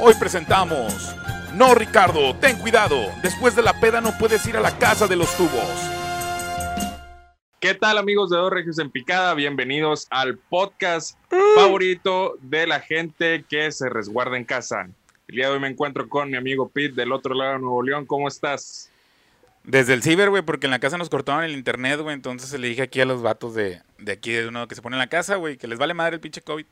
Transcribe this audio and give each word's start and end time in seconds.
Hoy 0.00 0.14
presentamos. 0.14 1.12
No, 1.54 1.74
Ricardo, 1.74 2.32
ten 2.36 2.56
cuidado. 2.58 3.10
Después 3.20 3.56
de 3.56 3.62
la 3.62 3.80
peda 3.80 4.00
no 4.00 4.16
puedes 4.16 4.46
ir 4.46 4.56
a 4.56 4.60
la 4.60 4.78
casa 4.78 5.08
de 5.08 5.16
los 5.16 5.36
tubos. 5.36 5.68
¿Qué 7.58 7.74
tal 7.74 7.98
amigos 7.98 8.30
de 8.30 8.36
Dos 8.36 8.52
Regios 8.52 8.78
en 8.78 8.92
Picada? 8.92 9.34
Bienvenidos 9.34 10.06
al 10.10 10.38
podcast 10.38 11.18
favorito 11.56 12.38
de 12.42 12.68
la 12.68 12.78
gente 12.78 13.44
que 13.48 13.72
se 13.72 13.88
resguarda 13.88 14.36
en 14.36 14.44
casa. 14.44 14.88
El 15.26 15.34
día 15.34 15.48
de 15.48 15.54
hoy 15.54 15.60
me 15.60 15.66
encuentro 15.66 16.08
con 16.08 16.30
mi 16.30 16.36
amigo 16.36 16.68
Pete 16.68 16.94
del 16.94 17.10
otro 17.10 17.34
lado 17.34 17.54
de 17.54 17.58
Nuevo 17.58 17.82
León. 17.82 18.06
¿Cómo 18.06 18.28
estás? 18.28 18.92
Desde 19.64 19.94
el 19.94 20.04
ciber, 20.04 20.30
güey, 20.30 20.42
porque 20.42 20.68
en 20.68 20.70
la 20.70 20.78
casa 20.78 20.96
nos 20.96 21.10
cortaban 21.10 21.44
el 21.44 21.54
internet, 21.54 22.00
güey. 22.00 22.14
Entonces 22.14 22.58
le 22.60 22.68
dije 22.68 22.82
aquí 22.82 23.00
a 23.00 23.04
los 23.04 23.20
vatos 23.20 23.56
de, 23.56 23.82
de 23.98 24.12
aquí, 24.12 24.30
de 24.30 24.46
uno 24.46 24.68
que 24.68 24.76
se 24.76 24.80
pone 24.80 24.94
en 24.94 25.00
la 25.00 25.08
casa, 25.08 25.34
güey, 25.34 25.56
que 25.56 25.66
les 25.66 25.78
vale 25.80 25.92
madre 25.92 26.14
el 26.14 26.20
pinche 26.20 26.40
COVID. 26.40 26.66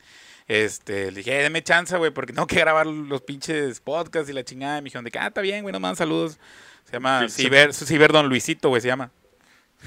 Este, 0.48 1.10
le 1.10 1.18
dije, 1.18 1.40
eh, 1.40 1.42
deme 1.42 1.62
chance, 1.62 1.96
güey, 1.96 2.12
porque 2.12 2.32
tengo 2.32 2.46
que 2.46 2.56
grabar 2.60 2.86
los 2.86 3.22
pinches 3.22 3.80
podcasts 3.80 4.30
y 4.30 4.32
la 4.32 4.44
chingada. 4.44 4.78
Y 4.78 4.82
me 4.82 4.84
dijeron 4.86 5.04
de 5.04 5.10
que, 5.10 5.18
ah, 5.18 5.26
está 5.28 5.40
bien, 5.40 5.62
güey, 5.62 5.72
no 5.72 5.80
mandan 5.80 5.96
saludos. 5.96 6.38
Se 6.84 6.92
llama 6.92 7.28
Ciber, 7.28 7.74
Ciber 7.74 8.12
Don 8.12 8.28
Luisito, 8.28 8.68
güey, 8.68 8.80
se 8.80 8.86
llama. 8.88 9.10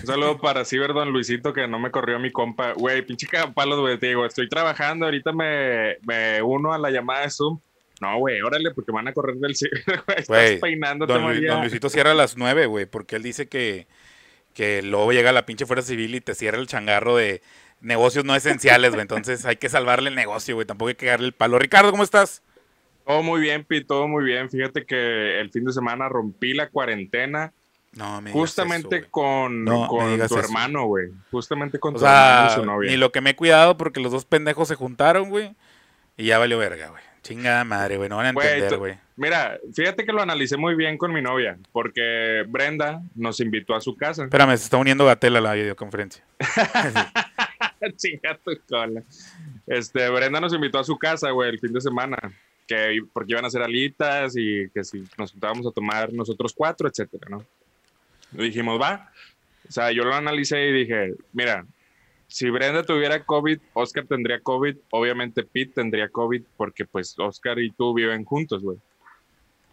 Un 0.02 0.06
saludo 0.06 0.38
para 0.40 0.66
Ciber 0.66 0.94
Don 0.94 1.12
Luisito 1.12 1.54
que 1.54 1.68
no 1.68 1.80
me 1.80 1.92
corrió 1.92 2.20
mi 2.20 2.32
compa. 2.32 2.74
Güey, 2.74 3.02
pinche 3.06 3.26
cagapalos, 3.28 3.80
güey. 3.80 3.98
Te 3.98 4.08
digo, 4.08 4.26
estoy 4.26 4.50
trabajando. 4.50 5.06
Ahorita 5.06 5.32
me, 5.32 5.98
me 6.04 6.42
uno 6.42 6.74
a 6.74 6.78
la 6.78 6.92
llamada 6.92 7.22
de 7.22 7.30
Zoom. 7.30 7.60
No, 8.02 8.18
güey, 8.20 8.42
órale, 8.42 8.72
porque 8.72 8.92
van 8.92 9.08
a 9.08 9.14
correr 9.14 9.36
del 9.36 9.56
ciber, 9.56 9.84
güey. 10.06 10.20
Estás 10.20 10.52
peinándote, 10.62 11.12
Don, 11.14 11.22
Lu- 11.22 11.28
María. 11.30 11.52
Don 11.54 11.62
Luisito 11.62 11.90
cierra 11.90 12.12
a 12.12 12.16
las 12.16 12.38
nueve, 12.38 12.66
güey, 12.66 12.86
porque 12.86 13.16
él 13.16 13.24
dice 13.24 13.48
que, 13.48 13.88
que 14.54 14.82
luego 14.82 15.12
llega 15.12 15.32
la 15.32 15.46
pinche 15.46 15.66
fuerza 15.66 15.88
civil 15.88 16.16
y 16.16 16.22
te 16.22 16.36
cierra 16.36 16.60
el 16.60 16.68
changarro 16.68 17.16
de 17.18 17.42
negocios 17.82 18.26
no 18.26 18.36
esenciales, 18.36 18.92
güey. 18.92 19.02
Entonces 19.02 19.46
hay 19.46 19.56
que 19.58 19.70
salvarle 19.70 20.10
el 20.10 20.16
negocio, 20.16 20.56
güey. 20.56 20.66
Tampoco 20.68 20.90
hay 20.90 20.96
que 20.96 21.06
darle 21.08 21.28
el 21.28 21.34
palo. 21.34 21.60
Ricardo, 21.60 21.92
¿cómo 21.92 22.04
estás? 22.04 22.42
Todo 23.06 23.24
muy 23.24 23.42
bien, 23.42 23.64
Pi, 23.64 23.84
todo 23.84 24.08
muy 24.08 24.24
bien. 24.24 24.50
Fíjate 24.50 24.86
que 24.86 25.40
el 25.40 25.50
fin 25.52 25.66
de 25.66 25.74
semana 25.74 26.08
rompí 26.10 26.54
la 26.54 26.70
cuarentena 26.70 27.52
No, 27.94 28.22
me 28.22 28.32
justamente 28.32 28.98
eso, 28.98 29.08
con, 29.10 29.64
No, 29.64 29.88
con 29.88 30.18
tu 30.18 30.24
eso. 30.24 30.40
hermano, 30.40 30.86
güey. 30.86 31.10
Justamente 31.32 31.80
con 31.80 31.96
O 31.96 32.00
tu 32.00 32.06
hermano 32.06 32.48
y 32.52 32.56
su 32.56 32.66
novia. 32.66 32.92
ni 32.92 32.98
lo 32.98 33.12
que 33.12 33.22
me 33.22 33.32
he 33.32 33.36
cuidado 33.36 33.78
porque 33.78 34.00
los 34.00 34.12
dos 34.12 34.26
pendejos 34.26 34.68
se 34.68 34.76
juntaron, 34.76 35.30
güey. 35.30 35.56
Y 36.18 36.26
ya 36.26 36.38
valió 36.38 36.58
verga, 36.60 36.90
güey. 36.90 37.02
Chingada 37.24 37.64
madre, 37.64 37.98
güey. 37.98 38.10
No 38.10 38.18
van 38.18 38.28
a 38.28 38.30
entender, 38.30 38.78
güey. 38.78 38.98
Mira, 39.16 39.58
fíjate 39.74 40.06
que 40.06 40.14
lo 40.14 40.22
analicé 40.22 40.56
muy 40.56 40.76
bien 40.76 40.98
con 40.98 41.12
mi 41.12 41.22
novia, 41.22 41.58
porque 41.74 42.44
Brenda 42.48 43.02
nos 43.16 43.40
invitó 43.40 43.76
a 43.76 43.82
su 43.82 43.98
casa. 43.98 44.24
Espérame, 44.24 44.56
se 44.56 44.64
está 44.64 44.78
uniendo 44.78 45.06
Gatel 45.06 45.36
a 45.36 45.42
la 45.42 45.54
videoconferencia. 45.54 46.24
Chinga 47.98 48.38
tu 48.44 48.52
cola. 48.68 49.04
Este, 49.68 50.10
Brenda 50.10 50.40
nos 50.40 50.54
invitó 50.54 50.80
a 50.80 50.84
su 50.84 50.98
casa, 50.98 51.32
güey, 51.32 51.50
el 51.50 51.60
fin 51.60 51.74
de 51.74 51.82
semana. 51.82 52.18
Que, 52.68 53.00
porque 53.14 53.32
iban 53.32 53.46
a 53.46 53.48
hacer 53.48 53.64
alitas 53.64 54.36
y 54.38 54.70
que 54.70 54.84
si 54.84 55.04
nos 55.18 55.32
juntábamos 55.32 55.66
a 55.66 55.72
tomar 55.72 56.14
nosotros 56.14 56.54
cuatro, 56.56 56.88
etcétera, 56.88 57.28
¿no? 57.30 57.44
Y 58.34 58.44
dijimos, 58.44 58.80
va. 58.80 59.12
O 59.68 59.72
sea, 59.72 59.92
yo 59.92 60.04
lo 60.04 60.14
analicé 60.14 60.68
y 60.68 60.74
dije, 60.74 61.14
mira, 61.34 61.66
si 62.28 62.50
Brenda 62.52 62.84
tuviera 62.84 63.24
COVID, 63.26 63.60
Oscar 63.74 64.06
tendría 64.06 64.40
COVID, 64.40 64.78
obviamente 64.92 65.44
Pete 65.44 65.74
tendría 65.76 66.10
COVID, 66.10 66.44
porque 66.58 66.86
pues 66.86 67.16
Oscar 67.18 67.58
y 67.60 67.72
tú 67.72 67.94
viven 67.94 68.24
juntos, 68.24 68.62
güey. 68.62 68.78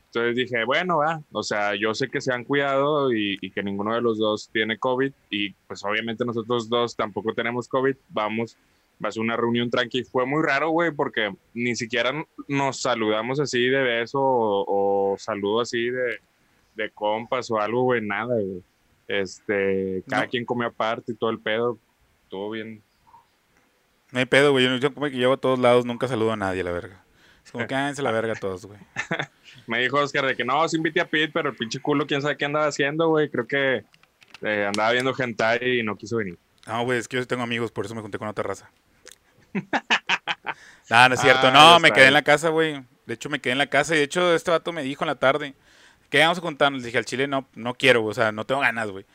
Entonces 0.06 0.36
dije, 0.36 0.64
bueno, 0.64 0.98
va, 0.98 1.20
o 1.32 1.42
sea, 1.42 1.74
yo 1.74 1.92
sé 1.94 2.08
que 2.08 2.20
se 2.20 2.32
han 2.32 2.44
cuidado 2.44 3.12
y, 3.12 3.36
y 3.40 3.50
que 3.50 3.62
ninguno 3.62 3.94
de 3.94 4.00
los 4.00 4.18
dos 4.18 4.48
tiene 4.50 4.78
COVID 4.78 5.12
y 5.30 5.50
pues 5.66 5.84
obviamente 5.84 6.24
nosotros 6.24 6.68
dos 6.68 6.96
tampoco 6.96 7.34
tenemos 7.34 7.68
COVID, 7.68 7.94
vamos, 8.08 8.56
va 9.04 9.10
a 9.10 9.12
ser 9.12 9.22
una 9.22 9.36
reunión 9.36 9.68
tranqui. 9.68 10.04
Fue 10.04 10.24
muy 10.24 10.42
raro, 10.42 10.70
güey, 10.70 10.90
porque 10.90 11.34
ni 11.52 11.74
siquiera 11.76 12.12
nos 12.48 12.80
saludamos 12.80 13.40
así 13.40 13.66
de 13.68 13.82
beso 13.82 14.18
o, 14.20 15.12
o 15.12 15.18
saludo 15.18 15.60
así 15.60 15.90
de, 15.90 16.20
de 16.76 16.90
compas 16.90 17.50
o 17.50 17.58
algo, 17.60 17.82
güey, 17.82 18.00
nada, 18.00 18.34
güey. 18.36 18.62
Este, 19.08 20.02
cada 20.08 20.24
No. 20.24 20.30
quien 20.30 20.44
comió 20.46 20.68
aparte 20.68 21.12
y 21.12 21.14
todo 21.14 21.30
el 21.30 21.38
pedo, 21.40 21.78
todo 22.30 22.50
bien. 22.50 22.82
No 24.12 24.18
hay 24.20 24.24
pedo, 24.26 24.52
güey. 24.52 24.64
Yo, 24.64 24.76
yo 24.76 24.94
como 24.94 25.06
que 25.06 25.16
llevo 25.16 25.34
a 25.34 25.36
todos 25.36 25.58
lados, 25.58 25.84
nunca 25.84 26.08
saludo 26.08 26.32
a 26.32 26.36
nadie, 26.36 26.64
la 26.64 26.72
verga. 26.72 27.02
Es 27.46 27.52
como 27.52 27.64
que 27.64 27.76
háganse 27.76 28.02
la 28.02 28.10
verga 28.10 28.34
todos, 28.34 28.66
güey. 28.66 28.80
Me 29.68 29.80
dijo 29.80 29.98
Oscar 29.98 30.26
de 30.26 30.34
que 30.34 30.44
no, 30.44 30.68
sí 30.68 30.76
invité 30.76 31.00
a 31.00 31.06
Pete, 31.06 31.30
pero 31.32 31.50
el 31.50 31.56
pinche 31.56 31.78
culo, 31.78 32.04
quién 32.04 32.20
sabe 32.20 32.36
qué 32.36 32.44
andaba 32.44 32.66
haciendo, 32.66 33.08
güey. 33.08 33.30
Creo 33.30 33.46
que 33.46 33.84
eh, 34.42 34.66
andaba 34.66 34.90
viendo 34.90 35.14
hentai 35.16 35.78
y 35.78 35.82
no 35.84 35.96
quiso 35.96 36.16
venir. 36.16 36.36
No, 36.66 36.82
güey, 36.82 36.98
es 36.98 37.06
que 37.06 37.16
yo 37.16 37.22
sí 37.22 37.28
tengo 37.28 37.44
amigos, 37.44 37.70
por 37.70 37.86
eso 37.86 37.94
me 37.94 38.02
junté 38.02 38.18
con 38.18 38.26
otra 38.26 38.42
raza. 38.42 38.68
no, 39.54 41.08
no 41.08 41.14
es 41.14 41.20
cierto. 41.20 41.46
Ah, 41.46 41.52
no, 41.52 41.78
me 41.78 41.92
quedé 41.92 42.08
en 42.08 42.14
la 42.14 42.22
casa, 42.22 42.48
güey. 42.48 42.82
De 43.06 43.14
hecho, 43.14 43.30
me 43.30 43.38
quedé 43.38 43.52
en 43.52 43.58
la 43.58 43.68
casa. 43.68 43.94
Y 43.94 43.98
de 43.98 44.04
hecho, 44.04 44.34
este 44.34 44.50
vato 44.50 44.72
me 44.72 44.82
dijo 44.82 45.04
en 45.04 45.08
la 45.08 45.14
tarde 45.14 45.54
que 46.10 46.18
vamos 46.18 46.38
a 46.38 46.40
juntarnos. 46.40 46.82
Le 46.82 46.86
dije, 46.86 46.98
al 46.98 47.04
chile 47.04 47.28
no, 47.28 47.46
no 47.54 47.74
quiero, 47.74 48.00
güey, 48.00 48.10
o 48.10 48.14
sea, 48.14 48.32
no 48.32 48.44
tengo 48.44 48.60
ganas, 48.60 48.90
güey. 48.90 49.06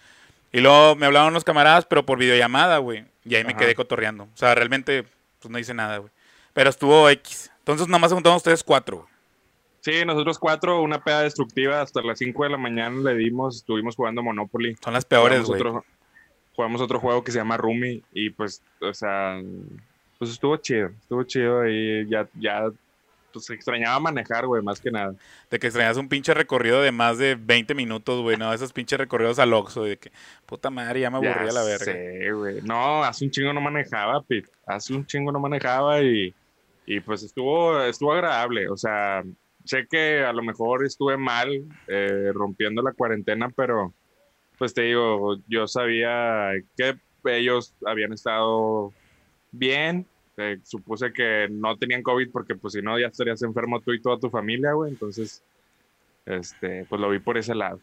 Y 0.54 0.62
luego 0.62 0.96
me 0.96 1.06
hablaron 1.06 1.32
unos 1.32 1.44
camaradas, 1.44 1.86
pero 1.86 2.06
por 2.06 2.18
videollamada, 2.18 2.78
güey. 2.78 3.04
Y 3.26 3.36
ahí 3.36 3.44
me 3.44 3.58
quedé 3.58 3.76
cotorreando. 3.76 4.24
O 4.24 4.38
sea, 4.38 4.56
realmente, 4.56 5.04
pues 5.40 5.52
no 5.52 5.60
hice 5.60 5.74
nada, 5.74 5.98
güey. 5.98 6.12
Pero 6.54 6.70
estuvo 6.70 7.10
X. 7.10 7.51
Entonces, 7.62 7.88
nada 7.88 8.00
más 8.00 8.10
se 8.10 8.16
juntaron 8.16 8.38
ustedes 8.38 8.64
cuatro. 8.64 9.08
Sí, 9.82 10.06
nosotros 10.06 10.38
cuatro, 10.38 10.82
una 10.82 11.04
peda 11.04 11.22
destructiva 11.22 11.82
hasta 11.82 12.02
las 12.04 12.20
5 12.20 12.44
de 12.44 12.50
la 12.52 12.58
mañana 12.58 13.02
le 13.12 13.16
dimos, 13.16 13.58
estuvimos 13.58 13.96
jugando 13.96 14.22
Monopoly. 14.22 14.76
Son 14.84 14.94
las 14.94 15.06
peores, 15.06 15.44
güey. 15.46 15.62
jugamos 16.56 16.82
otro 16.82 17.00
juego 17.00 17.24
que 17.24 17.32
se 17.32 17.40
llama 17.40 17.58
Rumi 17.58 18.04
y 18.14 18.30
pues, 18.30 18.62
o 18.80 18.94
sea, 18.94 19.42
pues 20.20 20.32
estuvo 20.32 20.56
chido, 20.58 20.90
estuvo 21.00 21.24
chido 21.24 21.68
y 21.68 22.08
ya, 22.08 22.28
ya, 22.40 22.70
pues 23.34 23.50
extrañaba 23.50 24.00
manejar, 24.00 24.46
güey, 24.46 24.62
más 24.62 24.80
que 24.80 24.92
nada. 24.92 25.16
De 25.50 25.58
que 25.58 25.66
extrañas 25.66 25.98
un 25.98 26.10
pinche 26.10 26.36
recorrido 26.36 26.80
de 26.82 26.92
más 26.92 27.18
de 27.18 27.34
20 27.34 27.74
minutos, 27.74 28.22
güey, 28.22 28.38
¿no? 28.38 28.54
Esos 28.54 28.74
pinches 28.74 29.00
recorridos 29.00 29.40
al 29.40 29.52
Oxxo, 29.54 29.84
de 29.84 29.98
que, 29.98 30.12
puta 30.46 30.70
madre, 30.70 31.00
ya 31.00 31.10
me 31.10 31.18
aburría 31.18 31.46
Ya 31.48 31.54
la 31.54 31.64
verga. 31.64 31.86
sé, 31.86 32.32
güey. 32.34 32.62
No, 32.62 33.04
hace 33.04 33.26
un 33.26 33.32
chingo 33.32 33.52
no 33.52 33.62
manejaba, 33.62 34.22
Pete. 34.22 34.50
Hace 34.68 34.94
un 34.94 35.08
chingo 35.08 35.32
no 35.32 35.40
manejaba 35.40 36.02
y, 36.02 36.36
y 36.86 37.00
pues 37.00 37.24
estuvo, 37.24 37.80
estuvo 37.82 38.14
agradable. 38.14 38.70
O 38.70 38.78
sea, 38.78 39.24
sé 39.66 39.88
que 39.90 40.24
a 40.24 40.34
lo 40.34 40.44
mejor 40.44 40.86
estuve 40.86 41.18
mal 41.18 41.50
eh, 41.88 42.32
rompiendo 42.34 42.82
la 42.82 42.94
cuarentena, 42.94 43.50
pero 43.50 43.94
pues 44.58 44.74
te 44.74 44.84
digo, 44.84 45.38
yo 45.48 45.68
sabía 45.68 46.52
que 46.78 46.96
ellos 47.26 47.74
habían 47.86 48.14
estado 48.14 48.94
bien. 49.52 50.06
Eh, 50.38 50.60
supuse 50.64 51.12
que 51.12 51.48
no 51.52 51.78
tenían 51.78 52.04
COVID 52.04 52.32
porque 52.32 52.56
pues 52.56 52.74
si 52.74 52.82
no 52.82 52.98
ya 52.98 53.08
estarías 53.08 53.42
enfermo 53.44 53.82
tú 53.82 53.94
y 53.94 54.02
toda 54.02 54.20
tu 54.20 54.30
familia, 54.30 54.74
güey. 54.74 54.92
Entonces, 54.92 55.44
este, 56.26 56.86
pues 56.86 57.02
lo 57.02 57.10
vi 57.10 57.20
por 57.20 57.38
ese 57.38 57.56
lado. 57.56 57.80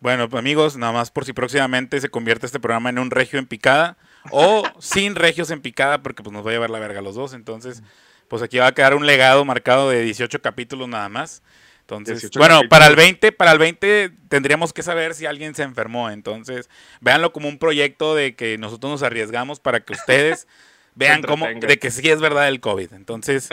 Bueno, 0.00 0.28
pues, 0.28 0.38
amigos, 0.38 0.76
nada 0.76 0.92
más 0.92 1.10
por 1.10 1.24
si 1.24 1.32
próximamente 1.32 2.00
se 2.00 2.10
convierte 2.10 2.46
este 2.46 2.60
programa 2.60 2.90
en 2.90 2.98
un 2.98 3.10
regio 3.10 3.38
en 3.38 3.46
picada 3.46 3.96
o 4.30 4.62
sin 4.78 5.14
regios 5.14 5.50
en 5.50 5.62
picada, 5.62 6.02
porque 6.02 6.22
pues 6.22 6.32
nos 6.32 6.44
va 6.44 6.50
a 6.50 6.52
llevar 6.52 6.70
la 6.70 6.78
verga 6.78 7.00
los 7.00 7.14
dos. 7.14 7.32
Entonces, 7.32 7.82
pues 8.28 8.42
aquí 8.42 8.58
va 8.58 8.68
a 8.68 8.74
quedar 8.74 8.94
un 8.94 9.06
legado 9.06 9.44
marcado 9.44 9.90
de 9.90 10.02
18 10.02 10.40
capítulos 10.40 10.88
nada 10.88 11.08
más. 11.08 11.42
Entonces, 11.80 12.20
18 12.20 12.38
bueno, 12.38 12.54
capítulos. 12.56 12.70
para 12.70 12.86
el 12.88 12.96
20, 12.96 13.32
para 13.32 13.52
el 13.52 13.58
20 13.58 14.10
tendríamos 14.28 14.72
que 14.72 14.82
saber 14.82 15.14
si 15.14 15.26
alguien 15.26 15.54
se 15.54 15.62
enfermó. 15.62 16.10
Entonces, 16.10 16.68
véanlo 17.00 17.32
como 17.32 17.48
un 17.48 17.58
proyecto 17.58 18.14
de 18.14 18.34
que 18.34 18.58
nosotros 18.58 18.90
nos 18.90 19.02
arriesgamos 19.02 19.60
para 19.60 19.80
que 19.80 19.92
ustedes 19.92 20.48
vean 20.96 21.22
cómo 21.22 21.46
de 21.46 21.78
que 21.78 21.90
sí 21.90 22.08
es 22.08 22.20
verdad 22.20 22.48
el 22.48 22.60
COVID. 22.60 22.92
Entonces, 22.94 23.48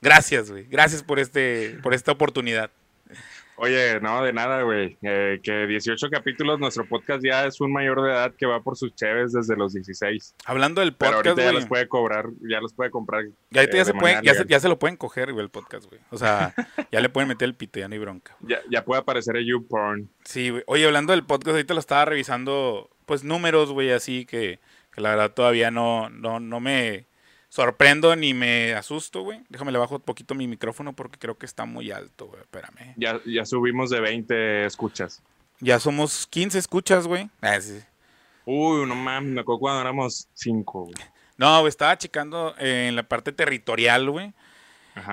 gracias, 0.00 0.50
güey. 0.50 0.64
Gracias 0.64 1.02
por 1.02 1.18
este 1.18 1.78
por 1.82 1.92
esta 1.92 2.12
oportunidad. 2.12 2.70
Oye, 3.56 4.00
no, 4.00 4.22
de 4.22 4.32
nada, 4.32 4.62
güey. 4.62 4.96
Eh, 5.02 5.40
que 5.42 5.66
18 5.66 6.10
capítulos, 6.10 6.58
nuestro 6.58 6.84
podcast 6.86 7.24
ya 7.24 7.46
es 7.46 7.60
un 7.60 7.72
mayor 7.72 8.02
de 8.02 8.10
edad 8.10 8.34
que 8.34 8.46
va 8.46 8.62
por 8.62 8.76
sus 8.76 8.94
cheves 8.94 9.32
desde 9.32 9.56
los 9.56 9.74
16. 9.74 10.34
Hablando 10.44 10.80
del 10.80 10.94
Pero 10.94 11.12
podcast, 11.12 11.26
ahorita 11.38 11.52
ya 11.52 11.52
los 11.52 11.66
puede 11.66 11.88
cobrar, 11.88 12.26
ya 12.48 12.60
los 12.60 12.74
puede 12.74 12.90
comprar. 12.90 13.24
Ya, 13.50 13.60
ahorita 13.60 13.76
eh, 13.76 13.80
ya, 13.80 13.84
se 13.84 13.92
puede, 13.92 14.14
manera 14.14 14.22
ya, 14.22 14.34
se, 14.34 14.46
ya 14.48 14.60
se 14.60 14.68
lo 14.68 14.78
pueden 14.78 14.96
coger, 14.96 15.32
güey, 15.32 15.44
el 15.44 15.50
podcast, 15.50 15.88
güey. 15.88 16.00
O 16.10 16.18
sea, 16.18 16.54
ya 16.92 17.00
le 17.00 17.08
pueden 17.08 17.28
meter 17.28 17.46
el 17.46 17.54
pito, 17.54 17.78
ya 17.78 17.88
no 17.88 17.94
hay 17.94 18.00
bronca. 18.00 18.36
Ya, 18.40 18.58
ya 18.70 18.84
puede 18.84 19.00
aparecer 19.00 19.36
el 19.36 19.46
YouPorn. 19.46 20.10
Sí, 20.24 20.50
güey. 20.50 20.64
Oye, 20.66 20.86
hablando 20.86 21.12
del 21.12 21.24
podcast, 21.24 21.54
ahorita 21.54 21.74
lo 21.74 21.80
estaba 21.80 22.04
revisando, 22.04 22.90
pues 23.06 23.22
números, 23.22 23.70
güey, 23.70 23.92
así 23.92 24.26
que, 24.26 24.58
que 24.92 25.00
la 25.00 25.10
verdad 25.10 25.32
todavía 25.32 25.70
no, 25.70 26.10
no, 26.10 26.40
no 26.40 26.58
me 26.58 27.06
sorprendo 27.54 28.16
ni 28.16 28.34
me 28.34 28.74
asusto, 28.74 29.22
güey. 29.22 29.40
Déjame 29.48 29.70
le 29.70 29.78
bajo 29.78 29.94
un 29.94 30.00
poquito 30.00 30.34
mi 30.34 30.48
micrófono 30.48 30.92
porque 30.92 31.20
creo 31.20 31.38
que 31.38 31.46
está 31.46 31.64
muy 31.64 31.92
alto, 31.92 32.26
güey. 32.26 32.40
Espérame. 32.40 32.94
Ya, 32.96 33.20
ya 33.24 33.44
subimos 33.44 33.90
de 33.90 34.00
20 34.00 34.66
escuchas. 34.66 35.22
Ya 35.60 35.78
somos 35.78 36.26
15 36.26 36.58
escuchas, 36.58 37.06
güey. 37.06 37.30
Ah, 37.40 37.60
sí. 37.60 37.78
Uy, 38.44 38.84
no 38.88 38.96
mames, 38.96 39.30
me 39.30 39.40
acuerdo 39.42 39.60
cuando 39.60 39.82
éramos 39.82 40.26
5, 40.34 40.80
güey. 40.80 40.94
No, 41.36 41.60
güey, 41.60 41.68
estaba 41.68 41.96
checando 41.96 42.56
eh, 42.58 42.88
en 42.88 42.96
la 42.96 43.04
parte 43.04 43.30
territorial, 43.30 44.10
güey. 44.10 44.32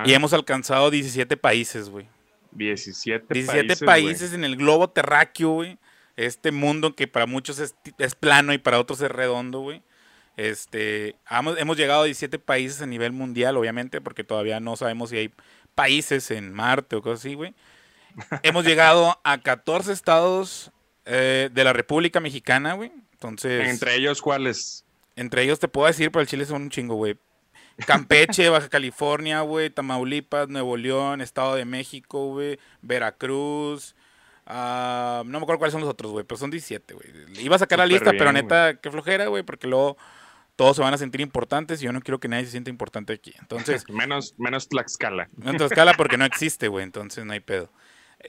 Y 0.06 0.14
hemos 0.14 0.34
alcanzado 0.34 0.90
17 0.90 1.38
países, 1.38 1.90
güey. 1.90 2.08
17, 2.54 3.34
17 3.36 3.86
países. 3.86 4.34
en 4.34 4.44
el 4.44 4.56
globo 4.56 4.90
terráqueo, 4.90 5.50
güey. 5.52 5.78
Este 6.16 6.52
mundo 6.52 6.96
que 6.96 7.08
para 7.08 7.28
muchos 7.28 7.60
es 7.60 8.16
plano 8.16 8.52
y 8.52 8.58
para 8.58 8.80
otros 8.80 9.00
es 9.02 9.12
redondo, 9.12 9.60
güey. 9.60 9.84
Este, 10.42 11.16
hemos, 11.30 11.60
hemos 11.60 11.78
llegado 11.78 12.02
a 12.02 12.06
17 12.06 12.40
países 12.40 12.82
a 12.82 12.88
nivel 12.88 13.12
mundial, 13.12 13.58
obviamente, 13.58 14.02
porque 14.02 14.24
todavía 14.24 14.60
no 14.60 14.76
sabemos 14.76 15.12
si 15.12 15.18
hay 15.18 15.32
países 15.76 16.32
en 16.32 16.52
Marte 16.52 16.96
o 16.96 17.04
cosas 17.04 17.20
así, 17.20 17.36
güey. 17.36 17.54
Hemos 18.42 18.66
llegado 18.66 19.20
a 19.24 19.38
14 19.38 19.94
estados 19.94 20.72
eh, 21.06 21.52
de 21.54 21.64
la 21.64 21.74
República 21.74 22.20
Mexicana, 22.20 22.74
güey. 22.74 22.92
Entonces. 23.12 23.70
¿Entre 23.70 23.96
ellos 23.96 24.20
cuáles? 24.20 24.84
Entre 25.16 25.44
ellos 25.44 25.60
te 25.60 25.68
puedo 25.68 25.86
decir, 25.86 26.12
pero 26.12 26.22
el 26.22 26.28
Chile 26.28 26.46
son 26.46 26.64
un 26.64 26.70
chingo, 26.72 26.96
güey. 26.96 27.18
Campeche, 27.86 28.50
Baja 28.50 28.68
California, 28.68 29.42
güey, 29.42 29.70
Tamaulipas, 29.70 30.50
Nuevo 30.50 30.76
León, 30.76 31.22
Estado 31.22 31.54
de 31.54 31.66
México, 31.66 32.30
güey, 32.30 32.58
Veracruz. 32.82 33.94
ah, 34.48 35.22
no 35.24 35.38
me 35.40 35.44
acuerdo 35.44 35.60
cuáles 35.60 35.74
son 35.74 35.82
los 35.82 35.90
otros, 35.90 36.12
güey, 36.12 36.26
pero 36.26 36.40
son 36.40 36.50
17, 36.50 36.96
güey. 36.96 37.08
Iba 37.46 37.58
a 37.58 37.60
sacar 37.60 37.78
la 37.78 37.86
lista, 37.86 38.10
pero 38.10 38.32
neta, 38.32 38.80
qué 38.82 38.90
flojera, 38.90 39.28
güey, 39.28 39.44
porque 39.44 39.68
luego 39.68 39.98
todos 40.62 40.76
se 40.76 40.84
van 40.84 40.94
a 40.94 40.98
sentir 41.00 41.22
importantes 41.22 41.82
y 41.82 41.86
yo 41.86 41.92
no 41.92 42.02
quiero 42.02 42.20
que 42.20 42.28
nadie 42.28 42.46
se 42.46 42.52
sienta 42.52 42.70
importante 42.70 43.14
aquí. 43.14 43.34
Entonces, 43.40 43.84
Menos, 43.90 44.36
menos 44.38 44.70
Tlaxcala. 44.70 45.28
no 45.38 45.50
en 45.50 45.58
Tlaxcala 45.58 45.96
porque 45.96 46.20
no 46.20 46.26
existe, 46.26 46.68
güey, 46.68 46.84
entonces 46.84 47.26
no 47.26 47.34
hay 47.34 47.40
pedo. 47.40 47.72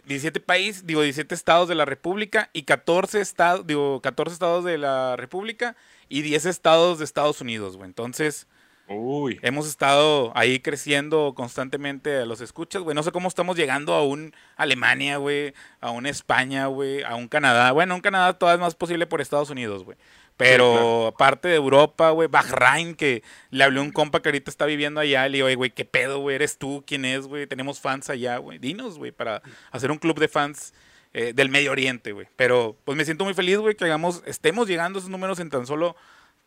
17 0.06 0.40
países, 0.40 0.86
digo, 0.86 1.02
17 1.02 1.34
estados 1.34 1.68
de 1.68 1.74
la 1.74 1.84
República 1.84 2.48
y 2.54 2.62
14 2.62 3.20
estados, 3.20 3.66
digo, 3.66 4.00
14 4.00 4.32
estados 4.32 4.64
de 4.64 4.78
la 4.78 5.14
República 5.16 5.76
y 6.08 6.22
10 6.22 6.46
estados 6.46 7.00
de 7.00 7.04
Estados 7.04 7.42
Unidos, 7.42 7.76
güey. 7.76 7.88
Entonces, 7.88 8.46
Uy. 8.88 9.38
hemos 9.42 9.68
estado 9.68 10.32
ahí 10.34 10.60
creciendo 10.60 11.34
constantemente 11.36 12.16
a 12.16 12.24
los 12.24 12.40
escuchas, 12.40 12.80
güey. 12.80 12.94
No 12.94 13.02
sé 13.02 13.12
cómo 13.12 13.28
estamos 13.28 13.58
llegando 13.58 13.92
a 13.92 14.06
un 14.06 14.34
Alemania, 14.56 15.18
güey, 15.18 15.52
a 15.82 15.90
un 15.90 16.06
España, 16.06 16.64
güey, 16.68 17.02
a 17.02 17.14
un 17.14 17.28
Canadá. 17.28 17.72
Bueno, 17.72 17.94
un 17.94 18.00
Canadá 18.00 18.38
todavía 18.38 18.54
es 18.54 18.60
más 18.68 18.74
posible 18.74 19.06
por 19.06 19.20
Estados 19.20 19.50
Unidos, 19.50 19.84
güey. 19.84 19.98
Pero 20.42 20.72
claro. 20.72 21.06
aparte 21.08 21.48
de 21.48 21.56
Europa, 21.56 22.10
güey, 22.10 22.28
Bahrein, 22.28 22.94
que 22.94 23.22
le 23.50 23.64
hablé 23.64 23.80
a 23.80 23.82
un 23.82 23.92
compa 23.92 24.20
que 24.22 24.28
ahorita 24.28 24.50
está 24.50 24.66
viviendo 24.66 25.00
allá, 25.00 25.28
le 25.28 25.38
digo, 25.38 25.46
"Oye, 25.46 25.54
güey, 25.54 25.70
¿qué 25.70 25.84
pedo, 25.84 26.18
güey? 26.18 26.36
¿Eres 26.36 26.58
tú? 26.58 26.84
¿Quién 26.86 27.04
es, 27.04 27.26
güey? 27.26 27.46
Tenemos 27.46 27.80
fans 27.80 28.10
allá, 28.10 28.38
güey. 28.38 28.58
Dinos, 28.58 28.98
güey, 28.98 29.12
para 29.12 29.42
hacer 29.70 29.90
un 29.90 29.98
club 29.98 30.18
de 30.18 30.28
fans 30.28 30.72
eh, 31.14 31.32
del 31.34 31.50
Medio 31.50 31.72
Oriente, 31.72 32.12
güey. 32.12 32.26
Pero 32.36 32.76
pues 32.84 32.96
me 32.96 33.04
siento 33.04 33.24
muy 33.24 33.34
feliz, 33.34 33.58
güey, 33.58 33.74
que 33.74 33.84
hagamos, 33.84 34.22
estemos 34.26 34.66
llegando 34.66 34.98
a 34.98 35.00
esos 35.00 35.10
números 35.10 35.40
en 35.40 35.50
tan 35.50 35.66
solo 35.66 35.94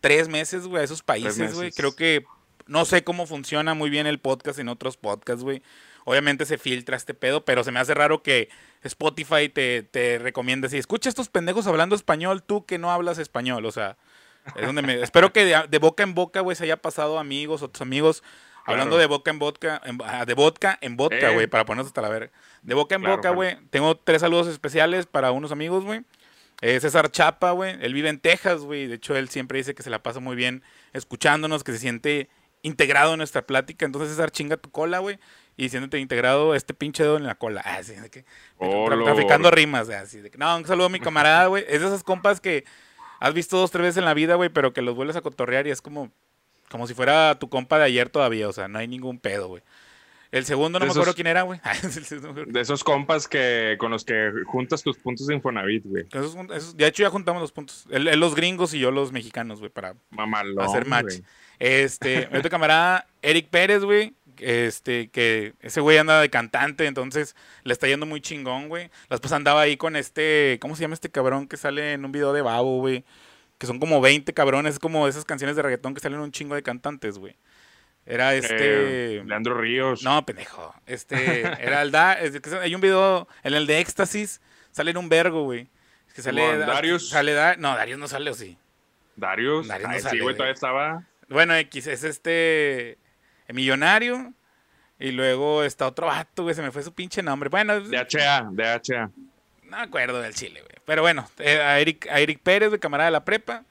tres 0.02 0.28
meses, 0.28 0.66
güey, 0.68 0.82
a 0.82 0.86
esos 0.86 1.04
países, 1.04 1.54
güey. 1.54 1.72
Creo 1.72 1.96
que 1.96 2.26
no 2.68 2.86
sé 2.86 3.04
cómo 3.04 3.28
funciona 3.28 3.74
muy 3.74 3.90
bien 3.90 4.08
el 4.08 4.20
podcast 4.20 4.60
en 4.60 4.70
otros 4.70 4.98
podcasts, 4.98 5.44
güey. 5.44 5.62
Obviamente 6.06 6.46
se 6.46 6.58
filtra 6.58 6.96
este 6.96 7.14
pedo, 7.14 7.44
pero 7.44 7.64
se 7.66 7.72
me 7.72 7.80
hace 7.82 7.94
raro 7.94 8.24
que 8.24 8.48
Spotify 8.84 9.50
te, 9.50 9.84
te 9.84 10.18
recomiende 10.20 10.68
así, 10.68 10.78
escucha 10.78 11.10
a 11.10 11.12
estos 11.12 11.28
pendejos 11.30 11.68
hablando 11.68 11.96
español, 11.96 12.44
tú 12.44 12.66
que 12.66 12.78
no 12.78 12.92
hablas 12.92 13.18
español, 13.18 13.66
o 13.66 13.72
sea, 13.72 13.98
es 14.56 14.66
donde 14.66 14.82
me... 14.84 14.94
espero 15.04 15.34
que 15.34 15.44
de, 15.44 15.66
de 15.68 15.78
boca 15.80 16.04
en 16.04 16.14
boca, 16.14 16.40
güey, 16.42 16.56
se 16.56 16.64
haya 16.64 16.78
pasado 16.78 17.18
amigos, 17.20 17.62
otros 17.64 17.82
amigos, 17.82 18.24
hablando 18.66 18.98
de 18.98 19.08
boca 19.08 19.32
en 19.32 19.40
vodka, 19.40 19.82
en- 19.84 19.98
ah, 20.06 20.26
de 20.26 20.34
vodka 20.36 20.78
en 20.82 20.96
vodka, 20.96 21.32
Eh. 21.32 21.34
güey, 21.34 21.48
para 21.48 21.66
ponernos 21.66 21.88
hasta 21.88 22.02
la 22.02 22.10
verga. 22.10 22.32
De 22.62 22.74
boca 22.76 22.96
en 22.96 23.02
Claro, 23.02 23.16
boca, 23.18 23.22
claro. 23.30 23.36
güey, 23.36 23.58
tengo 23.72 23.98
tres 23.98 24.22
saludos 24.22 24.48
especiales 24.48 25.08
para 25.08 25.32
unos 25.32 25.52
amigos, 25.52 25.84
güey. 25.84 26.02
Eh, 26.62 26.80
César 26.80 27.12
Chapa, 27.12 27.52
güey. 27.52 27.76
Él 27.82 27.94
vive 27.94 28.10
en 28.10 28.18
Texas, 28.20 28.62
güey. 28.62 28.88
De 28.88 28.96
hecho, 28.96 29.16
él 29.18 29.28
siempre 29.30 29.58
dice 29.58 29.76
que 29.76 29.84
se 29.84 29.90
la 29.90 30.02
pasa 30.02 30.20
muy 30.20 30.36
bien 30.38 30.64
escuchándonos, 30.94 31.64
que 31.64 31.72
se 31.74 31.80
siente 31.80 32.30
integrado 32.62 33.12
en 33.14 33.18
nuestra 33.18 33.46
plática. 33.46 33.86
Entonces, 33.86 34.12
César, 34.12 34.32
chinga 34.32 34.58
tu 34.58 34.72
cola, 34.72 35.00
güey. 35.00 35.20
Y 35.58 35.70
siéntete 35.70 36.00
integrado 36.00 36.54
este 36.56 36.74
pinche 36.74 37.04
dedo 37.04 37.18
en 37.18 37.24
la 37.26 37.36
cola. 37.36 37.62
Ah, 37.66 37.82
sí, 37.84 37.94
de 37.96 38.10
que, 38.10 38.26
Oh, 38.58 38.88
tra- 38.88 38.96
Lord. 38.98 39.06
traficando 39.06 39.52
rimas, 39.52 39.90
así 39.90 40.20
de 40.22 40.30
que, 40.32 40.38
no, 40.38 40.56
un 40.58 40.66
saludo 40.66 40.88
a 40.88 40.90
mi 40.90 41.00
camarada, 41.00 41.48
güey. 41.48 41.64
Es 41.68 41.82
de 41.82 41.88
esas 41.88 42.04
compas 42.04 42.42
que 42.42 42.66
has 43.20 43.34
visto 43.34 43.58
dos, 43.58 43.72
tres 43.72 43.84
veces 43.84 43.98
en 43.98 44.06
la 44.06 44.14
vida, 44.14 44.36
güey, 44.36 44.50
pero 44.50 44.74
que 44.74 44.82
los 44.82 44.96
vuelves 44.96 45.16
a 45.16 45.22
cotorrear 45.22 45.66
y 45.68 45.72
es 45.72 45.82
como, 45.82 46.12
como 46.70 46.88
si 46.88 46.94
fuera 46.94 47.36
tu 47.40 47.50
compa 47.50 47.78
de 47.80 47.86
ayer 47.86 48.10
todavía. 48.10 48.50
O 48.50 48.54
sea, 48.54 48.68
no 48.68 48.80
hay 48.80 48.88
ningún 48.88 49.18
pedo, 49.20 49.48
güey. 49.48 49.64
El 50.32 50.44
segundo 50.44 50.80
no 50.80 50.84
De 50.86 50.90
me 50.90 50.92
acuerdo 50.92 51.14
quién 51.16 51.28
era, 51.28 51.44
güey. 51.44 51.62
El 51.84 51.90
segundo- 52.06 52.44
De 52.46 52.60
esos 52.60 52.84
compas 52.84 53.26
que 53.30 53.78
con 53.80 53.92
los 53.92 54.04
que 54.04 54.32
juntas 54.48 54.84
tus 54.84 54.98
puntos 54.98 55.28
de 55.28 55.36
Infonavit, 55.36 55.86
güey. 55.86 56.06
Esos- 56.12 56.36
esos- 56.54 56.76
de 56.76 56.86
hecho, 56.88 57.04
ya 57.04 57.10
juntamos 57.10 57.42
los 57.42 57.54
puntos. 57.54 57.86
Él 57.90 58.04
los 58.20 58.36
gringos 58.36 58.74
y 58.74 58.80
yo 58.80 58.92
los 58.92 59.14
mexicanos, 59.14 59.60
güey, 59.60 59.72
para 59.72 59.96
Mamalón. 60.10 60.60
hacer 60.66 60.86
match. 60.86 61.06
güey. 61.20 61.24
Este, 61.60 62.28
mi 62.32 62.40
otro 62.40 62.50
camarada, 62.52 63.08
Eric 63.22 63.48
Pérez, 63.50 63.84
güey. 63.86 64.14
Este, 64.40 65.10
que 65.10 65.54
ese 65.62 65.82
güey 65.82 65.98
anda 65.98 66.20
de 66.20 66.30
cantante, 66.30 66.86
entonces 66.86 67.36
le 67.64 67.74
está 67.74 67.88
yendo 67.88 68.06
muy 68.06 68.22
chingón, 68.22 68.70
güey. 68.70 68.90
La 69.10 69.16
esposa 69.16 69.36
andaba 69.36 69.62
ahí 69.62 69.78
con 69.78 69.96
este, 69.96 70.58
¿cómo 70.62 70.76
se 70.76 70.82
llama 70.82 70.94
este 70.94 71.10
cabrón 71.10 71.48
que 71.48 71.58
sale 71.58 71.94
en 71.94 72.06
un 72.06 72.12
video 72.12 72.34
de 72.34 72.42
Babo, 72.42 72.80
güey? 72.80 73.06
Que 73.58 73.68
son 73.68 73.80
como 73.80 74.02
20 74.02 74.34
cabrones, 74.34 74.76
es 74.76 74.80
como 74.80 75.08
esas 75.08 75.26
canciones 75.26 75.56
de 75.56 75.62
reggaetón 75.62 75.94
que 75.94 76.02
salen 76.02 76.20
un 76.20 76.32
chingo 76.32 76.56
de 76.56 76.64
cantantes, 76.64 77.18
güey. 77.18 77.36
Era 78.06 78.36
este. 78.36 79.18
Eh, 79.18 79.24
Leandro 79.26 79.60
Ríos. 79.60 80.04
No, 80.04 80.26
pendejo. 80.26 80.76
Este, 80.86 81.42
era 81.62 81.82
el 81.82 81.92
da, 81.92 82.14
es 82.14 82.40
que 82.40 82.56
hay 82.58 82.76
un 82.76 82.82
video 82.82 83.28
en 83.44 83.54
el 83.54 83.66
de 83.66 83.80
Éxtasis, 83.80 84.42
sale 84.72 84.92
en 84.92 84.98
un 84.98 85.10
vergo, 85.10 85.44
güey. 85.44 85.70
Que 86.14 86.22
sale 86.22 86.58
Darius. 86.60 87.10
Sale 87.10 87.34
da, 87.34 87.56
no, 87.58 87.76
Darius 87.76 88.00
no 88.00 88.08
sale 88.08 88.30
o 88.30 88.34
sí. 88.34 88.58
Darius. 89.16 89.68
Darius 89.68 89.90
no 89.90 89.96
Ay, 89.96 90.02
sale, 90.02 90.18
sí, 90.18 90.24
güey. 90.24 90.36
todavía 90.36 90.54
estaba. 90.54 91.04
Bueno, 91.28 91.56
X 91.56 91.88
es 91.88 92.04
este 92.04 92.98
millonario 93.54 94.34
y 95.00 95.12
luego 95.12 95.64
está 95.64 95.88
otro 95.88 96.08
vato, 96.08 96.44
güey, 96.44 96.56
se 96.56 96.62
me 96.62 96.72
fue 96.72 96.84
su 96.84 96.94
pinche 96.94 97.22
nombre. 97.22 97.50
Bueno, 97.50 97.80
DHA, 97.82 98.50
DHA. 98.52 99.12
no 99.64 99.78
me 99.78 99.84
acuerdo 99.84 100.22
del 100.22 100.34
Chile, 100.34 100.62
güey. 100.62 100.76
Pero 100.86 101.02
bueno, 101.02 101.28
eh, 101.40 101.60
a 101.62 101.80
Eric, 101.80 102.08
a 102.10 102.20
Eric 102.20 102.40
Pérez, 102.42 102.72
de 102.72 102.80
camarada 102.80 103.08
de 103.08 103.12
la 103.12 103.26
prepa. 103.26 103.64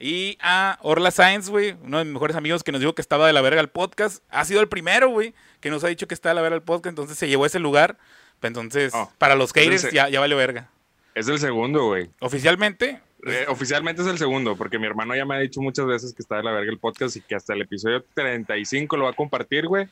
Y 0.00 0.38
a 0.40 0.78
Orla 0.82 1.10
Sainz, 1.10 1.48
güey, 1.48 1.72
uno 1.82 1.98
de 1.98 2.04
mis 2.04 2.12
mejores 2.12 2.36
amigos 2.36 2.62
que 2.62 2.70
nos 2.70 2.80
dijo 2.80 2.94
que 2.94 3.02
estaba 3.02 3.26
de 3.26 3.32
la 3.32 3.40
verga 3.40 3.60
el 3.60 3.68
podcast. 3.68 4.22
Ha 4.30 4.44
sido 4.44 4.60
el 4.60 4.68
primero, 4.68 5.08
güey, 5.08 5.34
que 5.60 5.70
nos 5.70 5.82
ha 5.82 5.88
dicho 5.88 6.06
que 6.06 6.14
está 6.14 6.28
de 6.28 6.36
la 6.36 6.40
verga 6.42 6.54
el 6.56 6.62
podcast. 6.62 6.90
Entonces 6.92 7.18
se 7.18 7.26
llevó 7.28 7.46
ese 7.46 7.58
lugar. 7.58 7.98
Entonces, 8.40 8.92
Oh, 8.94 9.10
para 9.18 9.34
los 9.34 9.52
haters 9.52 9.66
entonces- 9.82 9.92
ya, 9.92 10.08
ya 10.08 10.20
valió 10.20 10.36
verga. 10.36 10.68
Es 11.16 11.26
el 11.26 11.40
segundo, 11.40 11.86
güey. 11.86 12.10
Oficialmente, 12.20 13.00
Eh, 13.26 13.46
oficialmente 13.48 14.02
es 14.02 14.08
el 14.08 14.18
segundo, 14.18 14.56
porque 14.56 14.78
mi 14.78 14.86
hermano 14.86 15.14
ya 15.16 15.24
me 15.24 15.34
ha 15.34 15.38
dicho 15.38 15.60
muchas 15.60 15.86
veces 15.86 16.14
que 16.14 16.22
está 16.22 16.36
de 16.36 16.44
la 16.44 16.52
verga 16.52 16.70
el 16.70 16.78
podcast 16.78 17.16
y 17.16 17.20
que 17.20 17.34
hasta 17.34 17.52
el 17.52 17.62
episodio 17.62 18.04
35 18.14 18.96
lo 18.96 19.04
va 19.04 19.10
a 19.10 19.14
compartir, 19.14 19.66
güey. 19.66 19.88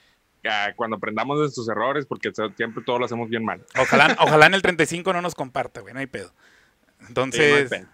Cuando 0.77 0.97
aprendamos 0.97 1.41
de 1.41 1.51
sus 1.51 1.69
errores, 1.69 2.07
porque 2.07 2.31
siempre 2.57 2.85
todo 2.85 3.01
lo 3.01 3.07
hacemos 3.07 3.29
bien 3.29 3.45
mal. 3.45 3.65
ojalá, 3.77 4.17
ojalá 4.21 4.47
en 4.47 4.55
el 4.55 4.63
35 4.63 5.13
no 5.13 5.21
nos 5.21 5.35
comparta, 5.35 5.81
güey, 5.81 5.93
no 5.93 5.99
hay 5.99 6.07
pedo. 6.07 6.29
Sí, 6.29 6.35
no 6.37 7.03
hay 7.03 7.09
Entonces, 7.09 7.87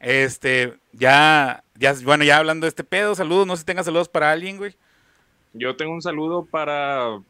este, 0.00 0.78
ya, 0.92 1.62
ya, 1.76 1.94
bueno, 2.02 2.24
ya 2.24 2.38
hablando 2.38 2.64
de 2.64 2.70
este 2.70 2.82
pedo, 2.82 3.14
saludos, 3.14 3.46
no 3.46 3.54
sé 3.54 3.60
si 3.60 3.66
tengas 3.66 3.84
saludos 3.84 4.08
para 4.08 4.32
alguien, 4.32 4.56
güey. 4.56 4.74
Yo 5.52 5.76
tengo 5.76 5.92
un 5.92 6.02
saludo 6.02 6.44
para. 6.44 7.20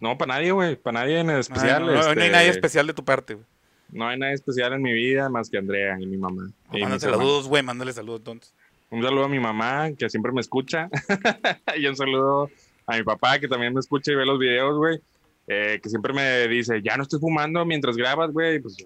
No, 0.00 0.16
para 0.18 0.34
nadie, 0.34 0.52
güey. 0.52 0.76
Para 0.76 1.00
nadie 1.00 1.20
en 1.20 1.30
especial. 1.30 1.82
Ay, 1.82 1.94
no, 1.94 1.94
no, 1.94 2.02
no 2.02 2.08
hay 2.08 2.18
este, 2.18 2.30
nadie 2.30 2.48
especial 2.48 2.86
de 2.86 2.94
tu 2.94 3.04
parte, 3.04 3.34
güey. 3.34 3.46
No 3.92 4.06
hay 4.08 4.18
nadie 4.18 4.34
especial 4.34 4.72
en 4.72 4.82
mi 4.82 4.92
vida 4.92 5.28
más 5.28 5.50
que 5.50 5.58
Andrea 5.58 5.96
y 6.00 6.06
mi 6.06 6.16
mamá. 6.16 6.50
y 6.72 6.76
mis 6.76 6.82
Mándale 6.82 7.00
saludos, 7.00 7.48
güey, 7.48 7.62
mándale 7.62 7.92
saludos 7.92 8.20
entonces. 8.20 8.54
Un 8.90 9.02
saludo 9.02 9.24
a 9.24 9.28
mi 9.28 9.38
mamá, 9.38 9.90
que 9.96 10.08
siempre 10.10 10.32
me 10.32 10.40
escucha. 10.40 10.88
y 11.76 11.86
un 11.86 11.96
saludo 11.96 12.50
a 12.86 12.96
mi 12.96 13.04
papá, 13.04 13.38
que 13.38 13.46
también 13.48 13.72
me 13.72 13.80
escucha 13.80 14.10
y 14.12 14.16
ve 14.16 14.26
los 14.26 14.38
videos, 14.38 14.76
güey. 14.76 15.00
eh, 15.46 15.80
que 15.82 15.88
siempre 15.88 16.12
me 16.12 16.46
dice, 16.48 16.80
ya 16.82 16.96
no 16.96 17.02
estoy 17.04 17.20
fumando 17.20 17.64
mientras 17.64 17.96
grabas, 17.96 18.32
güey. 18.32 18.58
Pues, 18.60 18.76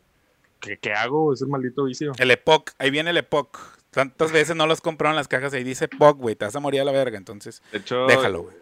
¿qué, 0.61 0.77
qué 0.79 0.93
hago? 0.93 1.33
Es 1.33 1.41
el 1.43 1.49
maldito 1.49 1.85
vicio. 1.85 2.13
El 2.19 2.31
Epoch, 2.31 2.71
ahí 2.79 2.91
viene 2.91 3.11
el 3.11 3.17
Epoch. 3.19 3.59
Tantas 3.91 4.33
veces 4.33 4.57
no 4.57 4.67
los 4.67 4.81
compraron 4.81 5.15
las 5.17 5.29
cajas 5.29 5.53
ahí 5.55 5.63
dice 5.65 5.85
Epoch, 5.87 6.17
güey, 6.19 6.35
te 6.35 6.45
vas 6.45 6.57
a 6.57 6.61
morir 6.61 6.81
a 6.81 6.85
la 6.85 6.93
verga, 6.93 7.17
entonces 7.17 7.63
De 7.71 7.79
hecho, 7.79 8.07
déjalo, 8.07 8.43
güey. 8.43 8.57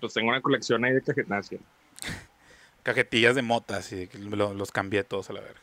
pues 0.00 0.14
tengo 0.14 0.28
una 0.28 0.40
colección 0.40 0.84
ahí 0.84 0.92
de 0.92 1.02
cajetas. 1.02 1.50
Cajetillas 2.82 3.34
de 3.34 3.42
motas 3.42 3.92
y 3.92 4.08
lo- 4.18 4.54
los 4.54 4.72
cambié 4.72 5.04
todos 5.04 5.30
a 5.30 5.34
la 5.34 5.40
verga. 5.40 5.60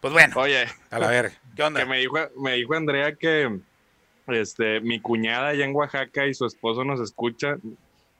Pues 0.00 0.12
bueno, 0.12 0.34
Oye, 0.38 0.66
a 0.90 0.98
la 0.98 1.08
verga. 1.08 1.34
¿Qué 1.56 1.62
onda? 1.62 1.80
que 1.80 1.86
me 1.86 1.98
dijo, 1.98 2.16
me 2.36 2.54
dijo 2.54 2.74
Andrea 2.74 3.14
que 3.16 3.58
este, 4.28 4.80
mi 4.80 5.00
cuñada 5.00 5.48
allá 5.48 5.64
en 5.64 5.74
Oaxaca 5.74 6.26
y 6.26 6.34
su 6.34 6.46
esposo 6.46 6.84
nos 6.84 7.00
escucha 7.00 7.56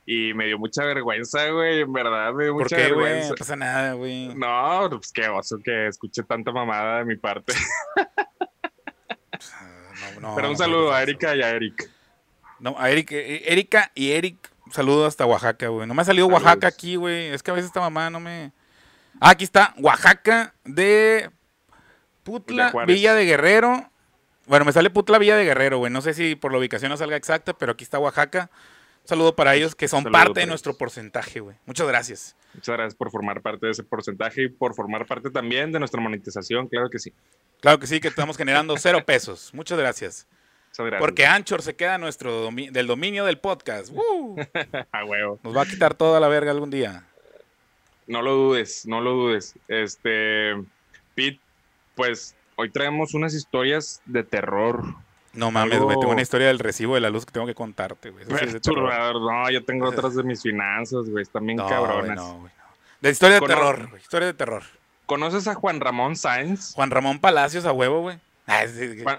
y 0.07 0.35
me 0.35 0.47
dio 0.47 0.59
mucha 0.59 0.85
vergüenza, 0.85 1.49
güey, 1.49 1.81
en 1.81 1.93
verdad 1.93 2.33
me 2.35 2.45
dio 2.45 2.53
¿Por 2.53 2.63
mucha 2.65 2.77
qué, 2.77 2.93
güey? 2.93 3.05
vergüenza. 3.05 3.29
No 3.31 3.35
pasa 3.37 3.57
nada, 3.57 3.93
güey. 3.95 4.35
No, 4.35 4.87
pues 4.91 5.13
qué 5.13 5.29
oso 5.29 5.59
que 5.65 5.87
escuche 5.89 6.23
tanta 6.25 6.53
mamada 6.53 6.99
de 6.99 7.05
mi 7.07 7.17
parte. 7.17 7.53
No, 10.21 10.21
no, 10.21 10.35
Pero 10.37 10.51
un 10.51 10.57
saludo 10.57 10.93
a 10.93 11.03
Erika 11.03 11.35
y 11.35 11.43
a 11.43 11.51
Eric. 11.51 11.91
No, 12.61 12.77
a 12.79 12.91
Eric, 12.91 13.13
eh, 13.13 13.43
Erika 13.47 13.91
y 13.95 14.13
Eric, 14.13 14.51
saludo 14.75 15.07
hasta 15.07 15.25
Oaxaca, 15.27 15.69
güey. 15.69 15.87
No 15.87 15.95
me 15.95 16.03
ha 16.03 16.05
salido 16.05 16.27
Saludos. 16.27 16.43
Oaxaca 16.45 16.67
aquí, 16.67 16.97
güey. 16.97 17.29
Es 17.29 17.43
que 17.43 17.51
a 17.51 17.55
veces 17.55 17.69
esta 17.69 17.81
mamá 17.81 18.11
no 18.11 18.21
me. 18.21 18.53
Ah, 19.21 19.31
aquí 19.31 19.45
está, 19.45 19.75
Oaxaca 19.79 20.55
de 20.65 21.31
Putla. 22.25 22.73
Villa 22.87 23.15
de 23.15 23.25
Guerrero. 23.25 23.91
Bueno, 24.47 24.65
me 24.65 24.73
sale 24.73 24.91
Putla, 24.91 25.19
Villa 25.19 25.37
de 25.37 25.45
Guerrero, 25.45 25.79
güey. 25.79 25.91
No 25.93 26.03
sé 26.03 26.13
si 26.13 26.35
por 26.35 26.53
la 26.53 26.59
ubicación 26.59 26.91
no 26.91 26.97
salga 26.97 27.17
exacta, 27.17 27.55
pero 27.55 27.73
aquí 27.73 27.85
está 27.85 27.99
Oaxaca. 27.99 28.51
Un 29.03 29.09
saludo 29.09 29.37
para 29.37 29.55
ellos 29.55 29.75
que 29.75 29.87
son 29.87 30.03
Saludo 30.03 30.19
parte 30.19 30.41
de 30.41 30.47
nuestro 30.47 30.77
porcentaje, 30.77 31.41
güey. 31.41 31.57
Muchas 31.67 31.87
gracias. 31.87 32.37
Muchas 32.55 32.75
gracias 32.75 32.95
por 32.95 33.11
formar 33.11 33.43
parte 33.43 33.67
de 33.67 33.73
ese 33.73 33.85
porcentaje 33.85 34.45
y 34.45 34.49
por 34.49 34.75
formar 34.75 35.07
parte 35.07 35.31
también 35.31 35.73
de 35.73 35.79
nuestra 35.79 36.01
monetización, 36.01 36.69
claro 36.69 36.89
que 36.89 36.99
sí. 36.99 37.13
Claro 37.61 37.79
que 37.79 37.87
sí, 37.87 38.01
que 38.01 38.09
estamos 38.09 38.37
generando 38.37 38.77
cero 38.79 39.03
pesos. 39.05 39.51
Muchas 39.53 39.79
gracias. 39.79 40.27
Gracias. 40.83 41.01
Porque 41.01 41.27
Anchor 41.27 41.63
se 41.63 41.77
queda 41.77 41.99
nuestro 41.99 42.45
domi- 42.51 42.71
del 42.71 42.87
dominio 42.87 43.25
del 43.25 43.39
podcast. 43.39 43.91
¡Woo! 43.93 44.37
a 44.93 45.05
huevo. 45.05 45.39
Nos 45.43 45.57
va 45.57 45.63
a 45.63 45.67
quitar 45.67 45.95
toda 45.95 46.19
la 46.21 46.29
verga 46.29 46.51
algún 46.51 46.71
día. 46.71 47.05
No 48.07 48.21
lo 48.23 48.35
dudes, 48.35 48.85
no 48.87 49.01
lo 49.01 49.13
dudes. 49.13 49.55
Este, 49.69 50.55
Pete, 51.15 51.41
pues 51.95 52.35
hoy 52.57 52.71
traemos 52.71 53.15
unas 53.15 53.35
historias 53.35 54.03
de 54.05 54.23
terror. 54.25 54.85
No 55.33 55.51
mames, 55.51 55.81
güey. 55.81 55.99
Tengo 55.99 56.13
una 56.13 56.23
historia 56.23 56.49
del 56.49 56.59
recibo 56.59 56.95
de 56.95 57.01
la 57.01 57.11
luz 57.11 57.25
que 57.27 57.33
tengo 57.33 57.47
que 57.47 57.55
contarte, 57.55 58.11
güey. 58.11 58.25
no, 58.27 59.51
yo 59.51 59.65
tengo 59.65 59.89
otras 59.89 60.15
de 60.15 60.23
mis 60.23 60.43
finanzas, 60.43 61.09
güey. 61.09 61.23
Están 61.23 61.47
bien 61.47 61.59
cabronas. 61.59 62.17
no, 62.17 62.39
güey. 62.41 62.53
De 63.01 63.11
historia 63.11 63.41
de 63.41 63.47
terror, 63.47 63.89
güey. 63.91 64.01
Historia 64.03 64.27
de 64.27 64.35
terror. 64.35 64.63
¿Conoces 65.07 65.47
a 65.49 65.55
Juan 65.55 65.81
Ramón 65.81 66.17
Sáenz? 66.17 66.73
Juan 66.75 66.91
Ramón 66.91 67.19
Palacios 67.19 67.65
a 67.67 67.73
huevo, 67.73 68.01
güey. 68.01 68.19
Ah, 68.47 68.65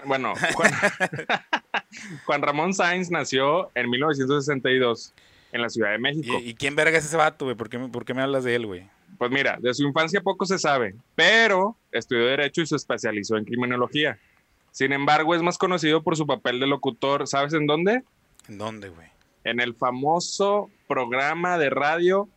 bueno, 0.04 0.34
Juan, 2.26 2.42
Ramón 2.42 2.74
Sáenz 2.74 3.10
nació 3.10 3.70
en 3.74 3.90
1962 3.90 5.12
en 5.52 5.62
la 5.62 5.68
Ciudad 5.68 5.90
de 5.90 5.98
México. 5.98 6.38
¿Y, 6.40 6.54
quién 6.54 6.76
verga 6.76 6.98
es 6.98 7.04
ese 7.04 7.16
vato, 7.16 7.46
güey? 7.46 7.56
¿Por 7.56 7.68
qué, 7.68 7.78
¿Por 7.78 8.04
qué 8.04 8.14
me 8.14 8.22
hablas 8.22 8.44
de 8.44 8.54
él, 8.54 8.66
güey? 8.66 8.88
Pues 9.18 9.30
mira, 9.30 9.58
de 9.60 9.72
su 9.74 9.84
infancia 9.84 10.20
poco 10.20 10.44
se 10.44 10.58
sabe, 10.58 10.94
pero 11.14 11.76
estudió 11.90 12.26
Derecho 12.26 12.60
y 12.60 12.66
se 12.66 12.76
especializó 12.76 13.36
en 13.36 13.44
criminología. 13.44 14.18
Sin 14.70 14.92
embargo, 14.92 15.34
es 15.34 15.42
más 15.42 15.58
conocido 15.58 16.02
por 16.02 16.16
su 16.16 16.26
papel 16.26 16.60
de 16.60 16.66
locutor. 16.66 17.26
¿Sabes 17.26 17.54
en 17.54 17.66
dónde? 17.66 18.02
¿En 18.48 18.58
dónde, 18.58 18.90
güey? 18.90 19.08
En 19.44 19.60
el 19.60 19.74
famoso 19.74 20.70
programa 20.86 21.56
de 21.56 21.70
radio 21.70 22.28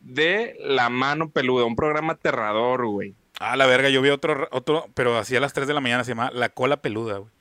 de 0.00 0.56
La 0.60 0.90
Mano 0.90 1.30
Peluda, 1.30 1.64
un 1.64 1.76
programa 1.76 2.12
aterrador, 2.14 2.86
güey. 2.86 3.14
Ah, 3.44 3.56
la 3.56 3.66
verga, 3.66 3.88
yo 3.88 4.00
vi 4.02 4.10
otro, 4.10 4.48
otro, 4.52 4.86
pero 4.94 5.18
así 5.18 5.34
a 5.34 5.40
las 5.40 5.52
3 5.52 5.66
de 5.66 5.74
la 5.74 5.80
mañana, 5.80 6.04
se 6.04 6.12
llama 6.12 6.30
La 6.32 6.50
Cola 6.50 6.80
Peluda, 6.80 7.18
güey. 7.18 7.32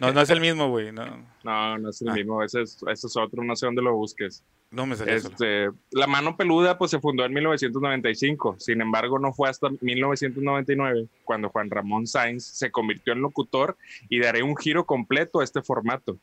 No, 0.00 0.10
no 0.10 0.22
es 0.22 0.30
el 0.30 0.40
mismo, 0.40 0.68
güey. 0.70 0.92
No. 0.92 1.04
no, 1.44 1.78
no 1.78 1.90
es 1.90 2.00
el 2.00 2.08
ah. 2.08 2.14
mismo. 2.14 2.42
Ese 2.42 2.62
es, 2.62 2.82
ese 2.90 3.06
es, 3.06 3.16
otro, 3.16 3.44
no 3.44 3.54
sé 3.54 3.66
dónde 3.66 3.82
lo 3.82 3.94
busques. 3.94 4.42
No 4.70 4.86
me 4.86 4.96
salió 4.96 5.14
este, 5.14 5.68
La 5.90 6.06
Mano 6.06 6.38
Peluda, 6.38 6.78
pues 6.78 6.90
se 6.90 7.00
fundó 7.00 7.26
en 7.26 7.34
1995. 7.34 8.56
Sin 8.58 8.80
embargo, 8.80 9.18
no 9.18 9.34
fue 9.34 9.50
hasta 9.50 9.68
1999 9.82 11.06
cuando 11.24 11.50
Juan 11.50 11.68
Ramón 11.68 12.06
Sainz 12.06 12.44
se 12.44 12.70
convirtió 12.70 13.12
en 13.12 13.20
locutor 13.20 13.76
y 14.08 14.20
daré 14.20 14.42
un 14.42 14.56
giro 14.56 14.86
completo 14.86 15.40
a 15.40 15.44
este 15.44 15.60
formato. 15.60 16.16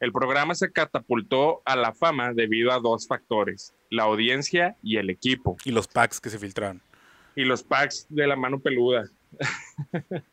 El 0.00 0.12
programa 0.12 0.54
se 0.54 0.72
catapultó 0.72 1.60
a 1.66 1.76
la 1.76 1.92
fama 1.92 2.32
debido 2.32 2.72
a 2.72 2.80
dos 2.80 3.06
factores, 3.06 3.74
la 3.90 4.04
audiencia 4.04 4.76
y 4.82 4.96
el 4.96 5.10
equipo. 5.10 5.58
Y 5.66 5.72
los 5.72 5.86
packs 5.86 6.18
que 6.18 6.30
se 6.30 6.38
filtraron. 6.38 6.80
Y 7.36 7.44
los 7.44 7.62
packs 7.62 8.06
de 8.08 8.26
la 8.26 8.36
mano 8.36 8.58
peluda. 8.58 9.08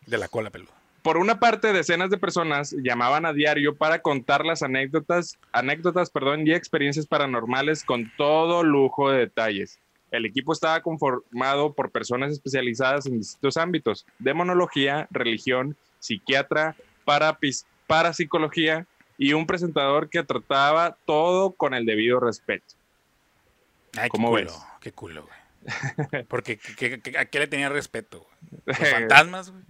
De 0.06 0.18
la 0.18 0.28
cola 0.28 0.50
peluda. 0.50 0.74
Por 1.08 1.18
una 1.18 1.40
parte, 1.40 1.72
decenas 1.72 2.10
de 2.10 2.18
personas 2.18 2.76
llamaban 2.84 3.26
a 3.26 3.32
diario 3.32 3.76
para 3.76 4.02
contar 4.02 4.46
las 4.46 4.62
anécdotas, 4.62 5.38
anécdotas 5.54 6.10
perdón, 6.10 6.46
y 6.46 6.54
experiencias 6.54 7.06
paranormales 7.06 7.84
con 7.84 8.12
todo 8.18 8.64
lujo 8.64 9.10
de 9.10 9.20
detalles. 9.20 9.80
El 10.12 10.26
equipo 10.26 10.52
estaba 10.52 10.82
conformado 10.82 11.74
por 11.74 11.92
personas 11.92 12.34
especializadas 12.34 13.06
en 13.06 13.20
distintos 13.20 13.56
ámbitos, 13.56 14.06
demonología, 14.20 15.08
religión, 15.12 15.78
psiquiatra, 16.00 16.76
parapsicología 17.88 18.86
y 19.18 19.34
un 19.34 19.48
presentador 19.48 20.10
que 20.10 20.24
trataba 20.24 20.98
todo 21.06 21.52
con 21.52 21.74
el 21.74 21.86
debido 21.86 22.20
respeto. 22.20 22.76
Ay, 23.98 24.10
¿Cómo 24.10 24.36
qué 24.36 24.44
culo, 24.44 24.52
ves? 24.52 24.68
Qué 24.82 24.92
culo, 24.92 25.24
güey. 25.24 25.47
Porque 26.28 26.60
¿a 27.18 27.26
qué 27.26 27.40
le 27.40 27.48
tenía 27.48 27.70
respeto? 27.70 28.28
¿Los 28.66 28.78
fantasmas, 28.90 29.52
güey? 29.52 29.64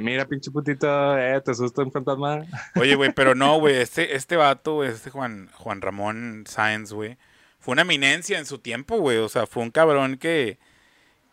Mira, 0.00 0.26
pinche 0.26 0.50
putito, 0.50 1.18
eh, 1.18 1.38
te 1.42 1.50
asusta 1.50 1.82
un 1.82 1.92
fantasma. 1.92 2.44
Oye, 2.76 2.94
güey, 2.94 3.12
pero 3.12 3.34
no, 3.34 3.58
güey, 3.58 3.76
este, 3.76 4.16
este 4.16 4.36
vato, 4.36 4.84
este 4.84 5.10
Juan, 5.10 5.50
Juan 5.52 5.82
Ramón 5.82 6.44
Sáenz, 6.46 6.92
güey, 6.92 7.18
fue 7.58 7.72
una 7.72 7.82
eminencia 7.82 8.38
en 8.38 8.46
su 8.46 8.58
tiempo, 8.58 8.98
güey. 8.98 9.18
O 9.18 9.28
sea, 9.28 9.46
fue 9.46 9.62
un 9.62 9.70
cabrón 9.70 10.16
que, 10.16 10.58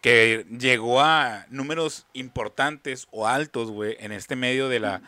que 0.02 0.46
llegó 0.50 1.00
a 1.00 1.46
números 1.50 2.06
importantes 2.12 3.08
o 3.12 3.28
altos, 3.28 3.72
güey, 3.72 3.96
en 4.00 4.12
este 4.12 4.36
medio 4.36 4.68
de 4.68 4.80
la, 4.82 5.02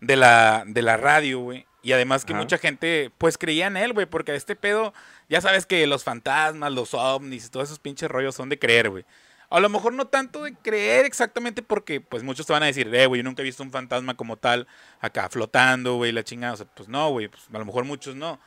de 0.00 0.16
la, 0.16 0.64
de 0.66 0.82
la 0.82 0.98
radio, 0.98 1.40
güey. 1.40 1.66
Y 1.82 1.92
además 1.92 2.26
que 2.26 2.34
mucha 2.34 2.58
gente, 2.58 3.10
pues, 3.16 3.38
creía 3.38 3.68
en 3.68 3.78
él, 3.78 3.94
güey, 3.94 4.04
porque 4.04 4.32
a 4.32 4.34
este 4.34 4.54
pedo, 4.54 4.92
ya 5.28 5.40
sabes 5.40 5.66
que 5.66 5.86
los 5.86 6.04
fantasmas, 6.04 6.72
los 6.72 6.94
ovnis, 6.94 7.50
todos 7.50 7.68
esos 7.68 7.78
pinches 7.78 8.10
rollos 8.10 8.34
son 8.34 8.48
de 8.48 8.58
creer, 8.58 8.90
güey. 8.90 9.04
A 9.50 9.60
lo 9.60 9.68
mejor 9.70 9.94
no 9.94 10.06
tanto 10.06 10.42
de 10.44 10.54
creer 10.54 11.06
exactamente 11.06 11.62
porque, 11.62 12.00
pues, 12.00 12.22
muchos 12.22 12.46
te 12.46 12.52
van 12.52 12.62
a 12.62 12.66
decir, 12.66 12.94
eh, 12.94 13.06
güey, 13.06 13.20
yo 13.20 13.24
nunca 13.24 13.42
he 13.42 13.44
visto 13.44 13.62
un 13.62 13.70
fantasma 13.70 14.14
como 14.14 14.36
tal 14.36 14.66
acá 15.00 15.28
flotando, 15.30 15.96
güey, 15.96 16.12
la 16.12 16.22
chingada. 16.22 16.54
O 16.54 16.56
sea, 16.58 16.66
pues 16.66 16.88
no, 16.88 17.10
güey, 17.10 17.28
pues, 17.28 17.44
a 17.52 17.58
lo 17.58 17.64
mejor 17.64 17.84
muchos 17.84 18.14
no. 18.14 18.38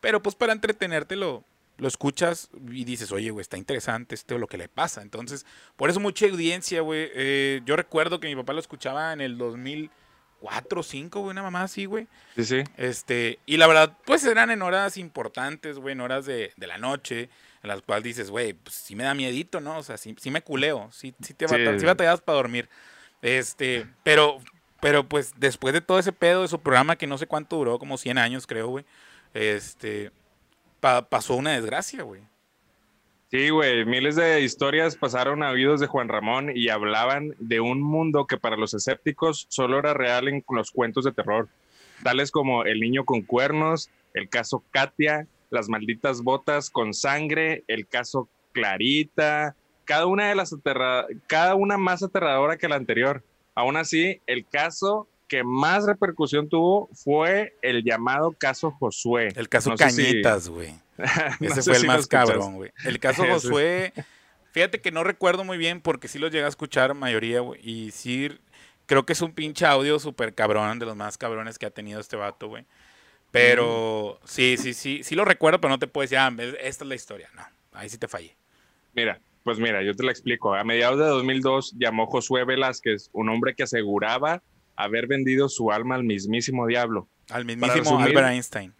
Pero, 0.00 0.22
pues, 0.22 0.34
para 0.34 0.52
entretenerte 0.52 1.16
lo, 1.16 1.44
lo 1.78 1.88
escuchas 1.88 2.50
y 2.70 2.84
dices, 2.84 3.10
oye, 3.10 3.30
güey, 3.30 3.40
está 3.40 3.56
interesante 3.56 4.14
esto 4.14 4.38
lo 4.38 4.46
que 4.46 4.58
le 4.58 4.68
pasa. 4.68 5.00
Entonces, 5.02 5.46
por 5.76 5.88
eso 5.88 5.98
mucha 5.98 6.26
audiencia, 6.26 6.82
güey. 6.82 7.10
Eh, 7.14 7.62
yo 7.64 7.74
recuerdo 7.76 8.20
que 8.20 8.28
mi 8.28 8.36
papá 8.36 8.52
lo 8.52 8.60
escuchaba 8.60 9.12
en 9.14 9.22
el 9.22 9.38
2000 9.38 9.90
cuatro 10.40 10.80
o 10.80 10.82
cinco, 10.82 11.20
güey, 11.20 11.30
una 11.30 11.42
mamá 11.42 11.62
así, 11.62 11.84
güey. 11.84 12.08
Sí, 12.34 12.44
sí. 12.44 12.64
Este, 12.76 13.38
y 13.46 13.58
la 13.58 13.66
verdad, 13.66 13.96
pues 14.04 14.24
eran 14.24 14.50
en 14.50 14.62
horas 14.62 14.96
importantes, 14.96 15.78
güey, 15.78 15.92
en 15.92 16.00
horas 16.00 16.26
de, 16.26 16.52
de 16.56 16.66
la 16.66 16.78
noche, 16.78 17.28
en 17.62 17.68
las 17.68 17.82
cuales 17.82 18.02
dices, 18.02 18.30
güey, 18.30 18.54
pues 18.54 18.74
sí 18.74 18.96
me 18.96 19.04
da 19.04 19.14
miedito, 19.14 19.60
¿no? 19.60 19.78
O 19.78 19.82
sea, 19.82 19.96
sí, 19.98 20.16
sí 20.18 20.30
me 20.30 20.42
culeo, 20.42 20.88
sí, 20.92 21.14
sí 21.20 21.34
te 21.34 21.46
sí. 21.46 21.86
batallas 21.86 22.20
para 22.20 22.36
dormir. 22.36 22.68
Este, 23.22 23.86
pero, 24.02 24.38
pero 24.80 25.06
pues 25.08 25.34
después 25.36 25.74
de 25.74 25.82
todo 25.82 25.98
ese 25.98 26.12
pedo 26.12 26.42
de 26.42 26.48
su 26.48 26.60
programa 26.60 26.96
que 26.96 27.06
no 27.06 27.18
sé 27.18 27.26
cuánto 27.26 27.56
duró, 27.56 27.78
como 27.78 27.98
100 27.98 28.18
años, 28.18 28.46
creo, 28.46 28.68
güey, 28.68 28.86
este, 29.34 30.10
pasó 30.80 31.34
una 31.34 31.52
desgracia, 31.52 32.02
güey. 32.02 32.22
Sí, 33.30 33.50
güey, 33.50 33.84
miles 33.84 34.16
de 34.16 34.40
historias 34.40 34.96
pasaron 34.96 35.44
a 35.44 35.50
oídos 35.50 35.78
de 35.78 35.86
Juan 35.86 36.08
Ramón 36.08 36.50
y 36.52 36.68
hablaban 36.68 37.36
de 37.38 37.60
un 37.60 37.80
mundo 37.80 38.26
que 38.26 38.38
para 38.38 38.56
los 38.56 38.74
escépticos 38.74 39.46
solo 39.48 39.78
era 39.78 39.94
real 39.94 40.26
en 40.26 40.44
los 40.48 40.72
cuentos 40.72 41.04
de 41.04 41.12
terror, 41.12 41.48
tales 42.02 42.32
como 42.32 42.64
El 42.64 42.80
niño 42.80 43.04
con 43.04 43.22
cuernos, 43.22 43.88
el 44.14 44.28
caso 44.28 44.64
Katia, 44.72 45.28
las 45.50 45.68
malditas 45.68 46.22
botas 46.22 46.70
con 46.70 46.92
sangre, 46.92 47.62
el 47.68 47.86
caso 47.86 48.28
Clarita, 48.50 49.54
cada 49.84 50.06
una 50.06 50.28
de 50.28 50.34
las 50.34 50.56
cada 51.28 51.54
una 51.54 51.78
más 51.78 52.02
aterradora 52.02 52.58
que 52.58 52.68
la 52.68 52.76
anterior. 52.76 53.22
Aún 53.54 53.76
así, 53.76 54.20
el 54.26 54.44
caso 54.44 55.06
que 55.28 55.44
más 55.44 55.86
repercusión 55.86 56.48
tuvo 56.48 56.88
fue 56.92 57.54
el 57.62 57.84
llamado 57.84 58.32
caso 58.32 58.72
Josué. 58.72 59.28
El 59.36 59.48
caso 59.48 59.76
Cañitas, 59.76 60.48
güey. 60.48 60.74
Ese 61.40 61.62
fue 61.62 61.76
el 61.76 61.86
más 61.86 62.06
cabrón, 62.06 62.56
güey. 62.56 62.72
El 62.84 62.98
caso 62.98 63.24
Josué, 63.30 63.92
fíjate 64.52 64.80
que 64.80 64.90
no 64.90 65.04
recuerdo 65.04 65.44
muy 65.44 65.58
bien 65.58 65.80
porque 65.80 66.08
sí 66.08 66.18
lo 66.18 66.28
llegué 66.28 66.44
a 66.44 66.48
escuchar 66.48 66.94
mayoría, 66.94 67.40
güey. 67.40 67.60
Y 67.62 67.90
sí, 67.90 68.30
creo 68.86 69.06
que 69.06 69.12
es 69.12 69.22
un 69.22 69.32
pinche 69.32 69.66
audio 69.66 69.98
súper 69.98 70.34
cabrón, 70.34 70.78
de 70.78 70.86
los 70.86 70.96
más 70.96 71.18
cabrones 71.18 71.58
que 71.58 71.66
ha 71.66 71.70
tenido 71.70 72.00
este 72.00 72.16
vato, 72.16 72.48
güey. 72.48 72.64
Pero 73.30 74.18
mm. 74.22 74.26
sí, 74.26 74.56
sí, 74.56 74.74
sí, 74.74 75.02
sí 75.04 75.14
lo 75.14 75.24
recuerdo, 75.24 75.60
pero 75.60 75.70
no 75.70 75.78
te 75.78 75.86
puedo 75.86 76.02
decir, 76.02 76.18
ah, 76.18 76.32
esta 76.60 76.84
es 76.84 76.88
la 76.88 76.94
historia. 76.94 77.28
No, 77.34 77.42
ahí 77.72 77.88
sí 77.88 77.98
te 77.98 78.08
fallé. 78.08 78.36
Mira, 78.94 79.20
pues 79.44 79.58
mira, 79.58 79.82
yo 79.82 79.94
te 79.94 80.02
la 80.02 80.10
explico. 80.10 80.54
A 80.54 80.64
mediados 80.64 80.98
de 80.98 81.04
2002 81.06 81.74
llamó 81.78 82.06
Josué 82.06 82.44
Velázquez, 82.44 83.10
un 83.12 83.28
hombre 83.28 83.54
que 83.54 83.62
aseguraba 83.62 84.42
haber 84.76 85.06
vendido 85.06 85.48
su 85.48 85.70
alma 85.70 85.94
al 85.94 86.04
mismísimo 86.04 86.66
diablo. 86.66 87.08
Al 87.30 87.44
mismísimo 87.44 87.98
Albert 87.98 88.28
Einstein. 88.28 88.74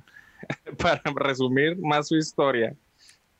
Para 0.80 1.02
resumir 1.14 1.78
más 1.78 2.08
su 2.08 2.16
historia, 2.16 2.74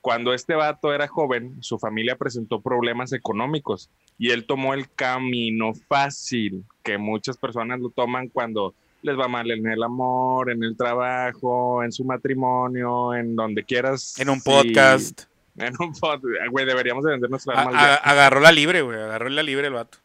cuando 0.01 0.33
este 0.33 0.55
vato 0.55 0.95
era 0.95 1.07
joven, 1.09 1.57
su 1.61 1.79
familia 1.79 2.17
presentó 2.17 2.61
problemas 2.61 3.13
económicos 3.13 3.91
y 4.19 4.31
él 4.31 4.47
tomó 4.47 4.73
el 4.75 4.91
camino 4.91 5.73
fácil 5.89 6.65
que 6.83 6.97
muchas 6.97 7.37
personas 7.37 7.81
lo 7.81 7.91
toman 7.91 8.29
cuando 8.29 8.75
les 9.03 9.19
va 9.19 9.29
mal 9.29 9.51
en 9.51 9.67
el 9.67 9.83
amor, 9.83 10.51
en 10.51 10.63
el 10.63 10.77
trabajo, 10.77 11.83
en 11.83 11.93
su 11.93 12.05
matrimonio, 12.05 13.15
en 13.15 13.37
donde 13.37 13.65
quieras. 13.65 14.19
En 14.19 14.31
un 14.31 14.41
podcast. 14.41 15.23
En 15.57 15.75
un 15.79 15.93
podcast, 15.93 16.25
güey, 16.51 16.65
deberíamos 16.65 17.05
de 17.05 17.13
vender 17.13 17.29
nuestra 17.29 17.61
alma. 17.61 17.95
agarró 17.97 18.41
la 18.41 18.53
libre, 18.53 18.83
güey, 18.83 18.99
agarró 18.99 19.29
la 19.29 19.43
libre 19.43 19.67
el 19.67 19.75
vato. 19.75 19.99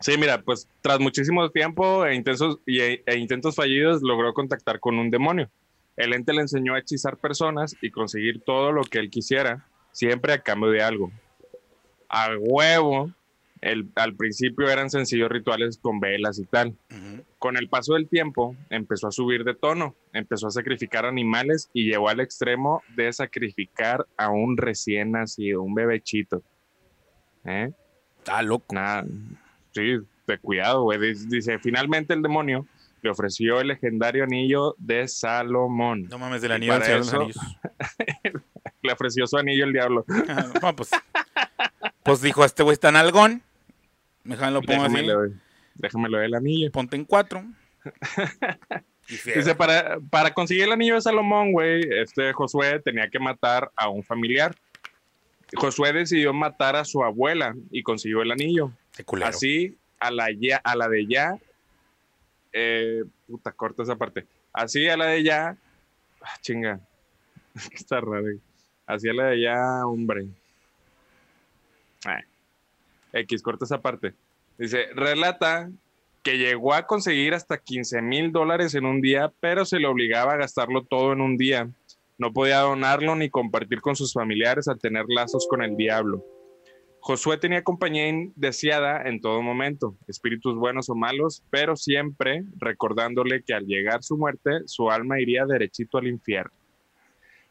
Sí, 0.00 0.18
mira, 0.18 0.42
pues 0.42 0.68
tras 0.82 1.00
muchísimo 1.00 1.48
tiempo 1.50 2.04
e 2.04 2.14
intentos, 2.14 2.58
e 2.66 3.16
intentos 3.16 3.54
fallidos 3.54 4.02
logró 4.02 4.34
contactar 4.34 4.80
con 4.80 4.98
un 4.98 5.10
demonio. 5.10 5.48
El 5.96 6.12
ente 6.12 6.32
le 6.32 6.42
enseñó 6.42 6.74
a 6.74 6.78
hechizar 6.78 7.16
personas 7.16 7.76
y 7.80 7.90
conseguir 7.90 8.42
todo 8.42 8.72
lo 8.72 8.82
que 8.82 8.98
él 8.98 9.10
quisiera, 9.10 9.66
siempre 9.92 10.32
a 10.32 10.38
cambio 10.38 10.70
de 10.70 10.82
algo. 10.82 11.12
A 12.08 12.30
huevo, 12.38 13.12
el, 13.60 13.88
al 13.94 14.14
principio 14.14 14.68
eran 14.68 14.90
sencillos 14.90 15.30
rituales 15.30 15.78
con 15.78 16.00
velas 16.00 16.38
y 16.38 16.44
tal. 16.44 16.76
Con 17.38 17.56
el 17.56 17.68
paso 17.68 17.94
del 17.94 18.08
tiempo, 18.08 18.56
empezó 18.70 19.06
a 19.06 19.12
subir 19.12 19.44
de 19.44 19.54
tono, 19.54 19.94
empezó 20.12 20.48
a 20.48 20.50
sacrificar 20.50 21.06
animales 21.06 21.70
y 21.72 21.86
llegó 21.90 22.08
al 22.08 22.20
extremo 22.20 22.82
de 22.96 23.12
sacrificar 23.12 24.06
a 24.16 24.30
un 24.30 24.56
recién 24.56 25.12
nacido, 25.12 25.62
un 25.62 25.74
bebechito. 25.74 26.42
¿Eh? 27.44 27.70
Está 28.18 28.42
loco. 28.42 28.74
Nada, 28.74 29.06
sí, 29.72 29.98
de 30.26 30.38
cuidado, 30.38 30.82
güey. 30.82 30.98
Dice, 31.28 31.58
finalmente 31.58 32.14
el 32.14 32.22
demonio 32.22 32.66
le 33.04 33.10
ofreció 33.10 33.60
el 33.60 33.68
legendario 33.68 34.24
anillo 34.24 34.74
de 34.78 35.06
Salomón. 35.06 36.08
No 36.08 36.18
mames, 36.18 36.40
del 36.40 36.52
anillo 36.52 36.78
de 36.78 37.04
le 38.82 38.92
ofreció 38.92 39.26
su 39.26 39.36
anillo 39.36 39.66
el 39.66 39.74
diablo. 39.74 40.06
no, 40.62 40.74
pues. 40.74 40.90
Pues 42.02 42.22
dijo, 42.22 42.46
este 42.46 42.62
güey 42.62 42.72
está 42.72 42.88
en 42.88 42.96
algón. 42.96 43.42
Déjame 44.24 44.52
lo 44.52 44.62
pongo 44.62 44.84
así. 44.84 45.06
Déjamelo, 45.74 46.22
el 46.22 46.34
anillo. 46.34 46.72
Ponte 46.72 46.96
en 46.96 47.04
cuatro. 47.04 47.44
Dice, 49.06 49.54
para, 49.54 49.98
para 50.08 50.32
conseguir 50.32 50.64
el 50.64 50.72
anillo 50.72 50.94
de 50.94 51.02
Salomón, 51.02 51.52
güey, 51.52 51.82
este 52.00 52.32
Josué 52.32 52.80
tenía 52.80 53.10
que 53.10 53.18
matar 53.18 53.70
a 53.76 53.90
un 53.90 54.02
familiar. 54.02 54.56
Josué 55.54 55.92
decidió 55.92 56.32
matar 56.32 56.74
a 56.74 56.86
su 56.86 57.04
abuela 57.04 57.54
y 57.70 57.82
consiguió 57.82 58.22
el 58.22 58.32
anillo. 58.32 58.72
Así, 59.22 59.76
a 60.00 60.10
la, 60.10 60.28
ya, 60.30 60.56
a 60.64 60.74
la 60.74 60.88
de 60.88 61.06
ya, 61.06 61.38
eh, 62.54 63.04
puta, 63.26 63.52
corta 63.52 63.82
esa 63.82 63.96
parte. 63.96 64.26
Así 64.52 64.88
a 64.88 64.96
la 64.96 65.06
de 65.06 65.24
ya, 65.24 65.56
ah, 66.22 66.38
chinga, 66.40 66.80
está 67.74 68.00
raro. 68.00 68.28
Así 68.86 69.08
a 69.08 69.12
la 69.12 69.24
de 69.26 69.40
ya, 69.42 69.86
hombre. 69.86 70.26
Ah, 72.06 72.20
X, 73.12 73.42
corta 73.42 73.64
esa 73.64 73.82
parte. 73.82 74.14
Dice, 74.56 74.86
relata 74.94 75.68
que 76.22 76.38
llegó 76.38 76.72
a 76.72 76.86
conseguir 76.86 77.34
hasta 77.34 77.58
15 77.58 78.00
mil 78.00 78.32
dólares 78.32 78.74
en 78.74 78.86
un 78.86 79.00
día, 79.00 79.32
pero 79.40 79.64
se 79.64 79.78
le 79.78 79.88
obligaba 79.88 80.34
a 80.34 80.38
gastarlo 80.38 80.84
todo 80.84 81.12
en 81.12 81.20
un 81.20 81.36
día. 81.36 81.68
No 82.18 82.32
podía 82.32 82.60
donarlo 82.60 83.16
ni 83.16 83.28
compartir 83.28 83.80
con 83.80 83.96
sus 83.96 84.12
familiares 84.12 84.68
al 84.68 84.78
tener 84.78 85.04
lazos 85.08 85.46
con 85.50 85.62
el 85.62 85.76
diablo. 85.76 86.24
Josué 87.06 87.36
tenía 87.36 87.62
compañía 87.62 88.08
indeseada 88.08 89.02
en 89.02 89.20
todo 89.20 89.42
momento, 89.42 89.94
espíritus 90.08 90.56
buenos 90.56 90.88
o 90.88 90.94
malos, 90.94 91.42
pero 91.50 91.76
siempre 91.76 92.44
recordándole 92.56 93.42
que 93.42 93.52
al 93.52 93.66
llegar 93.66 94.02
su 94.02 94.16
muerte, 94.16 94.62
su 94.64 94.90
alma 94.90 95.20
iría 95.20 95.44
derechito 95.44 95.98
al 95.98 96.06
infierno. 96.06 96.54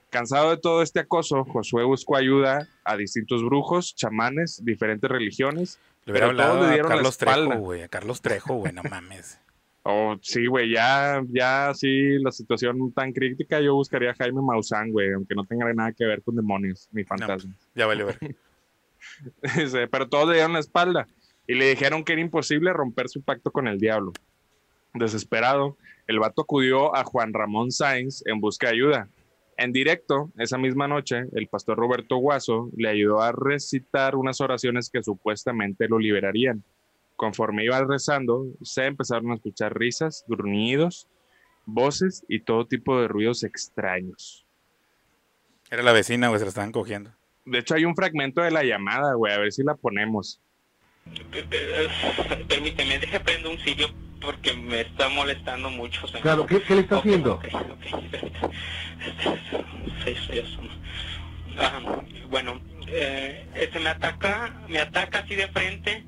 Cansado 0.09 0.49
de 0.49 0.57
todo 0.57 0.81
este 0.81 1.01
acoso, 1.01 1.45
Josué 1.45 1.83
buscó 1.83 2.15
ayuda 2.15 2.67
a 2.83 2.97
distintos 2.97 3.45
brujos, 3.45 3.93
chamanes, 3.93 4.59
diferentes 4.65 5.07
religiones. 5.07 5.77
Le 6.05 6.13
hubiera 6.13 6.27
pero 6.29 6.43
todos 6.47 6.59
le 6.59 6.65
a 6.65 6.71
dieron 6.71 6.89
Carlos. 6.89 7.17
Trejo, 7.19 7.55
güey. 7.59 7.81
A 7.83 7.87
Carlos 7.89 8.21
Trejo, 8.23 8.55
güey, 8.55 8.73
no 8.73 8.81
mames. 8.89 9.39
Oh, 9.85 10.15
sí, 10.21 10.47
güey, 10.47 10.71
ya, 10.71 11.21
ya, 11.27 11.73
sí, 11.73 12.17
la 12.19 12.31
situación 12.31 12.93
tan 12.93 13.11
crítica, 13.11 13.59
yo 13.59 13.75
buscaría 13.75 14.11
a 14.11 14.15
Jaime 14.15 14.41
Maussan, 14.41 14.91
güey, 14.91 15.11
aunque 15.11 15.35
no 15.35 15.43
tenga 15.43 15.73
nada 15.73 15.91
que 15.91 16.05
ver 16.05 16.23
con 16.23 16.37
demonios 16.37 16.87
ni 16.93 17.03
fantasmas. 17.03 17.53
Ya 17.75 17.85
vale 17.85 18.05
ver. 18.05 18.17
Pero 19.91 20.09
todos 20.09 20.27
le 20.27 20.35
dieron 20.35 20.53
la 20.53 20.59
espalda 20.59 21.07
y 21.47 21.55
le 21.55 21.69
dijeron 21.69 22.03
que 22.03 22.13
era 22.13 22.21
imposible 22.21 22.73
romper 22.73 23.09
su 23.09 23.21
pacto 23.21 23.51
con 23.51 23.67
el 23.67 23.79
diablo. 23.79 24.13
Desesperado, 24.93 25.77
el 26.07 26.19
vato 26.19 26.43
acudió 26.43 26.95
a 26.95 27.03
Juan 27.03 27.33
Ramón 27.33 27.71
Sáenz 27.71 28.23
en 28.25 28.39
busca 28.39 28.67
de 28.67 28.73
ayuda. 28.73 29.09
En 29.57 29.71
directo, 29.71 30.31
esa 30.37 30.57
misma 30.57 30.87
noche, 30.87 31.25
el 31.33 31.47
pastor 31.47 31.77
Roberto 31.77 32.17
Guaso 32.17 32.69
le 32.75 32.89
ayudó 32.89 33.21
a 33.21 33.31
recitar 33.31 34.15
unas 34.15 34.41
oraciones 34.41 34.89
que 34.89 35.03
supuestamente 35.03 35.87
lo 35.87 35.99
liberarían. 35.99 36.63
Conforme 37.15 37.63
iba 37.63 37.79
rezando, 37.83 38.45
se 38.61 38.85
empezaron 38.85 39.31
a 39.31 39.35
escuchar 39.35 39.77
risas, 39.77 40.25
gruñidos, 40.27 41.07
voces 41.65 42.25
y 42.27 42.39
todo 42.39 42.65
tipo 42.65 42.99
de 42.99 43.07
ruidos 43.07 43.43
extraños. 43.43 44.45
Era 45.69 45.83
la 45.83 45.93
vecina, 45.93 46.27
güey, 46.27 46.39
se 46.39 46.45
la 46.45 46.49
estaban 46.49 46.71
cogiendo. 46.71 47.11
De 47.45 47.59
hecho, 47.59 47.75
hay 47.75 47.85
un 47.85 47.95
fragmento 47.95 48.41
de 48.41 48.51
la 48.51 48.63
llamada, 48.63 49.13
güey, 49.15 49.33
a 49.33 49.39
ver 49.39 49.51
si 49.51 49.63
la 49.63 49.75
ponemos. 49.75 50.41
Permíteme, 52.47 52.99
deje 52.99 53.19
prendo 53.19 53.51
un 53.51 53.59
sitio 53.59 53.87
porque 54.21 54.53
me 54.53 54.81
está 54.81 55.09
molestando 55.09 55.69
mucho. 55.69 56.07
señor. 56.07 56.21
Claro, 56.21 56.45
¿qué, 56.45 56.61
qué 56.61 56.75
le 56.75 56.81
está 56.81 56.97
haciendo? 56.97 57.33
ok, 57.33 57.45
ok, 57.53 58.09
permítame. 58.09 58.55
Sí, 60.05 60.15
sí, 60.27 60.39
eso. 60.39 60.59
Ah, 61.57 62.01
bueno, 62.29 62.61
eh, 62.87 63.45
este 63.55 63.79
me 63.79 63.89
ataca, 63.89 64.61
me 64.69 64.79
ataca 64.79 65.19
así 65.19 65.35
de 65.35 65.47
frente, 65.49 66.03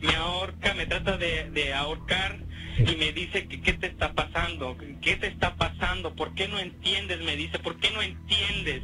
me 0.00 0.14
ahorca, 0.14 0.74
me 0.74 0.86
trata 0.86 1.18
de, 1.18 1.50
de 1.50 1.74
ahorcar 1.74 2.38
y 2.78 2.96
me 2.96 3.12
dice 3.12 3.46
que 3.48 3.60
qué 3.60 3.72
te 3.72 3.86
está 3.86 4.12
pasando, 4.12 4.76
qué 5.00 5.16
te 5.16 5.26
está 5.26 5.54
pasando, 5.56 6.14
por 6.14 6.34
qué 6.34 6.48
no 6.48 6.58
entiendes, 6.58 7.20
me 7.20 7.36
dice, 7.36 7.58
por 7.58 7.76
qué 7.76 7.90
no 7.90 8.02
entiendes. 8.02 8.82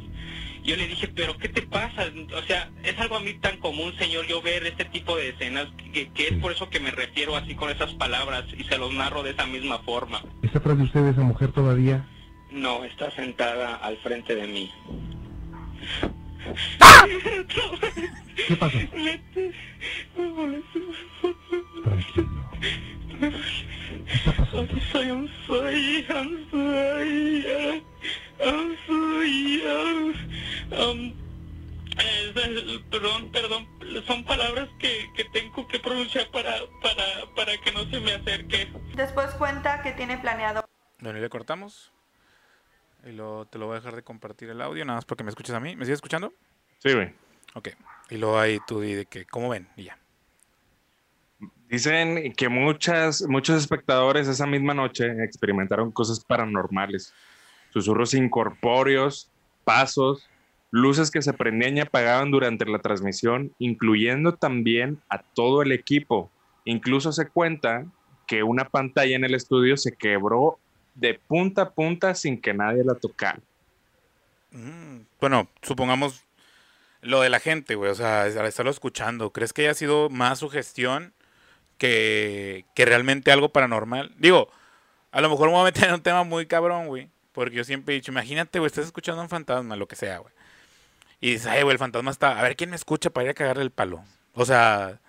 Yo 0.63 0.75
le 0.75 0.87
dije, 0.87 1.07
pero 1.07 1.37
¿qué 1.37 1.47
te 1.47 1.61
pasa? 1.61 2.05
O 2.35 2.41
sea, 2.43 2.71
es 2.83 2.97
algo 2.99 3.17
a 3.17 3.19
mí 3.19 3.35
tan 3.35 3.57
común, 3.57 3.93
señor, 3.99 4.25
yo 4.25 4.41
ver 4.41 4.65
este 4.65 4.85
tipo 4.85 5.15
de 5.15 5.29
escenas, 5.29 5.67
que, 5.93 6.09
que 6.09 6.29
es 6.29 6.33
por 6.33 6.51
eso 6.51 6.69
que 6.69 6.79
me 6.79 6.89
refiero 6.89 7.35
así 7.35 7.53
con 7.53 7.69
esas 7.69 7.93
palabras 7.93 8.45
y 8.57 8.63
se 8.63 8.79
los 8.79 8.91
narro 8.91 9.21
de 9.21 9.31
esa 9.31 9.45
misma 9.45 9.77
forma. 9.79 10.23
¿Está 10.41 10.59
atrás 10.59 10.77
de 10.77 10.85
usted 10.85 11.05
esa 11.05 11.21
mujer 11.21 11.51
todavía? 11.51 12.07
No, 12.51 12.83
está 12.83 13.11
sentada 13.11 13.75
al 13.75 13.97
frente 13.97 14.35
de 14.35 14.47
mí. 14.47 14.71
¿Qué 18.47 18.55
pasó? 18.55 18.77
Tranquilo. 21.83 22.44
I'm 24.53 24.81
sorry, 24.91 25.09
I'm 25.09 25.29
sorry, 25.47 26.05
I'm 26.09 26.49
sorry, 26.51 27.83
I'm 28.39 28.77
sorry, 28.87 29.61
I'm- 29.65 30.15
um, 30.71 31.13
eh, 31.97 32.33
eh, 32.35 32.83
perdón, 32.91 33.31
perdón, 33.31 33.67
son 34.05 34.23
palabras 34.25 34.69
que, 34.79 35.09
que 35.15 35.23
tengo 35.25 35.67
que 35.67 35.79
pronunciar 35.79 36.29
para, 36.31 36.53
para, 36.81 37.03
para 37.35 37.57
que 37.57 37.71
no 37.71 37.85
se 37.85 37.99
me 37.99 38.13
acerque. 38.13 38.67
Después 38.95 39.27
cuenta 39.31 39.81
que 39.81 39.93
tiene 39.93 40.17
planeado 40.17 40.65
Bueno, 40.99 41.17
y 41.19 41.21
le 41.21 41.29
cortamos. 41.29 41.91
Y 43.05 43.11
luego 43.11 43.45
te 43.45 43.59
lo 43.59 43.67
voy 43.67 43.73
a 43.75 43.79
dejar 43.79 43.95
de 43.95 44.03
compartir 44.03 44.49
el 44.49 44.61
audio, 44.61 44.83
nada 44.83 44.97
más 44.97 45.05
porque 45.05 45.23
me 45.23 45.29
escuchas 45.29 45.55
a 45.55 45.59
mí. 45.59 45.75
¿Me 45.75 45.85
sigues 45.85 45.97
escuchando? 45.97 46.33
Sí, 46.79 46.91
güey. 46.93 47.13
Ok. 47.53 47.69
Y 48.09 48.17
luego 48.17 48.39
ahí 48.39 48.59
tú 48.67 48.81
di 48.81 48.93
de 48.93 49.05
que, 49.05 49.25
¿cómo 49.25 49.49
ven? 49.49 49.69
Y 49.77 49.83
ya. 49.83 49.97
Dicen 51.69 52.33
que 52.33 52.47
muchas, 52.47 53.23
muchos 53.27 53.57
espectadores 53.57 54.27
esa 54.27 54.45
misma 54.45 54.73
noche 54.73 55.23
experimentaron 55.23 55.91
cosas 55.91 56.23
paranormales. 56.23 57.13
Susurros 57.73 58.13
incorpóreos, 58.13 59.31
pasos, 59.63 60.29
luces 60.71 61.09
que 61.09 61.21
se 61.21 61.33
prendían 61.33 61.77
y 61.77 61.81
apagaban 61.81 62.31
durante 62.31 62.65
la 62.65 62.79
transmisión, 62.79 63.51
incluyendo 63.59 64.35
también 64.35 65.01
a 65.09 65.19
todo 65.19 65.61
el 65.61 65.71
equipo. 65.71 66.29
Incluso 66.65 67.11
se 67.11 67.27
cuenta 67.27 67.85
que 68.27 68.43
una 68.43 68.65
pantalla 68.69 69.15
en 69.15 69.23
el 69.23 69.33
estudio 69.33 69.77
se 69.77 69.91
quebró 69.93 70.59
de 70.93 71.13
punta 71.15 71.63
a 71.63 71.69
punta 71.71 72.15
sin 72.15 72.39
que 72.39 72.53
nadie 72.53 72.83
la 72.83 72.95
tocara. 72.95 73.39
Mm, 74.51 75.01
Bueno, 75.19 75.49
supongamos 75.61 76.23
lo 77.01 77.21
de 77.21 77.29
la 77.29 77.39
gente, 77.39 77.75
güey. 77.75 77.91
O 77.91 77.95
sea, 77.95 78.23
al 78.23 78.45
estarlo 78.45 78.71
escuchando, 78.71 79.31
¿crees 79.31 79.53
que 79.53 79.63
haya 79.63 79.73
sido 79.73 80.09
más 80.09 80.39
su 80.39 80.49
gestión 80.49 81.13
que, 81.77 82.65
que 82.75 82.85
realmente 82.85 83.31
algo 83.31 83.49
paranormal? 83.49 84.13
Digo, 84.17 84.49
a 85.11 85.21
lo 85.21 85.29
mejor 85.29 85.47
me 85.47 85.53
voy 85.53 85.61
a 85.61 85.65
meter 85.65 85.87
en 85.89 85.95
un 85.95 86.01
tema 86.01 86.23
muy 86.23 86.45
cabrón, 86.45 86.87
güey. 86.87 87.09
Porque 87.31 87.55
yo 87.55 87.63
siempre 87.63 87.93
he 87.93 87.97
dicho, 87.97 88.11
imagínate, 88.11 88.59
güey, 88.59 88.67
estás 88.67 88.85
escuchando 88.85 89.21
a 89.21 89.23
un 89.23 89.29
fantasma, 89.29 89.75
lo 89.75 89.87
que 89.87 89.95
sea, 89.95 90.19
güey. 90.19 90.33
Y 91.19 91.31
dices, 91.31 91.47
ay, 91.47 91.63
güey, 91.63 91.73
el 91.73 91.79
fantasma 91.79 92.11
está. 92.11 92.39
A 92.39 92.41
ver 92.41 92.55
quién 92.55 92.69
me 92.69 92.75
escucha 92.75 93.09
para 93.09 93.25
ir 93.25 93.31
a 93.31 93.33
cagarle 93.33 93.63
el 93.63 93.71
palo. 93.71 94.03
O 94.33 94.45
sea, 94.45 94.99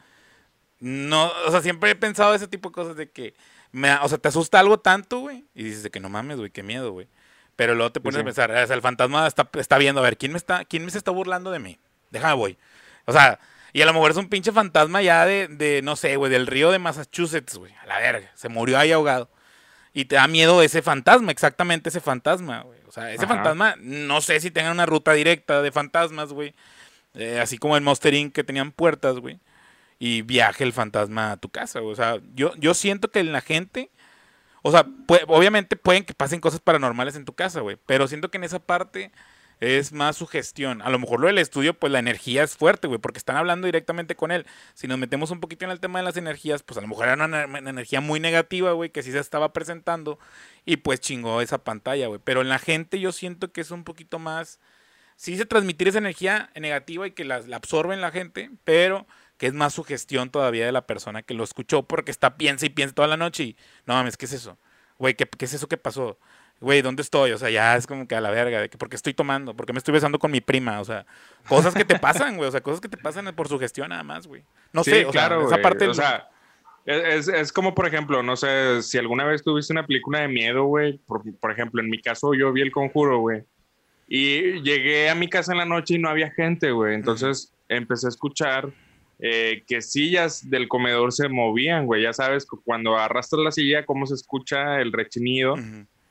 no, 0.81 1.31
o 1.47 1.51
sea, 1.51 1.61
siempre 1.63 1.91
he 1.91 1.95
pensado 1.95 2.35
ese 2.35 2.49
tipo 2.49 2.69
de 2.69 2.75
cosas 2.75 2.97
de 2.97 3.11
que, 3.11 3.35
me, 3.73 3.95
o 3.97 4.09
sea, 4.09 4.19
te 4.19 4.29
asusta 4.29 4.59
algo 4.59 4.79
tanto, 4.79 5.21
güey. 5.21 5.45
Y 5.55 5.65
dices 5.65 5.83
de 5.83 5.91
que 5.91 6.01
no 6.01 6.09
mames, 6.09 6.39
güey, 6.39 6.51
qué 6.51 6.63
miedo, 6.63 6.93
güey. 6.93 7.09
Pero 7.55 7.75
luego 7.75 7.93
te 7.93 8.01
pones 8.01 8.17
sí. 8.17 8.21
a 8.21 8.25
pensar, 8.25 8.51
o 8.51 8.67
sea, 8.67 8.77
el 8.77 8.83
fantasma 8.83 9.27
está, 9.27 9.49
está 9.55 9.79
viendo, 9.79 10.01
a 10.01 10.05
ver, 10.05 10.19
¿quién 10.19 10.33
me 10.33 10.39
está, 10.39 10.65
quién 10.65 10.85
me 10.85 10.91
se 10.91 10.99
está 10.99 11.11
burlando 11.11 11.51
de 11.51 11.59
mí? 11.59 11.79
Déjame 12.11 12.35
voy. 12.35 12.59
O 13.07 13.13
sea, 13.13 13.39
y 13.73 13.83
a 13.83 13.87
lo 13.87 13.93
mejor 13.93 14.11
es 14.11 14.17
un 14.17 14.29
pinche 14.29 14.53
fantasma 14.53 15.03
ya 15.03 15.27
de, 15.27 15.49
de 15.49 15.83
no 15.83 15.97
sé, 15.97 16.17
güey, 16.17 16.31
del 16.31 16.47
río 16.47 16.71
de 16.71 16.79
Massachusetts, 16.79 17.57
güey. 17.57 17.75
A 17.83 17.87
la 17.87 17.99
verga. 17.99 18.31
Se 18.35 18.49
murió 18.49 18.79
ahí 18.79 18.93
ahogado. 18.93 19.31
Y 19.93 20.05
te 20.05 20.17
da 20.17 20.29
miedo 20.29 20.63
ese 20.63 20.83
fantasma, 20.83 21.33
exactamente 21.33 21.89
ese 21.89 22.01
fantasma, 22.01 22.63
güey. 22.63 22.79
O 22.87 22.93
sea, 22.93 23.13
ese 23.13 23.25
Ajá. 23.25 23.35
fantasma, 23.35 23.77
no 23.79 24.21
sé 24.21 24.41
si 24.41 24.51
tengan 24.51 24.73
una 24.73 24.87
ruta 24.87 25.13
directa 25.13 25.63
de 25.63 25.73
fantasmas, 25.73 26.33
güey. 26.33 26.55
Eh, 27.15 27.41
así 27.41 27.57
como 27.57 27.77
el 27.77 27.83
Monster 27.83 28.13
Inc. 28.13 28.35
que 28.35 28.45
tenían 28.45 28.73
puertas, 28.73 29.19
güey. 29.19 29.41
Y 29.99 30.21
viaje 30.23 30.65
el 30.65 30.75
fantasma 30.75 31.33
a 31.33 31.37
tu 31.39 31.49
casa, 31.49 31.81
güey. 31.81 31.93
O 31.93 31.97
sea, 31.97 32.19
yo, 32.35 32.53
yo 32.57 32.75
siento 32.75 33.11
que 33.11 33.25
la 33.25 33.41
gente. 33.41 33.91
O 34.61 34.71
sea, 34.71 34.87
obviamente 35.29 35.77
pueden 35.77 36.05
que 36.05 36.13
pasen 36.13 36.41
cosas 36.41 36.61
paranormales 36.61 37.17
en 37.17 37.25
tu 37.25 37.33
casa, 37.33 37.61
güey. 37.61 37.79
Pero 37.87 38.07
siento 38.07 38.31
que 38.31 38.37
en 38.37 38.45
esa 38.45 38.59
parte 38.59 39.13
es 39.61 39.93
más 39.93 40.17
su 40.17 40.27
gestión. 40.27 40.83
A 40.83 40.91
lo 40.91 40.99
mejor 40.99 41.21
lo 41.21 41.29
del 41.29 41.39
estudio, 41.39 41.75
pues 41.75 41.93
la 41.93 41.99
energía 41.99 42.43
es 42.45 42.57
fuerte, 42.57 42.89
güey, 42.89 43.01
porque 43.01 43.19
están 43.19 43.37
hablando 43.37 43.67
directamente 43.67 44.17
con 44.17 44.31
él. 44.31 44.47
Si 44.75 44.87
nos 44.87 44.99
metemos 44.99 45.31
un 45.31 45.41
poquito 45.41 45.65
en 45.65 45.71
el 45.71 45.81
tema 45.81 45.99
de 45.99 46.05
las 46.05 46.17
energías, 46.17 46.63
pues 46.63 46.79
a 46.79 46.81
lo 46.81 46.89
mejor 46.89 47.09
era 47.09 47.25
una, 47.25 47.45
energía 47.45 48.01
muy 48.01 48.21
negativa, 48.21 48.73
güey, 48.73 48.91
que 48.91 49.03
sí 49.03 49.13
se 49.13 49.19
estaba 49.19 49.53
presentando 49.53 50.19
y 50.65 50.79
pues 50.79 51.01
chingó 51.01 51.41
esa 51.41 51.59
pantalla, 51.59 52.09
güey. 52.09 52.21
Pero 52.23 52.43
en 52.43 52.49
la 52.49 52.59
gente 52.59 53.01
yo 53.01 53.13
siento 53.13 53.53
que 53.53 53.61
es 53.61 53.71
un 53.71 53.85
poquito 53.85 54.19
más... 54.19 54.61
Sí 55.19 55.39
se 55.39 55.47
transmitir 55.47 55.89
esa 55.89 55.97
energía 55.97 56.51
negativa 56.55 57.07
y 57.07 57.13
que 57.13 57.25
la, 57.25 57.41
la 57.41 57.57
absorben 57.57 58.03
la 58.03 58.11
gente, 58.11 58.51
pero 58.65 59.07
que 59.39 59.47
es 59.47 59.55
más 59.55 59.75
su 59.75 59.83
gestión 59.83 60.31
todavía 60.31 60.67
de 60.67 60.73
la 60.73 60.87
persona 60.87 61.23
que 61.23 61.35
lo 61.35 61.45
escuchó 61.45 61.85
porque 61.85 62.11
está 62.11 62.37
piensa 62.37 62.67
y 62.67 62.71
piensa 62.71 62.95
toda 62.95 63.09
la 63.09 63.17
noche 63.17 63.45
y 63.45 63.57
no 63.87 63.95
mames, 63.95 64.17
¿qué 64.17 64.27
es 64.27 64.33
eso? 64.33 64.59
Güey, 64.99 65.15
¿qué, 65.15 65.27
qué 65.27 65.45
es 65.45 65.55
eso 65.55 65.69
que 65.69 65.77
pasó? 65.77 66.19
Güey, 66.61 66.83
¿dónde 66.83 67.03
estoy? 67.03 67.33
O 67.33 67.39
sea, 67.39 67.51
ya 67.51 67.77
es 67.77 67.87
como 67.87 68.07
que 68.09 68.15
a 68.15 68.21
la 68.21 68.31
verga, 68.31 68.61
de 68.61 68.69
que 68.69 68.79
porque 68.79 68.97
estoy 68.97 69.15
tomando, 69.15 69.55
porque 69.55 69.73
me 69.73 69.79
estoy 69.79 69.93
besando 69.93 70.19
con 70.19 70.31
mi 70.31 70.41
prima, 70.41 70.81
o 70.81 70.85
sea, 70.85 71.07
cosas 71.49 71.75
que 71.75 71.85
te 71.85 71.99
pasan, 71.99 72.37
güey, 72.37 72.49
o 72.49 72.53
sea, 72.53 72.63
cosas 72.63 72.81
que 72.81 72.89
te 72.89 72.97
pasan 72.97 73.33
por 73.35 73.49
su 73.49 73.59
gestión 73.59 73.89
nada 73.91 74.03
más, 74.03 74.27
güey. 74.27 74.43
No 74.73 74.83
Sí, 74.85 74.91
sé, 74.91 75.05
o 75.07 75.11
claro, 75.11 75.49
sea, 75.49 75.57
esa 75.57 75.63
parte 75.63 75.87
O 75.89 75.95
sea, 75.95 76.29
es, 76.87 77.29
es 77.29 77.53
como, 77.53 77.75
por 77.75 77.87
ejemplo, 77.87 78.23
no 78.23 78.37
sé, 78.37 78.81
si 78.83 78.97
alguna 78.99 79.25
vez 79.25 79.43
tuviste 79.43 79.73
una 79.73 79.87
película 79.87 80.21
de 80.21 80.29
miedo, 80.29 80.65
güey. 80.65 80.99
Por, 81.07 81.23
por 81.39 81.51
ejemplo, 81.51 81.83
en 81.83 81.91
mi 81.91 82.01
caso, 82.01 82.33
yo 82.35 82.53
vi 82.53 82.63
El 82.63 82.71
Conjuro, 82.73 83.19
güey. 83.19 83.43
Y 84.09 84.63
llegué 84.63 85.11
a 85.11 85.17
mi 85.17 85.29
casa 85.29 85.51
en 85.53 85.59
la 85.59 85.65
noche 85.65 85.95
y 85.95 85.99
no 85.99 86.09
había 86.09 86.31
gente, 86.31 86.71
güey. 86.71 86.95
Entonces 86.95 87.53
empecé 87.69 88.07
a 88.07 88.11
escuchar 88.11 88.69
eh, 89.19 89.65
que 89.67 89.83
sillas 89.83 90.49
del 90.49 90.69
comedor 90.69 91.13
se 91.13 91.29
movían, 91.29 91.87
güey. 91.87 92.03
Ya 92.05 92.13
sabes, 92.13 92.47
cu- 92.47 92.63
cuando 92.65 92.97
arrastras 92.97 93.43
la 93.43 93.51
silla, 93.51 93.85
cómo 93.85 94.07
se 94.07 94.15
escucha 94.15 94.81
el 94.81 94.93
rechinido. 94.93 95.57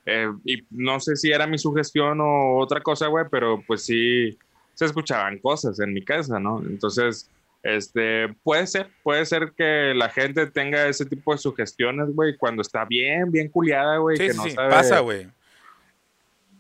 Eh, 0.06 0.28
y 0.44 0.64
no 0.70 1.00
sé 1.00 1.16
si 1.16 1.32
era 1.32 1.48
mi 1.48 1.58
sugestión 1.58 2.20
o 2.22 2.58
otra 2.58 2.82
cosa, 2.82 3.08
güey, 3.08 3.26
pero 3.32 3.64
pues 3.66 3.84
sí 3.86 4.38
se 4.74 4.86
escuchaban 4.86 5.40
cosas 5.40 5.80
en 5.80 5.94
mi 5.94 6.04
casa, 6.04 6.40
¿no? 6.40 6.62
Entonces, 6.62 7.30
este, 7.64 8.28
puede 8.44 8.68
ser, 8.68 8.90
puede 9.02 9.26
ser 9.26 9.54
que 9.58 9.94
la 9.96 10.10
gente 10.10 10.46
tenga 10.48 10.88
ese 10.88 11.06
tipo 11.06 11.32
de 11.32 11.40
sugestiones, 11.40 12.14
güey, 12.14 12.38
cuando 12.38 12.62
está 12.62 12.86
bien, 12.86 13.32
bien 13.32 13.50
culiada, 13.50 13.98
güey, 13.98 14.18
Sí, 14.18 14.28
que 14.28 14.34
no 14.36 14.44
sí, 14.44 14.52
sabe 14.52 14.70
pasa, 14.70 15.00
güey. 15.00 15.28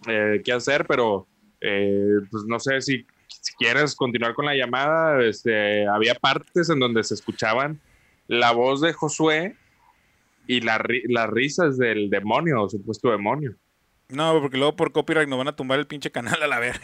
eh, 0.07 0.41
qué 0.43 0.51
hacer, 0.53 0.85
pero 0.87 1.27
eh, 1.61 2.17
pues 2.31 2.43
no 2.45 2.59
sé 2.59 2.81
si, 2.81 3.05
si 3.27 3.53
quieres 3.57 3.95
continuar 3.95 4.33
con 4.33 4.45
la 4.45 4.55
llamada, 4.55 5.21
este, 5.23 5.87
había 5.87 6.15
partes 6.15 6.69
en 6.69 6.79
donde 6.79 7.03
se 7.03 7.13
escuchaban 7.13 7.79
la 8.27 8.51
voz 8.51 8.81
de 8.81 8.93
Josué 8.93 9.55
y 10.47 10.61
la 10.61 10.83
las 11.09 11.29
risas 11.29 11.77
del 11.77 12.09
demonio, 12.09 12.67
supuesto 12.69 13.11
demonio. 13.11 13.55
No, 14.09 14.39
porque 14.39 14.57
luego 14.57 14.75
por 14.75 14.91
copyright 14.91 15.27
nos 15.27 15.39
van 15.39 15.47
a 15.47 15.55
tumbar 15.55 15.79
el 15.79 15.87
pinche 15.87 16.11
canal 16.11 16.41
a 16.41 16.47
la 16.47 16.59
verga. 16.59 16.79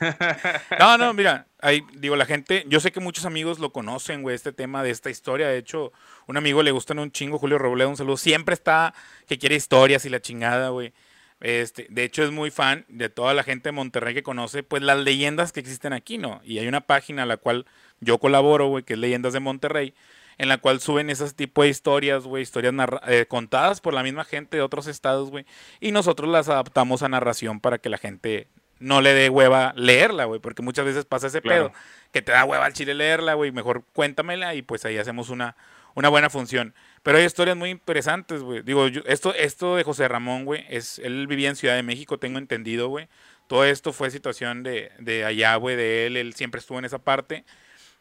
no, 0.78 0.98
no, 0.98 1.14
mira, 1.14 1.46
ahí 1.60 1.82
digo, 1.94 2.14
la 2.14 2.26
gente, 2.26 2.64
yo 2.68 2.78
sé 2.78 2.92
que 2.92 3.00
muchos 3.00 3.24
amigos 3.24 3.58
lo 3.58 3.72
conocen, 3.72 4.20
güey, 4.20 4.36
este 4.36 4.52
tema 4.52 4.82
de 4.82 4.90
esta 4.90 5.08
historia. 5.08 5.48
De 5.48 5.56
hecho, 5.56 5.92
un 6.26 6.36
amigo 6.36 6.62
le 6.62 6.70
gustan 6.70 6.98
un 6.98 7.10
chingo, 7.10 7.38
Julio 7.38 7.58
Robledo, 7.58 7.88
un 7.88 7.96
saludo. 7.96 8.18
Siempre 8.18 8.52
está 8.52 8.92
que 9.26 9.38
quiere 9.38 9.56
historias 9.56 10.04
y 10.04 10.10
la 10.10 10.20
chingada, 10.20 10.68
güey. 10.68 10.92
Este, 11.40 11.86
de 11.88 12.04
hecho, 12.04 12.22
es 12.22 12.32
muy 12.32 12.50
fan 12.50 12.84
de 12.88 13.08
toda 13.08 13.32
la 13.32 13.44
gente 13.44 13.68
de 13.68 13.72
Monterrey 13.72 14.12
que 14.12 14.22
conoce, 14.22 14.62
pues 14.62 14.82
las 14.82 14.98
leyendas 14.98 15.52
que 15.52 15.60
existen 15.60 15.94
aquí, 15.94 16.18
¿no? 16.18 16.40
Y 16.44 16.58
hay 16.58 16.66
una 16.66 16.82
página 16.82 17.22
a 17.22 17.26
la 17.26 17.38
cual 17.38 17.64
yo 18.00 18.18
colaboro, 18.18 18.66
güey, 18.66 18.84
que 18.84 18.94
es 18.94 18.98
Leyendas 18.98 19.32
de 19.32 19.40
Monterrey, 19.40 19.94
en 20.38 20.48
la 20.48 20.58
cual 20.58 20.80
suben 20.80 21.10
esos 21.10 21.34
tipos 21.34 21.64
de 21.64 21.68
historias, 21.70 22.24
güey, 22.24 22.42
historias 22.42 22.72
narra- 22.72 23.02
eh, 23.08 23.26
contadas 23.26 23.80
por 23.80 23.92
la 23.92 24.02
misma 24.02 24.24
gente 24.24 24.56
de 24.56 24.62
otros 24.62 24.86
estados, 24.86 25.30
güey, 25.30 25.44
y 25.80 25.92
nosotros 25.92 26.30
las 26.30 26.48
adaptamos 26.48 27.02
a 27.02 27.08
narración 27.08 27.60
para 27.60 27.78
que 27.78 27.88
la 27.88 27.98
gente 27.98 28.48
no 28.78 29.00
le 29.00 29.12
dé 29.12 29.28
hueva 29.28 29.72
leerla, 29.76 30.24
güey, 30.26 30.40
porque 30.40 30.62
muchas 30.62 30.84
veces 30.84 31.04
pasa 31.04 31.26
ese 31.26 31.42
Claro. 31.42 31.70
pedo, 31.72 31.80
que 32.12 32.22
te 32.22 32.30
da 32.32 32.44
hueva 32.44 32.64
al 32.66 32.72
chile 32.72 32.94
leerla, 32.94 33.34
güey, 33.34 33.50
mejor 33.50 33.82
cuéntamela 33.92 34.54
y 34.54 34.62
pues 34.62 34.84
ahí 34.84 34.96
hacemos 34.98 35.30
una, 35.30 35.56
una 35.96 36.08
buena 36.08 36.30
función. 36.30 36.74
Pero 37.02 37.18
hay 37.18 37.24
historias 37.24 37.56
muy 37.56 37.70
interesantes, 37.70 38.40
güey. 38.42 38.62
Digo, 38.62 38.86
yo- 38.86 39.02
esto, 39.06 39.34
esto 39.34 39.74
de 39.74 39.82
José 39.82 40.06
Ramón, 40.06 40.44
güey, 40.44 40.64
es, 40.68 41.00
él 41.00 41.26
vivía 41.26 41.48
en 41.48 41.56
Ciudad 41.56 41.74
de 41.74 41.82
México, 41.82 42.18
tengo 42.18 42.38
entendido, 42.38 42.86
güey. 42.88 43.08
Todo 43.48 43.64
esto 43.64 43.92
fue 43.92 44.10
situación 44.12 44.62
de, 44.62 44.92
de 45.00 45.24
allá, 45.24 45.56
güey, 45.56 45.74
de 45.74 46.06
él, 46.06 46.16
él 46.16 46.34
siempre 46.34 46.60
estuvo 46.60 46.78
en 46.78 46.84
esa 46.84 46.98
parte. 46.98 47.44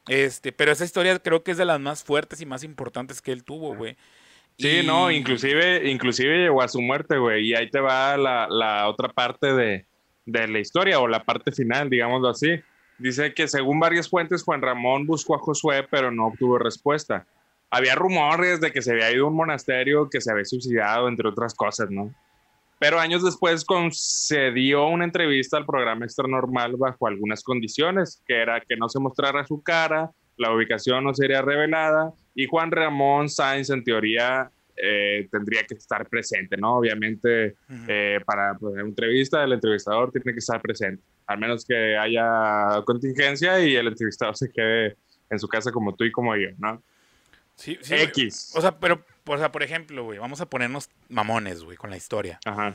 Este, 0.07 0.51
pero 0.51 0.71
esa 0.71 0.85
historia 0.85 1.17
creo 1.19 1.43
que 1.43 1.51
es 1.51 1.57
de 1.57 1.65
las 1.65 1.79
más 1.79 2.03
fuertes 2.03 2.41
y 2.41 2.45
más 2.45 2.63
importantes 2.63 3.21
que 3.21 3.31
él 3.31 3.43
tuvo, 3.43 3.75
güey. 3.75 3.97
Sí, 4.57 4.79
Y- 4.81 4.87
no, 4.87 5.11
inclusive, 5.11 5.89
inclusive 5.89 6.37
llegó 6.37 6.61
a 6.61 6.67
su 6.67 6.81
muerte, 6.81 7.17
güey, 7.17 7.47
y 7.49 7.55
ahí 7.55 7.69
te 7.69 7.79
va 7.79 8.17
la, 8.17 8.47
la 8.49 8.87
otra 8.89 9.09
parte 9.09 9.53
de, 9.53 9.85
de 10.25 10.47
la 10.47 10.59
historia 10.59 10.99
o 10.99 11.07
la 11.07 11.23
parte 11.23 11.51
final, 11.51 11.89
digámoslo 11.89 12.29
así. 12.29 12.59
Dice 12.97 13.33
que 13.33 13.47
según 13.47 13.79
varias 13.79 14.09
fuentes, 14.09 14.41
Juan 14.43 14.61
Ramón 14.61 15.05
buscó 15.05 15.35
a 15.35 15.39
Josué, 15.39 15.85
pero 15.89 16.11
no 16.11 16.27
obtuvo 16.27 16.57
respuesta. 16.57 17.27
Había 17.69 17.93
rumores 17.95 18.59
de 18.59 18.71
que 18.71 18.81
se 18.81 18.93
había 18.93 19.11
ido 19.11 19.25
a 19.25 19.29
un 19.29 19.35
monasterio, 19.35 20.09
que 20.09 20.21
se 20.21 20.31
había 20.31 20.45
suicidado, 20.45 21.07
entre 21.07 21.27
otras 21.27 21.53
cosas, 21.53 21.91
¿no? 21.91 22.11
Pero 22.79 22.99
años 22.99 23.23
después 23.23 23.65
concedió 23.65 24.87
una 24.87 25.05
entrevista 25.05 25.57
al 25.57 25.65
programa 25.65 26.05
Extra 26.05 26.27
Normal 26.27 26.75
bajo 26.77 27.07
algunas 27.07 27.43
condiciones, 27.43 28.21
que 28.27 28.35
era 28.35 28.61
que 28.61 28.75
no 28.75 28.87
se 28.87 28.99
mostrara 28.99 29.45
su 29.45 29.63
cara, 29.63 30.11
la 30.37 30.53
ubicación 30.53 31.03
no 31.03 31.13
sería 31.13 31.41
revelada 31.41 32.13
y 32.35 32.45
Juan 32.45 32.71
Ramón 32.71 33.29
Sainz 33.29 33.71
en 33.71 33.83
teoría 33.83 34.51
eh, 34.75 35.27
tendría 35.31 35.63
que 35.63 35.73
estar 35.73 36.07
presente, 36.07 36.55
¿no? 36.55 36.77
Obviamente 36.77 37.55
eh, 37.87 38.19
para 38.23 38.53
pues, 38.53 38.73
una 38.73 38.83
entrevista 38.83 39.43
el 39.43 39.53
entrevistador 39.53 40.11
tiene 40.11 40.33
que 40.33 40.39
estar 40.39 40.61
presente, 40.61 41.01
al 41.25 41.39
menos 41.39 41.65
que 41.65 41.97
haya 41.97 42.83
contingencia 42.85 43.59
y 43.59 43.75
el 43.75 43.87
entrevistador 43.87 44.37
se 44.37 44.51
quede 44.51 44.95
en 45.31 45.39
su 45.39 45.47
casa 45.47 45.71
como 45.71 45.95
tú 45.95 46.03
y 46.03 46.11
como 46.11 46.35
yo, 46.35 46.49
¿no? 46.59 46.81
Sí, 47.55 47.77
sí. 47.81 47.95
X. 47.95 48.53
O 48.55 48.61
sea, 48.61 48.77
pero, 48.77 49.03
o 49.35 49.37
sea, 49.37 49.51
por 49.51 49.63
ejemplo, 49.63 50.03
güey, 50.03 50.19
vamos 50.19 50.41
a 50.41 50.45
ponernos 50.47 50.89
mamones, 51.09 51.63
güey, 51.63 51.77
con 51.77 51.89
la 51.89 51.97
historia. 51.97 52.39
Ajá. 52.45 52.73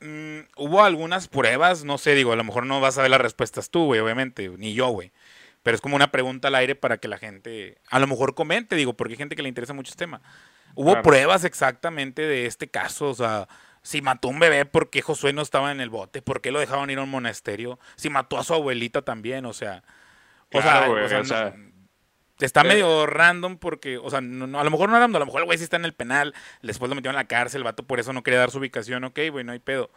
Mm, 0.00 0.40
hubo 0.56 0.84
algunas 0.84 1.26
pruebas, 1.28 1.84
no 1.84 1.96
sé, 1.98 2.14
digo, 2.14 2.32
a 2.32 2.36
lo 2.36 2.44
mejor 2.44 2.66
no 2.66 2.80
vas 2.80 2.98
a 2.98 3.02
ver 3.02 3.10
las 3.10 3.20
respuestas 3.20 3.70
tú, 3.70 3.86
güey, 3.86 4.00
obviamente, 4.00 4.48
ni 4.50 4.74
yo, 4.74 4.88
güey. 4.88 5.10
Pero 5.62 5.74
es 5.74 5.80
como 5.80 5.96
una 5.96 6.12
pregunta 6.12 6.48
al 6.48 6.54
aire 6.54 6.74
para 6.74 6.98
que 6.98 7.08
la 7.08 7.18
gente, 7.18 7.78
a 7.90 7.98
lo 7.98 8.06
mejor 8.06 8.34
comente, 8.34 8.76
digo, 8.76 8.92
porque 8.94 9.14
hay 9.14 9.18
gente 9.18 9.34
que 9.36 9.42
le 9.42 9.48
interesa 9.48 9.72
mucho 9.72 9.90
este 9.90 10.04
tema. 10.04 10.20
Hubo 10.74 10.90
Claro. 10.90 11.02
pruebas 11.02 11.44
exactamente 11.44 12.22
de 12.22 12.46
este 12.46 12.68
caso, 12.68 13.08
o 13.08 13.14
sea, 13.14 13.48
si 13.82 14.02
mató 14.02 14.28
un 14.28 14.38
bebé, 14.38 14.66
¿por 14.66 14.90
qué 14.90 15.00
Josué 15.00 15.32
no 15.32 15.42
estaba 15.42 15.72
en 15.72 15.80
el 15.80 15.88
bote? 15.90 16.20
¿Por 16.20 16.40
qué 16.42 16.50
lo 16.52 16.60
dejaban 16.60 16.90
ir 16.90 16.98
a 16.98 17.02
un 17.02 17.10
monasterio? 17.10 17.78
Si 17.96 18.10
mató 18.10 18.36
a 18.38 18.44
su 18.44 18.52
abuelita 18.52 19.02
también, 19.02 19.46
o 19.46 19.52
sea. 19.54 19.82
O 20.52 20.60
Claro, 20.60 20.78
sea, 20.80 20.88
güey, 20.88 21.04
o 21.04 21.08
sea, 21.08 21.20
o 21.20 21.24
sea, 21.24 21.54
no- 21.56 21.65
está 22.40 22.60
eh, 22.62 22.64
medio 22.64 23.06
random 23.06 23.56
porque, 23.56 23.96
o 23.98 24.10
sea, 24.10 24.20
no, 24.20 24.46
no, 24.46 24.60
a 24.60 24.64
lo 24.64 24.70
mejor 24.70 24.88
no 24.90 24.98
random, 24.98 25.16
a 25.16 25.20
lo 25.20 25.26
mejor 25.26 25.40
el 25.40 25.46
güey 25.46 25.56
sí 25.58 25.64
está 25.64 25.76
en 25.76 25.84
el 25.86 25.94
penal, 25.94 26.34
después 26.62 26.88
lo 26.88 26.94
metieron 26.94 27.14
en 27.14 27.20
la 27.22 27.28
cárcel, 27.28 27.60
el 27.60 27.64
vato 27.64 27.82
por 27.84 27.98
eso 28.00 28.12
no 28.12 28.22
quería 28.22 28.40
dar 28.40 28.50
su 28.50 28.58
ubicación, 28.58 29.04
ok, 29.04 29.18
güey, 29.30 29.44
no 29.44 29.52
hay 29.52 29.58
pedo. 29.58 29.90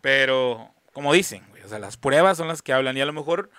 Pero, 0.00 0.70
como 0.92 1.12
dicen, 1.12 1.44
güey, 1.50 1.62
o 1.62 1.68
sea, 1.68 1.78
las 1.78 1.96
pruebas 1.96 2.36
son 2.38 2.48
las 2.48 2.62
que 2.62 2.72
hablan 2.72 2.96
y 2.96 3.00
a 3.00 3.06
lo 3.06 3.12
mejor 3.12 3.50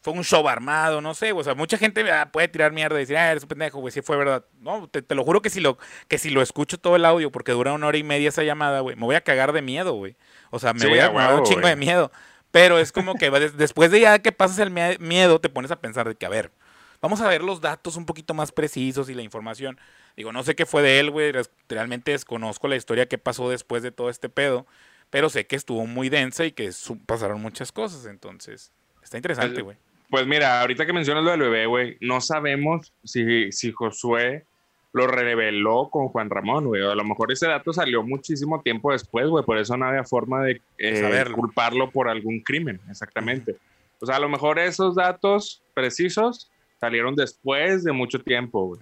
fue 0.00 0.12
un 0.12 0.22
show 0.22 0.48
armado, 0.48 1.00
no 1.00 1.12
sé, 1.14 1.32
o 1.32 1.42
sea, 1.42 1.54
mucha 1.54 1.76
gente 1.76 2.08
ah, 2.12 2.30
puede 2.30 2.46
tirar 2.48 2.72
mierda 2.72 2.96
y 2.96 3.00
decir, 3.00 3.16
ah, 3.16 3.30
eres 3.32 3.42
un 3.42 3.48
pendejo, 3.48 3.80
güey, 3.80 3.92
sí 3.92 4.00
fue 4.00 4.16
verdad. 4.16 4.44
No, 4.60 4.88
te, 4.88 5.02
te 5.02 5.14
lo 5.16 5.24
juro 5.24 5.42
que 5.42 5.50
si 5.50 5.60
lo, 5.60 5.76
que 6.06 6.18
si 6.18 6.30
lo 6.30 6.40
escucho 6.40 6.78
todo 6.78 6.94
el 6.96 7.04
audio, 7.04 7.32
porque 7.32 7.52
dura 7.52 7.72
una 7.72 7.86
hora 7.88 7.98
y 7.98 8.04
media 8.04 8.28
esa 8.28 8.44
llamada, 8.44 8.80
güey, 8.80 8.94
me 8.94 9.02
voy 9.02 9.16
a 9.16 9.20
cagar 9.22 9.52
de 9.52 9.60
miedo, 9.62 9.94
güey. 9.94 10.16
O 10.50 10.58
sea, 10.60 10.72
me 10.72 10.80
Sí, 10.80 10.86
voy 10.88 11.00
a, 11.00 11.08
dar 11.10 11.34
un 11.34 11.42
chingo 11.44 11.62
güey. 11.62 11.72
de 11.72 11.76
miedo. 11.76 12.12
Pero 12.52 12.78
es 12.78 12.92
como 12.92 13.14
que 13.14 13.28
después 13.30 13.90
de 13.90 14.00
ya 14.00 14.20
que 14.20 14.30
pasas 14.32 14.58
el 14.60 14.70
mie- 14.70 14.98
miedo, 15.00 15.40
te 15.40 15.48
pones 15.48 15.70
a 15.72 15.80
pensar 15.80 16.08
de 16.08 16.14
que, 16.14 16.24
a 16.26 16.30
ver, 16.30 16.52
vamos 17.00 17.20
a 17.20 17.28
ver 17.28 17.42
los 17.42 17.60
datos 17.60 17.96
un 17.96 18.06
poquito 18.06 18.34
más 18.34 18.52
precisos 18.52 19.08
y 19.08 19.14
la 19.14 19.22
información. 19.22 19.78
Digo, 20.16 20.32
no 20.32 20.42
sé 20.42 20.54
qué 20.54 20.66
fue 20.66 20.82
de 20.82 21.00
él, 21.00 21.10
güey. 21.10 21.32
Realmente 21.68 22.12
desconozco 22.12 22.68
la 22.68 22.76
historia 22.76 23.06
que 23.06 23.18
pasó 23.18 23.48
después 23.48 23.82
de 23.82 23.92
todo 23.92 24.10
este 24.10 24.28
pedo. 24.28 24.66
Pero 25.10 25.30
sé 25.30 25.46
que 25.46 25.56
estuvo 25.56 25.86
muy 25.86 26.08
densa 26.08 26.44
y 26.44 26.52
que 26.52 26.70
pasaron 27.06 27.40
muchas 27.40 27.72
cosas. 27.72 28.04
Entonces, 28.06 28.72
está 29.02 29.16
interesante, 29.16 29.54
Pues, 29.54 29.64
güey. 29.64 29.76
Pues 30.10 30.26
mira, 30.26 30.60
ahorita 30.60 30.86
que 30.86 30.92
mencionas 30.92 31.24
lo 31.24 31.30
del 31.30 31.40
bebé, 31.40 31.66
güey, 31.66 31.96
no 32.00 32.20
sabemos 32.20 32.92
si, 33.04 33.52
si 33.52 33.72
Josué 33.72 34.44
lo 34.92 35.06
reveló 35.06 35.90
con 35.90 36.08
Juan 36.08 36.30
Ramón, 36.30 36.66
güey. 36.66 36.82
A 36.82 36.94
lo 36.94 37.04
mejor 37.04 37.30
ese 37.30 37.46
dato 37.46 37.72
salió 37.72 38.02
muchísimo 38.02 38.60
tiempo 38.62 38.90
después, 38.92 39.28
güey. 39.28 39.44
Por 39.44 39.58
eso 39.58 39.76
no 39.76 39.86
había 39.86 40.04
forma 40.04 40.42
de 40.44 40.60
eh, 40.78 41.24
culparlo 41.34 41.90
por 41.90 42.08
algún 42.08 42.40
crimen, 42.40 42.80
exactamente. 42.90 43.56
O 44.00 44.06
sea, 44.06 44.16
a 44.16 44.20
lo 44.20 44.28
mejor 44.28 44.58
esos 44.58 44.94
datos 44.94 45.62
precisos 45.74 46.50
salieron 46.80 47.14
después 47.14 47.84
de 47.84 47.92
mucho 47.92 48.20
tiempo, 48.20 48.66
güey. 48.66 48.80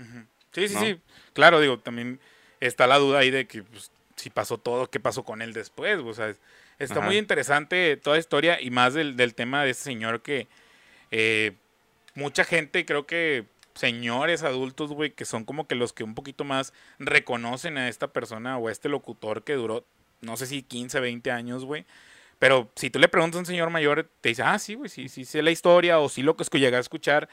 Sí, 0.52 0.68
sí, 0.68 0.74
¿no? 0.74 0.80
sí. 0.80 1.00
Claro, 1.32 1.61
digo, 1.61 1.78
también 1.78 2.20
está 2.61 2.87
la 2.87 2.98
duda 2.98 3.18
ahí 3.20 3.30
de 3.30 3.46
que 3.46 3.62
pues, 3.62 3.90
si 4.16 4.30
pasó 4.30 4.59
todo, 4.59 4.88
qué 4.90 5.00
pasó 5.00 5.24
con 5.24 5.42
él 5.42 5.52
después. 5.52 5.98
O 5.98 6.14
sea, 6.14 6.28
es- 6.28 6.40
está 6.78 7.00
Ajá. 7.00 7.06
muy 7.06 7.18
interesante 7.18 7.96
toda 7.96 8.16
la 8.16 8.20
historia 8.20 8.61
y 8.61 8.70
más 8.70 8.94
del, 8.94 9.16
del 9.16 9.35
tema 9.35 9.64
de 9.64 9.70
ese 9.70 9.82
señor 9.85 10.22
que 10.22 10.46
eh, 11.11 11.52
mucha 12.14 12.44
gente, 12.44 12.85
creo 12.87 13.06
que 13.06 13.44
señores 13.74 14.42
adultos, 14.42 14.92
güey, 14.92 15.11
que 15.11 15.24
son 15.26 15.44
como 15.44 15.66
que 15.66 15.74
los 15.74 15.92
que 15.92 16.02
un 16.04 16.14
poquito 16.14 16.44
más 16.44 16.72
reconocen 16.98 17.76
a 17.76 17.88
esta 17.88 18.09
persona 18.09 18.56
o 18.59 18.68
a 18.68 18.72
este 18.72 18.88
locutor 18.88 19.44
que 19.44 19.52
duró, 19.54 19.85
no 20.22 20.37
sé 20.38 20.46
si 20.46 20.62
15, 20.62 20.98
20 21.00 21.30
años, 21.30 21.64
güey. 21.64 21.85
Pero 22.38 22.70
si 22.74 22.90
tú 22.90 22.98
le 22.98 23.09
preguntas 23.09 23.37
a 23.37 23.40
un 23.40 23.46
señor 23.46 23.70
mayor, 23.70 24.11
te 24.20 24.30
dice, 24.30 24.42
ah, 24.42 24.59
sí, 24.59 24.74
güey, 24.74 24.88
sí, 24.88 25.09
sí 25.09 25.24
sé 25.24 25.42
la 25.42 25.50
historia 25.50 25.98
o 25.98 26.09
sí 26.09 26.22
lo 26.22 26.37
que 26.37 26.42
es 26.42 26.50
que 26.50 26.59
llegué 26.61 26.76
a 26.76 26.80
escuchar. 26.80 27.28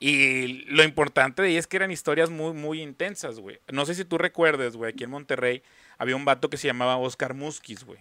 Y 0.00 0.64
lo 0.66 0.84
importante 0.84 1.42
de 1.42 1.48
ahí 1.48 1.56
es 1.56 1.66
que 1.66 1.76
eran 1.76 1.90
historias 1.90 2.30
muy, 2.30 2.52
muy 2.52 2.80
intensas, 2.80 3.40
güey. 3.40 3.58
No 3.72 3.84
sé 3.84 3.94
si 3.94 4.04
tú 4.04 4.16
recuerdes, 4.16 4.76
güey, 4.76 4.92
aquí 4.92 5.04
en 5.04 5.10
Monterrey 5.10 5.62
había 5.98 6.14
un 6.14 6.24
vato 6.24 6.48
que 6.48 6.56
se 6.56 6.68
llamaba 6.68 6.96
Oscar 6.96 7.34
Muskis, 7.34 7.84
güey. 7.84 7.98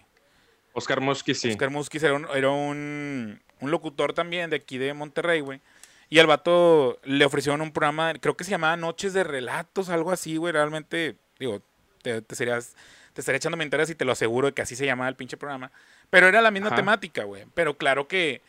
Oscar 0.74 1.02
Mosky, 1.02 1.34
sí. 1.34 1.50
Oscar 1.50 1.72
Muskis 1.72 2.04
era, 2.04 2.14
un, 2.14 2.28
era 2.36 2.52
un, 2.52 3.42
un 3.62 3.72
locutor 3.72 4.14
también 4.14 4.52
de 4.52 4.58
aquí 4.58 4.78
de 4.78 4.94
Monterrey, 4.94 5.40
güey. 5.40 5.60
Y 6.08 6.20
al 6.20 6.28
vato 6.28 7.00
le 7.04 7.26
ofrecieron 7.26 7.62
un 7.62 7.72
programa, 7.72 8.14
creo 8.14 8.38
que 8.38 8.44
se 8.44 8.52
llamaba 8.52 8.78
Noches 8.78 9.14
de 9.14 9.24
Relatos, 9.24 9.90
algo 9.90 10.12
así, 10.12 10.38
güey. 10.38 10.54
Realmente, 10.54 11.18
digo, 11.40 11.64
te, 12.04 12.22
te 12.22 12.36
serías, 12.36 12.76
te 13.14 13.22
estaría 13.22 13.38
echando 13.38 13.58
mentiras 13.58 13.90
y 13.90 13.96
te 13.96 14.06
lo 14.06 14.12
aseguro 14.12 14.48
de 14.48 14.54
que 14.54 14.62
así 14.62 14.76
se 14.76 14.86
llamaba 14.86 15.10
el 15.10 15.16
pinche 15.16 15.36
programa. 15.36 15.72
Pero 16.12 16.28
era 16.28 16.42
la 16.42 16.52
misma 16.52 16.68
Ajá. 16.68 16.76
temática, 16.76 17.24
güey. 17.24 17.46
Pero 17.56 17.76
claro 17.76 18.08
que, 18.08 18.42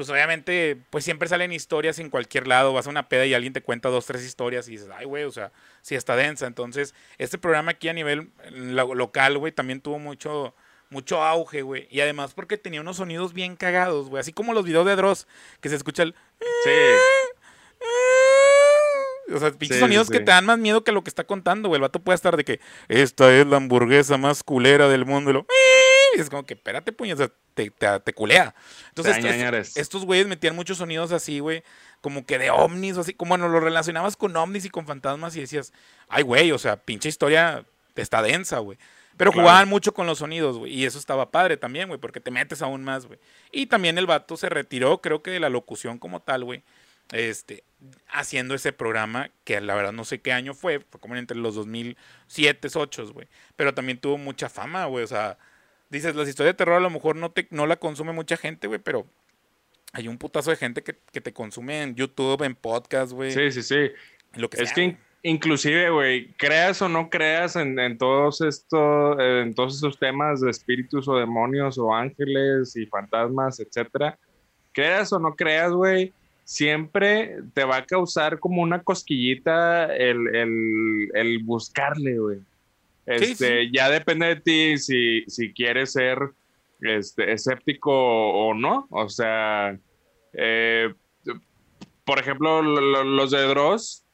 pues 0.00 0.08
obviamente, 0.08 0.78
pues 0.88 1.04
siempre 1.04 1.28
salen 1.28 1.52
historias 1.52 1.98
en 1.98 2.08
cualquier 2.08 2.46
lado. 2.46 2.72
Vas 2.72 2.86
a 2.86 2.90
una 2.90 3.10
peda 3.10 3.26
y 3.26 3.34
alguien 3.34 3.52
te 3.52 3.60
cuenta 3.60 3.90
dos, 3.90 4.06
tres 4.06 4.24
historias 4.24 4.66
y 4.66 4.70
dices, 4.70 4.88
ay, 4.96 5.04
güey, 5.04 5.24
o 5.24 5.30
sea, 5.30 5.52
sí 5.82 5.94
está 5.94 6.16
densa. 6.16 6.46
Entonces, 6.46 6.94
este 7.18 7.36
programa 7.36 7.72
aquí 7.72 7.90
a 7.90 7.92
nivel 7.92 8.30
lo- 8.50 8.94
local, 8.94 9.36
güey, 9.36 9.52
también 9.52 9.82
tuvo 9.82 9.98
mucho 9.98 10.54
mucho 10.88 11.22
auge, 11.22 11.60
güey. 11.60 11.86
Y 11.90 12.00
además 12.00 12.32
porque 12.32 12.56
tenía 12.56 12.80
unos 12.80 12.96
sonidos 12.96 13.34
bien 13.34 13.56
cagados, 13.56 14.08
güey. 14.08 14.22
Así 14.22 14.32
como 14.32 14.54
los 14.54 14.64
videos 14.64 14.86
de 14.86 14.96
Dross, 14.96 15.26
que 15.60 15.68
se 15.68 15.76
escucha 15.76 16.02
el... 16.04 16.14
Sí. 16.64 16.70
O 19.34 19.38
sea, 19.38 19.50
pinches 19.52 19.76
Sí, 19.76 19.80
sonidos 19.80 20.06
sí, 20.06 20.14
que 20.14 20.20
te 20.20 20.30
dan 20.30 20.46
más 20.46 20.58
miedo 20.58 20.82
que 20.82 20.92
lo 20.92 21.04
que 21.04 21.10
está 21.10 21.24
contando, 21.24 21.68
güey. 21.68 21.76
El 21.76 21.82
vato 21.82 22.00
puede 22.00 22.16
estar 22.16 22.38
de 22.38 22.44
que 22.44 22.58
esta 22.88 23.30
es 23.36 23.46
la 23.46 23.58
hamburguesa 23.58 24.16
más 24.16 24.42
culera 24.42 24.88
del 24.88 25.04
mundo. 25.04 25.30
Y, 25.30 25.34
lo, 25.34 25.46
y 26.16 26.20
es 26.20 26.30
como 26.30 26.44
que, 26.46 26.54
espérate, 26.54 26.92
sea, 27.16 27.30
te, 27.54 27.70
te, 27.70 28.00
te 28.00 28.12
culea. 28.12 28.54
Entonces, 28.88 29.16
estos- 29.76 30.04
güeyes 30.04 30.26
metían 30.26 30.54
muchos 30.56 30.78
sonidos 30.78 31.12
así, 31.12 31.38
güey, 31.40 31.62
como 32.00 32.24
que 32.26 32.38
de 32.38 32.50
ovnis, 32.50 32.96
o 32.96 33.00
así, 33.02 33.14
como 33.14 33.30
bueno, 33.30 33.48
lo 33.48 33.60
relacionabas 33.60 34.16
con 34.16 34.36
ovnis 34.36 34.64
y 34.64 34.70
con 34.70 34.86
fantasmas 34.86 35.36
y 35.36 35.40
decías, 35.40 35.72
ay, 36.08 36.22
güey, 36.22 36.52
o 36.52 36.58
sea, 36.58 36.76
pinche 36.76 37.08
historia 37.08 37.64
está 37.96 38.22
densa, 38.22 38.58
güey. 38.58 38.78
Pero 39.16 39.32
Claro. 39.32 39.48
jugaban 39.48 39.68
mucho 39.68 39.92
con 39.92 40.06
los 40.06 40.18
sonidos, 40.18 40.56
güey, 40.56 40.72
y 40.72 40.86
eso 40.86 40.98
estaba 40.98 41.30
padre 41.30 41.56
también, 41.58 41.88
güey, 41.88 42.00
porque 42.00 42.20
te 42.20 42.30
metes 42.30 42.62
aún 42.62 42.82
más, 42.84 43.04
güey. 43.06 43.18
Y 43.52 43.66
también 43.66 43.98
el 43.98 44.06
vato 44.06 44.36
se 44.38 44.48
retiró, 44.48 45.00
creo 45.02 45.22
que 45.22 45.30
de 45.30 45.40
la 45.40 45.50
locución 45.50 45.98
como 45.98 46.20
tal, 46.22 46.44
güey, 46.44 46.62
este, 47.12 47.64
haciendo 48.08 48.54
ese 48.54 48.72
programa, 48.72 49.30
que 49.44 49.60
la 49.60 49.74
verdad 49.74 49.92
no 49.92 50.04
sé 50.04 50.20
qué 50.20 50.32
año 50.32 50.54
fue, 50.54 50.80
fue 50.80 51.00
como 51.00 51.16
entre 51.16 51.36
los 51.36 51.54
2007, 51.56 52.68
2008, 52.68 53.12
güey, 53.12 53.28
pero 53.56 53.74
también 53.74 53.98
tuvo 53.98 54.16
mucha 54.16 54.48
fama, 54.48 54.86
güey, 54.86 55.04
o 55.04 55.08
sea, 55.08 55.36
dices, 55.90 56.14
las 56.16 56.28
historias 56.28 56.54
de 56.54 56.58
terror 56.58 56.76
a 56.76 56.80
lo 56.80 56.90
mejor 56.90 57.16
no, 57.16 57.30
te, 57.30 57.46
no 57.50 57.66
la 57.66 57.76
consume 57.76 58.12
mucha 58.12 58.36
gente, 58.36 58.66
güey, 58.66 58.80
pero 58.82 59.06
hay 59.92 60.08
un 60.08 60.18
putazo 60.18 60.50
de 60.50 60.56
gente 60.56 60.82
que, 60.82 60.96
que 61.12 61.20
te 61.20 61.32
consume 61.32 61.82
en 61.82 61.94
YouTube, 61.96 62.42
en 62.44 62.54
podcast, 62.54 63.12
güey, 63.12 63.32
Sí, 63.32 63.50
sí, 63.50 63.62
sí. 63.62 63.74
en 63.74 64.40
lo 64.40 64.48
que 64.48 64.62
Es 64.62 64.68
sea, 64.68 64.74
que 64.74 64.82
in- 64.84 64.98
inclusive, 65.22 65.90
güey, 65.90 66.28
creas 66.38 66.80
o 66.80 66.88
no 66.88 67.10
creas 67.10 67.56
en, 67.56 67.78
en 67.78 67.98
todos 67.98 68.40
estos, 68.40 69.16
en 69.20 69.52
todos 69.54 69.74
estos 69.74 69.98
temas 69.98 70.40
de 70.40 70.50
espíritus 70.50 71.08
o 71.08 71.16
demonios 71.16 71.76
o 71.78 71.92
ángeles 71.94 72.76
y 72.76 72.86
fantasmas, 72.86 73.58
etcétera, 73.60 74.16
creas 74.72 75.12
o 75.12 75.18
no 75.18 75.34
creas, 75.34 75.72
güey, 75.72 76.12
siempre 76.44 77.38
te 77.54 77.64
va 77.64 77.78
a 77.78 77.84
causar 77.86 78.38
como 78.38 78.62
una 78.62 78.82
cosquillita 78.82 79.94
el, 79.94 80.34
el, 80.34 81.08
el 81.14 81.38
buscarle, 81.44 82.18
güey. 82.18 82.38
Sí, 83.18 83.32
Este, 83.32 83.70
ya 83.72 83.88
depende 83.90 84.26
de 84.26 84.36
ti 84.36 84.78
si, 84.78 85.22
si 85.26 85.52
quieres 85.52 85.92
ser 85.92 86.18
este, 86.80 87.32
escéptico 87.32 87.90
o 87.92 88.54
no. 88.54 88.86
O 88.90 89.08
sea, 89.08 89.78
eh, 90.32 90.92
por 92.04 92.18
ejemplo, 92.18 92.62
lo- 92.62 92.80
lo- 92.80 93.04
los 93.04 93.30
de 93.30 93.42
Dross, 93.46 94.04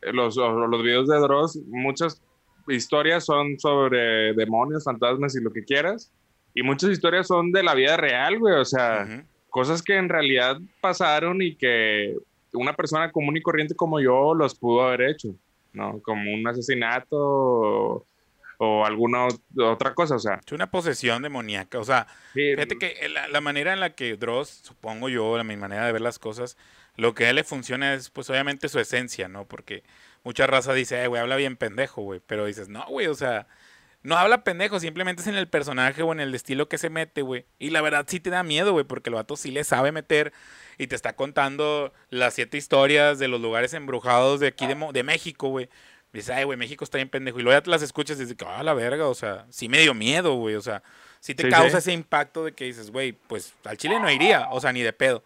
los, 0.00 0.36
los 0.36 0.82
videos 0.82 1.08
de 1.08 1.18
Dross, 1.18 1.56
muchas 1.68 2.20
historias 2.68 3.24
son 3.24 3.58
sobre 3.58 4.32
demonios, 4.34 4.84
fantasmas 4.84 5.36
y 5.36 5.42
lo 5.42 5.52
que 5.52 5.64
quieras. 5.64 6.12
Y 6.54 6.62
muchas 6.62 6.90
historias 6.90 7.26
son 7.26 7.50
de 7.52 7.62
la 7.62 7.74
vida 7.74 7.96
real, 7.96 8.38
güey. 8.38 8.54
O 8.54 8.64
sea, 8.64 9.04
cosas 9.48 9.82
que 9.82 9.96
en 9.96 10.08
realidad 10.08 10.58
pasaron 10.80 11.40
y 11.42 11.54
que 11.56 12.16
una 12.52 12.74
persona 12.74 13.10
común 13.10 13.36
y 13.36 13.42
corriente 13.42 13.74
como 13.74 14.00
yo 14.00 14.34
los 14.34 14.54
pudo 14.54 14.82
haber 14.82 15.02
hecho, 15.10 15.34
¿no? 15.72 16.00
Como 16.02 16.32
un 16.34 16.46
asesinato 16.46 18.06
o, 18.64 18.86
alguna 18.86 19.26
ot- 19.26 19.42
otra 19.64 19.94
cosa, 19.94 20.14
o 20.16 20.18
sea. 20.18 20.40
Es 20.44 20.52
una 20.52 20.70
posesión 20.70 21.22
demoníaca, 21.22 21.78
o 21.78 21.84
sea, 21.84 22.06
sí, 22.34 22.54
Fíjate 22.54 22.78
que 22.78 23.08
la, 23.08 23.28
la 23.28 23.40
manera 23.40 23.72
en 23.72 23.80
la 23.80 23.94
que 23.94 24.16
Dross, 24.16 24.60
supongo 24.62 25.08
yo, 25.08 25.36
la 25.36 25.44
mi 25.44 25.56
manera 25.56 25.84
de 25.86 25.92
ver 25.92 26.00
las 26.02 26.18
cosas, 26.18 26.56
lo 26.96 27.14
que 27.14 27.26
a 27.26 27.30
él 27.30 27.36
le 27.36 27.44
funciona 27.44 27.94
es, 27.94 28.10
pues, 28.10 28.28
obviamente 28.30 28.68
su 28.68 28.78
esencia, 28.78 29.26
¿no? 29.28 29.46
Porque 29.48 29.82
mucha 30.24 30.46
raza 30.46 30.74
dice, 30.74 31.02
eh, 31.02 31.06
güey, 31.08 31.20
habla 31.22 31.36
bien 31.36 31.56
pendejo, 31.56 32.02
güey. 32.02 32.20
Pero 32.26 32.44
dices, 32.46 32.68
no, 32.68 32.84
güey, 32.86 33.06
o 33.06 33.14
sea, 33.14 33.46
no 34.02 34.16
habla 34.16 34.44
pendejo, 34.44 34.78
simplemente 34.80 35.22
es 35.22 35.28
en 35.28 35.36
el 35.36 35.48
personaje 35.48 36.02
o 36.02 36.12
en 36.12 36.20
el 36.20 36.34
estilo 36.34 36.68
que 36.68 36.76
se 36.78 36.90
mete, 36.90 37.22
güey. 37.22 37.46
Y 37.58 37.70
la 37.70 37.80
verdad 37.80 38.04
sí 38.08 38.20
te 38.20 38.30
da 38.30 38.42
miedo, 38.42 38.72
güey, 38.72 38.84
porque 38.84 39.10
el 39.10 39.14
vato 39.14 39.36
sí 39.36 39.50
le 39.50 39.64
sabe 39.64 39.90
meter 39.92 40.32
y 40.76 40.86
te 40.88 40.94
está 40.96 41.14
contando 41.14 41.92
las 42.10 42.34
siete 42.34 42.58
historias 42.58 43.18
de 43.18 43.28
los 43.28 43.40
lugares 43.40 43.74
embrujados 43.74 44.38
de 44.40 44.48
aquí 44.48 44.66
de, 44.66 44.74
Mo- 44.74 44.92
de 44.92 45.02
México, 45.02 45.48
güey. 45.48 45.68
Dices, 46.12 46.30
ay, 46.30 46.44
güey, 46.44 46.58
México 46.58 46.84
está 46.84 46.98
bien 46.98 47.08
pendejo. 47.08 47.38
Y 47.40 47.42
luego 47.42 47.58
ya 47.58 47.62
te 47.62 47.70
las 47.70 47.82
escuchas 47.82 48.18
y 48.18 48.22
dices, 48.24 48.36
ah, 48.46 48.62
la 48.62 48.74
verga, 48.74 49.08
o 49.08 49.14
sea, 49.14 49.46
sí 49.50 49.68
me 49.68 49.80
dio 49.80 49.94
miedo, 49.94 50.34
güey, 50.34 50.54
o 50.56 50.60
sea, 50.60 50.82
sí 51.20 51.34
te 51.34 51.44
Sí, 51.44 51.50
causa 51.50 51.80
sí. 51.80 51.90
ese 51.90 51.92
impacto 51.92 52.44
de 52.44 52.52
que 52.52 52.64
dices, 52.66 52.90
güey, 52.90 53.12
pues 53.12 53.54
al 53.64 53.76
Chile 53.78 53.98
no 53.98 54.10
iría, 54.10 54.48
o 54.50 54.60
sea, 54.60 54.72
ni 54.72 54.82
de 54.82 54.92
pedo. 54.92 55.24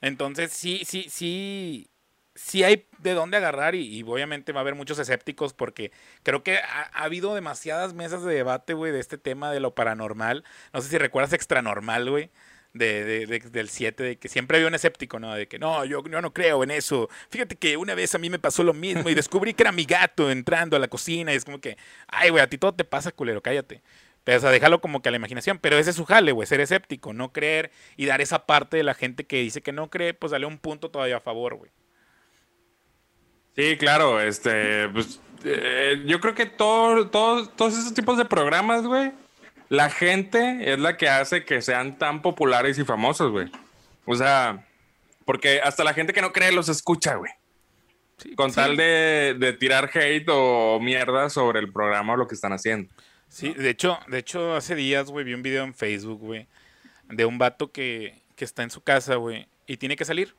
Entonces, 0.00 0.52
sí, 0.52 0.82
sí, 0.84 1.06
sí, 1.10 1.90
sí 2.34 2.64
hay 2.64 2.86
de 2.98 3.14
dónde 3.14 3.36
agarrar 3.36 3.74
y, 3.74 3.82
y 3.86 4.02
obviamente 4.02 4.52
va 4.52 4.60
a 4.60 4.62
haber 4.62 4.74
muchos 4.74 4.98
escépticos 4.98 5.52
porque 5.52 5.92
creo 6.22 6.42
que 6.42 6.58
ha, 6.58 6.90
ha 6.94 7.04
habido 7.04 7.34
demasiadas 7.34 7.92
mesas 7.94 8.22
de 8.24 8.34
debate, 8.34 8.72
güey, 8.74 8.92
de 8.92 9.00
este 9.00 9.18
tema 9.18 9.50
de 9.52 9.60
lo 9.60 9.74
paranormal. 9.74 10.44
No 10.72 10.80
sé 10.80 10.88
si 10.88 10.98
recuerdas 10.98 11.32
Extranormal, 11.32 12.08
güey. 12.10 12.30
De, 12.72 13.04
de- 13.04 13.26
de- 13.26 13.40
del 13.50 13.68
7, 13.68 14.02
de 14.04 14.16
que 14.16 14.28
siempre 14.28 14.56
había 14.58 14.68
un 14.68 14.74
escéptico, 14.76 15.18
¿no? 15.18 15.34
De 15.34 15.48
que 15.48 15.58
no, 15.58 15.84
yo, 15.84 16.02
no 16.02 16.32
creo 16.32 16.62
en 16.62 16.70
eso. 16.70 17.08
Fíjate 17.30 17.56
que 17.56 17.76
una 17.76 17.94
vez 17.96 18.14
a 18.14 18.18
mí 18.18 18.30
me 18.30 18.38
pasó 18.38 18.62
lo 18.62 18.74
mismo 18.74 19.08
y 19.10 19.14
descubrí 19.14 19.54
que 19.54 19.64
era 19.64 19.72
mi 19.72 19.84
gato 19.84 20.30
entrando 20.30 20.76
a 20.76 20.78
la 20.78 20.86
cocina 20.86 21.32
y 21.32 21.36
es 21.36 21.44
como 21.44 21.60
que, 21.60 21.76
ay, 22.06 22.30
güey, 22.30 22.42
a 22.44 22.48
ti 22.48 22.58
todo 22.58 22.72
te 22.74 22.84
pasa, 22.84 23.10
culero, 23.10 23.42
cállate. 23.42 23.82
Pero, 24.22 24.38
o 24.38 24.40
sea, 24.40 24.50
déjalo 24.50 24.80
como 24.80 25.02
que 25.02 25.08
a 25.08 25.12
la 25.12 25.16
imaginación. 25.16 25.58
Pero 25.58 25.78
ese 25.78 25.90
es 25.90 25.96
su 25.96 26.04
jale, 26.04 26.30
güey, 26.32 26.46
ser 26.46 26.60
escéptico, 26.60 27.12
no 27.12 27.32
creer 27.32 27.72
y 27.96 28.06
dar 28.06 28.20
esa 28.20 28.46
parte 28.46 28.76
de 28.76 28.84
la 28.84 28.94
gente 28.94 29.24
que 29.24 29.38
dice 29.38 29.62
que 29.62 29.72
no 29.72 29.90
cree, 29.90 30.14
pues 30.14 30.30
dale 30.30 30.46
un 30.46 30.58
punto 30.58 30.90
todavía 30.92 31.16
a 31.16 31.20
favor, 31.20 31.56
güey. 31.56 31.70
Sí, 33.56 33.76
claro, 33.78 34.20
este, 34.20 34.88
pues, 34.90 35.20
eh, 35.44 36.02
yo 36.06 36.20
creo 36.20 36.34
que 36.34 36.46
todo, 36.46 37.08
todo- 37.08 37.48
todos 37.48 37.76
esos 37.76 37.94
tipos 37.94 38.16
de 38.16 38.24
programas, 38.24 38.82
güey, 38.86 39.12
la 39.70 39.88
gente 39.88 40.70
es 40.72 40.78
la 40.78 40.98
que 40.98 41.08
hace 41.08 41.44
que 41.46 41.62
sean 41.62 41.96
tan 41.98 42.20
populares 42.20 42.78
y 42.78 42.84
famosos, 42.84 43.30
güey. 43.32 43.50
O 44.04 44.14
sea, 44.16 44.66
porque 45.24 45.60
hasta 45.62 45.82
la 45.84 45.94
gente 45.94 46.12
que 46.12 46.20
no 46.20 46.32
cree 46.32 46.52
los 46.52 46.68
escucha, 46.68 47.14
güey. 47.14 47.32
Sí, 48.18 48.34
Con 48.34 48.50
sí. 48.50 48.56
tal 48.56 48.76
de, 48.76 49.34
de 49.38 49.52
tirar 49.54 49.90
hate 49.94 50.26
o 50.28 50.78
mierda 50.80 51.30
sobre 51.30 51.60
el 51.60 51.72
programa 51.72 52.12
o 52.12 52.16
lo 52.16 52.26
que 52.28 52.34
están 52.34 52.52
haciendo. 52.52 52.92
Sí, 53.28 53.54
de 53.54 53.70
hecho, 53.70 53.98
de 54.08 54.18
hecho, 54.18 54.54
hace 54.54 54.74
días, 54.74 55.06
güey, 55.08 55.24
vi 55.24 55.32
un 55.34 55.42
video 55.42 55.64
en 55.64 55.72
Facebook, 55.72 56.18
güey, 56.18 56.46
de 57.08 57.24
un 57.24 57.38
vato 57.38 57.70
que, 57.72 58.20
que 58.36 58.44
está 58.44 58.62
en 58.64 58.70
su 58.70 58.82
casa, 58.82 59.14
güey, 59.14 59.46
y 59.66 59.76
tiene 59.78 59.96
que 59.96 60.04
salir. 60.04 60.34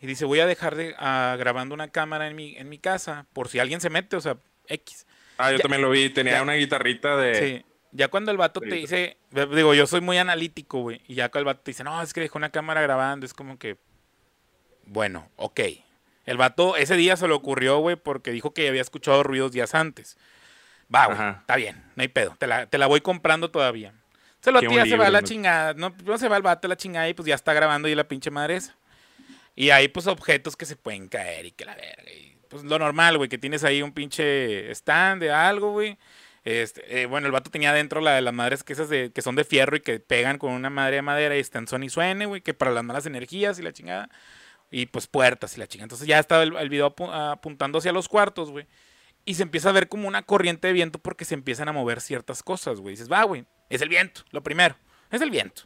Y 0.00 0.06
dice, 0.06 0.24
voy 0.24 0.40
a 0.40 0.46
dejar 0.46 0.74
de 0.74 0.94
grabando 1.38 1.74
una 1.74 1.88
cámara 1.88 2.26
en 2.26 2.34
mi, 2.36 2.56
en 2.56 2.68
mi 2.68 2.78
casa, 2.78 3.26
por 3.32 3.48
si 3.48 3.58
alguien 3.60 3.80
se 3.80 3.88
mete, 3.88 4.16
o 4.16 4.20
sea, 4.20 4.36
X. 4.66 5.06
Ah, 5.38 5.50
yo 5.52 5.58
Ya- 5.58 5.62
también 5.62 5.80
lo 5.82 5.90
vi, 5.90 6.10
tenía 6.10 6.34
ya- 6.34 6.42
una 6.42 6.54
guitarrita 6.54 7.16
de... 7.16 7.34
Sí. 7.34 7.64
Ya 7.92 8.08
cuando 8.08 8.30
el 8.30 8.36
vato 8.36 8.60
te 8.60 8.74
dice, 8.74 9.16
digo, 9.30 9.74
yo 9.74 9.86
soy 9.86 10.00
muy 10.00 10.18
analítico, 10.18 10.80
güey, 10.80 11.00
y 11.08 11.14
ya 11.14 11.30
cuando 11.30 11.50
el 11.50 11.54
vato 11.54 11.62
te 11.62 11.70
dice, 11.70 11.84
no, 11.84 12.02
es 12.02 12.12
que 12.12 12.20
dejó 12.20 12.38
una 12.38 12.50
cámara 12.50 12.82
grabando, 12.82 13.24
es 13.24 13.32
como 13.32 13.58
que, 13.58 13.78
bueno, 14.84 15.30
ok. 15.36 15.60
El 16.26 16.36
vato 16.36 16.76
ese 16.76 16.96
día 16.96 17.16
se 17.16 17.26
le 17.26 17.34
ocurrió, 17.34 17.78
güey, 17.78 17.96
porque 17.96 18.30
dijo 18.30 18.52
que 18.52 18.68
había 18.68 18.82
escuchado 18.82 19.22
ruidos 19.22 19.52
días 19.52 19.74
antes. 19.74 20.18
Va, 20.94 21.06
güey, 21.06 21.18
está 21.40 21.56
bien, 21.56 21.82
no 21.96 22.02
hay 22.02 22.08
pedo, 22.08 22.36
te 22.38 22.46
la, 22.46 22.66
te 22.66 22.76
la 22.76 22.86
voy 22.86 23.00
comprando 23.00 23.50
todavía. 23.50 23.94
Se 24.40 24.52
lo 24.52 24.60
tira, 24.60 24.84
se 24.84 24.96
va 24.96 25.06
a 25.06 25.10
la 25.10 25.22
chingada, 25.22 25.74
no, 25.74 25.94
no 26.04 26.18
se 26.18 26.28
va 26.28 26.36
el 26.36 26.42
vato 26.42 26.66
a 26.66 26.70
la 26.70 26.76
chingada 26.76 27.08
y 27.08 27.14
pues 27.14 27.26
ya 27.26 27.34
está 27.34 27.52
grabando 27.54 27.88
y 27.88 27.94
la 27.94 28.06
pinche 28.06 28.30
madre 28.30 28.56
esa. 28.56 28.76
Y 29.56 29.70
hay 29.70 29.88
pues 29.88 30.06
objetos 30.06 30.56
que 30.56 30.66
se 30.66 30.76
pueden 30.76 31.08
caer 31.08 31.46
y 31.46 31.50
que 31.50 31.64
la 31.64 31.74
verga. 31.74 32.12
y, 32.12 32.38
pues 32.48 32.64
lo 32.64 32.78
normal, 32.78 33.16
güey, 33.16 33.28
que 33.28 33.38
tienes 33.38 33.64
ahí 33.64 33.82
un 33.82 33.92
pinche 33.92 34.70
stand 34.70 35.22
de 35.22 35.30
algo, 35.30 35.72
güey. 35.72 35.98
Este, 36.44 37.02
eh, 37.02 37.06
bueno, 37.06 37.26
el 37.26 37.32
vato 37.32 37.50
tenía 37.50 37.70
adentro 37.70 38.00
la 38.00 38.14
de 38.14 38.22
las 38.22 38.32
madres 38.32 38.64
que 38.64 38.72
esas 38.72 38.88
de, 38.88 39.10
que 39.12 39.22
son 39.22 39.36
de 39.36 39.44
fierro 39.44 39.76
y 39.76 39.80
que 39.80 40.00
pegan 40.00 40.38
con 40.38 40.52
una 40.52 40.70
madre 40.70 40.96
de 40.96 41.02
madera 41.02 41.36
y 41.36 41.40
están 41.40 41.66
son 41.66 41.82
y 41.82 41.90
suene, 41.90 42.26
güey, 42.26 42.40
que 42.40 42.54
para 42.54 42.70
las 42.70 42.84
malas 42.84 43.06
energías 43.06 43.58
y 43.58 43.62
la 43.62 43.72
chingada. 43.72 44.08
Y 44.70 44.86
pues 44.86 45.06
puertas 45.06 45.56
y 45.56 45.60
la 45.60 45.66
chingada. 45.66 45.86
Entonces 45.86 46.06
ya 46.06 46.18
estaba 46.18 46.42
el, 46.42 46.54
el 46.56 46.68
video 46.68 46.94
apu- 46.94 47.10
apuntando 47.12 47.78
hacia 47.78 47.92
los 47.92 48.08
cuartos, 48.08 48.50
güey. 48.50 48.66
Y 49.24 49.34
se 49.34 49.42
empieza 49.42 49.70
a 49.70 49.72
ver 49.72 49.88
como 49.88 50.08
una 50.08 50.22
corriente 50.22 50.68
de 50.68 50.72
viento 50.72 50.98
porque 50.98 51.24
se 51.24 51.34
empiezan 51.34 51.68
a 51.68 51.72
mover 51.72 52.00
ciertas 52.00 52.42
cosas, 52.42 52.80
güey. 52.80 52.94
Dices, 52.94 53.10
va, 53.10 53.22
güey, 53.24 53.44
es 53.68 53.82
el 53.82 53.88
viento, 53.88 54.22
lo 54.30 54.42
primero. 54.42 54.76
Es 55.10 55.20
el 55.20 55.30
viento. 55.30 55.62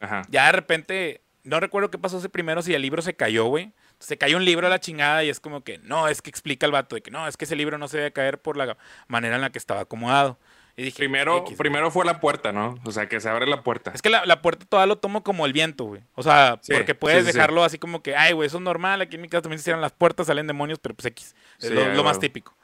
Ajá. 0.00 0.22
Ya 0.28 0.46
de 0.46 0.52
repente, 0.52 1.22
no 1.44 1.60
recuerdo 1.60 1.90
qué 1.90 1.98
pasó 1.98 2.18
ese 2.18 2.28
primero, 2.28 2.60
si 2.62 2.74
el 2.74 2.82
libro 2.82 3.00
se 3.02 3.14
cayó, 3.14 3.46
güey. 3.46 3.72
Se 4.02 4.18
cayó 4.18 4.36
un 4.36 4.44
libro 4.44 4.66
a 4.66 4.70
la 4.70 4.80
chingada 4.80 5.24
y 5.24 5.28
es 5.28 5.40
como 5.40 5.62
que, 5.62 5.78
no, 5.78 6.08
es 6.08 6.20
que 6.22 6.30
explica 6.30 6.66
el 6.66 6.72
vato 6.72 6.96
de 6.96 7.02
que 7.02 7.10
no, 7.10 7.26
es 7.28 7.36
que 7.36 7.44
ese 7.44 7.56
libro 7.56 7.78
no 7.78 7.88
se 7.88 7.98
debe 7.98 8.12
caer 8.12 8.40
por 8.40 8.56
la 8.56 8.76
manera 9.08 9.36
en 9.36 9.40
la 9.40 9.50
que 9.50 9.58
estaba 9.58 9.80
acomodado. 9.80 10.38
Y 10.76 10.84
dije, 10.84 10.96
Primero, 10.96 11.44
primero 11.58 11.90
fue 11.90 12.04
la 12.06 12.18
puerta, 12.18 12.50
¿no? 12.50 12.78
O 12.84 12.92
sea, 12.92 13.06
que 13.06 13.20
se 13.20 13.28
abre 13.28 13.46
la 13.46 13.62
puerta. 13.62 13.92
Es 13.94 14.00
que 14.00 14.08
la, 14.08 14.24
la 14.24 14.40
puerta 14.40 14.64
todavía 14.66 14.86
lo 14.86 14.98
tomo 14.98 15.22
como 15.22 15.44
el 15.44 15.52
viento, 15.52 15.84
güey. 15.84 16.02
O 16.14 16.22
sea, 16.22 16.58
Sí, 16.62 16.72
porque 16.72 16.94
puedes 16.94 17.20
sí, 17.20 17.26
sí, 17.26 17.32
sí. 17.32 17.36
dejarlo 17.36 17.62
así 17.62 17.78
como 17.78 18.02
que, 18.02 18.16
ay, 18.16 18.32
güey, 18.32 18.46
eso 18.46 18.56
es 18.56 18.62
normal. 18.62 19.02
Aquí 19.02 19.16
en 19.16 19.22
mi 19.22 19.28
casa 19.28 19.42
también 19.42 19.58
se 19.58 19.64
cierran 19.64 19.82
las 19.82 19.92
puertas, 19.92 20.28
salen 20.28 20.46
demonios, 20.46 20.78
pero 20.78 20.94
pues 20.94 21.06
X. 21.06 21.34
Es 21.60 21.70
lo, 21.70 22.02
más 22.02 22.18
típico. 22.18 22.56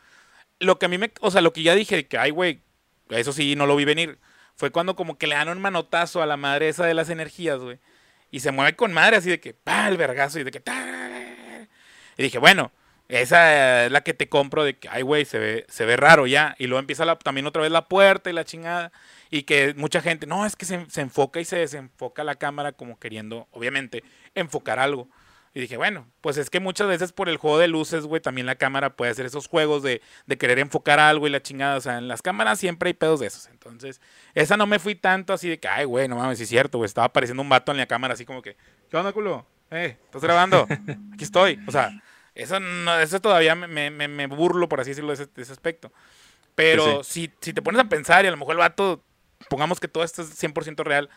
Lo 0.58 0.78
que 0.78 0.86
a 0.86 0.88
mí 0.88 0.96
me, 0.96 1.12
o 1.20 1.30
sea, 1.30 1.42
lo 1.42 1.52
que 1.52 1.62
ya 1.62 1.74
dije, 1.74 2.06
que, 2.06 2.16
ay, 2.16 2.30
güey, 2.30 2.60
eso 3.10 3.32
sí, 3.32 3.54
no 3.56 3.66
lo 3.66 3.76
vi 3.76 3.84
venir. 3.84 4.18
Fue 4.56 4.70
cuando 4.70 4.96
como 4.96 5.18
que 5.18 5.26
le 5.26 5.34
dan 5.34 5.50
un 5.50 5.60
manotazo 5.60 6.22
a 6.22 6.26
la 6.26 6.36
madre 6.38 6.68
esa 6.68 6.86
de 6.86 6.94
las 6.94 7.10
energías, 7.10 7.60
güey. 7.60 7.78
Y 8.30 8.40
se 8.40 8.52
mueve 8.52 8.74
con 8.74 8.92
madre 8.92 9.16
así 9.16 9.28
de 9.28 9.38
que, 9.38 9.52
pa, 9.52 9.86
el 9.86 9.98
vergazo 9.98 10.40
y 10.40 10.44
de 10.44 10.50
que, 10.50 10.60
ta. 10.60 11.17
Y 12.18 12.24
dije, 12.24 12.36
bueno, 12.38 12.70
esa 13.08 13.86
es 13.86 13.92
la 13.92 14.02
que 14.02 14.12
te 14.12 14.28
compro 14.28 14.64
de 14.64 14.76
que, 14.76 14.88
ay, 14.90 15.00
güey, 15.02 15.24
se 15.24 15.38
ve, 15.38 15.64
se 15.68 15.86
ve 15.86 15.96
raro 15.96 16.26
ya. 16.26 16.54
Y 16.58 16.66
luego 16.66 16.80
empieza 16.80 17.06
la- 17.06 17.16
también 17.18 17.46
otra 17.46 17.62
vez 17.62 17.72
la 17.72 17.86
puerta 17.88 18.28
y 18.28 18.34
la 18.34 18.44
chingada. 18.44 18.92
Y 19.30 19.44
que 19.44 19.72
mucha 19.76 20.02
gente, 20.02 20.26
no, 20.26 20.44
es 20.44 20.56
que 20.56 20.66
se, 20.66 20.84
se 20.90 21.00
enfoca 21.00 21.40
y 21.40 21.46
se 21.46 21.56
desenfoca 21.56 22.22
la 22.24 22.34
cámara 22.34 22.72
como 22.72 22.98
queriendo, 22.98 23.48
obviamente, 23.52 24.04
enfocar 24.34 24.78
algo. 24.78 25.08
Y 25.54 25.60
dije, 25.60 25.78
bueno, 25.78 26.06
pues 26.20 26.36
es 26.36 26.50
que 26.50 26.60
muchas 26.60 26.86
veces 26.86 27.12
por 27.12 27.28
el 27.30 27.38
juego 27.38 27.58
de 27.58 27.66
luces, 27.68 28.04
güey, 28.04 28.20
también 28.20 28.46
la 28.46 28.56
cámara 28.56 28.90
puede 28.94 29.10
hacer 29.10 29.24
esos 29.24 29.48
juegos 29.48 29.82
de, 29.82 30.02
de 30.26 30.36
querer 30.36 30.58
enfocar 30.58 31.00
algo 31.00 31.26
y 31.26 31.30
la 31.30 31.42
chingada. 31.42 31.76
O 31.76 31.80
sea, 31.80 31.96
en 31.98 32.06
las 32.06 32.20
cámaras 32.20 32.60
siempre 32.60 32.88
hay 32.88 32.94
pedos 32.94 33.20
de 33.20 33.26
esos. 33.28 33.48
Entonces, 33.48 34.00
esa 34.34 34.56
no 34.58 34.66
me 34.66 34.78
fui 34.78 34.94
tanto 34.94 35.32
así 35.32 35.48
de 35.48 35.58
que, 35.58 35.66
ay, 35.66 35.86
güey, 35.86 36.06
no 36.06 36.16
mames, 36.16 36.38
es 36.40 36.48
cierto, 36.48 36.78
güey. 36.78 36.86
Estaba 36.86 37.06
apareciendo 37.06 37.42
un 37.42 37.48
vato 37.48 37.72
en 37.72 37.78
la 37.78 37.86
cámara 37.86 38.14
así 38.14 38.26
como 38.26 38.42
que, 38.42 38.56
¿qué 38.90 38.96
onda, 38.98 39.12
culo? 39.12 39.46
Eh, 39.70 39.96
¿estás 40.04 40.22
grabando? 40.22 40.66
Aquí 41.14 41.24
estoy. 41.24 41.58
O 41.66 41.72
sea, 41.72 41.90
eso, 42.38 42.60
no, 42.60 42.98
eso 43.00 43.20
todavía 43.20 43.54
me, 43.54 43.90
me- 43.90 44.08
me- 44.08 44.26
burlo, 44.26 44.68
por 44.68 44.80
así 44.80 44.90
decirlo, 44.90 45.08
de 45.14 45.22
ese, 45.22 45.26
de 45.34 45.42
ese 45.42 45.52
aspecto. 45.52 45.92
Pero 46.54 47.04
Si, 47.04 47.30
si 47.40 47.52
te 47.52 47.62
pones 47.62 47.80
a 47.80 47.88
pensar 47.88 48.24
y 48.24 48.28
a 48.28 48.30
lo 48.30 48.36
mejor 48.36 48.52
el 48.54 48.58
vato, 48.58 49.04
pongamos 49.48 49.78
que 49.80 49.88
todo 49.88 50.02
esto 50.04 50.22
es 50.22 50.30
100% 50.42 50.82
real, 50.84 51.08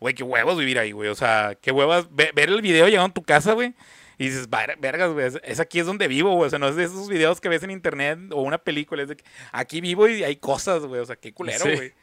güey, 0.00 0.14
qué 0.14 0.22
huevos 0.22 0.56
vivir 0.58 0.78
ahí, 0.78 0.92
güey. 0.92 1.08
O 1.10 1.14
sea, 1.14 1.56
qué 1.60 1.70
huevos 1.72 2.08
ve- 2.14 2.30
ver 2.34 2.48
el 2.48 2.62
video 2.62 2.86
llegando 2.88 3.10
a 3.10 3.14
tu 3.14 3.22
casa, 3.22 3.52
güey. 3.52 3.74
Y 4.18 4.28
dices, 4.28 4.48
"Ver- 4.48 4.78
vergas, 4.80 5.12
güey, 5.12 5.30
es, 5.42 5.60
aquí 5.60 5.78
es 5.78 5.84
donde 5.86 6.08
vivo, 6.08 6.34
güey. 6.34 6.46
O 6.46 6.50
sea, 6.50 6.58
no 6.58 6.68
es 6.68 6.76
de 6.76 6.84
esos 6.84 7.08
videos 7.08 7.38
que 7.40 7.50
ves 7.50 7.62
en 7.62 7.70
internet 7.70 8.18
o 8.32 8.40
una 8.40 8.56
película. 8.56 9.02
Es 9.02 9.08
de 9.10 9.16
que 9.16 9.24
aquí 9.52 9.82
vivo 9.82 10.08
y 10.08 10.24
hay 10.24 10.36
cosas, 10.36 10.84
güey. 10.86 11.02
O 11.02 11.04
sea, 11.06 11.16
qué 11.16 11.34
culero, 11.34 11.64
güey. 11.64 11.90
Sí, 11.90 11.94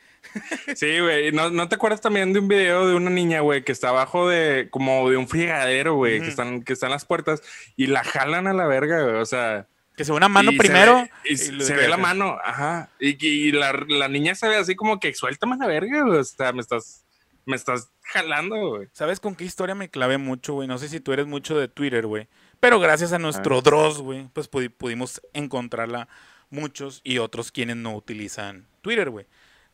güey. 1.02 1.32
¿No, 1.32 1.50
¿No 1.50 1.70
te 1.70 1.76
acuerdas 1.76 2.02
también 2.02 2.34
de 2.34 2.40
un 2.40 2.48
video 2.48 2.88
de 2.88 2.96
una 2.96 3.10
niña, 3.10 3.42
güey, 3.42 3.64
que 3.64 3.72
está 3.72 3.90
abajo 3.90 4.28
de 4.30 4.68
como 4.70 5.10
de 5.10 5.18
un 5.18 5.28
frigadero, 5.28 5.96
güey, 5.96 6.22
que 6.22 6.28
están 6.30 6.64
que 6.64 6.74
están 6.74 6.92
las 6.92 7.06
puertas 7.06 7.42
y 7.76 7.88
la 7.88 8.04
jalan 8.04 8.48
a 8.48 8.54
la 8.54 8.66
verga, 8.66 9.02
güey? 9.04 9.16
O 9.16 9.26
sea, 9.26 9.68
Que 9.96 10.06
se 10.06 10.12
ve 10.12 10.18
una 10.18 10.30
mano 10.30 10.52
se 10.52 10.58
primero. 10.58 10.96
ve- 10.96 11.12
y 11.26 11.34
y 11.34 11.38
se, 11.38 11.74
ve 11.76 11.88
la 11.88 11.98
mano, 11.98 12.38
ajá. 12.44 12.90
Y, 13.00 13.24
y 13.26 13.52
la, 13.52 13.74
la 13.88 14.08
niña 14.08 14.36
se 14.36 14.48
ve 14.48 14.56
así 14.58 14.76
como 14.76 15.00
que 15.00 15.14
suéltame 15.14 15.56
a 15.56 15.58
la 15.60 15.68
verga, 15.68 16.04
güey. 16.04 16.18
O 16.20 16.24
sea, 16.24 16.52
me 16.54 16.62
estás 16.62 17.04
me 17.46 17.56
estás 17.58 17.90
jalando, 18.04 18.56
güey. 18.70 18.88
¿Sabes 18.94 19.20
con 19.20 19.36
qué 19.36 19.44
historia 19.44 19.76
me 19.76 19.90
clavé 19.90 20.18
mucho, 20.18 20.54
güey? 20.54 20.68
No 20.68 20.78
sé 20.78 20.88
si 20.88 21.00
tú 21.02 21.12
eres 21.12 21.26
mucho 21.28 21.58
de 21.60 21.68
Twitter, 21.68 22.06
güey. 22.08 22.28
Pero 22.62 22.80
gracias 22.80 23.12
a 23.12 23.20
nuestro 23.20 23.62
Dross, 23.62 24.00
güey, 24.00 24.30
pues 24.32 24.50
pudi- 24.50 24.72
pudimos 24.72 25.22
encontrarla 25.34 26.08
muchos 26.50 27.02
y 27.04 27.18
otros 27.18 27.52
quienes 27.52 27.76
no 27.76 27.94
utilizan 27.96 28.66
Twitter, 28.82 29.10
güey. 29.10 29.26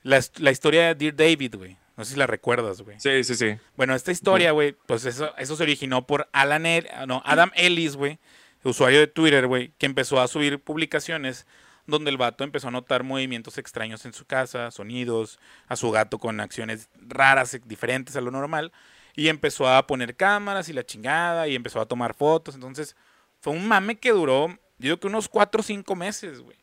La, 0.04 0.20
la 0.38 0.52
historia 0.52 0.88
de 0.88 0.96
Dear 0.96 1.16
David, 1.16 1.56
güey. 1.56 1.78
No 1.98 2.06
sé 2.06 2.14
si 2.14 2.18
la 2.20 2.28
recuerdas, 2.28 2.82
güey. 2.82 2.98
Sí, 3.00 3.24
sí, 3.26 3.36
sí. 3.36 3.58
Bueno, 3.76 3.94
esta 3.94 4.12
historia, 4.12 4.52
güey, 4.52 4.74
pues 4.86 5.04
eso, 5.06 5.36
eso 5.38 5.56
se 5.58 5.64
originó 5.64 6.08
por 6.08 6.30
Alan 6.32 6.66
El- 6.66 6.88
no, 7.08 7.22
Adam 7.26 7.52
Ellis, 7.56 7.98
güey, 7.98 8.20
usuario 8.64 9.00
de 9.00 9.08
Twitter, 9.08 9.48
güey, 9.48 9.74
que 9.78 9.86
empezó 9.86 10.22
a 10.22 10.28
subir 10.30 10.60
publicaciones 10.60 11.46
donde 11.88 12.10
el 12.12 12.18
vato 12.18 12.44
empezó 12.44 12.68
a 12.70 12.72
notar 12.72 13.04
movimientos 13.04 13.58
extraños 13.58 14.06
en 14.06 14.14
su 14.14 14.26
casa, 14.26 14.72
sonidos, 14.72 15.40
a 15.68 15.76
su 15.76 15.92
gato 15.92 16.20
con 16.20 16.40
acciones 16.40 16.88
raras, 16.96 17.60
diferentes 17.66 18.16
a 18.16 18.22
lo 18.22 18.32
normal, 18.32 18.72
y 19.16 19.28
empezó 19.28 19.68
a 19.68 19.86
poner 19.88 20.16
cámaras 20.16 20.70
y 20.70 20.74
la 20.74 20.86
chingada, 20.86 21.48
y 21.48 21.56
empezó 21.56 21.82
a 21.82 21.88
tomar 21.88 22.14
fotos. 22.14 22.56
Entonces, 22.56 22.96
fue 23.42 23.54
un 23.54 23.68
mame 23.68 23.98
que 23.98 24.12
duró, 24.12 24.48
yo 24.48 24.58
digo 24.78 25.00
que 25.00 25.08
unos 25.08 25.28
cuatro 25.28 25.62
o 25.62 25.64
cinco 25.64 25.96
meses, 25.96 26.40
güey. 26.42 26.58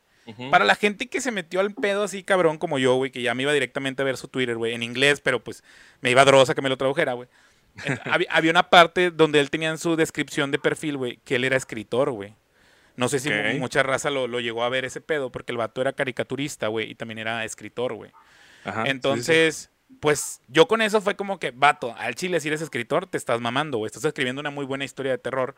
Para 0.50 0.64
la 0.64 0.74
gente 0.74 1.06
que 1.06 1.20
se 1.20 1.30
metió 1.30 1.60
al 1.60 1.72
pedo 1.72 2.02
así 2.02 2.22
cabrón 2.22 2.58
como 2.58 2.78
yo, 2.78 2.96
güey, 2.96 3.10
que 3.10 3.22
ya 3.22 3.34
me 3.34 3.42
iba 3.42 3.52
directamente 3.52 4.02
a 4.02 4.04
ver 4.04 4.16
su 4.16 4.28
Twitter, 4.28 4.56
güey, 4.56 4.74
en 4.74 4.82
inglés, 4.82 5.20
pero 5.20 5.42
pues 5.42 5.62
me 6.00 6.10
iba 6.10 6.24
drosa 6.24 6.54
que 6.54 6.62
me 6.62 6.68
lo 6.68 6.76
tradujera, 6.76 7.12
güey. 7.12 7.28
Había, 8.04 8.28
había 8.30 8.50
una 8.50 8.70
parte 8.70 9.10
donde 9.10 9.38
él 9.38 9.50
tenía 9.50 9.68
en 9.68 9.76
su 9.76 9.96
descripción 9.96 10.50
de 10.50 10.58
perfil, 10.58 10.96
güey, 10.96 11.18
que 11.24 11.36
él 11.36 11.44
era 11.44 11.58
escritor, 11.58 12.10
güey. 12.10 12.34
No 12.96 13.10
sé 13.10 13.18
si 13.18 13.30
mucha 13.58 13.82
raza 13.82 14.08
lo, 14.08 14.26
lo 14.26 14.40
llegó 14.40 14.64
a 14.64 14.70
ver 14.70 14.86
ese 14.86 15.02
pedo, 15.02 15.30
porque 15.30 15.52
el 15.52 15.58
vato 15.58 15.82
era 15.82 15.92
caricaturista, 15.92 16.68
güey, 16.68 16.90
y 16.90 16.94
también 16.94 17.18
era 17.18 17.44
escritor, 17.44 17.92
güey. 17.92 18.10
Ajá, 18.64 18.82
sí, 18.82 18.86
sí. 18.86 18.90
Entonces, 18.90 19.70
pues 20.00 20.40
yo 20.48 20.66
con 20.66 20.82
eso 20.82 21.00
fue 21.00 21.14
como 21.14 21.38
que, 21.38 21.50
vato, 21.50 21.94
al 21.98 22.14
chile 22.14 22.40
si 22.40 22.48
eres 22.48 22.62
escritor, 22.62 23.06
te 23.06 23.18
estás 23.18 23.40
mamando, 23.40 23.78
güey. 23.78 23.88
Estás 23.88 24.04
escribiendo 24.04 24.40
una 24.40 24.50
muy 24.50 24.64
buena 24.64 24.84
historia 24.84 25.12
de 25.12 25.18
terror. 25.18 25.54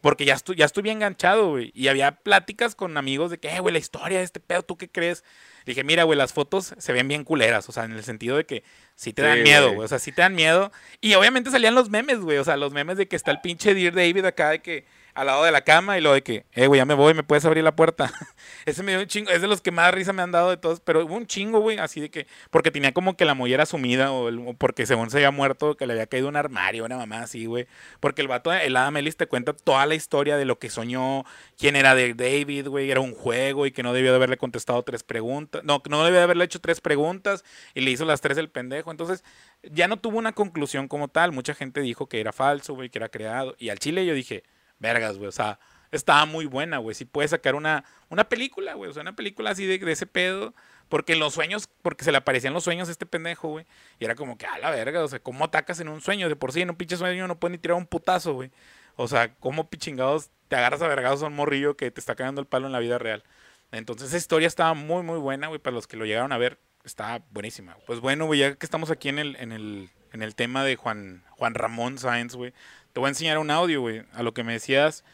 Porque 0.00 0.24
ya, 0.24 0.34
estu 0.34 0.54
ya 0.54 0.64
estuve 0.64 0.90
enganchado, 0.90 1.50
güey. 1.50 1.72
Y 1.74 1.88
había 1.88 2.12
pláticas 2.12 2.74
con 2.74 2.96
amigos 2.96 3.30
de 3.30 3.38
que, 3.38 3.48
eh, 3.48 3.60
güey, 3.60 3.72
la 3.72 3.78
historia 3.78 4.18
de 4.18 4.24
este 4.24 4.40
pedo, 4.40 4.62
¿tú 4.62 4.76
qué 4.76 4.88
crees? 4.88 5.24
Dije, 5.66 5.84
mira, 5.84 6.04
güey, 6.04 6.16
las 6.16 6.32
fotos 6.32 6.74
se 6.78 6.92
ven 6.92 7.08
bien 7.08 7.24
culeras. 7.24 7.68
O 7.68 7.72
sea, 7.72 7.84
en 7.84 7.92
el 7.92 8.04
sentido 8.04 8.36
de 8.36 8.46
que 8.46 8.62
sí 8.94 9.12
te 9.12 9.22
Sí, 9.22 9.28
dan 9.28 9.42
miedo, 9.42 9.72
güey. 9.74 9.84
O 9.84 9.88
sea, 9.88 9.98
sí 9.98 10.12
te 10.12 10.22
dan 10.22 10.34
miedo. 10.34 10.72
Y 11.00 11.14
obviamente 11.14 11.50
salían 11.50 11.74
los 11.74 11.90
memes, 11.90 12.20
güey. 12.20 12.38
O 12.38 12.44
sea, 12.44 12.56
los 12.56 12.72
memes 12.72 12.96
de 12.96 13.08
que 13.08 13.16
está 13.16 13.30
el 13.30 13.40
pinche 13.40 13.74
Dear 13.74 13.94
David 13.94 14.24
acá 14.24 14.50
de 14.50 14.60
que 14.60 14.86
al 15.14 15.26
lado 15.26 15.44
de 15.44 15.50
la 15.50 15.62
cama 15.62 15.98
y 15.98 16.00
lo 16.00 16.12
de 16.12 16.22
que, 16.22 16.46
eh, 16.52 16.66
güey, 16.66 16.78
ya 16.78 16.84
me 16.84 16.94
voy, 16.94 17.14
me 17.14 17.22
puedes 17.22 17.44
abrir 17.44 17.64
la 17.64 17.74
puerta. 17.74 18.12
Ese 18.66 18.82
me 18.82 18.92
dio 18.92 19.00
un 19.00 19.06
chingo, 19.06 19.30
es 19.30 19.40
de 19.42 19.48
los 19.48 19.60
que 19.60 19.70
más 19.70 19.92
risa 19.92 20.12
me 20.12 20.22
han 20.22 20.30
dado 20.30 20.50
de 20.50 20.56
todos, 20.56 20.80
pero 20.80 21.04
hubo 21.04 21.14
un 21.14 21.26
chingo, 21.26 21.60
güey, 21.60 21.78
así 21.78 22.00
de 22.00 22.10
que, 22.10 22.26
porque 22.50 22.70
tenía 22.70 22.92
como 22.92 23.16
que 23.16 23.24
la 23.24 23.34
mollera 23.34 23.66
sumida 23.66 24.12
o, 24.12 24.28
el- 24.28 24.56
porque 24.58 24.86
según 24.86 25.10
se 25.10 25.16
había 25.18 25.30
muerto, 25.30 25.76
que 25.76 25.86
le 25.86 25.94
había 25.94 26.06
caído 26.06 26.28
un 26.28 26.36
armario, 26.36 26.84
una 26.84 26.96
mamá 26.96 27.22
así, 27.22 27.46
güey. 27.46 27.66
Porque 28.00 28.22
el 28.22 28.28
vato, 28.28 28.52
el 28.52 28.76
Adam 28.76 28.96
Ellis 28.98 29.16
te 29.16 29.26
cuenta 29.26 29.52
toda 29.52 29.86
la 29.86 29.94
historia 29.94 30.36
de 30.36 30.44
lo 30.44 30.58
que 30.58 30.70
soñó, 30.70 31.24
quién 31.56 31.76
era 31.76 31.94
de 31.94 32.14
David, 32.14 32.68
güey, 32.68 32.90
era 32.90 33.00
un 33.00 33.14
juego 33.14 33.66
y 33.66 33.72
que 33.72 33.82
no 33.82 33.92
debió 33.92 34.10
de 34.10 34.16
haberle 34.16 34.36
contestado 34.36 34.82
tres 34.82 35.02
preguntas, 35.02 35.62
no, 35.64 35.82
que 35.82 35.90
no 35.90 36.02
debió 36.04 36.18
de 36.18 36.24
haberle 36.24 36.44
hecho 36.44 36.60
tres 36.60 36.80
preguntas 36.80 37.44
y 37.74 37.80
le 37.80 37.90
hizo 37.90 38.04
las 38.04 38.20
tres 38.20 38.38
el 38.38 38.50
pendejo. 38.50 38.90
Entonces, 38.90 39.24
ya 39.62 39.88
no 39.88 39.96
tuvo 39.98 40.18
una 40.18 40.32
conclusión 40.32 40.88
como 40.88 41.08
tal. 41.08 41.32
Mucha 41.32 41.54
gente 41.54 41.80
dijo 41.80 42.08
que 42.08 42.20
era 42.20 42.32
falso, 42.32 42.74
güey, 42.74 42.90
que 42.90 42.98
era 42.98 43.08
creado. 43.08 43.54
Y 43.58 43.70
al 43.70 43.78
chile 43.78 44.06
yo 44.06 44.14
dije, 44.14 44.44
vergas, 44.78 45.16
güey, 45.16 45.28
o 45.28 45.32
sea, 45.32 45.58
estaba 45.90 46.24
muy 46.26 46.46
buena, 46.46 46.78
güey. 46.78 46.94
Si 46.94 47.04
puede 47.04 47.28
sacar 47.28 47.54
una, 47.54 47.84
una 48.08 48.28
película, 48.28 48.74
güey, 48.74 48.90
o 48.90 48.92
sea, 48.92 49.02
una 49.02 49.16
película 49.16 49.50
así 49.50 49.66
de, 49.66 49.78
de 49.78 49.92
ese 49.92 50.06
pedo. 50.06 50.54
Porque 50.88 51.12
en 51.12 51.18
los 51.18 51.34
sueños, 51.34 51.68
porque 51.82 52.04
se 52.04 52.12
le 52.12 52.18
aparecían 52.18 52.54
los 52.54 52.64
sueños 52.64 52.88
a 52.88 52.92
este 52.92 53.04
pendejo, 53.04 53.48
güey. 53.48 53.66
Y 53.98 54.06
era 54.06 54.14
como 54.14 54.38
que, 54.38 54.46
a 54.46 54.58
la 54.58 54.70
verga, 54.70 55.04
o 55.04 55.08
sea, 55.08 55.18
¿cómo 55.18 55.44
atacas 55.44 55.80
en 55.80 55.88
un 55.88 56.00
sueño? 56.00 56.28
De 56.30 56.36
por 56.36 56.52
sí, 56.52 56.62
en 56.62 56.70
un 56.70 56.76
pinche 56.76 56.96
sueño 56.96 57.28
no 57.28 57.38
puedes 57.38 57.52
ni 57.52 57.58
tirar 57.58 57.76
un 57.76 57.86
putazo, 57.86 58.32
güey. 58.32 58.50
O 58.96 59.06
sea, 59.06 59.34
¿cómo 59.34 59.68
pichingados 59.68 60.30
te 60.48 60.56
agarras 60.56 60.80
a 60.80 60.88
vergados 60.88 61.22
a 61.22 61.26
un 61.26 61.34
morrillo 61.34 61.76
que 61.76 61.90
te 61.90 62.00
está 62.00 62.14
cagando 62.14 62.40
el 62.40 62.46
palo 62.46 62.66
en 62.66 62.72
la 62.72 62.78
vida 62.78 62.98
real? 62.98 63.22
Entonces, 63.70 64.08
esa 64.08 64.16
historia 64.16 64.48
estaba 64.48 64.72
muy, 64.72 65.02
muy 65.02 65.18
buena, 65.18 65.48
güey, 65.48 65.60
para 65.60 65.74
los 65.74 65.86
que 65.86 65.98
lo 65.98 66.06
llegaron 66.06 66.32
a 66.32 66.38
ver. 66.38 66.58
Está 66.84 67.22
buenísima. 67.30 67.76
Pues 67.86 68.00
bueno, 68.00 68.24
güey, 68.24 68.40
ya 68.40 68.54
que 68.54 68.64
estamos 68.64 68.90
aquí 68.90 69.10
en 69.10 69.18
el, 69.18 69.36
en 69.36 69.52
el, 69.52 69.90
en 70.12 70.22
el 70.22 70.34
tema 70.34 70.64
de 70.64 70.76
Juan, 70.76 71.22
Juan 71.30 71.54
Ramón 71.54 71.98
Sáenz, 71.98 72.34
güey, 72.34 72.52
te 72.92 73.00
voy 73.00 73.06
a 73.06 73.10
enseñar 73.10 73.38
un 73.38 73.50
audio, 73.50 73.80
güey. 73.80 74.02
A 74.12 74.22
lo 74.22 74.32
que 74.34 74.42
me 74.44 74.52
decías, 74.52 75.04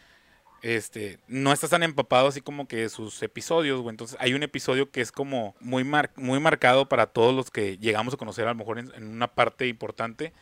este, 0.62 1.18
no 1.28 1.52
estás 1.52 1.70
tan 1.70 1.82
empapado 1.82 2.28
así 2.28 2.40
como 2.40 2.66
que 2.66 2.76
de 2.76 2.88
sus 2.88 3.22
episodios, 3.22 3.80
güey. 3.80 3.90
Entonces, 3.92 4.16
hay 4.20 4.32
un 4.34 4.42
episodio 4.42 4.90
que 4.90 5.00
es 5.00 5.12
como 5.12 5.54
muy, 5.60 5.84
mar- 5.84 6.10
muy 6.16 6.40
marcado 6.40 6.88
para 6.88 7.06
todos 7.06 7.34
los 7.34 7.50
que 7.50 7.76
llegamos 7.78 8.14
a 8.14 8.16
conocer, 8.16 8.46
a 8.46 8.52
lo 8.52 8.54
mejor 8.56 8.78
en, 8.78 8.90
en 8.94 9.08
una 9.08 9.28
parte 9.28 9.66
importante. 9.66 10.32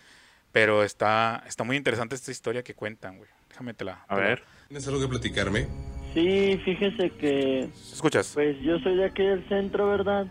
Pero 0.53 0.85
está, 0.85 1.43
está 1.49 1.65
muy 1.65 1.77
interesante 1.79 2.15
esta 2.15 2.31
historia 2.31 2.63
que 2.63 2.75
cuentan, 2.75 3.17
güey. 3.17 3.31
Déjame 3.49 3.73
te 3.73 3.85
la. 3.87 4.05
A 4.07 4.17
ver. 4.17 4.43
¿Tienes 4.69 4.87
algo 4.87 5.01
que 5.01 5.09
platicarme? 5.09 5.67
Sí, 6.13 6.61
fíjese 6.63 7.09
que 7.13 7.71
¿Escuchas? 7.93 8.33
pues 8.35 8.61
yo 8.61 8.79
soy 8.81 8.97
de 8.97 9.07
aquí 9.07 9.23
del 9.23 9.49
centro, 9.49 9.89
¿verdad? 9.89 10.27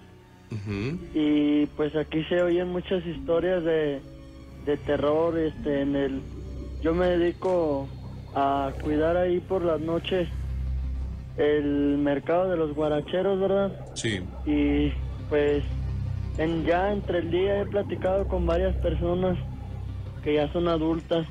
Y 1.13 1.65
pues 1.77 1.95
aquí 1.95 2.23
se 2.25 2.41
oyen 2.41 2.69
muchas 2.69 3.05
historias 3.05 3.63
de, 3.63 4.01
de 4.65 4.77
terror, 4.77 5.37
este, 5.37 5.81
en 5.81 5.95
el... 5.95 6.21
Yo 6.81 6.93
me 6.93 7.07
dedico 7.07 7.87
a 8.35 8.73
cuidar 8.81 9.17
ahí 9.17 9.39
por 9.39 9.63
las 9.63 9.79
noches 9.79 10.27
el 11.37 11.97
mercado 11.97 12.49
de 12.49 12.57
los 12.57 12.75
guaracheros, 12.75 13.39
¿verdad? 13.39 13.71
Sí. 13.93 14.21
Y 14.45 14.91
pues 15.29 15.63
en, 16.37 16.65
ya 16.65 16.91
entre 16.91 17.19
el 17.19 17.31
día 17.31 17.61
he 17.61 17.65
platicado 17.65 18.27
con 18.27 18.45
varias 18.45 18.75
personas 18.77 19.37
que 20.23 20.35
ya 20.35 20.51
son 20.51 20.67
adultas 20.67 21.25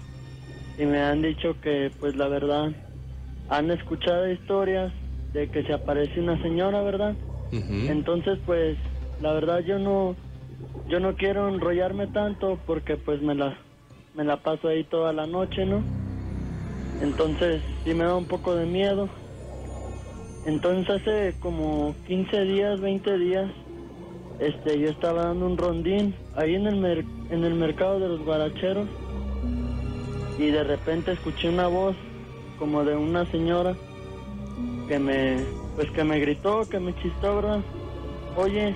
y 0.78 0.86
me 0.86 1.00
han 1.00 1.22
dicho 1.22 1.60
que 1.60 1.92
pues 2.00 2.16
la 2.16 2.28
verdad 2.28 2.72
han 3.50 3.70
escuchado 3.70 4.30
historias 4.30 4.92
de 5.32 5.48
que 5.48 5.62
se 5.64 5.72
aparece 5.72 6.20
una 6.20 6.40
señora, 6.42 6.82
¿verdad? 6.82 7.16
Entonces, 7.52 8.38
pues, 8.46 8.78
la 9.20 9.32
verdad 9.32 9.60
yo 9.60 9.78
no, 9.78 10.16
yo 10.88 11.00
no 11.00 11.14
quiero 11.16 11.48
enrollarme 11.48 12.06
tanto 12.06 12.58
porque 12.66 12.96
pues 12.96 13.20
me 13.22 13.34
la, 13.34 13.58
me 14.14 14.24
la 14.24 14.38
paso 14.38 14.68
ahí 14.68 14.84
toda 14.84 15.12
la 15.12 15.26
noche, 15.26 15.66
¿no? 15.66 15.84
Entonces, 17.00 17.62
sí 17.84 17.94
me 17.94 18.04
da 18.04 18.16
un 18.16 18.26
poco 18.26 18.54
de 18.54 18.66
miedo. 18.66 19.08
Entonces 20.46 21.00
hace 21.00 21.34
como 21.40 21.94
15 22.06 22.44
días, 22.44 22.80
20 22.80 23.18
días, 23.18 23.50
este, 24.38 24.78
yo 24.78 24.88
estaba 24.88 25.24
dando 25.24 25.46
un 25.46 25.58
rondín 25.58 26.14
ahí 26.34 26.54
en 26.54 26.66
el, 26.66 27.04
en 27.30 27.44
el 27.44 27.54
mercado 27.54 28.00
de 28.00 28.08
los 28.08 28.24
guaracheros 28.24 28.88
y 30.38 30.46
de 30.46 30.64
repente 30.64 31.12
escuché 31.12 31.50
una 31.50 31.66
voz 31.66 31.94
como 32.58 32.84
de 32.84 32.96
una 32.96 33.30
señora 33.30 33.76
que 34.88 34.98
me, 34.98 35.44
pues 35.76 35.90
que 35.90 36.04
me 36.04 36.18
gritó, 36.18 36.66
que 36.68 36.80
me 36.80 36.94
chistó, 36.94 37.36
¿verdad? 37.36 37.60
Oye, 38.36 38.74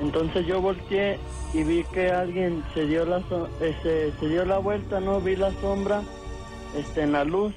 Entonces 0.00 0.46
yo 0.46 0.60
volteé 0.60 1.18
y 1.54 1.62
vi 1.62 1.84
que 1.84 2.10
alguien 2.10 2.62
se 2.74 2.86
dio 2.86 3.04
la 3.06 3.20
so- 3.28 3.48
este, 3.60 4.12
se 4.20 4.28
dio 4.28 4.44
la 4.44 4.58
vuelta, 4.58 5.00
no 5.00 5.20
vi 5.20 5.36
la 5.36 5.52
sombra 5.60 6.02
este 6.76 7.02
en 7.02 7.12
la 7.12 7.24
luz. 7.24 7.54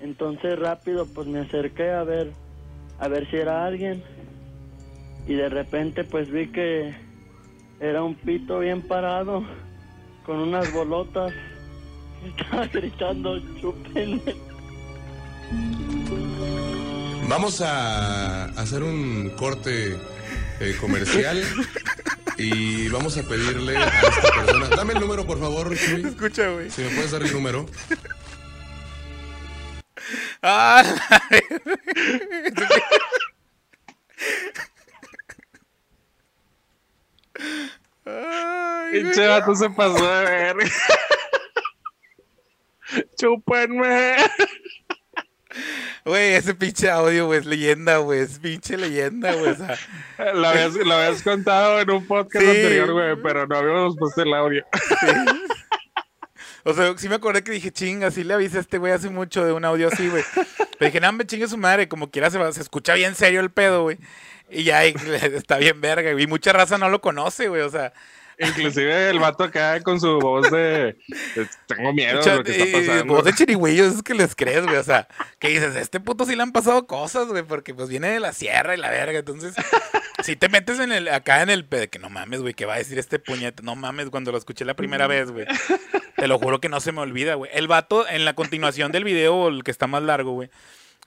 Entonces 0.00 0.58
rápido 0.58 1.06
pues 1.06 1.26
me 1.28 1.40
acerqué 1.40 1.90
a 1.90 2.02
ver 2.02 2.32
a 2.98 3.08
ver 3.08 3.28
si 3.30 3.36
era 3.36 3.64
alguien. 3.64 4.02
Y 5.28 5.34
de 5.34 5.48
repente 5.48 6.02
pues 6.04 6.30
vi 6.30 6.48
que 6.48 6.94
era 7.80 8.02
un 8.02 8.14
pito 8.16 8.58
bien 8.58 8.82
parado 8.82 9.44
con 10.26 10.38
unas 10.38 10.72
bolotas. 10.72 11.32
Estaba 12.38 12.66
gritando, 12.66 13.38
chúpenme. 13.60 14.34
Vamos 17.28 17.60
a 17.60 18.44
hacer 18.60 18.82
un 18.82 19.30
corte 19.38 19.96
eh, 20.62 20.76
comercial 20.80 21.42
y 22.38 22.88
vamos 22.88 23.16
a 23.18 23.22
pedirle 23.22 23.76
a 23.76 23.84
esta 23.84 24.32
persona. 24.32 24.68
Dame 24.68 24.92
el 24.92 25.00
número, 25.00 25.26
por 25.26 25.40
favor, 25.40 25.76
Chuy. 25.76 26.06
Escucha, 26.06 26.48
güey. 26.48 26.70
Si 26.70 26.82
me 26.82 26.90
puedes 26.90 27.10
dar 27.10 27.22
el 27.22 27.32
número. 27.32 27.66
Ah, 30.42 30.84
Ay. 38.04 38.92
Pinche 38.92 39.26
vato 39.26 39.54
se 39.54 39.70
pasó 39.70 40.04
de 40.04 40.24
ver. 40.24 40.56
Chúpenme. 43.18 44.16
Güey, 46.04 46.34
ese 46.34 46.54
pinche 46.54 46.90
audio, 46.90 47.26
güey, 47.26 47.38
es 47.40 47.46
leyenda, 47.46 47.98
güey. 47.98 48.20
Es 48.20 48.38
pinche 48.40 48.76
leyenda, 48.76 49.32
güey. 49.34 49.50
O 49.52 49.54
sea, 49.56 49.78
Lo 50.34 50.48
habías, 50.48 50.74
lo 50.74 50.92
habías 50.94 51.22
contado 51.22 51.80
en 51.80 51.90
un 51.90 52.06
podcast 52.06 52.44
Sí. 52.44 52.50
anterior, 52.50 52.92
güey, 52.92 53.16
pero 53.22 53.46
no 53.46 53.56
habíamos 53.56 53.96
puesto 53.96 54.22
el 54.22 54.34
audio. 54.34 54.64
o 56.64 56.74
sea, 56.74 56.94
sí 56.96 57.08
me 57.08 57.16
acordé 57.16 57.42
que 57.44 57.52
dije, 57.52 57.70
chinga, 57.72 58.10
sí 58.10 58.24
le 58.24 58.34
avisé 58.34 58.58
a 58.58 58.60
este 58.60 58.78
güey 58.78 58.92
hace 58.92 59.10
mucho 59.10 59.44
de 59.44 59.52
un 59.52 59.64
audio 59.64 59.88
así, 59.88 60.08
güey. 60.08 60.24
Pero 60.34 60.86
dije, 60.90 61.00
no, 61.00 61.12
me 61.12 61.26
chingue 61.26 61.48
su 61.48 61.56
madre, 61.58 61.88
como 61.88 62.10
quiera 62.10 62.30
se, 62.30 62.38
va- 62.38 62.52
se 62.52 62.60
escucha 62.62 62.94
bien 62.94 63.14
serio 63.14 63.40
el 63.40 63.50
pedo, 63.50 63.82
güey. 63.82 63.98
Y 64.50 64.64
ya 64.64 64.86
y- 64.86 64.94
está 65.34 65.58
bien 65.58 65.80
verga, 65.80 66.12
güey. 66.12 66.24
Y 66.24 66.26
mucha 66.28 66.52
raza 66.52 66.78
no 66.78 66.88
lo 66.88 67.00
conoce, 67.00 67.48
güey. 67.48 67.62
O 67.62 67.70
sea, 67.70 67.92
Inclusive 68.48 69.10
el 69.10 69.18
vato 69.18 69.44
acá 69.44 69.80
con 69.82 70.00
su 70.00 70.18
voz 70.18 70.50
de, 70.50 70.96
de, 71.34 71.48
tengo 71.66 71.92
miedo 71.92 72.20
de 72.20 72.36
lo 72.36 72.44
que 72.44 72.52
está 72.52 72.78
pasando. 72.78 73.14
voz 73.14 73.24
de 73.24 73.32
chirigüillos, 73.32 73.96
es 73.96 74.02
que 74.02 74.14
les 74.14 74.34
crees, 74.34 74.64
güey. 74.64 74.76
O 74.76 74.82
sea, 74.82 75.08
que 75.38 75.48
dices, 75.48 75.76
este 75.76 76.00
puto 76.00 76.24
sí 76.24 76.36
le 76.36 76.42
han 76.42 76.52
pasado 76.52 76.86
cosas, 76.86 77.28
güey, 77.28 77.42
porque 77.42 77.74
pues 77.74 77.88
viene 77.88 78.08
de 78.08 78.20
la 78.20 78.32
sierra 78.32 78.74
y 78.74 78.78
la 78.78 78.90
verga. 78.90 79.20
Entonces, 79.20 79.54
si 80.22 80.36
te 80.36 80.48
metes 80.48 80.80
en 80.80 80.92
el, 80.92 81.08
acá 81.08 81.42
en 81.42 81.50
el 81.50 81.68
de 81.68 81.88
que 81.88 81.98
no 81.98 82.10
mames, 82.10 82.40
güey, 82.40 82.54
que 82.54 82.66
va 82.66 82.74
a 82.74 82.78
decir 82.78 82.98
este 82.98 83.18
puñete, 83.18 83.62
no 83.62 83.76
mames, 83.76 84.10
cuando 84.10 84.32
lo 84.32 84.38
escuché 84.38 84.64
la 84.64 84.74
primera 84.74 85.06
vez, 85.06 85.30
güey. 85.30 85.46
Te 86.16 86.26
lo 86.26 86.38
juro 86.38 86.60
que 86.60 86.68
no 86.68 86.80
se 86.80 86.92
me 86.92 87.00
olvida, 87.00 87.34
güey. 87.34 87.50
El 87.54 87.68
vato, 87.68 88.08
en 88.08 88.24
la 88.24 88.34
continuación 88.34 88.92
del 88.92 89.04
video, 89.04 89.48
el 89.48 89.64
que 89.64 89.70
está 89.70 89.86
más 89.86 90.02
largo, 90.02 90.32
güey. 90.32 90.50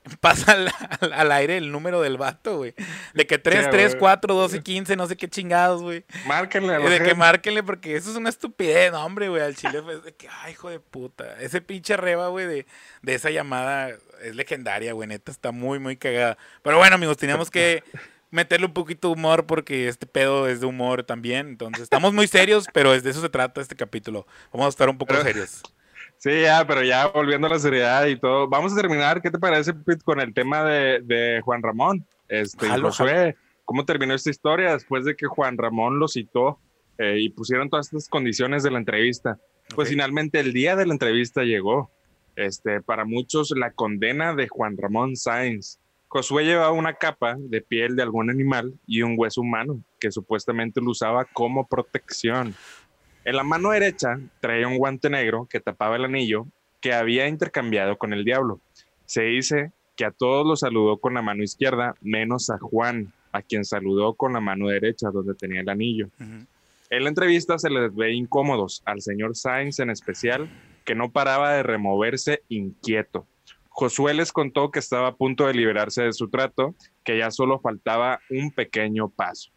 Pasa 0.22 0.52
al, 0.54 0.72
al- 1.02 1.14
al 1.14 1.32
aire 1.32 1.58
el 1.58 1.72
número 1.72 2.02
del 2.02 2.18
vato, 2.18 2.58
güey. 2.58 2.74
De 3.14 3.26
que 3.28 3.38
3, 3.38 3.66
Sí, 3.66 3.70
3, 3.72 3.88
güey. 3.94 4.00
4, 4.00 4.34
12, 4.36 4.62
15, 4.64 4.96
no 4.96 5.08
sé 5.08 5.18
qué 5.18 5.28
chingados, 5.28 5.82
güey. 5.82 6.06
Márquenle 6.28 6.78
la 6.80 6.90
De 6.90 7.02
que 7.02 7.16
márquenle, 7.16 7.64
porque 7.64 7.96
eso 7.96 8.12
es 8.12 8.16
una 8.18 8.30
estupidez, 8.30 8.92
no, 8.92 9.04
hombre, 9.04 9.30
güey. 9.30 9.42
Al 9.42 9.56
chile, 9.56 9.82
pues, 9.82 10.04
de 10.04 10.14
que, 10.14 10.28
ay, 10.30 10.54
hijo 10.54 10.70
de 10.70 10.80
puta. 10.80 11.40
Ese 11.42 11.62
pinche 11.62 11.98
reba, 11.98 12.28
güey, 12.28 12.46
de, 12.46 12.66
de 13.02 13.14
esa 13.16 13.30
llamada 13.32 13.90
es 14.24 14.36
legendaria, 14.36 14.94
güey. 14.94 15.08
Neta, 15.10 15.32
está 15.32 15.52
muy, 15.52 15.80
muy 15.80 15.98
cagada. 15.98 16.38
Pero 16.62 16.78
bueno, 16.78 16.96
amigos, 16.96 17.18
teníamos 17.18 17.50
que 17.50 17.84
meterle 18.32 18.66
un 18.66 18.74
poquito 18.74 19.08
de 19.08 19.14
humor 19.14 19.46
porque 19.46 19.88
este 19.88 20.06
pedo 20.06 20.48
es 20.48 20.60
de 20.60 20.66
humor 20.66 21.04
también. 21.04 21.48
Entonces, 21.48 21.84
estamos 21.84 22.14
muy 22.14 22.28
serios, 22.28 22.66
pero 22.74 22.94
es 22.94 23.02
de 23.04 23.12
eso 23.12 23.22
se 23.22 23.30
trata 23.30 23.62
este 23.62 23.76
capítulo. 23.76 24.28
Vamos 24.52 24.68
a 24.68 24.70
estar 24.70 24.90
un 24.90 24.98
poco 24.98 25.14
Pero- 25.14 25.24
serios. 25.24 25.62
Sí, 26.26 26.42
ya, 26.42 26.66
pero 26.66 26.82
ya 26.82 27.06
volviendo 27.06 27.46
a 27.46 27.52
la 27.52 27.60
seriedad 27.60 28.04
y 28.08 28.20
todo. 28.20 28.48
Vamos 28.48 28.74
a 28.74 28.76
terminar, 28.76 29.22
¿qué 29.22 29.30
te 29.30 29.38
parece, 29.38 29.76
Pete, 29.76 30.04
con 30.04 30.20
el 30.20 30.34
tema 30.34 30.64
de, 30.64 31.00
de 31.04 31.40
Juan 31.42 31.62
Ramón? 31.62 32.04
Este, 32.28 32.68
Jalo, 32.68 32.88
Josué, 32.88 33.36
¿cómo 33.64 33.86
terminó 33.86 34.16
esta 34.16 34.32
historia 34.32 34.74
después 34.74 35.06
de 35.06 35.16
que 35.16 35.28
Juan 35.28 35.56
Ramón 35.56 36.00
lo 36.00 36.08
citó 36.08 36.58
eh, 36.98 37.20
y 37.20 37.30
pusieron 37.30 37.70
todas 37.70 37.86
estas 37.86 38.10
condiciones 38.10 38.64
de 38.64 38.72
la 38.72 38.80
entrevista? 38.80 39.38
Pues 39.76 39.88
Ok. 39.88 39.92
finalmente 39.92 40.40
el 40.40 40.52
día 40.52 40.76
de 40.76 40.88
la 40.88 40.94
entrevista 40.94 41.44
llegó. 41.44 41.92
Este, 42.36 42.82
para 42.82 43.06
muchos, 43.06 43.54
la 43.56 43.70
condena 43.70 44.34
de 44.34 44.48
Juan 44.48 44.78
Ramón 44.80 45.16
Sáenz. 45.16 45.78
Josué 46.08 46.44
llevaba 46.46 46.72
una 46.72 46.96
capa 46.96 47.36
de 47.38 47.62
piel 47.62 47.96
de 47.96 48.02
algún 48.02 48.32
animal 48.32 48.74
y 48.88 49.04
un 49.04 49.14
hueso 49.16 49.42
humano 49.42 49.80
que 50.00 50.12
supuestamente 50.12 50.82
lo 50.82 50.90
usaba 50.90 51.26
como 51.26 51.68
protección. 51.68 52.56
En 53.26 53.36
la 53.36 53.44
mano 53.44 53.72
derecha 53.72 54.20
traía 54.40 54.68
un 54.68 54.78
guante 54.78 55.10
negro 55.10 55.48
que 55.50 55.60
tapaba 55.60 55.96
el 55.96 56.06
anillo 56.06 56.46
que 56.80 56.94
había 56.94 57.28
intercambiado 57.28 57.98
con 57.98 58.14
el 58.14 58.24
diablo. 58.24 58.60
Se 59.08 59.24
dice 59.24 59.72
que 59.96 60.06
a 60.06 60.12
todos 60.12 60.46
los 60.46 60.60
saludó 60.60 60.98
con 60.98 61.16
la 61.16 61.24
mano 61.24 61.42
izquierda, 61.42 61.96
menos 62.02 62.52
a 62.52 62.60
Juan, 62.60 63.12
a 63.32 63.42
quien 63.42 63.66
saludó 63.66 64.14
con 64.14 64.34
la 64.34 64.42
mano 64.42 64.68
derecha, 64.68 65.10
donde 65.10 65.34
tenía 65.34 65.62
el 65.62 65.70
anillo. 65.70 66.08
En 66.92 67.04
la 67.04 67.10
entrevista 67.10 67.58
se 67.58 67.72
les 67.72 67.96
ve 67.96 68.14
incómodos, 68.14 68.84
al 68.86 69.02
señor 69.02 69.36
Sainz 69.36 69.80
en 69.80 69.90
especial, 69.90 70.48
que 70.86 70.94
no 70.94 71.12
paraba 71.12 71.54
de 71.54 71.64
removerse 71.64 72.44
inquieto. 72.50 73.26
Josué 73.70 74.14
les 74.14 74.32
contó 74.32 74.70
que 74.70 74.78
estaba 74.78 75.08
a 75.08 75.16
punto 75.16 75.48
de 75.48 75.56
liberarse 75.56 76.04
de 76.04 76.14
su 76.14 76.30
trato, 76.30 76.76
que 77.04 77.18
ya 77.18 77.32
solo 77.32 77.60
faltaba 77.60 78.20
un 78.30 78.52
pequeño 78.52 79.10
paso. 79.10 79.50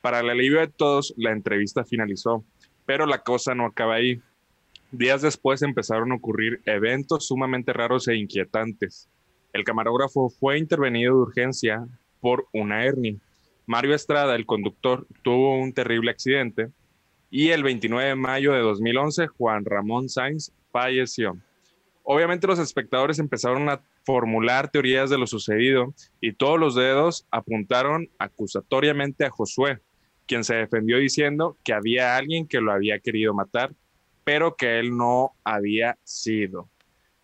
Para 0.00 0.20
el 0.20 0.30
alivio 0.30 0.60
de 0.60 0.68
todos, 0.68 1.12
la 1.16 1.32
entrevista 1.32 1.84
finalizó, 1.84 2.44
pero 2.86 3.04
la 3.04 3.18
cosa 3.22 3.54
no 3.54 3.66
acaba 3.66 3.96
ahí. 3.96 4.22
Días 4.92 5.20
después 5.20 5.62
empezaron 5.62 6.12
a 6.12 6.14
ocurrir 6.14 6.62
eventos 6.64 7.26
sumamente 7.26 7.72
raros 7.72 8.08
e 8.08 8.14
inquietantes. 8.14 9.08
El 9.52 9.64
camarógrafo 9.64 10.30
fue 10.30 10.58
intervenido 10.58 11.14
de 11.14 11.22
urgencia 11.22 11.86
por 12.20 12.46
una 12.52 12.84
hernia. 12.84 13.16
Mario 13.66 13.94
Estrada, 13.94 14.36
el 14.36 14.46
conductor, 14.46 15.06
tuvo 15.22 15.58
un 15.58 15.72
terrible 15.72 16.12
accidente 16.12 16.70
y 17.30 17.48
el 17.48 17.64
29 17.64 18.10
de 18.10 18.14
mayo 18.14 18.52
de 18.52 18.60
2011 18.60 19.26
Juan 19.26 19.64
Ramón 19.64 20.08
Sainz 20.08 20.52
falleció. 20.70 21.36
Obviamente 22.04 22.46
los 22.46 22.60
espectadores 22.60 23.18
empezaron 23.18 23.68
a 23.68 23.80
formular 24.04 24.70
teorías 24.70 25.10
de 25.10 25.18
lo 25.18 25.26
sucedido 25.26 25.92
y 26.20 26.32
todos 26.32 26.60
los 26.60 26.76
dedos 26.76 27.26
apuntaron 27.32 28.08
acusatoriamente 28.20 29.24
a 29.24 29.30
Josué, 29.30 29.80
quien 30.26 30.44
se 30.44 30.56
defendió 30.56 30.98
diciendo 30.98 31.56
que 31.64 31.72
había 31.72 32.16
alguien 32.16 32.46
que 32.46 32.60
lo 32.60 32.72
había 32.72 32.98
querido 32.98 33.34
matar, 33.34 33.72
pero 34.24 34.56
que 34.56 34.78
él 34.78 34.96
no 34.96 35.32
había 35.44 35.98
sido. 36.04 36.68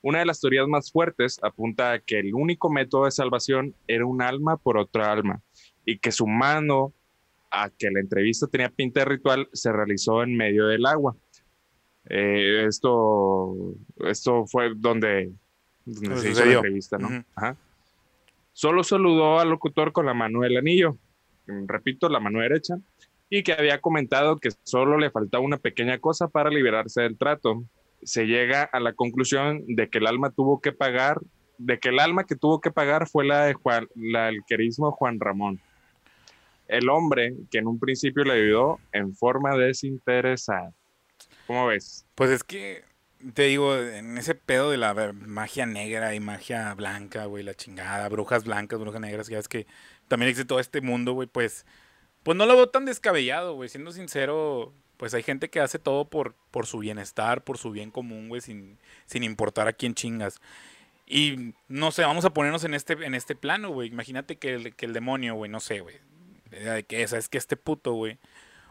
Una 0.03 0.21
de 0.21 0.27
las 0.27 0.41
teorías 0.41 0.67
más 0.67 0.91
fuertes 0.91 1.39
apunta 1.43 1.93
a 1.93 1.99
que 2.01 2.19
el 2.19 2.35
único 2.35 2.71
método 2.71 3.05
de 3.05 3.11
salvación 3.13 3.75
era 3.87 4.07
un 4.07 4.23
alma 4.23 4.57
por 4.57 4.77
otra 4.77 5.13
alma 5.13 5.41
y 5.85 5.99
que 5.99 6.11
su 6.11 6.27
mano 6.27 6.93
a 7.51 7.71
que 7.71 7.91
la 7.91 8.01
entrevista 8.01 8.47
tenía 8.47 8.69
pinta 8.71 9.01
de 9.01 9.07
ritual 9.07 9.49
se 9.53 9.71
realizó 9.73 10.23
en 10.23 10.37
medio 10.37 10.67
del 10.67 10.87
agua. 10.87 11.15
Eh, 12.09 12.65
esto, 12.67 13.75
esto 14.07 14.47
fue 14.47 14.73
donde, 14.75 15.33
se 15.87 16.31
hizo 16.31 16.45
la 16.45 16.53
entrevista, 16.55 16.99
¿no? 16.99 17.25
Ajá. 17.37 17.57
Solo 18.53 18.83
saludó 18.85 19.39
al 19.39 19.51
locutor 19.51 19.93
con 19.93 20.07
la 20.07 20.15
mano 20.15 20.41
del 20.41 20.57
anillo, 20.57 20.99
repito, 21.47 22.09
la 22.09 22.21
mano 22.21 22.41
derecha, 22.41 22.77
y 23.35 23.43
que 23.43 23.55
había 23.55 23.81
comentado 23.81 24.37
que 24.37 24.51
solo 24.63 24.99
le 24.99 25.11
faltaba 25.11 25.43
una 25.43 25.57
pequeña 25.57 25.99
cosa 25.99 26.29
para 26.29 26.51
liberarse 26.51 27.01
del 27.01 27.17
trato. 27.17 27.65
Se 28.03 28.27
llega 28.27 28.65
a 28.65 28.79
la 28.79 28.93
conclusión 28.93 29.65
de 29.69 29.89
que 29.89 29.97
el 29.97 30.07
alma 30.07 30.29
tuvo 30.29 30.61
que 30.61 30.73
pagar, 30.73 31.19
de 31.57 31.79
que 31.79 31.89
el 31.89 31.99
alma 31.99 32.25
que 32.25 32.37
tuvo 32.37 32.61
que 32.61 32.71
pagar 32.71 33.09
fue 33.09 33.25
la 33.25 33.47
de 33.47 33.55
Juan, 33.55 33.89
la 33.95 34.27
del 34.27 34.43
querismo 34.47 34.93
Juan 34.93 35.19
Ramón. 35.19 35.63
El 36.69 36.91
hombre 36.91 37.33
que 37.51 37.57
en 37.57 37.69
un 37.69 37.79
principio 37.79 38.23
le 38.23 38.35
ayudó 38.35 38.79
en 38.93 39.15
forma 39.15 39.57
desinteresada. 39.57 40.75
¿Cómo 41.47 41.69
ves? 41.69 42.05
Pues 42.15 42.29
es 42.29 42.45
que, 42.45 42.85
te 43.33 43.45
digo, 43.45 43.75
en 43.79 44.19
ese 44.19 44.35
pedo 44.35 44.71
de 44.71 44.77
la 44.77 45.15
magia 45.15 45.65
negra 45.65 46.15
y 46.15 46.21
magia 46.21 46.75
blanca, 46.75 47.25
güey, 47.25 47.45
la 47.45 47.55
chingada, 47.55 48.11
brujas 48.11 48.45
blancas, 48.45 48.79
brujas 48.79 49.01
negras, 49.01 49.29
ya 49.29 49.39
es 49.39 49.49
que 49.49 49.67
también 50.07 50.29
existe 50.29 50.47
todo 50.47 50.61
este 50.61 50.83
mundo, 50.83 51.15
güey, 51.15 51.29
pues, 51.29 51.65
pues 52.23 52.37
no 52.37 52.47
lo 52.47 52.55
veo 52.57 52.69
tan 52.69 52.85
descabellado, 52.85 53.55
güey, 53.55 53.69
siendo 53.69 53.93
sincero, 53.93 54.73
pues 54.97 55.15
hay 55.15 55.23
gente 55.23 55.51
que 55.51 55.61
hace 55.61 55.79
todo 55.79 56.05
por, 56.07 56.35
por 56.51 56.67
su 56.67 56.79
bienestar, 56.79 57.43
por 57.45 57.59
su 57.59 57.71
bien 57.71 57.91
común, 57.91 58.29
güey, 58.29 58.41
sin, 58.41 58.79
sin 59.07 59.23
importar 59.25 59.69
a 59.69 59.73
quién 59.73 59.95
chingas. 59.95 60.41
Y 61.07 61.55
no 61.69 61.91
sé, 61.91 62.03
vamos 62.03 62.25
a 62.25 62.31
ponernos 62.33 62.65
en 62.65 62.75
este, 62.75 62.93
en 62.95 63.15
este 63.15 63.35
plano, 63.35 63.71
güey. 63.71 63.89
Imagínate 63.89 64.37
que 64.37 64.55
el, 64.55 64.75
que 64.77 64.87
el 64.87 64.93
demonio, 64.93 65.35
güey, 65.35 65.51
no 65.51 65.61
sé, 65.61 65.81
güey. 65.81 65.97
Que 66.87 67.03
es 67.03 67.29
que 67.29 67.39
este 67.39 67.57
puto, 67.57 67.93
güey. 67.93 68.19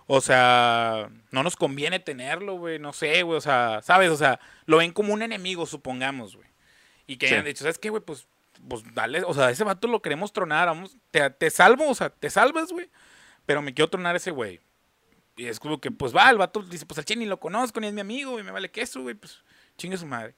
O 0.07 0.21
sea, 0.21 1.09
no 1.31 1.43
nos 1.43 1.55
conviene 1.55 1.99
tenerlo, 1.99 2.55
güey. 2.55 2.79
No 2.79 2.93
sé, 2.93 3.21
güey. 3.23 3.37
O 3.37 3.41
sea, 3.41 3.81
¿sabes? 3.83 4.09
O 4.09 4.15
sea, 4.17 4.39
lo 4.65 4.77
ven 4.77 4.91
como 4.91 5.13
un 5.13 5.21
enemigo, 5.21 5.65
supongamos, 5.65 6.35
güey. 6.35 6.47
Y 7.05 7.17
que 7.17 7.27
Sí. 7.27 7.33
hayan 7.33 7.45
dicho, 7.45 7.63
¿sabes 7.63 7.77
qué, 7.77 7.89
güey? 7.89 8.01
Pues, 8.01 8.27
pues 8.67 8.83
dale, 8.93 9.23
o 9.23 9.33
sea, 9.33 9.49
ese 9.49 9.63
vato 9.63 9.87
lo 9.87 10.01
queremos 10.01 10.33
tronar, 10.33 10.67
vamos, 10.67 10.97
te, 11.11 11.29
te 11.31 11.49
salvo, 11.49 11.89
o 11.89 11.95
sea, 11.95 12.09
te 12.09 12.29
salvas, 12.29 12.71
güey. 12.71 12.89
Pero 13.51 13.61
me 13.61 13.73
quiero 13.73 13.89
tronar 13.89 14.15
ese 14.15 14.31
güey. 14.31 14.61
Y 15.35 15.47
es 15.47 15.59
como 15.59 15.81
que, 15.81 15.91
pues 15.91 16.15
va, 16.15 16.29
el 16.29 16.37
vato 16.37 16.61
dice, 16.61 16.85
pues 16.85 16.97
al 16.99 17.03
chile 17.05 17.19
ni 17.19 17.25
lo 17.25 17.37
conozco, 17.39 17.81
ni 17.81 17.87
es 17.87 17.93
mi 17.93 17.99
amigo, 17.99 18.39
y 18.39 18.43
me 18.43 18.51
vale 18.51 18.71
queso, 18.71 19.01
güey, 19.01 19.15
pues 19.15 19.43
chingue 19.77 19.97
su 19.97 20.05
madre. 20.05 20.35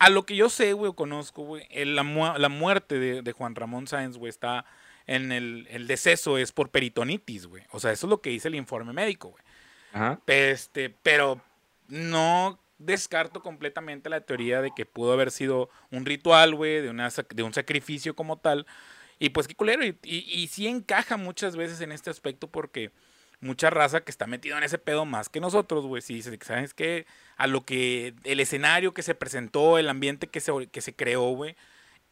A 0.00 0.10
lo 0.10 0.24
que 0.26 0.34
yo 0.34 0.48
sé, 0.48 0.72
güey, 0.72 0.90
o 0.90 0.96
conozco, 0.96 1.42
güey, 1.42 1.64
la, 1.84 2.02
mu- 2.02 2.36
la 2.36 2.48
muerte 2.48 2.98
de, 2.98 3.22
de 3.22 3.32
Juan 3.32 3.54
Ramón 3.54 3.86
Sáenz, 3.86 4.16
güey, 4.18 4.30
está 4.30 4.64
en 5.06 5.30
el, 5.30 5.68
el 5.70 5.86
deceso 5.86 6.38
es 6.38 6.50
por 6.50 6.70
peritonitis, 6.70 7.46
güey. 7.46 7.62
O 7.70 7.78
sea, 7.78 7.92
eso 7.92 8.06
es 8.06 8.10
lo 8.10 8.20
que 8.20 8.30
dice 8.30 8.48
el 8.48 8.56
informe 8.56 8.92
médico, 8.92 9.28
güey. 9.28 9.44
Ajá. 9.92 10.20
Este, 10.26 10.90
pero 10.90 11.40
no 11.86 12.58
descarto 12.78 13.42
completamente 13.42 14.10
la 14.10 14.20
teoría 14.20 14.60
de 14.60 14.72
que 14.76 14.84
pudo 14.84 15.12
haber 15.12 15.30
sido 15.30 15.70
un 15.92 16.04
ritual, 16.04 16.54
güey, 16.56 16.82
de, 16.82 16.90
una 16.90 17.08
de 17.08 17.42
un 17.42 17.54
sacrificio 17.54 18.16
como 18.16 18.36
tal. 18.38 18.66
Y 19.18 19.30
pues 19.30 19.48
qué 19.48 19.54
culero. 19.54 19.84
Y, 19.84 19.96
y, 20.02 20.46
sí 20.48 20.66
encaja 20.66 21.16
muchas 21.16 21.56
veces 21.56 21.80
en 21.80 21.92
este 21.92 22.10
aspecto 22.10 22.48
porque 22.48 22.92
mucha 23.40 23.70
raza 23.70 24.02
que 24.02 24.10
está 24.10 24.26
metido 24.26 24.56
en 24.58 24.64
ese 24.64 24.78
pedo 24.78 25.04
más 25.04 25.28
que 25.28 25.40
nosotros, 25.40 25.86
güey. 25.86 26.02
Sí, 26.02 26.14
dice, 26.14 26.38
¿sabes 26.42 26.74
qué? 26.74 27.06
A 27.36 27.46
lo 27.46 27.64
que 27.64 28.14
el 28.24 28.40
escenario 28.40 28.94
que 28.94 29.02
se 29.02 29.14
presentó, 29.14 29.78
el 29.78 29.88
ambiente 29.88 30.26
que 30.28 30.40
se, 30.40 30.52
que 30.68 30.80
se 30.80 30.94
creó, 30.94 31.30
güey, 31.30 31.56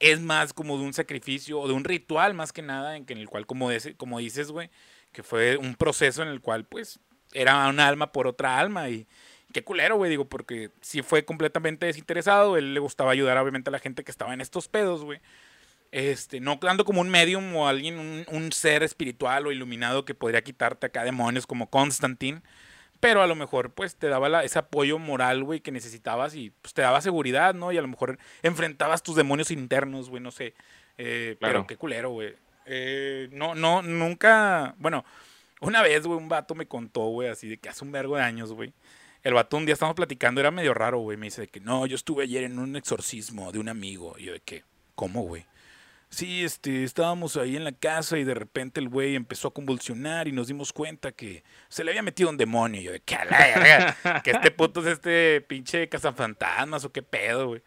es 0.01 0.21
más 0.21 0.53
como 0.53 0.79
de 0.79 0.85
un 0.85 0.95
sacrificio 0.95 1.61
o 1.61 1.69
de 1.69 1.75
un 1.75 1.85
ritual 1.85 2.35
más 2.35 2.53
que 2.53 2.63
nada, 2.63 2.97
en, 2.97 3.05
que, 3.07 3.13
en 3.13 3.21
el 3.21 3.29
cual, 3.29 3.47
como, 3.47 3.69
como 3.97 4.19
dices, 4.19 4.51
güey, 4.51 4.71
que 5.13 5.23
fue 5.23 5.57
un 5.57 5.75
proceso 5.77 6.23
en 6.23 6.29
el 6.29 6.41
cual, 6.41 6.65
pues, 6.67 7.01
era 7.33 7.69
un 7.69 7.81
alma 7.81 8.13
por 8.13 8.27
otra 8.27 8.59
alma 8.59 8.89
y 8.89 9.07
qué 9.53 9.63
culero, 9.63 9.97
güey, 9.97 10.11
digo, 10.11 10.29
porque 10.29 10.71
sí 10.81 11.03
fue 11.03 11.25
completamente 11.25 11.87
desinteresado, 11.87 12.57
él 12.57 12.75
le 12.75 12.81
gustaba 12.81 13.13
ayudar 13.13 13.39
obviamente 13.39 13.71
a 13.71 13.73
la 13.73 13.79
gente 13.79 14.05
que 14.05 14.11
estaba 14.11 14.35
en 14.35 14.41
estos 14.41 14.69
pedos, 14.69 15.05
güey. 15.05 15.21
Este, 15.97 16.41
no 16.41 16.59
dando 16.61 16.85
como 16.85 17.01
un 17.01 17.09
medium 17.09 17.55
o 17.55 17.69
alguien, 17.69 18.01
un, 18.01 18.27
un 18.33 18.51
ser 18.51 18.83
espiritual 18.83 19.47
o 19.47 19.53
iluminado 19.53 20.05
que 20.05 20.13
podría 20.13 20.43
quitarte 20.43 20.87
acá 20.87 21.05
demonios 21.05 21.47
como 21.47 21.71
Constantine, 21.71 22.43
pero 22.99 23.23
a 23.23 23.29
lo 23.29 23.37
mejor 23.37 23.71
pues 23.75 23.95
te 23.95 24.09
daba 24.09 24.29
la- 24.29 24.43
ese 24.43 24.59
apoyo 24.59 24.99
moral, 24.99 25.45
güey, 25.45 25.61
que 25.61 25.71
necesitabas 25.71 26.35
y 26.35 26.51
pues 26.51 26.75
te 26.75 26.83
daba 26.83 27.01
seguridad, 27.01 27.55
¿no? 27.55 27.71
Y 27.71 27.79
a 27.79 27.81
lo 27.83 27.87
mejor 27.87 28.19
enfrentabas 28.43 29.05
tus 29.05 29.15
demonios 29.15 29.53
internos, 29.53 30.11
güey, 30.11 30.21
no 30.21 30.33
sé. 30.33 30.55
Eh, 30.99 31.37
Pero 31.39 31.53
Claro. 31.53 31.67
qué 31.69 31.77
culero, 31.77 32.11
güey. 32.11 32.35
Eh, 32.67 33.29
no, 33.31 33.55
no, 33.55 33.81
nunca, 33.83 34.75
bueno, 34.79 35.05
una 35.61 35.81
vez, 35.81 36.05
güey, 36.05 36.19
un 36.19 36.29
vato 36.29 36.57
me 36.57 36.67
contó, 36.67 37.03
güey, 37.07 37.29
así 37.29 37.47
de 37.47 37.59
que 37.59 37.69
hace 37.69 37.85
un 37.85 37.93
vergo 37.93 38.17
de 38.17 38.23
años, 38.25 38.53
güey. 38.53 38.73
El 39.23 39.35
vato 39.35 39.57
un 39.57 39.65
día 39.65 39.75
estábamos 39.75 39.95
platicando, 39.95 40.41
era 40.41 40.51
medio 40.51 40.75
raro, 40.75 40.99
güey. 40.99 41.17
Me 41.17 41.27
dice 41.27 41.43
de 41.43 41.47
que 41.49 41.61
no, 41.61 41.87
yo 41.87 41.95
estuve 41.95 42.25
ayer 42.25 42.43
en 42.43 42.59
un 42.59 42.75
exorcismo 42.75 43.53
de 43.53 43.61
un 43.61 43.69
amigo. 43.69 44.17
Y 44.19 44.25
yo 44.25 44.33
de 44.33 44.41
que, 44.41 44.65
¿cómo, 44.97 45.23
güey? 45.23 45.47
Sí, 46.15 46.45
este, 46.45 46.85
estábamos 46.85 47.37
ahí 47.37 47.57
en 47.57 47.65
la 47.65 47.73
casa 47.73 48.17
y 48.19 48.25
de 48.25 48.35
repente 48.35 48.79
el 48.79 48.89
güey 48.89 49.17
empezó 49.17 49.49
a 49.49 49.53
convulsionar 49.55 50.29
y 50.29 50.33
nos 50.33 50.47
dimos 50.47 50.73
cuenta 50.73 51.11
que 51.13 51.43
se 51.69 51.83
le 51.83 51.91
había 51.91 52.03
metido 52.03 52.31
un 52.31 52.37
demonio. 52.37 52.81
Y 52.81 52.85
yo 52.85 52.93
de 52.93 53.01
que 53.01 53.17
que 54.23 54.31
este 54.31 54.51
puto 54.53 54.81
es 54.81 54.87
este 54.87 55.41
pinche 55.41 55.89
cazafantasmas 55.89 56.85
o 56.85 56.93
qué 56.93 57.03
pedo, 57.03 57.49
güey. 57.49 57.63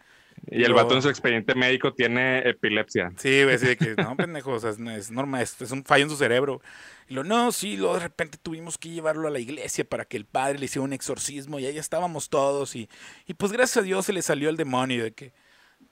Y 0.49 0.61
el 0.63 0.69
Yo- 0.69 0.75
vato 0.75 0.95
en 0.95 1.01
su 1.01 1.09
expediente 1.09 1.55
médico 1.55 1.93
tiene 1.93 2.47
epilepsia. 2.47 3.11
Sí, 3.17 3.43
güey, 3.43 3.55
así 3.55 3.65
de 3.65 3.75
que, 3.75 3.95
no, 3.97 4.15
pendejo, 4.15 4.51
o 4.51 4.59
sea, 4.59 4.69
es, 4.69 4.79
es 4.79 5.11
normal, 5.11 5.41
es, 5.41 5.59
es 5.61 5.71
un 5.71 5.83
fallo 5.83 6.03
en 6.05 6.09
su 6.09 6.15
cerebro. 6.15 6.61
Y 7.09 7.15
lo, 7.15 7.23
no, 7.25 7.51
sí, 7.51 7.75
luego 7.75 7.95
de 7.95 8.01
repente 8.01 8.37
tuvimos 8.41 8.77
que 8.77 8.89
llevarlo 8.89 9.27
a 9.27 9.31
la 9.31 9.39
iglesia 9.39 9.83
para 9.83 10.05
que 10.05 10.15
el 10.15 10.25
padre 10.25 10.59
le 10.59 10.65
hiciera 10.65 10.83
un 10.85 10.93
exorcismo 10.93 11.59
y 11.59 11.65
ahí 11.65 11.77
estábamos 11.77 12.29
todos 12.29 12.75
y, 12.75 12.87
y 13.25 13.33
pues 13.33 13.51
gracias 13.51 13.77
a 13.77 13.81
Dios 13.81 14.05
se 14.05 14.13
le 14.13 14.21
salió 14.21 14.49
el 14.49 14.57
demonio 14.57 15.03
de 15.03 15.11
que, 15.11 15.33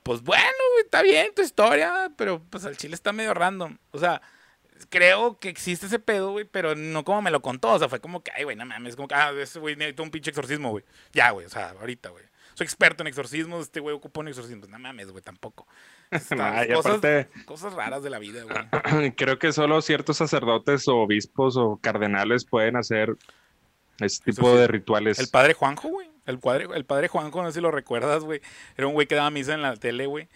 pues 0.05 0.21
bueno, 0.21 0.43
güey, 0.73 0.83
está 0.83 1.01
bien 1.01 1.33
tu 1.35 1.41
historia, 1.41 2.11
pero 2.15 2.39
pues 2.51 2.63
al 2.63 2.77
chile 2.77 2.93
está 2.93 3.11
medio 3.11 3.33
random. 3.33 3.75
O 3.89 3.97
sea, 3.97 4.21
creo 4.89 5.39
que 5.39 5.49
existe 5.49 5.87
ese 5.87 5.97
pedo, 5.97 6.29
güey, 6.31 6.45
pero 6.45 6.75
no 6.75 7.03
como 7.03 7.23
me 7.23 7.31
lo 7.31 7.41
contó, 7.41 7.71
o 7.73 7.79
sea, 7.79 7.89
fue 7.89 7.99
como 7.99 8.21
que, 8.21 8.31
ay, 8.35 8.43
güey, 8.43 8.55
no 8.55 8.67
mames, 8.67 8.95
como 8.95 9.07
que, 9.07 9.15
ah, 9.15 9.31
ese 9.31 9.57
güey 9.57 9.75
necesita 9.75 10.03
un 10.03 10.11
pinche 10.11 10.29
exorcismo, 10.29 10.69
güey. 10.69 10.83
Ya, 11.11 11.31
güey, 11.31 11.47
o 11.47 11.49
sea, 11.49 11.71
ahorita, 11.71 12.09
güey. 12.09 12.23
Soy 12.53 12.65
experto 12.65 13.01
en 13.01 13.07
exorcismos, 13.07 13.63
este 13.63 13.79
güey 13.79 13.95
ocupa 13.95 14.19
un 14.19 14.27
exorcismo. 14.27 14.59
Pues, 14.61 14.71
no 14.71 14.77
mames, 14.77 15.09
güey, 15.09 15.23
tampoco. 15.23 15.65
Ay, 16.39 16.71
cosas, 16.71 16.99
aparte- 16.99 17.27
cosas 17.45 17.73
raras 17.73 18.03
de 18.03 18.11
la 18.11 18.19
vida, 18.19 18.43
güey. 18.43 19.11
Creo 19.15 19.39
que 19.39 19.51
solo 19.53 19.81
ciertos 19.81 20.17
sacerdotes 20.17 20.87
o 20.87 20.97
obispos 20.97 21.57
o 21.57 21.77
cardenales 21.81 22.45
pueden 22.45 22.75
hacer 22.75 23.15
ese 23.99 24.23
tipo 24.23 24.55
de 24.55 24.67
rituales. 24.67 25.17
El 25.17 25.29
padre 25.29 25.55
Juanjo, 25.55 25.89
güey. 25.89 26.14
El 26.25 26.39
padre, 26.39 26.67
el 26.73 26.85
padre 26.85 27.07
Juanjo, 27.07 27.41
no 27.43 27.49
sé 27.49 27.55
si 27.55 27.61
lo 27.61 27.71
recuerdas, 27.71 28.23
güey. 28.23 28.41
Era 28.77 28.87
un 28.87 28.93
güey 28.93 29.07
que 29.07 29.15
daba 29.15 29.29
misa 29.29 29.53
en 29.53 29.61
la 29.61 29.75
tele, 29.75 30.05
güey. 30.07 30.27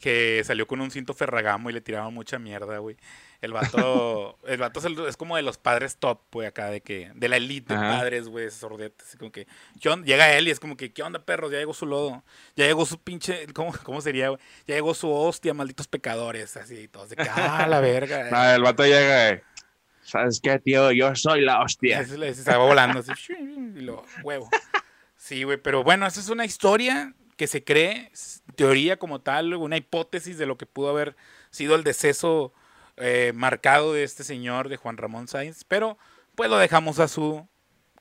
Que 0.00 0.42
salió 0.44 0.66
con 0.66 0.80
un 0.82 0.90
cinto 0.90 1.14
ferragamo 1.14 1.70
y 1.70 1.72
le 1.72 1.80
tiraban 1.80 2.12
mucha 2.12 2.38
mierda, 2.38 2.78
güey. 2.78 2.96
El 3.40 3.52
vato, 3.52 4.38
el 4.46 4.58
vato 4.58 4.78
es, 4.80 4.84
el- 4.86 4.98
es 5.06 5.16
como 5.16 5.36
de 5.36 5.42
los 5.42 5.56
padres 5.58 5.96
top, 5.96 6.20
güey, 6.32 6.46
acá, 6.46 6.66
de 6.70 6.80
que, 6.82 7.10
de 7.14 7.28
la 7.28 7.36
elite 7.38 7.72
de 7.74 7.80
padres, 7.80 8.28
güey, 8.28 8.50
sordetes. 8.50 9.08
Así 9.08 9.16
como 9.18 9.32
que, 9.32 9.46
¿qué 9.80 9.88
onda? 9.88 10.06
llega 10.06 10.32
él 10.34 10.48
y 10.48 10.50
es 10.50 10.60
como 10.60 10.76
que, 10.76 10.92
¿qué 10.92 11.02
onda, 11.02 11.18
perros? 11.24 11.50
Ya 11.50 11.58
llegó 11.58 11.72
su 11.74 11.86
lodo. 11.86 12.22
Ya 12.56 12.66
llegó 12.66 12.84
su 12.84 12.98
pinche, 12.98 13.46
¿cómo, 13.54 13.72
cómo 13.84 14.00
sería, 14.02 14.28
güey? 14.30 14.40
Ya 14.66 14.74
llegó 14.74 14.92
su 14.94 15.10
hostia, 15.10 15.54
malditos 15.54 15.88
pecadores, 15.88 16.56
así, 16.58 16.88
todos 16.88 17.10
de 17.10 17.16
que, 17.16 17.28
ah, 17.30 17.66
la 17.68 17.80
verga. 17.80 18.28
No, 18.30 18.54
el 18.54 18.62
vato 18.62 18.84
llega 18.84 19.32
y, 19.34 19.40
¿sabes 20.02 20.40
qué, 20.42 20.58
tío? 20.58 20.92
Yo 20.92 21.14
soy 21.14 21.40
la 21.42 21.62
hostia. 21.62 22.02
Le- 22.02 22.34
se 22.34 22.50
va 22.50 22.58
volando 22.58 23.00
así. 23.00 23.12
Y 23.76 23.80
lo 23.80 24.04
huevo. 24.22 24.50
Sí, 25.26 25.42
güey, 25.42 25.56
pero 25.56 25.82
bueno, 25.82 26.06
esa 26.06 26.20
es 26.20 26.28
una 26.28 26.44
historia 26.44 27.12
que 27.36 27.48
se 27.48 27.64
cree, 27.64 28.12
teoría 28.54 28.96
como 28.96 29.20
tal, 29.20 29.54
una 29.54 29.76
hipótesis 29.76 30.38
de 30.38 30.46
lo 30.46 30.56
que 30.56 30.66
pudo 30.66 30.90
haber 30.90 31.16
sido 31.50 31.74
el 31.74 31.82
deceso 31.82 32.52
eh, 32.96 33.32
marcado 33.34 33.92
de 33.92 34.04
este 34.04 34.22
señor, 34.22 34.68
de 34.68 34.76
Juan 34.76 34.96
Ramón 34.96 35.26
Sainz, 35.26 35.64
pero 35.64 35.98
pues 36.36 36.48
lo 36.48 36.58
dejamos 36.58 37.00
a 37.00 37.08
su 37.08 37.44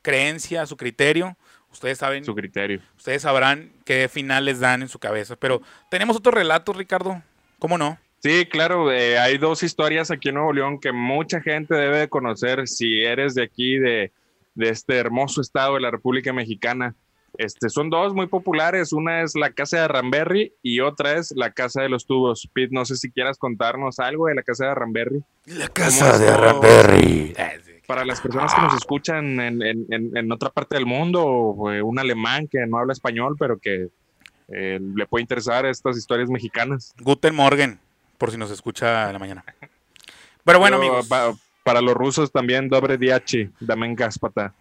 creencia, 0.04 0.62
a 0.62 0.68
su 0.68 0.78
criterio. 0.78 1.36
Ustedes 1.72 1.98
saben, 1.98 2.24
Su 2.24 2.36
criterio. 2.36 2.80
ustedes 2.96 3.24
sabrán 3.24 3.72
qué 3.86 4.08
finales 4.08 4.60
dan 4.60 4.84
en 4.84 4.88
su 4.88 5.00
cabeza. 5.00 5.36
Pero 5.36 5.64
tenemos 5.90 6.16
otro 6.16 6.32
relato, 6.32 6.74
Ricardo. 6.74 7.24
¿Cómo 7.58 7.80
no? 7.80 7.98
Sí, 8.20 8.46
claro, 8.46 8.92
eh, 8.92 9.18
hay 9.18 9.40
dos 9.40 9.64
historias 9.64 10.12
aquí 10.12 10.30
en 10.30 10.36
Nuevo 10.36 10.54
León 10.54 10.80
que 10.80 10.92
mucha 10.92 11.42
gente 11.42 11.74
debe 11.74 11.98
de 12.02 12.08
conocer 12.08 12.68
si 12.68 13.02
eres 13.02 13.34
de 13.34 13.42
aquí, 13.42 13.80
de, 13.80 14.12
de 14.54 14.70
este 14.70 14.96
hermoso 14.96 15.42
estado 15.42 15.74
de 15.74 15.82
la 15.82 15.90
República 15.90 16.32
Mexicana. 16.32 16.94
Este, 17.38 17.70
son 17.70 17.90
dos 17.90 18.14
muy 18.14 18.28
populares, 18.28 18.94
una 18.94 19.22
es 19.22 19.36
la 19.36 19.52
Casa 19.52 19.82
de 19.82 19.88
Ramberry 19.88 20.54
y 20.62 20.80
otra 20.80 21.14
es 21.18 21.34
la 21.36 21.52
Casa 21.52 21.82
de 21.82 21.90
los 21.90 22.06
Tubos. 22.06 22.50
Pete, 22.54 22.70
no 22.74 22.86
sé 22.86 22.96
si 22.96 23.12
quieras 23.12 23.38
contarnos 23.38 24.00
algo 24.00 24.28
de 24.28 24.36
la 24.36 24.44
Casa 24.44 24.68
de 24.68 24.76
Ramberry. 24.76 25.24
La 25.46 25.68
casa 25.68 26.18
de 26.18 26.36
Ramberry. 26.36 27.36
Para 27.88 28.04
las 28.04 28.20
personas 28.22 28.54
que 28.54 28.62
nos 28.62 28.74
escuchan 28.76 29.40
en, 29.40 29.62
en- 29.62 29.86
en- 29.92 30.18
en 30.18 30.32
otra 30.32 30.50
parte 30.50 30.76
del 30.76 30.86
mundo, 30.88 31.56
eh, 31.72 31.82
un 31.84 32.00
alemán 32.00 32.48
que 32.48 32.66
no 32.66 32.78
habla 32.80 32.94
español, 32.94 33.36
pero 33.38 33.60
que 33.60 33.90
eh, 34.48 34.80
le 34.96 35.06
puede 35.06 35.22
interesar 35.22 35.66
estas 35.66 35.98
historias 35.98 36.30
mexicanas. 36.30 36.94
Guten 37.02 37.36
Morgen, 37.36 37.80
por 38.18 38.32
si 38.32 38.38
nos 38.38 38.50
escucha 38.52 39.08
en 39.08 39.14
la 39.14 39.20
mañana. 39.20 39.44
Pero 40.44 40.60
bueno, 40.60 40.78
Pero, 40.80 40.90
amigos. 40.94 41.08
pa- 41.08 41.34
para 41.64 41.82
los 41.82 41.94
rusos 41.96 42.32
también, 42.32 42.70
dobre 42.70 42.98
diachi, 42.98 43.50
damen 43.60 43.96
gaspata. 43.96 44.54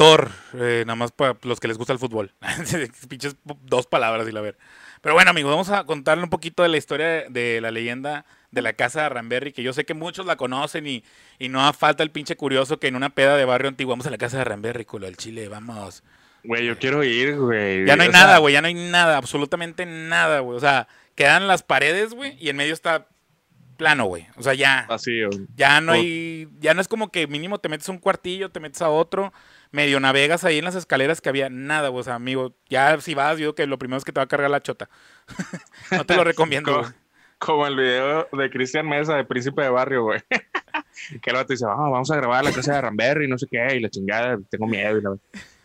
Thor, 0.00 0.30
eh, 0.54 0.82
nada 0.86 0.96
más 0.96 1.12
para 1.12 1.36
los 1.42 1.60
que 1.60 1.68
les 1.68 1.76
gusta 1.76 1.92
el 1.92 1.98
fútbol. 1.98 2.32
Pinches 3.10 3.36
dos 3.44 3.86
palabras 3.86 4.26
y 4.26 4.32
la 4.32 4.40
ver. 4.40 4.56
Pero 5.02 5.14
bueno, 5.14 5.30
amigos, 5.30 5.50
vamos 5.50 5.68
a 5.68 5.84
contarle 5.84 6.24
un 6.24 6.30
poquito 6.30 6.62
de 6.62 6.70
la 6.70 6.78
historia 6.78 7.28
de, 7.28 7.60
la 7.60 7.70
leyenda 7.70 8.24
de 8.50 8.62
la 8.62 8.72
casa 8.72 9.02
de 9.02 9.10
Ramberry, 9.10 9.52
que 9.52 9.62
yo 9.62 9.74
sé 9.74 9.84
que 9.84 9.92
muchos 9.92 10.24
la 10.24 10.36
conocen 10.36 10.86
y, 10.86 11.04
y 11.38 11.50
no 11.50 11.70
falta 11.74 12.02
el 12.02 12.10
pinche 12.12 12.34
curioso 12.34 12.80
que 12.80 12.88
en 12.88 12.96
una 12.96 13.10
peda 13.10 13.36
de 13.36 13.44
barrio 13.44 13.68
antiguo, 13.68 13.92
vamos 13.92 14.06
a 14.06 14.10
la 14.10 14.16
casa 14.16 14.38
de 14.38 14.44
Ramberry, 14.44 14.86
culo 14.86 15.04
del 15.04 15.18
Chile, 15.18 15.48
vamos. 15.48 16.02
Güey, 16.44 16.64
yo 16.64 16.78
quiero 16.78 17.04
ir, 17.04 17.36
güey. 17.36 17.84
Ya 17.84 17.94
no 17.96 18.02
hay 18.02 18.08
O 18.08 18.12
nada, 18.12 18.38
güey, 18.38 18.54
ya 18.54 18.62
no 18.62 18.68
hay 18.68 18.74
nada, 18.74 19.18
absolutamente 19.18 19.84
nada, 19.84 20.40
güey. 20.40 20.56
O 20.56 20.60
sea, 20.60 20.88
quedan 21.14 21.46
las 21.46 21.62
paredes, 21.62 22.14
güey, 22.14 22.38
y 22.40 22.48
en 22.48 22.56
medio 22.56 22.72
está 22.72 23.06
plano, 23.80 24.04
güey. 24.04 24.26
O 24.36 24.42
sea, 24.42 24.52
ya. 24.52 24.86
Vacío. 24.88 25.30
Ya 25.56 25.80
no 25.80 25.92
hay, 25.92 26.48
ya 26.58 26.74
no 26.74 26.80
es 26.82 26.88
como 26.88 27.10
que 27.10 27.26
mínimo 27.26 27.58
te 27.58 27.68
metes 27.70 27.88
a 27.88 27.92
un 27.92 27.98
cuartillo, 27.98 28.50
te 28.50 28.60
metes 28.60 28.82
a 28.82 28.90
otro, 28.90 29.32
medio 29.70 30.00
navegas 30.00 30.44
ahí 30.44 30.58
en 30.58 30.64
las 30.64 30.74
escaleras 30.74 31.20
que 31.20 31.28
había 31.28 31.48
nada, 31.48 31.90
o 31.90 32.02
sea, 32.02 32.14
amigo, 32.14 32.54
ya 32.68 33.00
si 33.00 33.14
vas, 33.14 33.32
yo 33.32 33.36
digo 33.38 33.54
que 33.54 33.66
lo 33.66 33.78
primero 33.78 33.98
es 33.98 34.04
que 34.04 34.12
te 34.12 34.20
va 34.20 34.24
a 34.24 34.28
cargar 34.28 34.50
la 34.50 34.62
chota. 34.62 34.88
no 35.90 36.04
te 36.04 36.16
lo 36.16 36.24
recomiendo, 36.24 36.84
Como, 37.38 37.66
el 37.66 37.76
video 37.76 38.28
de 38.32 38.50
Cristian 38.50 38.88
Mesa, 38.88 39.16
de 39.16 39.24
Príncipe 39.24 39.62
de 39.62 39.70
Barrio, 39.70 40.04
güey. 40.04 40.20
que 41.22 41.30
el 41.30 41.36
vato 41.36 41.52
dice, 41.52 41.64
"Ah, 41.66 41.76
vamos 41.76 42.10
a 42.10 42.16
grabar 42.16 42.44
la 42.44 42.52
casa 42.52 42.74
de 42.74 42.80
Ramberry, 42.80 43.28
no 43.28 43.38
sé 43.38 43.46
qué, 43.50 43.76
y 43.76 43.80
la 43.80 43.88
chingada, 43.88 44.38
tengo 44.50 44.66
miedo. 44.66 44.98
Y, 44.98 45.02
la... 45.02 45.16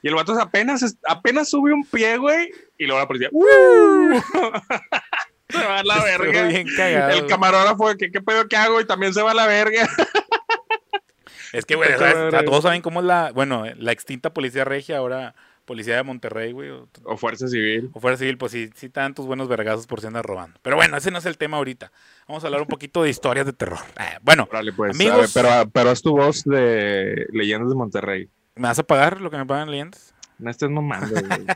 y 0.02 0.08
el 0.08 0.16
vato 0.16 0.40
apenas, 0.40 0.98
apenas 1.08 1.50
sube 1.50 1.74
un 1.74 1.86
pie, 1.86 2.18
güey, 2.18 2.52
y 2.78 2.86
luego 2.86 3.00
la 3.02 3.08
policía, 3.08 3.30
¡uh! 3.32 4.22
se 5.50 5.58
va 5.58 5.80
a 5.80 5.84
la 5.84 6.04
verga. 6.04 6.44
bien 6.48 6.68
cagado, 6.76 7.12
el 7.12 7.26
camarógrafo, 7.28 7.96
¿qué, 7.98 8.12
¿qué 8.12 8.22
pedo 8.22 8.48
que 8.48 8.56
hago? 8.56 8.80
Y 8.80 8.86
también 8.86 9.14
se 9.14 9.22
va 9.22 9.32
a 9.32 9.36
la 9.36 9.48
verga. 9.48 9.90
Es 11.54 11.66
que, 11.66 11.76
güey, 11.76 11.90
cabrón. 11.98 12.46
todos 12.46 12.64
saben 12.64 12.82
cómo 12.82 13.00
es 13.02 13.06
la, 13.06 13.32
bueno, 13.34 13.64
la 13.78 13.92
extinta 13.92 14.34
policía 14.34 14.64
regia 14.66 14.98
ahora 14.98 15.36
policía 15.66 15.96
de 15.96 16.04
Monterrey, 16.04 16.52
güey, 16.52 16.70
o, 16.70 16.88
O 17.06 17.18
Fuerza 17.18 17.48
Civil. 17.48 17.90
o 17.94 18.00
fuera 18.00 18.18
civil, 18.18 18.38
pues 18.38 18.52
sí, 18.52 18.70
sí 18.76 18.88
te 18.88 19.00
dan 19.00 19.16
tus 19.16 19.26
buenos 19.26 19.48
vergazos 19.48 19.88
por 19.88 20.00
si 20.00 20.06
andas 20.06 20.24
robando. 20.24 20.60
Pero 20.62 20.76
bueno, 20.76 20.96
ese 20.96 21.10
no 21.10 21.18
es 21.18 21.26
el 21.26 21.40
tema 21.40 21.58
ahorita. 21.58 21.92
Vamos 22.28 22.44
a 22.44 22.48
hablar 22.48 22.62
un 22.62 22.68
poquito 22.68 23.02
de 23.02 23.10
historias 23.10 23.48
de 23.48 23.54
terror. 23.54 23.80
Ah, 23.98 24.20
bueno, 24.22 24.48
Órale, 24.52 24.74
pues. 24.74 24.94
Amigos- 24.96 25.34
ver, 25.34 25.44
pero, 25.44 25.70
pero 25.72 25.90
haz 25.90 26.04
tu 26.04 26.12
voz 26.16 26.44
de 26.44 27.26
Leyendas 27.32 27.70
de 27.70 27.76
Monterrey. 27.76 28.30
¿me 28.56 28.68
vas 28.68 28.78
a 28.80 28.84
pagar 28.84 29.20
lo 29.22 29.32
que 29.32 29.38
me 29.38 29.46
pagan 29.48 29.72
leyendas? 29.72 30.14
No 30.38 30.52
estés 30.52 30.70
mamando, 30.70 31.08
güey. 31.20 31.46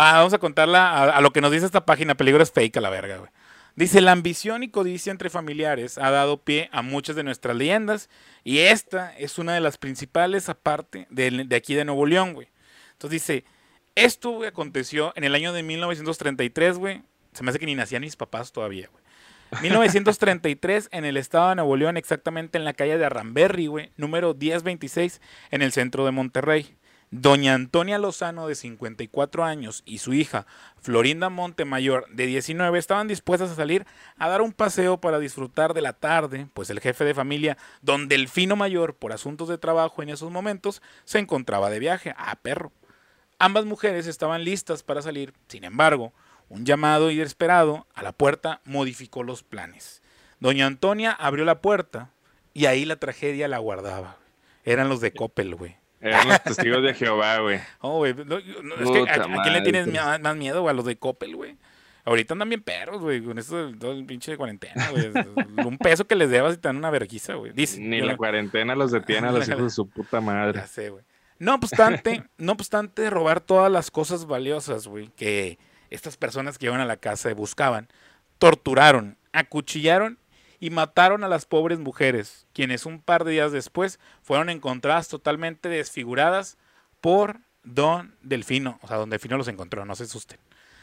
Ah, 0.00 0.18
vamos 0.18 0.32
a 0.32 0.38
contarla 0.38 0.90
a, 0.90 1.16
a 1.16 1.20
lo 1.20 1.32
que 1.32 1.40
nos 1.40 1.50
dice 1.50 1.66
esta 1.66 1.84
página. 1.84 2.14
Peligro 2.14 2.40
es 2.42 2.52
fake 2.52 2.76
a 2.76 2.80
la 2.80 2.88
verga, 2.90 3.16
güey. 3.16 3.30
Dice, 3.78 4.00
la 4.00 4.10
ambición 4.10 4.64
y 4.64 4.70
codicia 4.70 5.12
entre 5.12 5.30
familiares 5.30 5.98
ha 5.98 6.10
dado 6.10 6.42
pie 6.42 6.68
a 6.72 6.82
muchas 6.82 7.14
de 7.14 7.22
nuestras 7.22 7.56
leyendas 7.56 8.10
y 8.42 8.58
esta 8.58 9.16
es 9.16 9.38
una 9.38 9.54
de 9.54 9.60
las 9.60 9.78
principales 9.78 10.48
aparte 10.48 11.06
de, 11.10 11.44
de 11.46 11.54
aquí 11.54 11.74
de 11.74 11.84
Nuevo 11.84 12.04
León, 12.04 12.34
güey. 12.34 12.48
Entonces 12.94 13.22
dice, 13.22 13.44
esto, 13.94 14.42
aconteció 14.42 15.12
en 15.14 15.22
el 15.22 15.32
año 15.32 15.52
de 15.52 15.62
1933, 15.62 16.76
güey. 16.76 17.02
Se 17.32 17.44
me 17.44 17.50
hace 17.50 17.60
que 17.60 17.66
ni 17.66 17.76
nacían 17.76 18.02
mis 18.02 18.16
papás 18.16 18.50
todavía, 18.50 18.88
güey. 18.90 19.62
1933 19.62 20.88
en 20.90 21.04
el 21.04 21.16
estado 21.16 21.50
de 21.50 21.54
Nuevo 21.54 21.76
León, 21.76 21.96
exactamente 21.96 22.58
en 22.58 22.64
la 22.64 22.72
calle 22.72 22.98
de 22.98 23.04
Arramberry, 23.04 23.68
güey, 23.68 23.92
número 23.96 24.34
1026, 24.34 25.20
en 25.52 25.62
el 25.62 25.70
centro 25.70 26.04
de 26.04 26.10
Monterrey. 26.10 26.76
Doña 27.10 27.54
Antonia 27.54 27.98
Lozano, 27.98 28.48
de 28.48 28.54
54 28.54 29.42
años, 29.42 29.82
y 29.86 29.98
su 29.98 30.12
hija, 30.12 30.46
Florinda 30.78 31.30
Montemayor, 31.30 32.06
de 32.10 32.26
19, 32.26 32.78
estaban 32.78 33.08
dispuestas 33.08 33.50
a 33.50 33.54
salir 33.54 33.86
a 34.18 34.28
dar 34.28 34.42
un 34.42 34.52
paseo 34.52 35.00
para 35.00 35.18
disfrutar 35.18 35.72
de 35.72 35.80
la 35.80 35.94
tarde, 35.94 36.48
pues 36.52 36.68
el 36.68 36.80
jefe 36.80 37.04
de 37.04 37.14
familia, 37.14 37.56
don 37.80 38.08
Delfino 38.08 38.56
Mayor, 38.56 38.94
por 38.94 39.14
asuntos 39.14 39.48
de 39.48 39.56
trabajo 39.56 40.02
en 40.02 40.10
esos 40.10 40.30
momentos, 40.30 40.82
se 41.04 41.18
encontraba 41.18 41.70
de 41.70 41.78
viaje. 41.78 42.14
a 42.18 42.36
perro! 42.36 42.72
Ambas 43.38 43.64
mujeres 43.64 44.06
estaban 44.06 44.44
listas 44.44 44.82
para 44.82 45.00
salir, 45.00 45.32
sin 45.46 45.64
embargo, 45.64 46.12
un 46.50 46.66
llamado 46.66 47.10
inesperado 47.10 47.86
a 47.94 48.02
la 48.02 48.12
puerta 48.12 48.60
modificó 48.64 49.22
los 49.22 49.42
planes. 49.42 50.02
Doña 50.40 50.66
Antonia 50.66 51.12
abrió 51.12 51.46
la 51.46 51.62
puerta 51.62 52.10
y 52.52 52.66
ahí 52.66 52.84
la 52.84 52.96
tragedia 52.96 53.48
la 53.48 53.58
guardaba. 53.58 54.18
Eran 54.64 54.90
los 54.90 55.00
de 55.00 55.12
Coppel, 55.12 55.54
güey. 55.54 55.76
Eran 56.00 56.28
los 56.28 56.42
testigos 56.42 56.82
de 56.82 56.94
Jehová, 56.94 57.38
güey. 57.38 57.60
Oh, 57.80 57.98
güey. 57.98 58.14
no, 58.14 58.24
no, 58.24 58.36
es 58.38 58.90
que, 58.90 59.10
¿a, 59.10 59.14
a 59.14 59.42
quién 59.42 59.52
le 59.52 59.60
tienes 59.62 59.86
más, 59.88 60.20
más 60.20 60.36
miedo, 60.36 60.62
güey? 60.62 60.72
A 60.72 60.76
los 60.76 60.84
de 60.84 60.96
Coppel, 60.96 61.36
güey. 61.36 61.56
Ahorita 62.04 62.32
andan 62.32 62.48
bien 62.48 62.62
perros, 62.62 63.02
güey, 63.02 63.22
con 63.22 63.38
esto 63.38 63.66
del 63.66 63.78
todo 63.78 63.92
el 63.92 64.06
pinche 64.06 64.30
de 64.30 64.38
cuarentena, 64.38 64.88
güey. 64.90 65.12
Un 65.66 65.76
peso 65.76 66.06
que 66.06 66.14
les 66.14 66.30
debas 66.30 66.54
y 66.54 66.56
te 66.56 66.68
dan 66.68 66.78
una 66.78 66.90
verguiza, 66.90 67.34
güey. 67.34 67.52
Dice. 67.52 67.78
Ni 67.80 68.00
la 68.00 68.16
cuarentena 68.16 68.74
los 68.74 68.92
detiene 68.92 69.28
a 69.28 69.32
los 69.32 69.46
hijos 69.46 69.62
de 69.62 69.70
su 69.70 69.88
puta 69.88 70.20
madre. 70.20 70.60
Ya 70.60 70.66
sé, 70.66 70.88
güey. 70.88 71.04
No 71.38 71.54
obstante, 71.54 72.24
no 72.38 72.52
obstante 72.52 73.10
robar 73.10 73.40
todas 73.40 73.70
las 73.70 73.90
cosas 73.90 74.26
valiosas, 74.26 74.88
güey, 74.88 75.08
que 75.16 75.58
estas 75.90 76.16
personas 76.16 76.58
que 76.58 76.66
iban 76.66 76.80
a 76.80 76.86
la 76.86 76.96
casa 76.96 77.32
buscaban, 77.34 77.88
torturaron, 78.38 79.18
acuchillaron 79.32 80.18
y 80.60 80.70
mataron 80.70 81.24
a 81.24 81.28
las 81.28 81.46
pobres 81.46 81.78
mujeres, 81.78 82.46
quienes 82.52 82.86
un 82.86 83.00
par 83.00 83.24
de 83.24 83.32
días 83.32 83.52
después 83.52 83.98
fueron 84.22 84.50
encontradas 84.50 85.08
totalmente 85.08 85.68
desfiguradas 85.68 86.58
por 87.00 87.40
Don 87.62 88.16
Delfino, 88.22 88.78
o 88.82 88.88
sea, 88.88 88.96
Don 88.96 89.10
Delfino 89.10 89.36
los 89.36 89.48
encontró, 89.48 89.84
no 89.84 89.94
se 89.94 90.04
asusten. 90.04 90.38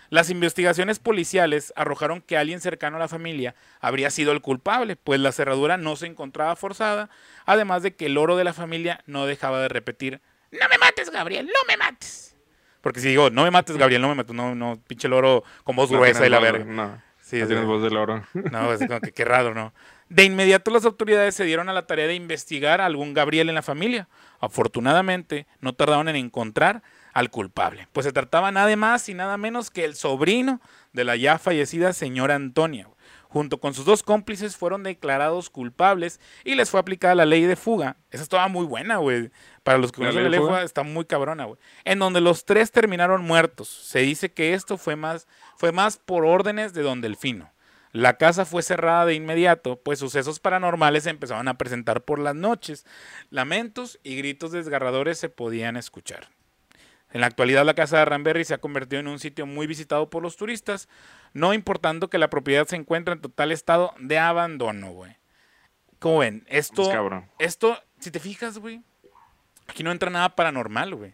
Las 0.09 0.29
investigaciones 0.29 0.99
policiales 0.99 1.73
arrojaron 1.75 2.21
que 2.21 2.37
alguien 2.37 2.61
cercano 2.61 2.97
a 2.97 2.99
la 2.99 3.07
familia 3.07 3.55
habría 3.79 4.11
sido 4.11 4.31
el 4.31 4.41
culpable, 4.41 4.95
pues 4.95 5.19
la 5.19 5.31
cerradura 5.31 5.77
no 5.77 5.95
se 5.95 6.05
encontraba 6.05 6.55
forzada, 6.55 7.09
además 7.45 7.81
de 7.81 7.95
que 7.95 8.05
el 8.05 8.17
oro 8.17 8.35
de 8.35 8.43
la 8.43 8.53
familia 8.53 9.01
no 9.07 9.25
dejaba 9.25 9.59
de 9.61 9.67
repetir, 9.67 10.21
no 10.51 10.69
me 10.69 10.77
mates, 10.77 11.09
Gabriel, 11.09 11.47
no 11.47 11.59
me 11.67 11.75
mates. 11.75 12.35
Porque 12.81 12.99
si 12.99 13.09
digo, 13.09 13.31
no 13.31 13.43
me 13.43 13.51
mates, 13.51 13.77
Gabriel, 13.77 14.01
no 14.01 14.09
me 14.09 14.15
mates, 14.15 14.35
no, 14.35 14.53
no, 14.53 14.79
pinche 14.87 15.07
loro 15.07 15.43
con 15.63 15.75
voz 15.75 15.89
No 15.89 15.97
gruesa 15.97 16.25
y 16.25 16.29
la 16.29 16.39
verga. 16.39 16.65
No, 16.65 17.01
Sí, 17.25 17.43
tienes 17.43 17.65
voz 17.65 17.81
del 17.81 17.97
oro. 17.97 18.23
No, 18.51 18.71
es 18.71 18.85
como 18.85 18.99
que 19.01 19.11
qué 19.11 19.25
raro, 19.25 19.55
¿no? 19.55 19.73
De 20.09 20.23
inmediato 20.23 20.69
las 20.69 20.85
autoridades 20.85 21.33
se 21.33 21.43
dieron 21.43 21.69
a 21.69 21.73
la 21.73 21.87
tarea 21.87 22.05
de 22.05 22.13
investigar 22.13 22.81
a 22.81 22.85
algún 22.85 23.15
Gabriel 23.15 23.49
en 23.49 23.55
la 23.55 23.63
familia. 23.63 24.07
Afortunadamente, 24.39 25.47
no 25.59 25.73
tardaron 25.73 26.07
en 26.07 26.17
encontrar 26.17 26.83
al 27.13 27.31
culpable, 27.31 27.87
pues 27.93 28.05
se 28.05 28.11
trataba 28.11 28.51
nada 28.51 28.75
más 28.75 29.09
y 29.09 29.15
nada 29.15 29.37
menos 29.37 29.71
que 29.71 29.85
el 29.85 29.95
sobrino 29.95 30.61
de 30.93 31.03
la 31.03 31.15
ya 31.15 31.39
fallecida 31.39 31.93
señora 31.93 32.35
Antonia. 32.35 32.89
Junto 33.35 33.59
con 33.59 33.73
sus 33.73 33.83
dos 33.83 34.01
cómplices 34.01 34.55
fueron 34.55 34.83
declarados 34.83 35.49
culpables 35.49 36.21
y 36.45 36.55
les 36.55 36.69
fue 36.69 36.79
aplicada 36.79 37.15
la 37.15 37.25
ley 37.25 37.43
de 37.43 37.57
fuga. 37.57 37.97
Esa 38.09 38.23
estaba 38.23 38.47
muy 38.47 38.65
buena, 38.65 38.95
güey. 38.95 39.29
Para 39.61 39.77
los 39.77 39.91
que 39.91 39.99
¿La 39.99 40.05
conocen 40.07 40.23
la 40.23 40.23
de 40.23 40.29
ley 40.29 40.39
de 40.39 40.45
fuga? 40.45 40.51
fuga, 40.59 40.63
está 40.63 40.83
muy 40.83 41.03
cabrona, 41.03 41.43
güey. 41.43 41.59
En 41.83 41.99
donde 41.99 42.21
los 42.21 42.45
tres 42.45 42.71
terminaron 42.71 43.25
muertos. 43.25 43.67
Se 43.67 43.99
dice 43.99 44.31
que 44.31 44.53
esto 44.53 44.77
fue 44.77 44.95
más, 44.95 45.27
fue 45.57 45.73
más 45.73 45.97
por 45.97 46.23
órdenes 46.23 46.73
de 46.73 46.83
Don 46.83 47.01
Delfino. 47.01 47.51
La 47.91 48.17
casa 48.17 48.45
fue 48.45 48.63
cerrada 48.63 49.05
de 49.05 49.15
inmediato, 49.15 49.81
pues 49.83 49.99
sucesos 49.99 50.39
paranormales 50.39 51.03
se 51.03 51.09
empezaban 51.09 51.49
a 51.49 51.57
presentar 51.57 52.05
por 52.05 52.19
las 52.19 52.35
noches. 52.35 52.85
Lamentos 53.31 53.99
y 54.01 54.15
gritos 54.15 54.53
desgarradores 54.53 55.17
se 55.17 55.27
podían 55.27 55.75
escuchar. 55.75 56.29
En 57.11 57.21
la 57.21 57.27
actualidad 57.27 57.65
la 57.65 57.73
casa 57.75 57.99
de 57.99 58.05
Ramberry 58.05 58.43
se 58.43 58.53
ha 58.53 58.57
convertido 58.57 58.99
en 58.99 59.07
un 59.07 59.19
sitio 59.19 59.45
muy 59.45 59.67
visitado 59.67 60.09
por 60.09 60.21
los 60.21 60.35
turistas, 60.35 60.89
no 61.33 61.53
importando 61.53 62.09
que 62.09 62.17
la 62.17 62.29
propiedad 62.29 62.67
se 62.67 62.75
encuentra 62.75 63.13
en 63.13 63.21
total 63.21 63.51
estado 63.51 63.93
de 63.99 64.17
abandono, 64.19 64.91
güey. 64.91 65.15
Como 65.99 66.19
ven, 66.19 66.43
esto, 66.47 66.83
esto, 67.39 67.81
si 67.99 68.11
te 68.11 68.19
fijas, 68.19 68.57
güey, 68.57 68.81
aquí 69.67 69.81
no 69.83 69.91
entra 69.91 70.09
nada 70.09 70.35
paranormal, 70.35 70.93
güey. 70.95 71.13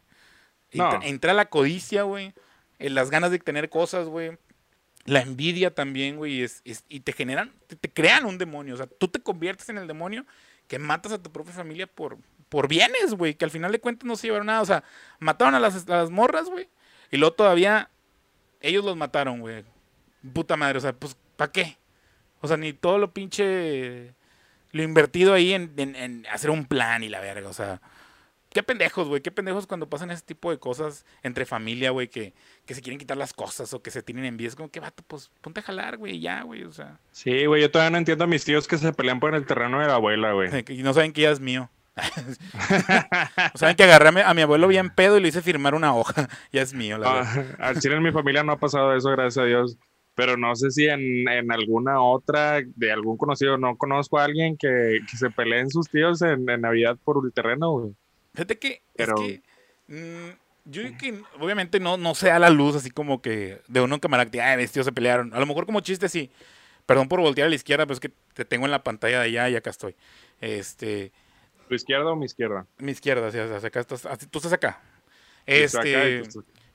Entra, 0.72 1.00
No. 1.00 1.04
entra 1.06 1.34
la 1.34 1.46
codicia, 1.46 2.04
güey, 2.04 2.34
eh, 2.80 2.90
las 2.90 3.10
ganas 3.12 3.30
de 3.32 3.40
tener 3.40 3.70
cosas, 3.70 4.08
güey. 4.08 4.38
La 5.06 5.22
envidia 5.22 5.74
también, 5.74 6.18
güey, 6.18 6.34
y, 6.40 6.44
es- 6.44 6.62
es- 6.66 6.84
y 6.88 7.02
te 7.02 7.12
generan, 7.14 7.54
te, 7.68 7.76
te 7.76 7.92
crean 7.92 8.26
un 8.26 8.38
demonio. 8.38 8.74
O 8.74 8.78
sea, 8.78 8.88
tú 8.88 9.08
te 9.08 9.20
conviertes 9.22 9.70
en 9.70 9.78
el 9.78 9.88
demonio 9.88 10.26
que 10.68 10.80
matas 10.80 11.12
a 11.12 11.22
tu 11.22 11.32
propia 11.32 11.54
familia 11.54 11.88
por, 11.88 12.18
por 12.52 12.68
bienes, 12.68 13.14
güey, 13.16 13.34
que 13.34 13.46
al 13.46 13.52
final 13.52 13.72
de 13.72 13.80
cuentas 13.80 14.06
no 14.06 14.16
se 14.18 14.28
llevaron 14.28 14.48
nada. 14.48 14.62
O 14.62 14.66
sea, 14.66 14.84
mataron 15.20 15.56
a 15.56 15.60
las, 15.60 15.88
a 15.88 15.96
las 15.96 16.10
morras, 16.12 16.50
güey, 16.50 16.68
y 17.10 17.18
luego 17.18 17.34
todavía 17.34 17.90
ellos 18.60 18.84
los 18.86 18.96
mataron, 18.98 19.40
güey. 19.40 19.64
Puta 20.34 20.58
madre, 20.58 20.78
o 20.78 20.82
sea, 20.82 20.94
pues, 20.94 21.16
¿para 21.38 21.52
qué? 21.52 21.78
O 22.42 22.48
sea, 22.48 22.58
ni 22.58 22.74
todo 22.74 22.98
lo 23.00 23.12
pinche. 23.14 24.14
Lo 24.74 24.84
invertido 24.84 25.34
ahí 25.34 25.54
en, 25.54 25.74
en- 25.78 25.96
en 25.96 26.28
hacer 26.32 26.50
un 26.50 26.66
plan 26.66 27.04
y 27.04 27.10
la 27.10 27.20
verga, 27.22 27.50
o 27.50 27.54
sea. 27.54 27.82
Qué 28.54 28.64
pendejos, 28.64 29.08
güey, 29.08 29.22
qué 29.22 29.32
pendejos 29.32 29.66
cuando 29.66 29.90
pasan 29.90 30.12
ese 30.12 30.24
tipo 30.26 30.52
de 30.52 30.60
cosas 30.60 31.06
entre 31.24 31.46
familia, 31.46 31.92
güey, 31.92 32.10
que, 32.10 32.34
que 32.66 32.76
se 32.76 32.82
quieren 32.82 33.00
quitar 33.00 33.16
las 33.16 33.32
cosas 33.32 33.74
o 33.74 33.82
que 33.82 33.92
se 33.92 34.04
tienen 34.04 34.26
envidia. 34.26 34.50
Es 34.50 34.56
como 34.58 34.70
que, 34.70 34.82
vato, 34.82 35.04
pues 35.08 35.32
ponte 35.40 35.62
a 35.62 35.64
jalar, 35.64 35.96
güey, 35.96 36.20
ya, 36.20 36.42
güey, 36.44 36.66
o 36.66 36.72
sea. 36.74 37.00
Sí, 37.14 37.46
güey, 37.46 37.62
yo 37.62 37.72
todavía 37.72 37.92
no 37.92 37.98
entiendo 37.98 38.26
a 38.26 38.28
mis 38.28 38.44
tíos 38.44 38.68
que 38.68 38.78
se 38.78 38.92
pelean 38.92 39.22
por 39.22 39.34
el 39.36 39.46
terreno 39.46 39.80
de 39.80 39.88
la 39.88 39.94
abuela, 39.96 40.34
güey. 40.34 40.50
Y 40.68 40.84
no 40.84 40.94
saben 40.94 41.14
que 41.14 41.22
ya 41.22 41.32
es 41.32 41.40
mío. 41.40 41.70
No 42.54 43.52
saben 43.56 43.76
que 43.76 43.84
agarré 43.84 44.10
a 44.10 44.12
mi, 44.12 44.22
a 44.22 44.34
mi 44.34 44.42
abuelo 44.42 44.68
bien 44.68 44.90
pedo 44.90 45.18
y 45.18 45.22
le 45.22 45.28
hice 45.28 45.42
firmar 45.42 45.76
una 45.76 45.96
hoja. 45.96 46.28
Ya 46.52 46.62
es 46.62 46.74
mío, 46.74 46.98
la 46.98 47.14
verdad. 47.14 47.56
Ah, 47.60 47.68
al 47.70 47.80
chile 47.80 47.96
en 47.96 48.04
mi 48.04 48.12
familia 48.12 48.44
no 48.44 48.54
ha 48.54 48.60
pasado 48.60 48.96
eso, 48.96 49.10
gracias 49.12 49.38
a 49.44 49.46
Dios. 49.46 49.78
Pero 50.14 50.36
no 50.36 50.56
sé 50.56 50.72
si 50.72 50.88
en, 50.88 51.28
en 51.28 51.52
alguna 51.52 52.02
otra, 52.02 52.62
de 52.62 52.92
algún 52.92 53.18
conocido, 53.18 53.58
no 53.58 53.78
conozco 53.78 54.20
a 54.20 54.26
alguien 54.26 54.58
que, 54.58 55.00
que 55.10 55.18
se 55.18 55.30
peleen 55.30 55.70
sus 55.70 55.90
tíos 55.90 56.22
en, 56.22 56.50
en 56.50 56.62
Navidad 56.62 56.98
por 57.04 57.26
el 57.26 57.32
terreno, 57.32 57.72
güey. 57.72 57.94
Fíjate 58.34 58.60
que, 58.60 58.82
Pero- 58.96 59.16
es 59.16 59.22
que 59.22 59.42
mm, 59.88 60.30
yo 60.66 60.82
que 60.98 61.22
obviamente 61.40 61.80
no, 61.80 61.98
no 61.98 62.14
sea 62.14 62.40
la 62.40 62.50
luz 62.50 62.76
así 62.76 62.92
como 62.92 63.22
que 63.22 63.62
de 63.68 63.82
uno 63.82 63.96
en 63.96 64.00
camarada 64.02 64.30
que, 64.30 64.42
ay, 64.42 64.58
mis 64.58 64.72
tíos 64.72 64.86
se 64.86 64.92
pelearon. 64.92 65.34
A 65.34 65.40
lo 65.40 65.46
mejor 65.46 65.66
como 65.66 65.80
chiste 65.80 66.08
sí. 66.10 66.30
Perdón 66.86 67.08
por 67.08 67.22
voltear 67.22 67.46
a 67.48 67.50
la 67.50 67.56
izquierda, 67.56 67.86
pero 67.86 67.94
es 67.94 68.00
que 68.02 68.12
te 68.34 68.44
tengo 68.44 68.66
en 68.66 68.72
la 68.72 68.84
pantalla 68.84 69.20
de 69.22 69.26
allá 69.28 69.50
y 69.50 69.56
acá 69.56 69.70
estoy. 69.70 69.96
Este, 70.42 71.12
¿Tu 71.72 71.76
izquierda 71.76 72.12
o 72.12 72.18
mi 72.18 72.26
izquierda? 72.26 72.66
mi 72.80 72.92
izquierda, 72.92 73.32
sea, 73.32 73.46
o 73.46 73.60
sea, 73.62 73.66
acá 73.70 73.80
estás, 73.80 74.06
así- 74.06 74.28
tú 74.28 74.40
estás 74.40 74.52
acá. 74.52 74.82
Este, 75.46 76.22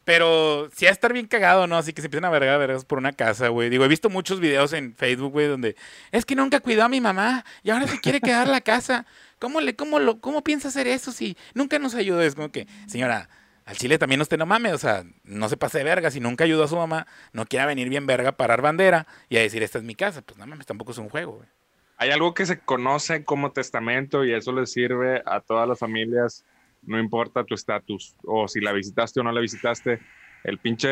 pero 0.05 0.71
sí 0.75 0.87
a 0.87 0.91
estar 0.91 1.13
bien 1.13 1.27
cagado, 1.27 1.67
¿no? 1.67 1.77
Así 1.77 1.93
que 1.93 2.01
se 2.01 2.07
empiezan 2.07 2.25
a 2.25 2.31
vergar 2.31 2.55
a 2.55 2.57
vergas 2.57 2.87
por 2.87 2.97
una 2.97 3.13
casa, 3.13 3.49
güey. 3.49 3.69
Digo, 3.69 3.85
he 3.85 3.89
visto 3.89 4.09
muchos 4.09 4.41
videos 4.41 4.73
en 4.73 4.95
Facebook, 4.95 5.33
güey, 5.33 5.49
donde 5.49 5.77
es 6.13 6.25
que 6.25 6.35
nunca 6.35 6.61
cuidó 6.61 6.85
a 6.85 6.89
mi 6.89 7.03
mamá 7.03 7.45
y 7.63 7.69
ahora 7.69 7.87
se 7.87 8.01
quiere 8.01 8.23
quedar 8.23 8.49
la 8.49 8.63
casa. 8.63 9.05
¿Cómo 9.39 9.61
le, 9.61 9.77
cómo 9.77 9.99
lo, 9.99 10.19
cómo 10.23 10.43
piensa 10.43 10.69
hacer 10.69 10.87
eso 10.87 11.13
si 11.13 11.37
nunca 11.53 11.79
nos 11.79 11.95
ayudó? 11.95 12.23
Es 12.23 12.35
como 12.35 12.51
que, 12.51 12.67
señora, 12.87 13.29
al 13.67 13.77
chile 13.77 13.99
también 13.99 14.23
usted 14.23 14.39
no 14.39 14.47
mames, 14.47 14.73
o 14.73 14.79
sea, 14.79 15.05
no 15.25 15.51
se 15.51 15.59
pase 15.59 15.77
de 15.77 15.85
verga. 15.85 16.11
Si 16.11 16.21
nunca 16.21 16.45
ayudó 16.45 16.65
a 16.65 16.69
su 16.69 16.77
mamá, 16.77 17.07
no 17.35 17.45
quiera 17.45 17.67
venir 17.67 17.91
bien 17.91 18.07
verga, 18.07 18.33
parar 18.33 18.63
bandera 18.63 19.07
y 19.29 19.37
a 19.37 19.41
decir, 19.43 19.63
esta 19.63 19.77
es 19.77 19.85
mi 19.85 19.95
casa. 19.95 20.23
Pues 20.23 20.39
no 20.39 20.47
mames, 20.47 20.65
tampoco 20.65 20.93
es 20.93 20.99
un 20.99 21.11
juego, 21.11 21.33
güey. 21.33 21.49
Hay 21.97 22.11
algo 22.11 22.35
que 22.35 22.47
se 22.47 22.61
conoce 22.61 23.25
como 23.25 23.53
testamento 23.53 24.25
y 24.25 24.33
eso 24.35 24.53
le 24.53 24.67
sirve 24.67 25.23
a 25.25 25.41
todas 25.41 25.67
las 25.69 25.79
familias, 25.79 26.45
no 26.83 26.99
importa 26.99 27.45
tu 27.45 27.55
estatus 27.55 28.15
o 28.25 28.49
si 28.49 28.61
la 28.61 28.73
visitaste 28.73 29.21
o 29.21 29.23
no 29.23 29.33
la 29.33 29.41
visitaste. 29.41 30.01
El 30.45 30.59
pinche 30.59 30.89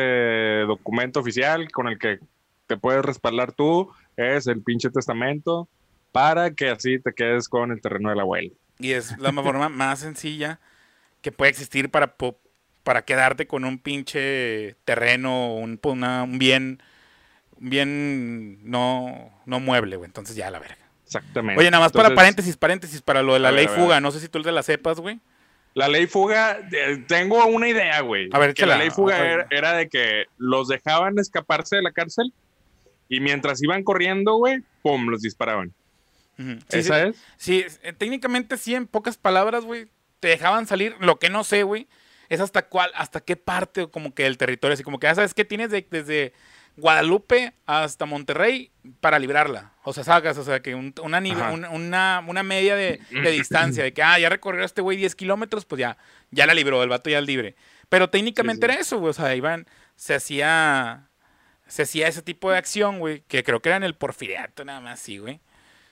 documento 0.65 1.19
oficial 1.19 1.71
con 1.71 1.87
el 1.87 1.97
que 1.99 2.19
te 2.67 2.77
puedes 2.77 3.05
respaldar 3.05 3.51
tú 3.53 3.91
es 4.17 4.47
el 4.47 4.61
pinche 4.63 4.89
testamento 4.89 5.67
para 6.11 6.51
que 6.51 6.69
así 6.69 6.99
te 6.99 7.13
quedes 7.13 7.47
con 7.47 7.71
el 7.71 7.81
terreno 7.81 8.09
del 8.09 8.19
abuelo. 8.19 8.51
Y 8.79 8.91
es 8.91 9.17
la 9.19 9.31
forma 9.31 9.69
más 9.69 9.99
sencilla 9.99 10.59
que 11.21 11.31
puede 11.31 11.51
existir 11.51 11.89
para 11.89 12.15
para 12.83 13.03
quedarte 13.03 13.47
con 13.47 13.65
un 13.65 13.79
pinche 13.79 14.75
terreno, 14.85 15.55
un, 15.55 15.79
una- 15.83 16.23
un 16.23 16.37
bien, 16.37 16.83
un 17.59 17.69
bien 17.69 18.69
no, 18.69 19.31
no 19.45 19.59
mueble, 19.59 19.95
güey. 19.95 20.07
Entonces 20.07 20.35
ya 20.35 20.51
la 20.51 20.59
verga. 20.59 20.84
Exactamente. 21.05 21.59
Oye, 21.59 21.71
nada 21.71 21.83
más 21.83 21.91
para 21.91 22.13
paréntesis, 22.15 22.57
paréntesis, 22.57 23.01
para 23.01 23.21
lo 23.21 23.33
de 23.33 23.39
la 23.39 23.51
ley 23.51 23.67
ver. 23.67 23.75
fuga. 23.75 23.99
No 24.01 24.11
sé 24.11 24.19
si 24.19 24.27
tú 24.27 24.41
te 24.41 24.51
la 24.51 24.63
sepas, 24.63 24.99
güey. 24.99 25.19
La 25.73 25.87
ley 25.87 26.07
fuga, 26.07 26.57
eh, 26.71 27.03
tengo 27.07 27.45
una 27.45 27.67
idea, 27.67 27.99
güey. 28.01 28.29
A 28.31 28.39
ver, 28.39 28.53
que 28.53 28.65
la 28.65 28.77
ley 28.77 28.89
fuga 28.89 29.17
era, 29.25 29.47
era 29.51 29.73
de 29.73 29.89
que 29.89 30.25
los 30.37 30.67
dejaban 30.69 31.19
escaparse 31.19 31.75
de 31.75 31.81
la 31.81 31.91
cárcel 31.91 32.33
y 33.09 33.19
mientras 33.19 33.61
iban 33.61 33.83
corriendo, 33.83 34.35
güey, 34.35 34.63
pum, 34.81 35.07
los 35.09 35.21
disparaban. 35.21 35.73
Sí, 36.37 36.57
¿Esa 36.69 37.03
sí, 37.03 37.09
es? 37.09 37.15
Sí, 37.37 37.65
eh, 37.83 37.93
técnicamente 37.93 38.57
sí, 38.57 38.73
en 38.73 38.87
pocas 38.87 39.17
palabras, 39.17 39.63
güey, 39.65 39.87
te 40.19 40.29
dejaban 40.29 40.65
salir. 40.65 40.95
Lo 40.99 41.17
que 41.19 41.29
no 41.29 41.43
sé, 41.43 41.63
güey, 41.63 41.87
es 42.29 42.39
hasta 42.39 42.63
cuál, 42.67 42.91
hasta 42.95 43.19
qué 43.21 43.35
parte 43.35 43.87
como 43.87 44.13
que 44.13 44.23
del 44.23 44.37
territorio, 44.37 44.73
así 44.73 44.83
como 44.83 44.97
que 44.99 45.07
ya 45.07 45.15
sabes 45.15 45.33
que 45.33 45.45
tienes 45.45 45.69
de- 45.71 45.85
desde 45.91 46.33
Guadalupe 46.77 47.53
hasta 47.65 48.05
Monterrey 48.05 48.71
para 48.99 49.17
librarla. 49.19 49.71
O 49.83 49.93
sea, 49.93 50.03
sacas, 50.03 50.37
o 50.37 50.43
sea, 50.43 50.59
que 50.61 50.75
un- 50.75 50.93
una, 51.01 52.19
una, 52.21 52.43
media 52.43 52.75
de, 52.75 52.99
de 53.09 53.31
distancia, 53.31 53.83
de 53.83 53.93
que, 53.93 54.03
ah, 54.03 54.19
ya 54.19 54.29
recorrió 54.29 54.63
este 54.65 54.81
güey 54.81 54.97
10 54.97 55.15
kilómetros, 55.15 55.65
pues 55.65 55.79
ya, 55.79 55.97
ya 56.31 56.45
la 56.45 56.53
libró, 56.53 56.83
el 56.83 56.89
vato 56.89 57.09
ya 57.09 57.19
es 57.19 57.25
libre. 57.25 57.55
Pero 57.89 58.09
técnicamente 58.09 58.65
Sí, 58.65 58.71
sí. 58.71 58.73
era 58.73 58.81
eso, 58.81 58.99
güey, 58.99 59.09
o 59.11 59.13
sea, 59.13 59.35
iban, 59.35 59.67
se 59.95 60.15
hacía, 60.15 61.07
se 61.67 61.83
hacía 61.83 62.07
ese 62.07 62.21
tipo 62.21 62.51
de 62.51 62.57
acción, 62.57 62.99
güey, 62.99 63.21
que 63.27 63.43
creo 63.43 63.61
que 63.61 63.69
era 63.69 63.77
en 63.77 63.83
el 63.83 63.95
porfiriato 63.95 64.65
nada 64.65 64.81
más, 64.81 64.99
sí, 64.99 65.17
güey. 65.17 65.39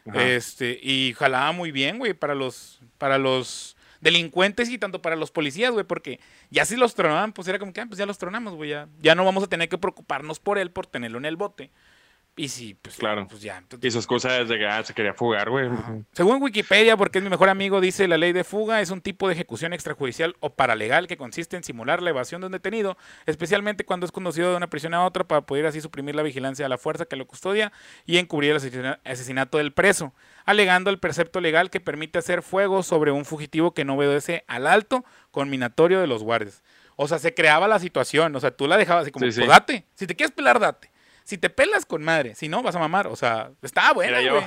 Ajá. 0.07 0.21
Este, 0.27 0.79
y 0.81 1.13
jalaba 1.13 1.51
muy 1.53 1.71
bien, 1.71 1.97
güey, 1.97 2.13
para 2.13 2.35
los, 2.35 2.81
para 2.97 3.17
los 3.17 3.72
delincuentes 4.03 4.69
y 4.69 4.77
tanto 4.77 5.01
para 5.01 5.15
los 5.15 5.31
policías, 5.31 5.71
güey, 5.71 5.85
porque 5.85 6.19
ya 6.51 6.65
si 6.65 6.75
los 6.75 6.93
tronaban, 6.93 7.31
pues 7.31 7.47
era 7.47 7.57
como 7.57 7.71
que, 7.71 7.81
ah, 7.81 7.85
pues 7.87 7.97
ya 7.97 8.05
los 8.05 8.17
tronamos, 8.17 8.53
güey, 8.53 8.71
ya, 8.71 8.89
ya 9.01 9.15
no 9.15 9.23
vamos 9.23 9.43
a 9.43 9.47
tener 9.47 9.69
que 9.69 9.77
preocuparnos 9.77 10.39
por 10.39 10.57
él, 10.57 10.69
por 10.69 10.85
tenerlo 10.85 11.17
en 11.17 11.25
el 11.25 11.37
bote. 11.37 11.71
Y 12.35 12.47
sí, 12.49 12.75
pues, 12.81 12.95
Claro. 12.95 13.27
pues 13.29 13.43
ya. 13.43 13.63
Y 13.79 13.91
su 13.91 13.99
excusa 13.99 14.39
es 14.39 14.49
de 14.49 14.57
que 14.57 14.65
ah, 14.65 14.83
se 14.83 14.95
quería 14.95 15.13
fugar, 15.13 15.51
güey. 15.51 15.69
Según 16.13 16.41
Wikipedia, 16.41 16.97
porque 16.97 17.19
es 17.19 17.23
mi 17.23 17.29
mejor 17.29 17.47
amigo, 17.49 17.79
dice 17.79 18.07
la 18.07 18.17
ley 18.17 18.33
de 18.33 18.43
fuga 18.43 18.81
es 18.81 18.89
un 18.89 19.01
tipo 19.01 19.27
de 19.27 19.35
ejecución 19.35 19.71
extrajudicial 19.71 20.35
o 20.39 20.49
paralegal 20.49 21.05
que 21.05 21.15
consiste 21.15 21.57
en 21.57 21.63
simular 21.63 22.01
la 22.01 22.09
evasión 22.09 22.41
de 22.41 22.47
un 22.47 22.53
detenido, 22.53 22.97
especialmente 23.27 23.85
cuando 23.85 24.07
es 24.07 24.11
conducido 24.11 24.49
de 24.49 24.57
una 24.57 24.67
prisión 24.67 24.95
a 24.95 25.05
otra 25.05 25.25
para 25.25 25.41
poder 25.41 25.67
así 25.67 25.79
suprimir 25.79 26.15
la 26.15 26.23
vigilancia 26.23 26.65
de 26.65 26.69
la 26.69 26.79
fuerza 26.79 27.05
que 27.05 27.15
lo 27.17 27.27
custodia 27.27 27.71
y 28.07 28.17
encubrir 28.17 28.49
el 28.49 28.57
asesina- 28.57 28.99
asesinato 29.05 29.59
del 29.59 29.71
preso, 29.71 30.11
alegando 30.43 30.89
el 30.89 30.97
precepto 30.97 31.39
legal 31.39 31.69
que 31.69 31.81
permite 31.81 32.17
hacer 32.17 32.41
fuego 32.41 32.81
sobre 32.81 33.11
un 33.11 33.25
fugitivo 33.25 33.75
que 33.75 33.85
no 33.85 33.93
obedece 33.95 34.43
al 34.47 34.65
alto 34.65 35.05
conminatorio 35.29 35.99
de 36.01 36.07
los 36.07 36.23
guardias. 36.23 36.63
O 36.95 37.07
sea, 37.07 37.19
se 37.19 37.33
creaba 37.35 37.67
la 37.67 37.77
situación, 37.77 38.35
o 38.35 38.39
sea, 38.39 38.49
tú 38.49 38.67
la 38.67 38.77
dejabas 38.77 39.03
así 39.03 39.11
como, 39.11 39.25
Sí, 39.25 39.31
sí. 39.33 39.39
pues 39.41 39.49
date, 39.49 39.85
si 39.93 40.07
te 40.07 40.15
quieres 40.15 40.33
pelar, 40.35 40.59
date. 40.59 40.89
Si 41.23 41.37
te 41.37 41.49
pelas 41.49 41.85
con 41.85 42.03
madre, 42.03 42.35
si 42.35 42.47
no, 42.47 42.61
vas 42.63 42.75
a 42.75 42.79
mamar. 42.79 43.07
O 43.07 43.15
sea, 43.15 43.51
está 43.61 43.93
buena, 43.93 44.19
Mira, 44.19 44.31
güey. 44.31 44.43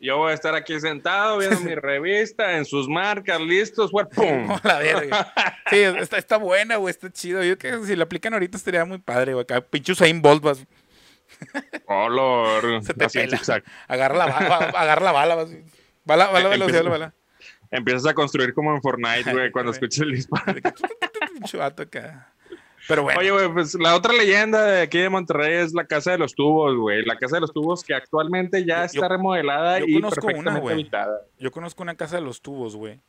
yo, 0.00 0.18
voy 0.18 0.30
a 0.30 0.34
estar 0.34 0.54
aquí 0.54 0.78
sentado 0.80 1.38
viendo 1.38 1.60
mi 1.60 1.74
revista 1.74 2.56
en 2.56 2.64
sus 2.64 2.88
marcas, 2.88 3.40
listos, 3.40 3.90
güey, 3.90 4.06
pum. 4.06 4.46
No, 4.46 4.60
la 4.62 4.78
verga. 4.78 5.32
Sí, 5.70 5.78
está, 5.78 6.18
está 6.18 6.36
buena, 6.36 6.76
güey, 6.76 6.90
está 6.90 7.10
chido. 7.10 7.42
Yo 7.42 7.56
creo 7.56 7.80
que 7.80 7.86
si 7.86 7.96
la 7.96 8.04
aplican 8.04 8.34
ahorita 8.34 8.58
estaría 8.58 8.84
muy 8.84 8.98
padre, 8.98 9.32
güey. 9.32 9.42
Acá, 9.42 9.62
pinche 9.62 9.92
Usain 9.92 10.20
Bolt, 10.20 10.42
vas, 10.42 10.66
Olor. 11.86 12.84
se 12.84 12.94
te 12.94 13.08
pela. 13.08 13.40
Agarra 13.88 14.16
la 14.16 14.26
bala, 14.26 14.56
agarra 14.76 15.04
la 15.04 15.12
bala, 15.12 15.34
vas. 15.34 15.50
Bala, 16.04 16.28
bala, 16.28 16.48
velocidad 16.48 16.78
de 16.78 16.84
la 16.84 16.90
bala. 16.90 17.14
Empiezas 17.70 18.06
a 18.06 18.14
construir 18.14 18.52
como 18.52 18.74
en 18.74 18.82
Fortnite, 18.82 19.32
güey, 19.32 19.50
cuando 19.50 19.72
escuchas 19.72 20.00
el 20.00 20.12
disparo. 20.12 20.52
Acá. 21.78 22.31
Pero 22.88 23.02
bueno. 23.04 23.20
Oye, 23.20 23.30
güey, 23.30 23.48
pues 23.52 23.74
la 23.74 23.94
otra 23.94 24.12
leyenda 24.12 24.64
de 24.64 24.82
aquí 24.82 24.98
de 24.98 25.08
Monterrey 25.08 25.54
es 25.64 25.72
la 25.72 25.86
Casa 25.86 26.10
de 26.12 26.18
los 26.18 26.34
Tubos, 26.34 26.76
güey. 26.76 27.04
La 27.04 27.16
Casa 27.16 27.36
de 27.36 27.40
los 27.40 27.52
Tubos 27.52 27.84
que 27.84 27.94
actualmente 27.94 28.64
ya 28.64 28.78
Yo- 28.80 28.84
está 29.02 29.08
remodelada 29.08 29.78
yo 29.78 29.84
y 29.86 29.94
conozco 29.94 30.20
una, 30.26 30.26
perfectamente 30.32 30.60
güey. 30.60 30.74
habitada. 30.74 31.20
Yo 31.38 31.50
conozco 31.52 31.82
una 31.82 31.94
casa 31.96 32.16
de 32.16 32.22
los 32.22 32.42
tubos, 32.42 32.74
güey. 32.76 33.00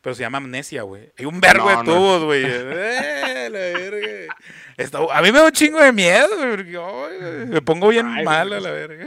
Pero 0.00 0.14
se 0.14 0.20
llama 0.22 0.38
Amnesia, 0.38 0.82
güey. 0.82 1.12
Hay 1.18 1.24
un 1.26 1.40
vergo 1.40 1.64
No, 1.64 1.70
de 1.70 1.76
no. 1.76 1.82
tubos, 1.84 2.24
güey. 2.24 2.42
Eh, 2.46 3.48
la 3.50 3.58
verga. 3.58 4.36
Está- 4.76 4.98
a 5.10 5.22
mí 5.22 5.32
me 5.32 5.38
da 5.40 5.46
un 5.46 5.50
chingo 5.52 5.80
de 5.80 5.92
miedo, 5.92 6.28
güey. 6.36 6.50
porque, 6.50 7.46
me 7.48 7.60
pongo 7.62 7.88
bien 7.88 8.06
Ay, 8.06 8.24
mal 8.24 8.52
a 8.52 8.60
la 8.60 8.70
verga. 8.70 9.06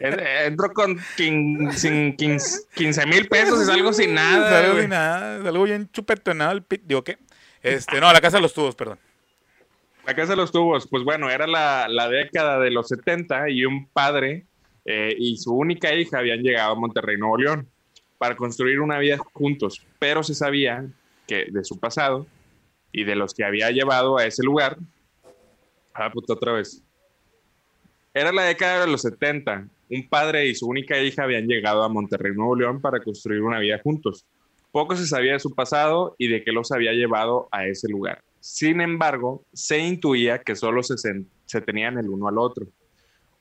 En- 0.00 0.20
Entro 0.52 0.72
con 0.72 0.96
quin- 1.16 1.72
sin 1.72 2.16
15 2.16 3.06
mil 3.06 3.28
pesos 3.28 3.62
y 3.62 3.64
salgo 3.66 3.92
sin 3.92 4.14
nada. 4.14 4.48
Salgo 4.62 4.80
sin 4.80 4.90
nada. 4.90 5.42
Salgo 5.42 5.64
bien 5.64 5.90
chupetonado 5.92 6.52
el 6.52 6.62
pit. 6.62 6.82
Digo, 6.84 7.02
¿qué? 7.02 7.18
Este, 7.60 8.00
no, 8.00 8.12
la 8.12 8.20
casa 8.20 8.36
de 8.36 8.42
los 8.42 8.54
tubos, 8.54 8.76
perdón. 8.76 9.00
La 10.08 10.14
Casa 10.14 10.32
de 10.32 10.36
los 10.36 10.50
Tubos, 10.50 10.88
pues 10.88 11.04
bueno, 11.04 11.28
era 11.28 11.46
la, 11.46 11.86
la 11.86 12.08
década 12.08 12.58
de 12.60 12.70
los 12.70 12.88
70 12.88 13.50
y 13.50 13.66
un 13.66 13.88
padre 13.88 14.46
eh, 14.86 15.14
y 15.18 15.36
su 15.36 15.54
única 15.54 15.94
hija 15.94 16.20
habían 16.20 16.40
llegado 16.40 16.72
a 16.72 16.76
Monterrey, 16.76 17.18
Nuevo 17.18 17.36
León, 17.36 17.68
para 18.16 18.34
construir 18.34 18.80
una 18.80 18.98
vida 18.98 19.18
juntos, 19.34 19.84
pero 19.98 20.22
se 20.22 20.34
sabía 20.34 20.86
que 21.26 21.48
de 21.50 21.62
su 21.62 21.78
pasado 21.78 22.26
y 22.90 23.04
de 23.04 23.16
los 23.16 23.34
que 23.34 23.44
había 23.44 23.70
llevado 23.70 24.16
a 24.16 24.24
ese 24.24 24.42
lugar, 24.42 24.78
ah, 25.92 26.10
puta, 26.10 26.32
otra 26.32 26.52
vez. 26.52 26.82
Era 28.14 28.32
la 28.32 28.44
década 28.44 28.86
de 28.86 28.90
los 28.90 29.02
70. 29.02 29.68
Un 29.90 30.08
padre 30.08 30.46
y 30.46 30.54
su 30.54 30.68
única 30.68 30.98
hija 31.02 31.24
habían 31.24 31.46
llegado 31.46 31.82
a 31.82 31.88
Monterrey, 31.90 32.32
Nuevo 32.34 32.56
León, 32.56 32.80
para 32.80 33.00
construir 33.00 33.42
una 33.42 33.58
vida 33.58 33.78
juntos. 33.84 34.24
Poco 34.72 34.96
se 34.96 35.06
sabía 35.06 35.34
de 35.34 35.40
su 35.40 35.54
pasado 35.54 36.14
y 36.16 36.28
de 36.28 36.42
qué 36.42 36.52
los 36.52 36.72
había 36.72 36.92
llevado 36.92 37.46
a 37.52 37.66
ese 37.66 37.90
lugar. 37.90 38.22
Sin 38.50 38.80
embargo, 38.80 39.44
se 39.52 39.78
intuía 39.78 40.38
que 40.38 40.56
solo 40.56 40.82
se, 40.82 40.96
tenían 41.60 41.98
el 41.98 42.08
uno 42.08 42.28
al 42.28 42.38
otro. 42.38 42.66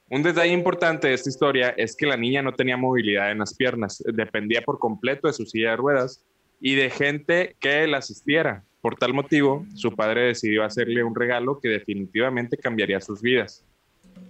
Un 0.10 0.22
detalle 0.22 0.52
importante 0.52 1.08
de 1.08 1.14
esta 1.14 1.30
historia 1.30 1.70
es 1.70 1.96
que 1.96 2.06
la 2.06 2.18
niña 2.18 2.42
no 2.42 2.54
tenía 2.54 2.76
movilidad 2.76 3.32
en 3.32 3.40
las 3.40 3.56
piernas, 3.56 4.04
dependía 4.14 4.62
por 4.64 4.80
completo 4.80 5.28
de 5.28 5.34
su 5.34 5.46
silla 5.46 5.72
de 5.72 5.76
ruedas 5.78 6.26
y 6.60 6.76
de 6.76 6.90
gente 6.90 7.56
que 7.62 7.88
la 7.88 8.00
asistiera. 8.00 8.66
Por 8.82 8.98
tal 8.98 9.14
motivo, 9.14 9.66
su 9.76 9.96
padre 9.96 10.24
decidió 10.24 10.66
hacerle 10.66 11.06
un 11.06 11.16
regalo 11.16 11.62
que 11.62 11.70
definitivamente 11.70 12.58
cambiaría 12.58 13.00
sus 13.00 13.22
vidas. 13.22 13.64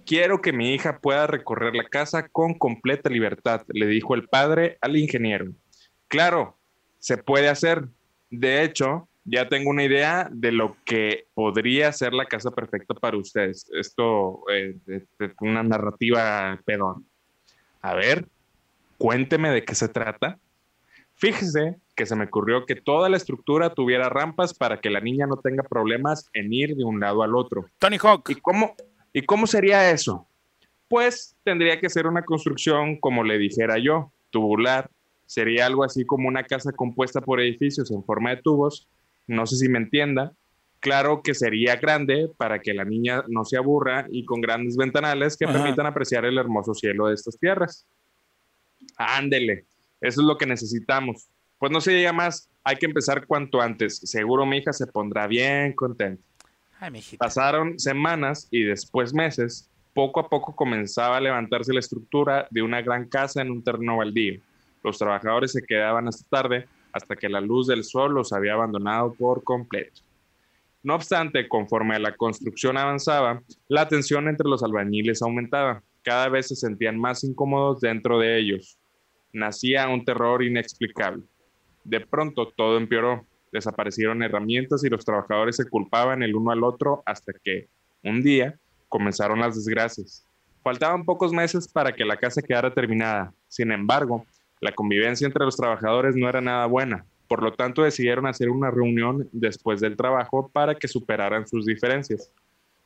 Quiero 0.06 0.40
que 0.40 0.52
mi 0.52 0.74
hija 0.74 1.00
pueda 1.00 1.26
recorrer 1.26 1.74
la 1.74 1.88
casa 1.88 2.28
con 2.28 2.54
completa 2.54 3.10
libertad, 3.10 3.62
le 3.66 3.88
dijo 3.88 4.14
el 4.14 4.28
padre 4.28 4.78
al 4.80 4.96
ingeniero. 4.96 5.50
Claro, 6.06 6.56
se 7.00 7.16
puede 7.16 7.48
hacer. 7.48 7.88
De 8.30 8.62
hecho, 8.62 9.07
ya 9.30 9.48
tengo 9.48 9.70
una 9.70 9.84
idea 9.84 10.28
de 10.32 10.52
lo 10.52 10.76
que 10.84 11.26
podría 11.34 11.92
ser 11.92 12.12
la 12.14 12.26
casa 12.26 12.50
perfecta 12.50 12.94
para 12.94 13.16
ustedes. 13.16 13.70
Esto 13.72 14.42
es 14.48 15.04
una 15.40 15.62
narrativa 15.62 16.60
pedón. 16.64 17.06
A 17.80 17.94
ver, 17.94 18.26
cuénteme 18.96 19.50
de 19.50 19.64
qué 19.64 19.74
se 19.74 19.88
trata. 19.88 20.38
Fíjese 21.14 21.76
que 21.94 22.06
se 22.06 22.16
me 22.16 22.24
ocurrió 22.24 22.64
que 22.64 22.76
toda 22.76 23.08
la 23.08 23.16
estructura 23.16 23.74
tuviera 23.74 24.08
rampas 24.08 24.54
para 24.54 24.80
que 24.80 24.88
la 24.88 25.00
niña 25.00 25.26
no 25.26 25.36
tenga 25.36 25.64
problemas 25.64 26.30
en 26.32 26.52
ir 26.52 26.76
de 26.76 26.84
un 26.84 27.00
lado 27.00 27.22
al 27.22 27.34
otro. 27.34 27.66
Tony 27.78 27.98
Hawk. 28.00 28.30
¿Y 28.30 28.36
cómo, 28.36 28.74
¿Y 29.12 29.22
cómo 29.22 29.46
sería 29.46 29.90
eso? 29.90 30.26
Pues 30.86 31.36
tendría 31.44 31.80
que 31.80 31.90
ser 31.90 32.06
una 32.06 32.22
construcción, 32.22 32.98
como 33.00 33.24
le 33.24 33.36
dijera 33.36 33.78
yo, 33.78 34.12
tubular. 34.30 34.90
Sería 35.26 35.66
algo 35.66 35.84
así 35.84 36.06
como 36.06 36.28
una 36.28 36.44
casa 36.44 36.72
compuesta 36.72 37.20
por 37.20 37.40
edificios 37.40 37.90
en 37.90 38.02
forma 38.04 38.30
de 38.30 38.42
tubos. 38.42 38.88
No 39.28 39.46
sé 39.46 39.56
si 39.56 39.68
me 39.68 39.78
entienda. 39.78 40.32
Claro 40.80 41.22
que 41.22 41.34
sería 41.34 41.76
grande 41.76 42.30
para 42.36 42.60
que 42.60 42.72
la 42.72 42.84
niña 42.84 43.22
no 43.28 43.44
se 43.44 43.56
aburra 43.56 44.06
y 44.10 44.24
con 44.24 44.40
grandes 44.40 44.76
ventanales 44.76 45.36
que 45.36 45.44
Ajá. 45.44 45.54
permitan 45.54 45.86
apreciar 45.86 46.24
el 46.24 46.38
hermoso 46.38 46.74
cielo 46.74 47.08
de 47.08 47.14
estas 47.14 47.38
tierras. 47.38 47.86
Ándele, 48.96 49.64
eso 50.00 50.20
es 50.20 50.26
lo 50.26 50.38
que 50.38 50.46
necesitamos. 50.46 51.28
Pues 51.58 51.72
no 51.72 51.80
se 51.80 51.92
diga 51.92 52.12
más, 52.12 52.48
hay 52.62 52.76
que 52.76 52.86
empezar 52.86 53.26
cuanto 53.26 53.60
antes. 53.60 53.98
Seguro 53.98 54.46
mi 54.46 54.58
hija 54.58 54.72
se 54.72 54.86
pondrá 54.86 55.26
bien 55.26 55.72
contenta. 55.72 56.22
Ay. 56.80 57.02
Pasaron 57.18 57.78
semanas 57.78 58.46
y 58.50 58.62
después 58.62 59.12
meses. 59.12 59.68
Poco 59.94 60.20
a 60.20 60.28
poco 60.28 60.54
comenzaba 60.54 61.16
a 61.16 61.20
levantarse 61.20 61.72
la 61.72 61.80
estructura 61.80 62.46
de 62.50 62.62
una 62.62 62.80
gran 62.82 63.08
casa 63.08 63.42
en 63.42 63.50
un 63.50 63.64
terreno 63.64 63.96
baldío. 63.96 64.40
Los 64.84 64.96
trabajadores 64.96 65.50
se 65.50 65.62
quedaban 65.62 66.06
hasta 66.06 66.24
tarde 66.28 66.68
hasta 66.92 67.16
que 67.16 67.28
la 67.28 67.40
luz 67.40 67.66
del 67.66 67.84
sol 67.84 68.14
los 68.14 68.32
había 68.32 68.54
abandonado 68.54 69.14
por 69.14 69.44
completo. 69.44 70.02
No 70.82 70.94
obstante, 70.94 71.48
conforme 71.48 71.98
la 71.98 72.16
construcción 72.16 72.76
avanzaba, 72.76 73.42
la 73.66 73.88
tensión 73.88 74.28
entre 74.28 74.48
los 74.48 74.62
albañiles 74.62 75.22
aumentaba. 75.22 75.82
Cada 76.02 76.28
vez 76.28 76.48
se 76.48 76.56
sentían 76.56 76.98
más 76.98 77.24
incómodos 77.24 77.80
dentro 77.80 78.18
de 78.18 78.38
ellos. 78.38 78.78
Nacía 79.32 79.88
un 79.88 80.04
terror 80.04 80.42
inexplicable. 80.42 81.24
De 81.84 82.00
pronto 82.00 82.48
todo 82.48 82.78
empeoró. 82.78 83.26
Desaparecieron 83.50 84.22
herramientas 84.22 84.84
y 84.84 84.88
los 84.88 85.04
trabajadores 85.04 85.56
se 85.56 85.68
culpaban 85.68 86.22
el 86.22 86.34
uno 86.34 86.52
al 86.52 86.62
otro 86.62 87.02
hasta 87.06 87.32
que, 87.42 87.68
un 88.04 88.22
día, 88.22 88.58
comenzaron 88.88 89.40
las 89.40 89.56
desgracias. 89.56 90.24
Faltaban 90.62 91.04
pocos 91.04 91.32
meses 91.32 91.66
para 91.66 91.92
que 91.92 92.04
la 92.04 92.16
casa 92.16 92.42
quedara 92.42 92.72
terminada. 92.72 93.32
Sin 93.48 93.72
embargo, 93.72 94.26
la 94.60 94.72
convivencia 94.72 95.26
entre 95.26 95.44
los 95.44 95.56
trabajadores 95.56 96.16
no 96.16 96.28
era 96.28 96.40
nada 96.40 96.66
buena. 96.66 97.04
Por 97.28 97.42
lo 97.42 97.52
tanto, 97.52 97.82
decidieron 97.82 98.26
hacer 98.26 98.48
una 98.48 98.70
reunión 98.70 99.28
después 99.32 99.80
del 99.80 99.96
trabajo 99.96 100.50
para 100.52 100.74
que 100.74 100.88
superaran 100.88 101.46
sus 101.46 101.66
diferencias. 101.66 102.32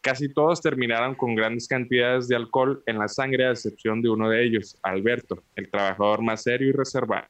Casi 0.00 0.28
todos 0.28 0.60
terminaron 0.60 1.14
con 1.14 1.36
grandes 1.36 1.68
cantidades 1.68 2.26
de 2.26 2.34
alcohol 2.34 2.82
en 2.86 2.98
la 2.98 3.06
sangre, 3.06 3.46
a 3.46 3.52
excepción 3.52 4.02
de 4.02 4.10
uno 4.10 4.28
de 4.28 4.44
ellos, 4.44 4.76
Alberto, 4.82 5.44
el 5.54 5.70
trabajador 5.70 6.22
más 6.22 6.42
serio 6.42 6.68
y 6.68 6.72
reservado. 6.72 7.28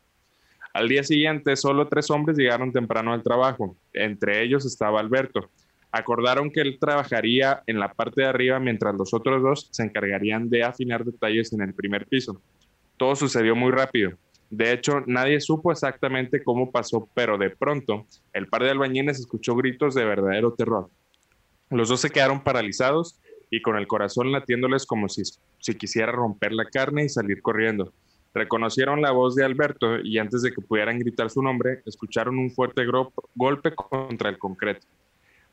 Al 0.72 0.88
día 0.88 1.04
siguiente, 1.04 1.54
solo 1.54 1.86
tres 1.86 2.10
hombres 2.10 2.38
llegaron 2.38 2.72
temprano 2.72 3.12
al 3.12 3.22
trabajo. 3.22 3.76
Entre 3.92 4.42
ellos 4.42 4.64
estaba 4.64 5.00
Alberto. 5.00 5.50
Acordaron 5.90 6.50
que 6.50 6.62
él 6.62 6.78
trabajaría 6.80 7.62
en 7.66 7.78
la 7.78 7.92
parte 7.92 8.22
de 8.22 8.28
arriba 8.28 8.58
mientras 8.58 8.94
los 8.94 9.12
otros 9.12 9.42
dos 9.42 9.68
se 9.70 9.82
encargarían 9.82 10.48
de 10.48 10.64
afinar 10.64 11.04
detalles 11.04 11.52
en 11.52 11.60
el 11.60 11.74
primer 11.74 12.06
piso. 12.06 12.40
Todo 12.96 13.14
sucedió 13.14 13.54
muy 13.54 13.70
rápido. 13.70 14.12
De 14.52 14.70
hecho, 14.70 15.02
nadie 15.06 15.40
supo 15.40 15.72
exactamente 15.72 16.44
cómo 16.44 16.70
pasó, 16.70 17.08
pero 17.14 17.38
de 17.38 17.48
pronto 17.48 18.06
el 18.34 18.48
par 18.48 18.62
de 18.62 18.68
albañiles 18.68 19.18
escuchó 19.18 19.56
gritos 19.56 19.94
de 19.94 20.04
verdadero 20.04 20.52
terror. 20.52 20.90
Los 21.70 21.88
dos 21.88 22.02
se 22.02 22.10
quedaron 22.10 22.44
paralizados 22.44 23.18
y 23.48 23.62
con 23.62 23.78
el 23.78 23.86
corazón 23.86 24.30
latiéndoles 24.30 24.84
como 24.84 25.08
si, 25.08 25.22
si 25.58 25.74
quisiera 25.74 26.12
romper 26.12 26.52
la 26.52 26.66
carne 26.66 27.04
y 27.04 27.08
salir 27.08 27.40
corriendo. 27.40 27.94
Reconocieron 28.34 29.00
la 29.00 29.12
voz 29.12 29.34
de 29.36 29.42
Alberto 29.42 29.98
y 30.00 30.18
antes 30.18 30.42
de 30.42 30.52
que 30.52 30.60
pudieran 30.60 30.98
gritar 30.98 31.30
su 31.30 31.40
nombre, 31.40 31.80
escucharon 31.86 32.38
un 32.38 32.50
fuerte 32.50 32.82
golpe 33.34 33.74
contra 33.74 34.28
el 34.28 34.36
concreto. 34.36 34.86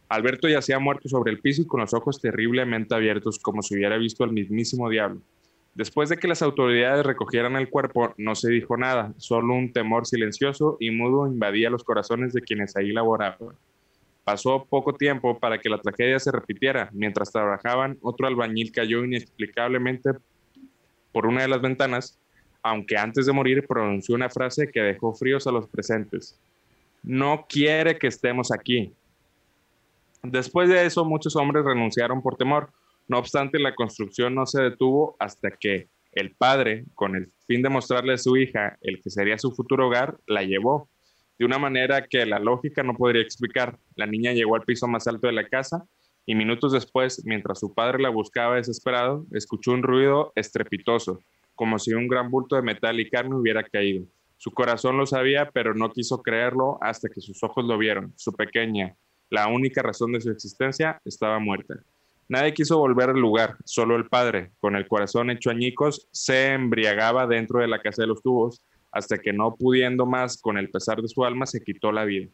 Alberto 0.10 0.50
yacía 0.50 0.78
muerto 0.78 1.08
sobre 1.08 1.32
el 1.32 1.39
piso 1.39 1.62
y 1.62 1.68
con 1.68 1.80
los 1.80 1.93
ojos 1.93 2.20
terriblemente 2.20 2.95
abiertos 2.95 3.39
como 3.39 3.62
si 3.62 3.76
hubiera 3.76 3.95
visto 3.95 4.26
al 4.26 4.34
mismísimo 4.34 4.89
diablo. 4.89 5.22
Después 5.76 6.09
de 6.09 6.17
que 6.17 6.28
las 6.28 6.41
autoridades 6.41 7.05
recogieran 7.05 7.55
el 7.55 7.70
cuerpo, 7.70 8.13
no 8.17 8.36
se 8.36 8.49
dijo 8.49 8.76
nada, 8.76 9.13
solo 9.17 9.53
un 9.53 9.72
temor 9.72 10.05
silencioso 10.05 10.78
y 10.80 10.91
mudo 10.91 11.28
invadía 11.28 11.70
los 11.70 11.84
corazones 11.84 12.34
de 12.34 12.41
quienes 12.41 12.76
ahí 12.76 12.91
laboraban. 12.91 13.55
Pasó 14.24 14.65
poco 14.65 14.93
tiempo 14.93 15.39
para 15.39 15.57
que 15.57 15.70
la 15.70 15.80
tragedia 15.80 16.20
se 16.20 16.32
repitiera. 16.32 16.89
Mientras 16.91 17.32
trabajaban, 17.32 17.97
otro 18.01 18.28
albañil 18.28 18.72
cayó 18.72 19.03
inexplicablemente 19.03 20.11
por 21.11 21.26
una 21.26 21.41
de 21.41 21.47
las 21.47 21.61
ventanas, 21.61 22.20
aunque 22.61 22.97
antes 22.97 23.26
de 23.26 23.34
morir 23.34 23.65
pronunció 23.65 24.15
una 24.15 24.30
frase 24.30 24.70
que 24.70 24.82
dejó 24.82 25.13
fríos 25.13 25.47
a 25.47 25.51
los 25.51 25.67
presentes. 25.67 26.38
No 27.01 27.45
quiere 27.47 27.97
que 27.97 28.07
estemos 28.07 28.51
aquí. 28.51 28.93
Después 30.22 30.70
de 30.70 30.86
eso, 30.86 31.05
muchos 31.05 31.36
hombres 31.36 31.63
renunciaron 31.63 32.22
por 32.22 32.36
temor. 32.36 32.70
No 33.10 33.18
obstante, 33.18 33.57
la 33.57 33.74
construcción 33.74 34.36
no 34.36 34.45
se 34.45 34.62
detuvo 34.62 35.18
hasta 35.20 35.49
que 35.60 35.89
el 36.12 36.36
padre, 36.36 36.86
con 36.93 37.16
el 37.16 37.32
fin 37.47 37.64
de 37.64 37.70
mostrarle 37.70 38.14
a 38.14 38.18
su 38.20 38.38
hija 38.38 38.78
el 38.82 39.01
que 39.01 39.10
sería 39.10 39.39
su 39.39 39.51
futuro 39.51 39.88
hogar, 39.88 40.20
la 40.28 40.43
llevó. 40.43 40.89
De 41.39 41.45
una 41.45 41.57
manera 41.57 42.05
que 42.07 42.24
la 42.28 42.38
lógica 42.38 42.84
no 42.84 42.93
podría 42.93 43.24
explicar. 43.24 43.80
La 43.95 44.05
niña 44.05 44.34
llegó 44.34 44.55
al 44.55 44.62
piso 44.62 44.88
más 44.88 45.07
alto 45.07 45.26
de 45.26 45.34
la 45.34 45.47
casa 45.47 45.86
y 46.28 46.36
minutos 46.36 46.72
después, 46.72 47.24
mientras 47.26 47.60
su 47.60 47.74
padre 47.74 47.99
la 47.99 48.10
buscaba 48.10 48.57
desesperado, 48.57 49.26
escuchó 49.32 49.72
un 49.72 49.82
ruido 49.82 50.32
estrepitoso, 50.36 51.20
como 51.55 51.80
si 51.80 51.93
un 51.95 52.07
gran 52.07 52.30
bulto 52.30 52.57
de 52.57 52.62
metal 52.62 52.99
y 52.99 53.10
carne 53.10 53.36
hubiera 53.36 53.64
caído. 53.64 54.05
Su 54.38 54.51
corazón 54.51 54.97
lo 54.97 55.07
sabía, 55.07 55.49
pero 55.51 55.74
no 55.74 55.89
quiso 55.89 56.22
creerlo 56.22 56.78
hasta 56.82 57.10
que 57.10 57.22
sus 57.22 57.41
ojos 57.41 57.66
lo 57.66 57.76
vieron. 57.80 58.14
Su 58.18 58.34
pequeña, 58.34 58.95
la 59.32 59.47
única 59.47 59.82
razón 59.82 60.12
de 60.12 60.22
su 60.22 60.30
existencia, 60.30 61.01
estaba 61.03 61.39
muerta. 61.39 61.84
Nadie 62.30 62.54
quiso 62.54 62.78
volver 62.78 63.10
al 63.10 63.20
lugar, 63.20 63.58
solo 63.66 63.96
el 63.96 64.08
padre, 64.08 64.52
con 64.60 64.76
el 64.76 64.88
corazón 64.88 65.32
hecho 65.32 65.50
añicos, 65.50 66.08
se 66.12 66.54
embriagaba 66.54 67.26
dentro 67.26 67.60
de 67.60 67.68
la 67.68 67.82
casa 67.82 68.04
de 68.04 68.08
los 68.08 68.22
tubos, 68.22 68.62
hasta 68.92 69.18
que 69.18 69.34
no 69.34 69.56
pudiendo 69.56 70.06
más 70.06 70.40
con 70.40 70.60
el 70.60 70.70
pesar 70.70 71.02
de 71.02 71.08
su 71.08 71.26
alma, 71.26 71.48
se 71.48 71.64
quitó 71.64 71.92
la 71.92 72.06
vida. 72.06 72.30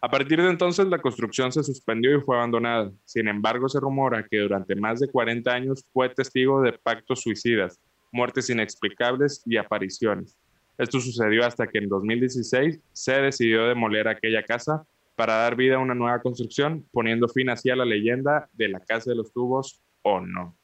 A 0.00 0.08
partir 0.08 0.40
de 0.40 0.48
entonces, 0.48 0.86
la 0.86 1.00
construcción 1.00 1.50
se 1.50 1.64
suspendió 1.64 2.16
y 2.16 2.20
fue 2.20 2.36
abandonada. 2.36 2.92
Sin 3.04 3.26
embargo, 3.26 3.68
se 3.68 3.80
rumora 3.80 4.24
que 4.30 4.38
durante 4.38 4.76
más 4.76 5.00
de 5.00 5.08
40 5.08 5.52
años 5.52 5.84
fue 5.92 6.08
testigo 6.08 6.62
de 6.62 6.74
pactos 6.74 7.22
suicidas, 7.22 7.80
muertes 8.12 8.48
inexplicables 8.48 9.42
y 9.44 9.56
apariciones. 9.56 10.36
Esto 10.78 11.00
sucedió 11.00 11.44
hasta 11.44 11.66
que 11.66 11.78
en 11.78 11.88
2016 11.88 12.78
se 12.92 13.12
decidió 13.12 13.66
demoler 13.66 14.06
aquella 14.06 14.44
casa 14.44 14.84
para 15.22 15.36
dar 15.36 15.54
vida 15.54 15.76
a 15.76 15.78
una 15.78 15.94
nueva 15.94 16.20
construcción, 16.20 16.84
poniendo 16.90 17.28
fin 17.28 17.48
así 17.48 17.70
a 17.70 17.76
la 17.76 17.84
leyenda 17.84 18.50
de 18.54 18.68
la 18.68 18.80
Casa 18.80 19.10
de 19.10 19.14
los 19.14 19.32
Tubos 19.32 19.80
o 20.02 20.18
no. 20.18 20.58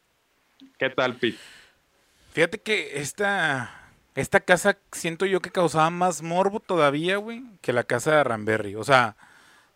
¿Qué 0.76 0.90
tal, 0.90 1.14
Pete? 1.14 1.38
Fíjate 2.32 2.58
que 2.58 2.98
esta, 2.98 3.70
esta 4.16 4.40
casa 4.40 4.76
siento 4.90 5.26
yo 5.26 5.38
que 5.38 5.52
causaba 5.52 5.90
más 5.90 6.22
morbo 6.22 6.58
todavía, 6.58 7.18
güey, 7.18 7.44
que 7.60 7.72
la 7.72 7.84
casa 7.84 8.16
de 8.16 8.24
Ramberry. 8.24 8.74
O 8.74 8.82
sea, 8.82 9.16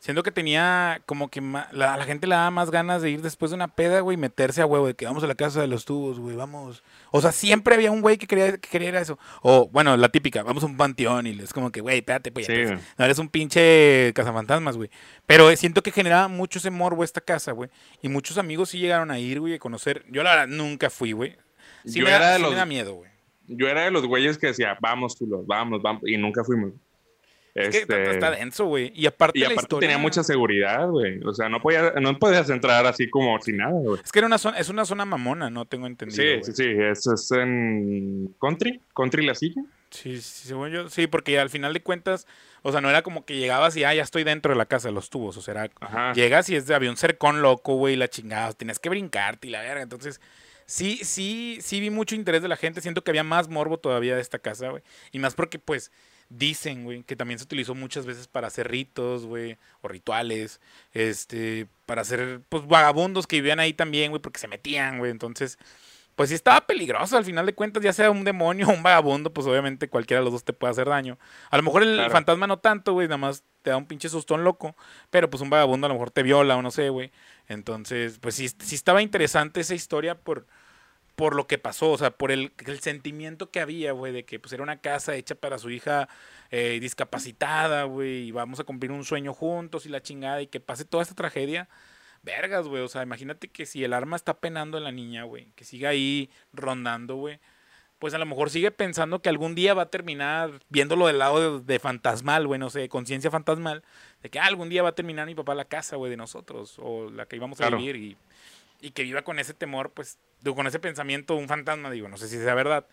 siento 0.03 0.25
que 0.25 0.33
tenía 0.33 1.01
como 1.07 1.29
que 1.31 1.41
la, 1.41 1.69
la 1.97 2.05
gente 2.05 2.27
le 2.27 2.35
daba 2.35 2.51
más 2.51 2.73
ganas 2.73 3.03
de 3.03 3.11
ir 3.11 3.23
después 3.23 3.53
de 3.53 3.55
una 3.55 3.69
peda, 3.69 4.01
güey, 4.01 4.17
y 4.17 4.21
meterse 4.21 4.61
a 4.61 4.67
huevo, 4.67 4.89
de 4.89 4.95
que 4.95 5.07
vamos 5.07 5.23
a 5.23 5.29
la 5.29 5.37
casa 5.37 5.61
de 5.61 5.69
los 5.69 5.85
tubos, 5.85 6.19
güey, 6.19 6.35
vamos. 6.35 6.83
O 7.13 7.21
sea, 7.21 7.31
siempre 7.31 7.77
había 7.77 7.93
un 7.93 8.01
güey 8.03 8.19
que 8.19 8.27
quería, 8.27 8.51
que 8.59 8.69
quería 8.69 8.89
ir 8.89 8.97
a 8.97 9.01
eso. 9.01 9.17
O, 9.43 9.69
bueno, 9.69 9.97
la 9.97 10.09
típica, 10.09 10.43
vamos 10.43 10.65
a 10.65 10.67
un 10.67 10.77
panteón 10.77 11.29
y 11.29 11.39
es 11.41 11.53
como 11.53 11.71
que, 11.71 11.81
güey, 11.81 11.99
espérate, 11.99 12.33
pues, 12.33 12.47
Sí, 12.47 12.53
no 12.99 13.05
eres 13.05 13.19
un 13.21 13.29
pinche 13.29 14.13
cazafantasmas, 14.15 14.77
güey. 14.77 14.91
Pero 15.25 15.49
eh, 15.51 15.57
siento 15.57 15.83
que 15.85 15.93
generaba 15.93 16.27
mucho 16.27 16.59
ese 16.59 16.71
morbo 16.71 17.05
esta 17.05 17.21
casa, 17.21 17.53
güey. 17.53 17.71
Y 18.03 18.09
muchos 18.09 18.39
amigos 18.39 18.71
sí 18.71 18.79
llegaron 18.81 19.13
a 19.13 19.21
ir, 19.21 19.39
güey, 19.39 19.55
a 19.55 19.59
conocer. 19.61 20.05
Yo 20.11 20.25
la 20.25 20.31
verdad 20.31 20.49
nunca 20.49 20.91
fui, 20.91 21.13
güey. 21.13 21.37
Sí, 21.85 22.01
Yo 22.01 22.05
me, 22.07 22.11
da, 22.11 22.17
era 22.17 22.31
de 22.31 22.37
sí 22.39 22.43
me 22.43 22.49
los- 22.49 22.57
da 22.57 22.67
miedo, 22.67 22.95
güey. 22.95 23.11
Yo 23.47 23.69
era 23.69 23.83
de 23.83 23.91
los 23.93 24.05
güeyes 24.07 24.37
que 24.39 24.49
decía, 24.49 24.77
vamos, 24.81 25.15
culos, 25.17 25.47
vamos, 25.47 25.81
vamos, 25.83 26.03
y 26.07 26.17
nunca 26.17 26.43
fuimos. 26.45 26.73
Es 27.55 27.69
que 27.71 27.79
Este, 27.83 28.11
está 28.11 28.31
denso, 28.31 28.65
güey. 28.65 28.93
Y 28.95 29.07
aparte, 29.07 29.39
y 29.39 29.43
la 29.43 29.53
historia, 29.53 29.89
tenía 29.89 29.99
mucha 29.99 30.23
seguridad, 30.23 30.89
güey. 30.89 31.21
O 31.25 31.35
sea, 31.35 31.49
no, 31.51 31.61
podía, 31.61 31.93
no 32.01 32.19
podías 32.19 32.49
entrar 32.49 32.87
así 32.87 33.11
como 33.11 33.39
sin 33.43 33.59
nada, 33.59 33.79
güey. 33.79 34.01
Es 34.03 34.11
que 34.11 34.21
era 34.21 34.27
una 34.27 34.39
zona, 34.39 34.59
es 34.59 34.69
una 34.71 34.87
zona 34.87 35.05
mamona, 35.05 35.51
no 35.51 35.67
tengo 35.67 35.87
entendido. 35.87 36.23
Sí, 36.43 36.53
sí, 36.53 36.53
sí, 36.55 36.71
eso 36.79 37.15
es 37.15 37.31
en 37.33 38.35
Country, 38.41 38.81
Country 38.95 39.27
La 39.27 39.35
Silla. 39.35 39.63
Sí, 39.91 40.23
sí, 40.23 40.49
según 40.49 40.71
yo, 40.71 40.89
sí, 40.89 41.07
porque 41.07 41.39
al 41.39 41.51
final 41.51 41.75
de 41.75 41.83
cuentas, 41.83 42.27
o 42.63 42.73
sea, 42.73 42.81
no 42.81 42.89
era 42.89 43.03
como 43.03 43.27
que 43.27 43.37
llegabas 43.37 43.77
y 43.77 43.85
ah, 43.85 43.93
ya 43.93 44.03
estoy 44.03 44.25
dentro 44.25 44.53
de 44.53 44.57
la 44.57 44.65
casa 44.65 44.89
de 44.89 44.95
los 44.95 45.11
tubos, 45.11 45.37
o 45.37 45.43
sea, 45.43 45.53
era, 45.53 45.71
Ajá. 45.81 46.15
llegas 46.15 46.49
y 46.49 46.57
es 46.57 46.67
de 46.67 46.75
avión 46.75 46.97
cercón 46.97 47.43
loco, 47.43 47.75
güey, 47.75 47.97
la 47.97 48.09
chingada, 48.09 48.55
tienes 48.55 48.79
que 48.79 48.89
brincarte 48.89 49.49
y 49.49 49.51
la 49.51 49.61
verga, 49.61 49.83
entonces, 49.83 50.23
sí, 50.65 50.99
sí, 51.03 51.59
sí 51.61 51.79
vi 51.81 51.91
mucho 51.91 52.15
interés 52.15 52.41
de 52.41 52.49
la 52.49 52.57
gente, 52.57 52.81
siento 52.81 53.05
que 53.05 53.11
había 53.11 53.23
más 53.23 53.49
morbo 53.49 53.79
todavía 53.79 54.15
de 54.15 54.23
esta 54.23 54.39
casa, 54.39 54.71
güey, 54.71 54.83
y 55.11 55.19
más 55.19 55.35
porque, 55.35 55.59
pues, 55.59 55.93
dicen, 56.39 56.85
güey, 56.85 57.03
que 57.03 57.17
también 57.17 57.39
se 57.39 57.45
utilizó 57.45 57.75
muchas 57.75 58.07
veces 58.07 58.27
para 58.29 58.47
hacer 58.49 58.71
ritos, 58.71 59.27
güey, 59.27 59.59
o 59.83 59.89
rituales, 59.89 60.61
este, 60.93 61.67
para 61.87 62.03
hacer, 62.03 62.41
pues, 62.49 62.67
vagabundos 62.67 63.27
que 63.27 63.37
vivían 63.37 63.61
ahí 63.61 63.73
también, 63.75 64.11
güey, 64.11 64.23
porque 64.23 64.41
se 64.41 64.49
metían, 64.49 64.99
güey, 64.99 65.11
entonces... 65.11 65.59
Pues 66.15 66.29
sí 66.29 66.35
estaba 66.35 66.67
peligroso, 66.67 67.17
al 67.17 67.25
final 67.25 67.47
de 67.47 67.55
cuentas, 67.55 67.83
ya 67.83 67.91
sea 67.95 68.11
un 68.11 68.23
demonio 68.23 68.67
o 68.69 68.73
un 68.73 68.83
vagabundo, 68.83 69.33
pues 69.33 69.47
obviamente 69.47 69.89
cualquiera 69.89 70.21
de 70.21 70.25
los 70.25 70.35
dos 70.35 70.45
te 70.45 70.53
puede 70.53 70.71
hacer 70.73 70.87
daño. 70.87 71.19
A 71.51 71.57
lo 71.57 71.63
mejor 71.63 71.83
el 71.83 71.95
Claro. 71.95 72.11
fantasma 72.11 72.47
no 72.47 72.59
tanto, 72.59 72.93
güey, 72.93 73.09
nada 73.09 73.17
más 73.17 73.45
te 73.63 73.71
da 73.71 73.79
un 73.79 73.87
pinche 73.87 74.11
sustón 74.11 74.45
loco, 74.45 74.77
pero 75.09 75.31
pues 75.31 75.41
un 75.41 75.49
vagabundo 75.49 75.87
a 75.87 75.89
lo 75.89 75.95
mejor 75.95 76.11
te 76.11 76.23
viola 76.23 76.55
o 76.55 76.61
no 76.61 76.71
sé, 76.71 76.91
güey. 76.91 77.11
Entonces, 77.49 78.19
pues 78.19 78.35
sí, 78.35 78.47
sí 78.49 78.75
estaba 78.75 79.01
interesante 79.01 79.61
esa 79.63 79.75
historia 79.75 80.15
por, 80.15 80.47
por 81.17 81.35
lo 81.37 81.47
que 81.47 81.59
pasó, 81.59 81.91
o 81.93 81.99
sea, 81.99 82.11
por 82.11 82.33
el, 82.33 82.53
el 82.67 82.81
sentimiento 82.81 83.51
que 83.51 83.61
había, 83.61 83.93
güey, 83.93 84.13
de 84.13 84.25
que 84.25 84.41
pues 84.41 84.53
era 84.53 84.63
una 84.63 84.81
casa 84.81 85.15
hecha 85.15 85.35
para 85.35 85.59
su 85.59 85.71
hija 85.71 86.09
eh, 86.51 86.79
discapacitada, 86.81 87.85
güey, 87.85 88.29
y 88.29 88.31
vamos 88.31 88.61
a 88.61 88.65
cumplir 88.65 88.93
un 88.93 89.05
sueño 89.05 89.35
juntos 89.35 89.85
y 89.87 89.89
la 89.91 90.01
chingada, 90.03 90.41
y 90.43 90.47
que 90.47 90.61
pase 90.61 90.85
toda 90.85 91.03
esta 91.03 91.15
tragedia. 91.15 91.69
Vergas, 92.23 92.69
güey, 92.69 92.83
o 92.83 92.89
sea, 92.89 93.03
imagínate 93.03 93.49
que 93.49 93.67
si 93.67 93.83
el 93.85 93.93
arma 93.93 94.17
está 94.17 94.35
penando 94.39 94.79
en 94.79 94.85
la 94.85 94.93
niña, 94.93 95.25
güey, 95.25 95.49
que 95.57 95.65
siga 95.65 95.89
ahí 95.91 96.31
rondando, 96.53 97.17
güey, 97.17 97.41
pues 97.99 98.15
a 98.15 98.19
lo 98.19 98.27
mejor 98.27 98.49
sigue 98.51 98.71
pensando 98.71 99.21
que 99.23 99.29
algún 99.29 99.55
día 99.55 99.75
va 99.75 99.83
a 99.83 99.91
terminar 99.91 100.61
viéndolo 100.69 101.07
del 101.09 101.19
lado 101.19 101.59
de, 101.61 101.65
de 101.73 101.79
fantasmal, 101.79 102.47
güey, 102.47 102.59
no 102.59 102.71
sé, 102.71 102.89
conciencia 102.89 103.31
fantasmal, 103.31 103.83
de 104.23 104.31
que 104.31 104.39
ah, 104.41 104.47
algún 104.47 104.69
día 104.69 104.83
va 104.83 104.89
a 104.91 104.95
terminar 104.95 105.27
mi 105.27 105.35
papá 105.35 105.55
la 105.55 105.65
casa, 105.67 105.97
güey, 105.97 106.11
de 106.11 106.17
nosotros, 106.17 106.77
o 106.79 107.11
la 107.11 107.27
que 107.27 107.37
íbamos 107.37 107.61
a 107.61 107.65
Claro. 107.67 107.79
vivir, 107.79 107.97
y, 107.97 108.17
y 108.81 108.91
que 108.93 109.03
viva 109.03 109.23
con 109.23 109.39
ese 109.39 109.53
temor, 109.55 109.91
pues, 109.91 110.19
digo, 110.43 110.55
con 110.57 110.67
ese 110.67 110.79
pensamiento, 110.79 111.35
un 111.37 111.49
fantasma, 111.49 111.91
digo, 111.91 112.09
no 112.09 112.17
sé 112.17 112.29
si 112.29 112.37
sea 112.39 112.55
verdad, 112.55 112.87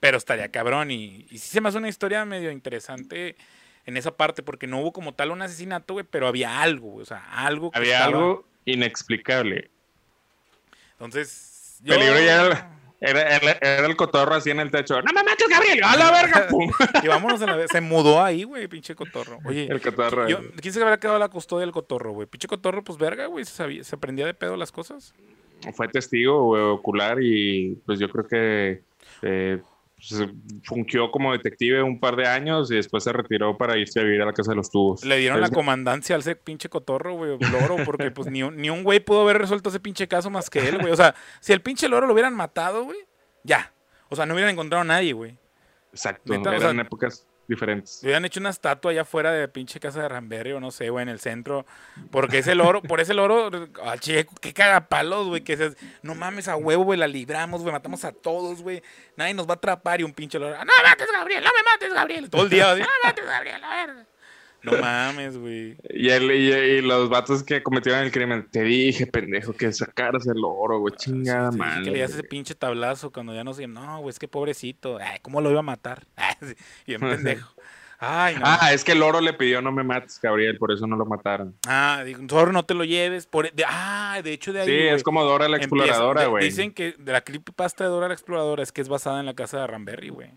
pero 0.00 0.16
estaría 0.16 0.48
cabrón, 0.50 0.90
y, 0.90 1.26
y 1.30 1.38
sí 1.38 1.48
se 1.50 1.60
me 1.60 1.68
hace 1.68 1.78
una 1.78 1.88
historia 1.88 2.24
medio 2.24 2.50
interesante 2.50 3.36
en 3.86 3.96
esa 3.96 4.16
parte, 4.16 4.42
porque 4.42 4.66
no 4.66 4.80
hubo 4.80 4.92
como 4.92 5.12
tal 5.14 5.30
un 5.30 5.42
asesinato, 5.42 5.94
güey, 5.94 6.06
pero 6.08 6.26
había 6.26 6.62
algo, 6.62 6.88
güey, 6.90 7.02
o 7.02 7.06
sea, 7.06 7.24
algo 7.32 7.70
que 7.70 7.78
Había 7.78 7.98
estaba- 7.98 8.16
algo 8.16 8.46
inexplicable. 8.64 9.70
Entonces, 10.92 11.80
Peligro 11.86 12.14
ya 12.20 12.46
era, 12.46 12.70
era, 13.00 13.36
era- 13.36 13.58
era 13.60 13.86
el 13.86 13.96
cotorro 13.96 14.34
así 14.34 14.50
en 14.50 14.60
el 14.60 14.70
techo. 14.70 15.02
¡No 15.02 15.12
me 15.12 15.22
mates, 15.22 15.48
Gabriel! 15.48 15.80
¡A 15.84 15.96
la 15.96 16.10
verga! 16.10 16.46
¡Pum! 16.50 16.70
Y 17.02 17.08
vámonos 17.08 17.42
a 17.42 17.46
la. 17.46 17.68
Se 17.68 17.80
mudó 17.80 18.22
ahí, 18.22 18.44
güey, 18.44 18.68
pinche 18.68 18.94
cotorro. 18.94 19.38
Oye, 19.44 19.66
El 19.70 19.80
cotorro. 19.82 20.28
yo- 20.28 20.40
¿quién 20.60 20.72
se 20.72 20.80
habrá 20.82 20.98
quedado 20.98 21.18
la 21.18 21.28
custodia 21.28 21.62
del 21.66 21.72
cotorro, 21.72 22.12
güey? 22.12 22.26
Pinche 22.26 22.48
cotorro, 22.48 22.82
pues 22.84 22.96
verga, 22.98 23.26
güey. 23.26 23.44
Se, 23.44 23.52
sabía- 23.52 23.84
se 23.84 23.96
aprendía 23.96 24.24
de 24.24 24.34
pedo 24.34 24.56
las 24.56 24.72
cosas. 24.72 25.12
Fue 25.72 25.88
testigo 25.88 26.72
ocular 26.74 27.18
y 27.22 27.76
pues 27.86 27.98
yo 27.98 28.08
creo 28.08 28.26
que 28.26 28.82
eh, 29.22 29.60
se 29.98 30.28
fungió 30.64 31.10
como 31.10 31.32
detective 31.32 31.82
un 31.82 31.98
par 31.98 32.16
de 32.16 32.26
años 32.28 32.70
y 32.70 32.74
después 32.76 33.02
se 33.04 33.12
retiró 33.12 33.56
para 33.56 33.78
irse 33.78 34.00
a 34.00 34.02
vivir 34.02 34.20
a 34.20 34.26
la 34.26 34.32
casa 34.34 34.50
de 34.50 34.56
los 34.56 34.70
tubos. 34.70 35.04
Le 35.04 35.16
dieron 35.16 35.40
la 35.40 35.48
comandancia 35.48 36.14
al 36.14 36.20
ese 36.20 36.36
pinche 36.36 36.68
cotorro, 36.68 37.14
güey, 37.14 37.38
loro, 37.50 37.76
porque 37.86 38.10
pues 38.10 38.30
ni 38.30 38.42
un, 38.42 38.56
ni 38.56 38.68
un 38.68 38.82
güey 38.82 39.00
pudo 39.00 39.22
haber 39.22 39.38
resuelto 39.38 39.70
ese 39.70 39.80
pinche 39.80 40.06
caso 40.06 40.28
más 40.28 40.50
que 40.50 40.68
él, 40.68 40.78
güey. 40.78 40.92
O 40.92 40.96
sea, 40.96 41.14
si 41.40 41.52
el 41.54 41.62
pinche 41.62 41.88
loro 41.88 42.06
lo 42.06 42.12
hubieran 42.12 42.34
matado, 42.34 42.84
güey, 42.84 42.98
ya. 43.44 43.72
O 44.10 44.16
sea, 44.16 44.26
no 44.26 44.34
hubieran 44.34 44.52
encontrado 44.52 44.82
a 44.82 44.84
nadie, 44.84 45.14
güey. 45.14 45.38
Exacto, 45.92 46.32
Neta, 46.32 46.50
o 46.50 46.52
eran 46.52 46.76
sea- 46.76 46.82
épocas 46.82 47.26
diferentes. 47.48 48.00
Le 48.02 48.08
hubieran 48.08 48.24
hecho 48.24 48.40
una 48.40 48.50
estatua 48.50 48.90
allá 48.90 49.02
afuera 49.02 49.32
de 49.32 49.48
pinche 49.48 49.80
casa 49.80 50.02
de 50.02 50.08
Ramberry 50.08 50.52
o 50.52 50.60
no 50.60 50.70
sé, 50.70 50.90
güey, 50.90 51.02
en 51.02 51.08
el 51.08 51.20
centro. 51.20 51.66
Porque 52.10 52.38
ese 52.38 52.54
loro, 52.54 52.82
por 52.82 53.00
ese 53.00 53.14
loro, 53.14 53.50
ah, 53.84 53.96
che, 53.98 54.26
qué 54.40 54.52
cagapalos, 54.52 55.28
güey, 55.28 55.42
que 55.42 55.56
dices, 55.56 55.76
no 56.02 56.14
mames 56.14 56.48
a 56.48 56.56
huevo, 56.56 56.84
güey, 56.84 56.98
la 56.98 57.06
libramos, 57.06 57.62
güey, 57.62 57.72
matamos 57.72 58.04
a 58.04 58.12
todos, 58.12 58.62
güey. 58.62 58.82
Nadie 59.16 59.34
nos 59.34 59.46
va 59.46 59.52
a 59.52 59.56
atrapar 59.56 60.00
y 60.00 60.04
un 60.04 60.12
pinche 60.12 60.38
loro, 60.38 60.56
no 60.56 60.64
me 60.64 60.88
mates, 60.88 61.08
Gabriel, 61.12 61.44
no 61.44 61.50
me 61.56 61.62
mates, 61.70 61.92
Gabriel. 61.92 62.30
Todo 62.30 62.42
el 62.42 62.50
día, 62.50 62.70
así, 62.72 62.80
no 62.80 62.88
mates, 63.04 63.24
Gabriel, 63.24 63.64
a 63.64 63.86
ver. 63.86 64.13
No 64.64 64.72
mames, 64.80 65.36
güey. 65.38 65.76
Y, 65.90 66.08
el, 66.08 66.30
y, 66.30 66.52
y 66.52 66.80
los 66.80 67.08
vatos 67.08 67.42
que 67.42 67.62
cometieron 67.62 68.02
el 68.02 68.10
crimen, 68.10 68.48
te 68.50 68.62
dije, 68.62 69.06
pendejo, 69.06 69.52
que 69.52 69.72
sacaras 69.72 70.26
el 70.26 70.42
oro, 70.44 70.78
güey, 70.80 70.94
chingada 70.96 71.52
Sí, 71.52 71.58
madre. 71.58 71.84
que 71.84 71.90
le 71.90 72.00
das 72.00 72.12
ese 72.12 72.22
pinche 72.22 72.54
tablazo 72.54 73.12
cuando 73.12 73.34
ya 73.34 73.44
no 73.44 73.52
sé, 73.54 73.66
no, 73.66 73.98
güey, 74.00 74.10
es 74.10 74.18
que 74.18 74.26
pobrecito, 74.28 74.98
ay, 74.98 75.18
¿cómo 75.22 75.40
lo 75.40 75.50
iba 75.50 75.60
a 75.60 75.62
matar? 75.62 76.06
Sí, 76.40 76.54
Bien 76.86 77.00
pendejo. 77.00 77.54
Ay, 78.06 78.34
no. 78.34 78.42
Ah, 78.44 78.72
es 78.74 78.84
que 78.84 78.92
el 78.92 79.02
oro 79.02 79.20
le 79.20 79.32
pidió 79.32 79.62
no 79.62 79.70
me 79.72 79.82
mates, 79.84 80.20
Gabriel, 80.20 80.58
por 80.58 80.72
eso 80.72 80.86
no 80.86 80.96
lo 80.96 81.06
mataron. 81.06 81.56
Ah, 81.66 82.02
digo, 82.04 82.20
zorro, 82.28 82.52
no 82.52 82.64
te 82.64 82.74
lo 82.74 82.84
lleves. 82.84 83.26
Por, 83.26 83.50
de, 83.52 83.64
ah, 83.66 84.20
de 84.22 84.32
hecho, 84.32 84.52
de 84.52 84.60
ahí. 84.62 84.66
Sí, 84.66 84.74
es 84.74 85.02
como 85.02 85.24
Dora 85.24 85.48
la 85.48 85.56
exploradora, 85.58 86.26
güey. 86.26 86.44
Dicen 86.44 86.72
que 86.74 86.94
de 86.98 87.12
la 87.12 87.20
creepypasta 87.22 87.84
de 87.84 87.90
Dora 87.90 88.08
la 88.08 88.14
exploradora 88.14 88.62
es 88.62 88.72
que 88.72 88.80
es 88.82 88.88
basada 88.88 89.20
en 89.20 89.26
la 89.26 89.34
casa 89.34 89.60
de 89.60 89.66
Ramberry, 89.68 90.08
güey. 90.10 90.30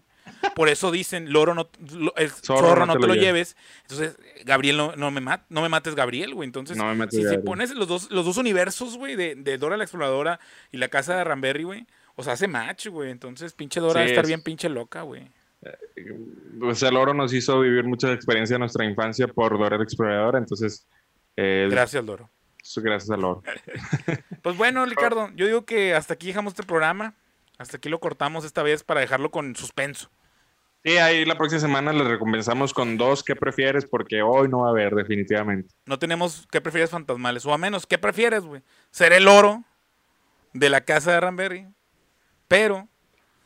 Por 0.55 0.69
eso 0.69 0.91
dicen, 0.91 1.31
loro 1.31 1.53
no, 1.53 1.69
lo- 1.91 2.15
el 2.15 2.29
zorro, 2.31 2.85
no, 2.85 2.97
te 2.97 3.07
lo 3.07 3.15
lleves. 3.15 3.55
Entonces, 3.83 4.17
Gabriel, 4.45 4.77
no, 4.77 4.95
no 4.95 5.11
me 5.11 5.21
mat, 5.21 5.41
no 5.49 5.61
me 5.61 5.69
mates, 5.69 5.95
Gabriel, 5.95 6.33
güey. 6.33 6.47
Entonces, 6.47 6.77
No 6.77 6.85
me 6.85 6.95
mates, 6.95 7.19
si, 7.21 7.27
si 7.27 7.37
pones 7.39 7.71
los 7.75 7.87
dos, 7.87 8.09
los 8.11 8.25
dos 8.25 8.37
universos, 8.37 8.97
güey, 8.97 9.15
de, 9.15 9.35
de 9.35 9.57
Dora 9.57 9.77
la 9.77 9.83
exploradora 9.83 10.39
y 10.71 10.77
la 10.77 10.87
casa 10.87 11.15
de 11.17 11.23
Ramberry, 11.23 11.63
güey, 11.63 11.85
o 12.15 12.23
sea, 12.23 12.33
hace 12.33 12.47
match, 12.47 12.87
güey. 12.87 13.11
Entonces, 13.11 13.53
pinche 13.53 13.79
Dora 13.79 13.99
va 14.01 14.05
a 14.05 14.09
estar 14.09 14.23
es- 14.23 14.27
bien 14.29 14.41
pinche 14.41 14.69
loca, 14.69 15.01
güey. 15.03 15.27
Pues 16.59 16.81
el 16.83 16.95
oro 16.95 17.13
nos 17.13 17.33
hizo 17.33 17.59
vivir 17.59 17.83
muchas 17.83 18.11
experiencias 18.15 18.55
de 18.55 18.59
nuestra 18.59 18.85
infancia 18.85 19.27
por 19.27 19.57
Dora 19.57 19.77
la 19.77 19.83
exploradora, 19.83 20.37
entonces, 20.37 20.87
eh, 21.35 21.67
Gracias, 21.69 22.03
eso 22.61 22.81
gracias 22.81 23.09
al 23.11 23.23
oro. 23.23 23.43
Pues 24.41 24.57
bueno, 24.57 24.85
Ricardo, 24.85 25.29
yo 25.35 25.45
digo 25.45 25.65
que 25.65 25.93
hasta 25.93 26.13
aquí 26.13 26.27
dejamos 26.27 26.53
este 26.53 26.63
programa. 26.63 27.13
Hasta 27.57 27.77
aquí 27.77 27.89
lo 27.89 27.99
cortamos 27.99 28.45
esta 28.45 28.61
vez 28.61 28.83
para 28.83 28.99
dejarlo 29.01 29.31
con 29.31 29.55
suspenso. 29.55 30.09
Sí, 30.87 30.97
ahí 30.99 31.25
la 31.25 31.37
próxima 31.37 31.59
semana 31.59 31.91
les 31.91 32.07
recompensamos 32.07 32.73
con 32.73 32.95
dos 32.95 33.21
¿qué 33.21 33.35
prefieres? 33.35 33.85
Porque 33.85 34.21
hoy 34.21 34.47
no 34.47 34.59
va 34.59 34.67
a 34.67 34.69
haber, 34.69 34.95
definitivamente. 34.95 35.67
No 35.85 35.99
tenemos 35.99 36.47
qué 36.49 36.61
prefieres 36.61 36.91
fantasmales. 36.91 37.45
O 37.45 37.53
a 37.53 37.57
menos, 37.57 37.85
¿qué 37.85 37.97
prefieres, 37.97 38.45
güey? 38.45 38.61
Ser 38.89 39.11
el 39.11 39.27
oro 39.27 39.65
de 40.53 40.69
la 40.69 40.79
casa 40.79 41.11
de 41.11 41.19
Ramberry. 41.19 41.67
Pero 42.47 42.87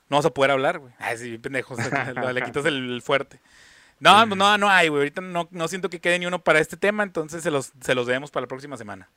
no 0.07 0.17
vas 0.17 0.25
a 0.27 0.29
poder 0.29 0.51
hablar, 0.51 0.77
güey. 0.77 0.93
Ay, 0.99 1.17
sí, 1.17 1.39
pendejo. 1.39 1.73
o 1.73 1.77
sea, 1.77 2.13
le- 2.31 2.43
quitas 2.43 2.63
el, 2.65 3.01
fuerte. 3.01 3.39
No, 3.99 4.23
no, 4.27 4.57
no 4.59 4.69
hay, 4.69 4.89
güey. 4.89 4.99
Ahorita 4.99 5.21
no, 5.21 5.47
no 5.49 5.67
siento 5.67 5.89
que 5.89 5.99
quede 5.99 6.19
ni 6.19 6.27
uno 6.27 6.43
para 6.43 6.59
este 6.59 6.77
tema, 6.77 7.01
entonces 7.01 7.41
se 7.41 7.49
los, 7.49 7.71
se 7.81 7.95
los 7.95 8.05
debemos 8.05 8.29
para 8.29 8.43
la 8.43 8.49
próxima 8.49 8.77
semana. 8.77 9.09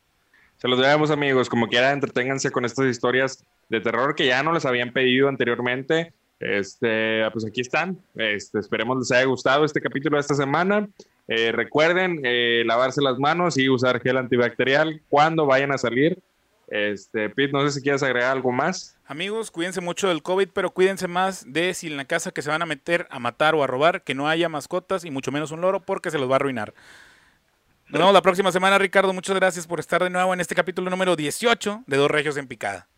Se 0.56 0.66
los 0.66 0.78
debemos, 0.78 1.10
amigos. 1.10 1.50
Como 1.50 1.68
quiera, 1.68 1.92
entreténganse 1.92 2.50
con 2.50 2.64
estas 2.64 2.86
historias 2.86 3.44
de 3.68 3.82
terror 3.82 4.14
que 4.14 4.24
ya 4.24 4.42
no 4.42 4.54
les 4.54 4.64
habían 4.64 4.94
pedido 4.94 5.28
anteriormente. 5.28 6.14
Este, 6.40 7.22
pues 7.32 7.44
aquí 7.44 7.60
están. 7.60 7.98
Este, 8.14 8.58
esperemos 8.58 8.98
les 8.98 9.12
haya 9.12 9.24
gustado 9.24 9.64
este 9.64 9.80
capítulo 9.80 10.16
de 10.16 10.22
esta 10.22 10.34
semana. 10.34 10.88
Eh, 11.26 11.52
recuerden 11.52 12.20
eh, 12.22 12.62
lavarse 12.66 13.00
las 13.00 13.18
manos 13.18 13.56
y 13.56 13.68
usar 13.68 14.00
gel 14.00 14.18
antibacterial 14.18 15.00
cuando 15.08 15.46
vayan 15.46 15.72
a 15.72 15.78
salir. 15.78 16.18
Este, 16.68 17.30
Pete, 17.30 17.52
no 17.52 17.62
sé 17.62 17.72
si 17.72 17.82
quieres 17.82 18.02
agregar 18.02 18.32
algo 18.32 18.50
más. 18.50 18.96
Amigos, 19.06 19.50
cuídense 19.50 19.80
mucho 19.80 20.08
del 20.08 20.22
COVID, 20.22 20.48
pero 20.52 20.70
cuídense 20.70 21.08
más 21.08 21.44
de 21.50 21.74
si 21.74 21.86
en 21.88 21.96
la 21.96 22.04
casa 22.04 22.30
que 22.30 22.42
se 22.42 22.50
van 22.50 22.62
a 22.62 22.66
meter 22.66 23.06
a 23.10 23.18
matar 23.18 23.54
o 23.54 23.62
a 23.62 23.66
robar, 23.66 24.02
que 24.02 24.14
no 24.14 24.28
haya 24.28 24.48
mascotas 24.48 25.04
y 25.04 25.10
mucho 25.10 25.30
menos 25.30 25.50
un 25.50 25.60
loro 25.60 25.80
porque 25.80 26.10
se 26.10 26.18
los 26.18 26.28
va 26.28 26.34
a 26.34 26.36
arruinar. 26.36 26.74
Nos 27.88 27.98
vemos 28.00 28.14
la 28.14 28.22
próxima 28.22 28.50
semana, 28.50 28.78
Ricardo. 28.78 29.12
Muchas 29.12 29.36
gracias 29.36 29.66
por 29.66 29.78
estar 29.78 30.02
de 30.02 30.10
nuevo 30.10 30.32
en 30.32 30.40
este 30.40 30.54
capítulo 30.54 30.90
número 30.90 31.16
18 31.16 31.84
de 31.86 31.96
Dos 31.96 32.10
Regios 32.10 32.36
en 32.38 32.48
Picada. 32.48 32.88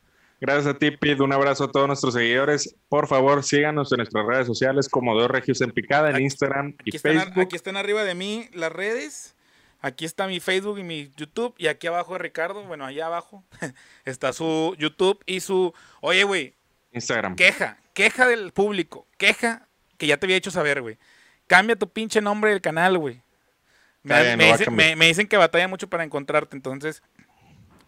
Gracias 0.41 0.67
a 0.67 0.75
ti, 0.79 0.91
Pete. 0.91 1.23
Un 1.23 1.33
abrazo 1.33 1.65
a 1.65 1.71
todos 1.71 1.87
nuestros 1.87 2.13
seguidores. 2.15 2.75
Por 2.89 3.07
favor, 3.09 3.43
síganos 3.43 3.91
en 3.93 3.99
nuestras 3.99 4.27
redes 4.27 4.47
sociales 4.47 4.89
como 4.89 5.15
Dos 5.19 5.31
Regios 5.31 5.61
en 5.63 5.71
Picada 5.71 6.11
en 6.11 6.17
Aquí- 6.17 6.25
Instagram 6.25 6.75
y 6.85 6.91
Aquí 6.91 6.97
están, 6.97 7.13
Facebook. 7.19 7.41
aquí 7.43 7.57
están 7.57 7.77
arriba 7.77 8.05
de 8.05 8.15
mí 8.15 8.49
las 8.53 8.71
redes. 8.71 9.35
Aquí 9.81 10.05
está 10.05 10.27
mi 10.27 10.41
Facebook 10.41 10.79
y 10.79 10.83
mi 10.83 11.11
YouTube. 11.17 11.55
Y 11.59 11.69
aquí 11.69 11.87
abajo 11.87 12.13
de 12.15 12.19
Ricardo, 12.19 12.63
bueno, 12.65 12.85
allá 12.85 13.07
abajo, 13.07 13.45
está 14.05 14.33
su 14.33 14.75
YouTube 14.79 15.23
y 15.27 15.41
su... 15.41 15.73
Oye, 16.01 16.25
güey, 16.25 16.55
Instagram. 16.93 17.37
queja, 17.37 17.79
queja 17.95 18.27
del 18.27 18.53
público, 18.53 19.07
queja 19.19 19.67
que 19.97 20.07
ya 20.07 20.17
te 20.19 20.27
había 20.27 20.37
hecho 20.37 20.51
saber, 20.51 20.83
güey. 20.83 20.99
Cambia 21.47 21.77
tu 21.77 21.89
pinche 21.89 22.21
nombre 22.21 22.51
del 22.51 22.61
canal, 22.61 22.99
güey. 22.99 23.23
Dicen, 24.03 24.75
me- 24.75 24.95
me 24.97 25.07
dicen 25.07 25.27
que 25.27 25.37
batalla 25.37 25.67
mucho 25.69 25.89
para 25.89 26.05
encontrarte, 26.05 26.55
entonces, 26.57 27.03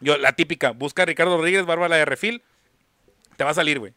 yo, 0.01 0.17
la 0.19 0.33
típica, 0.33 0.71
busca 0.73 1.03
a 1.03 1.07
Ricardo 1.07 1.37
Rodríguez, 1.37 1.65
Bárbara 1.67 1.97
de 1.97 2.05
Refil, 2.05 2.43
te 3.37 3.45
va 3.45 3.51
a 3.51 3.55
salir, 3.55 3.79
güey. 3.79 3.93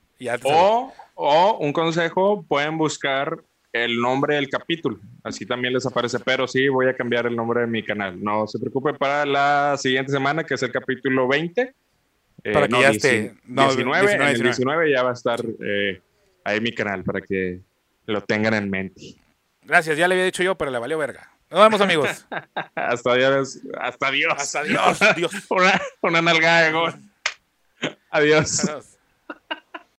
O, 0.54 0.94
o 1.16 1.58
un 1.58 1.74
consejo, 1.74 2.44
pueden 2.48 2.78
buscar 2.78 3.40
el 3.74 4.00
nombre 4.02 4.36
del 4.36 4.50
capítulo. 4.50 5.00
Así 5.24 5.46
también 5.46 5.74
les 5.74 5.86
aparece. 5.86 6.20
Pero 6.20 6.48
sí, 6.48 6.68
voy 6.68 6.88
a 6.88 6.96
cambiar 6.96 7.26
el 7.26 7.36
nombre 7.36 7.62
de 7.62 7.68
mi 7.68 7.84
canal. 7.84 8.22
No 8.24 8.46
se 8.48 8.60
preocupe 8.60 8.94
para 8.94 9.26
la 9.26 9.76
siguiente 9.78 10.12
semana, 10.12 10.44
que 10.44 10.56
es 10.56 10.64
el 10.64 10.72
capítulo 10.72 11.28
20. 11.28 11.74
eh, 12.44 12.54
Para 12.54 12.68
que 12.68 12.72
no, 12.72 12.82
ya 12.82 12.90
19, 12.92 13.18
esté- 13.18 13.40
no, 13.46 13.62
19, 13.68 14.02
19, 14.02 14.14
en 14.14 14.22
el 14.22 14.28
19. 14.42 14.50
19 14.50 14.92
ya 14.92 15.04
va 15.04 15.10
a 15.12 15.14
estar 15.14 15.40
eh, 15.66 16.02
ahí 16.44 16.60
mi 16.60 16.74
canal 16.74 17.04
para 17.04 17.22
que 17.22 17.60
lo 18.08 18.22
tengan 18.22 18.54
en 18.56 18.70
mente. 18.70 19.02
Gracias, 19.64 19.98
ya 19.98 20.08
le 20.08 20.16
había 20.16 20.26
dicho 20.26 20.44
yo, 20.44 20.56
pero 20.58 20.70
le 20.72 20.78
valió 20.80 20.98
verga. 20.98 21.32
Nos 21.52 21.60
vemos, 21.60 21.82
amigos. 21.82 22.26
Hasta 22.76 23.16
Dios. 23.16 23.60
Hasta 23.78 24.12
Dios. 24.12 24.34
Hasta 24.38 24.64
Dios, 24.64 25.00
Dios. 25.18 25.32
una, 25.50 25.82
una 26.02 26.22
nalgada 26.22 26.62
de 26.62 26.72
gol. 26.72 26.94
Adiós. 28.10 28.70
Adiós. 28.70 28.98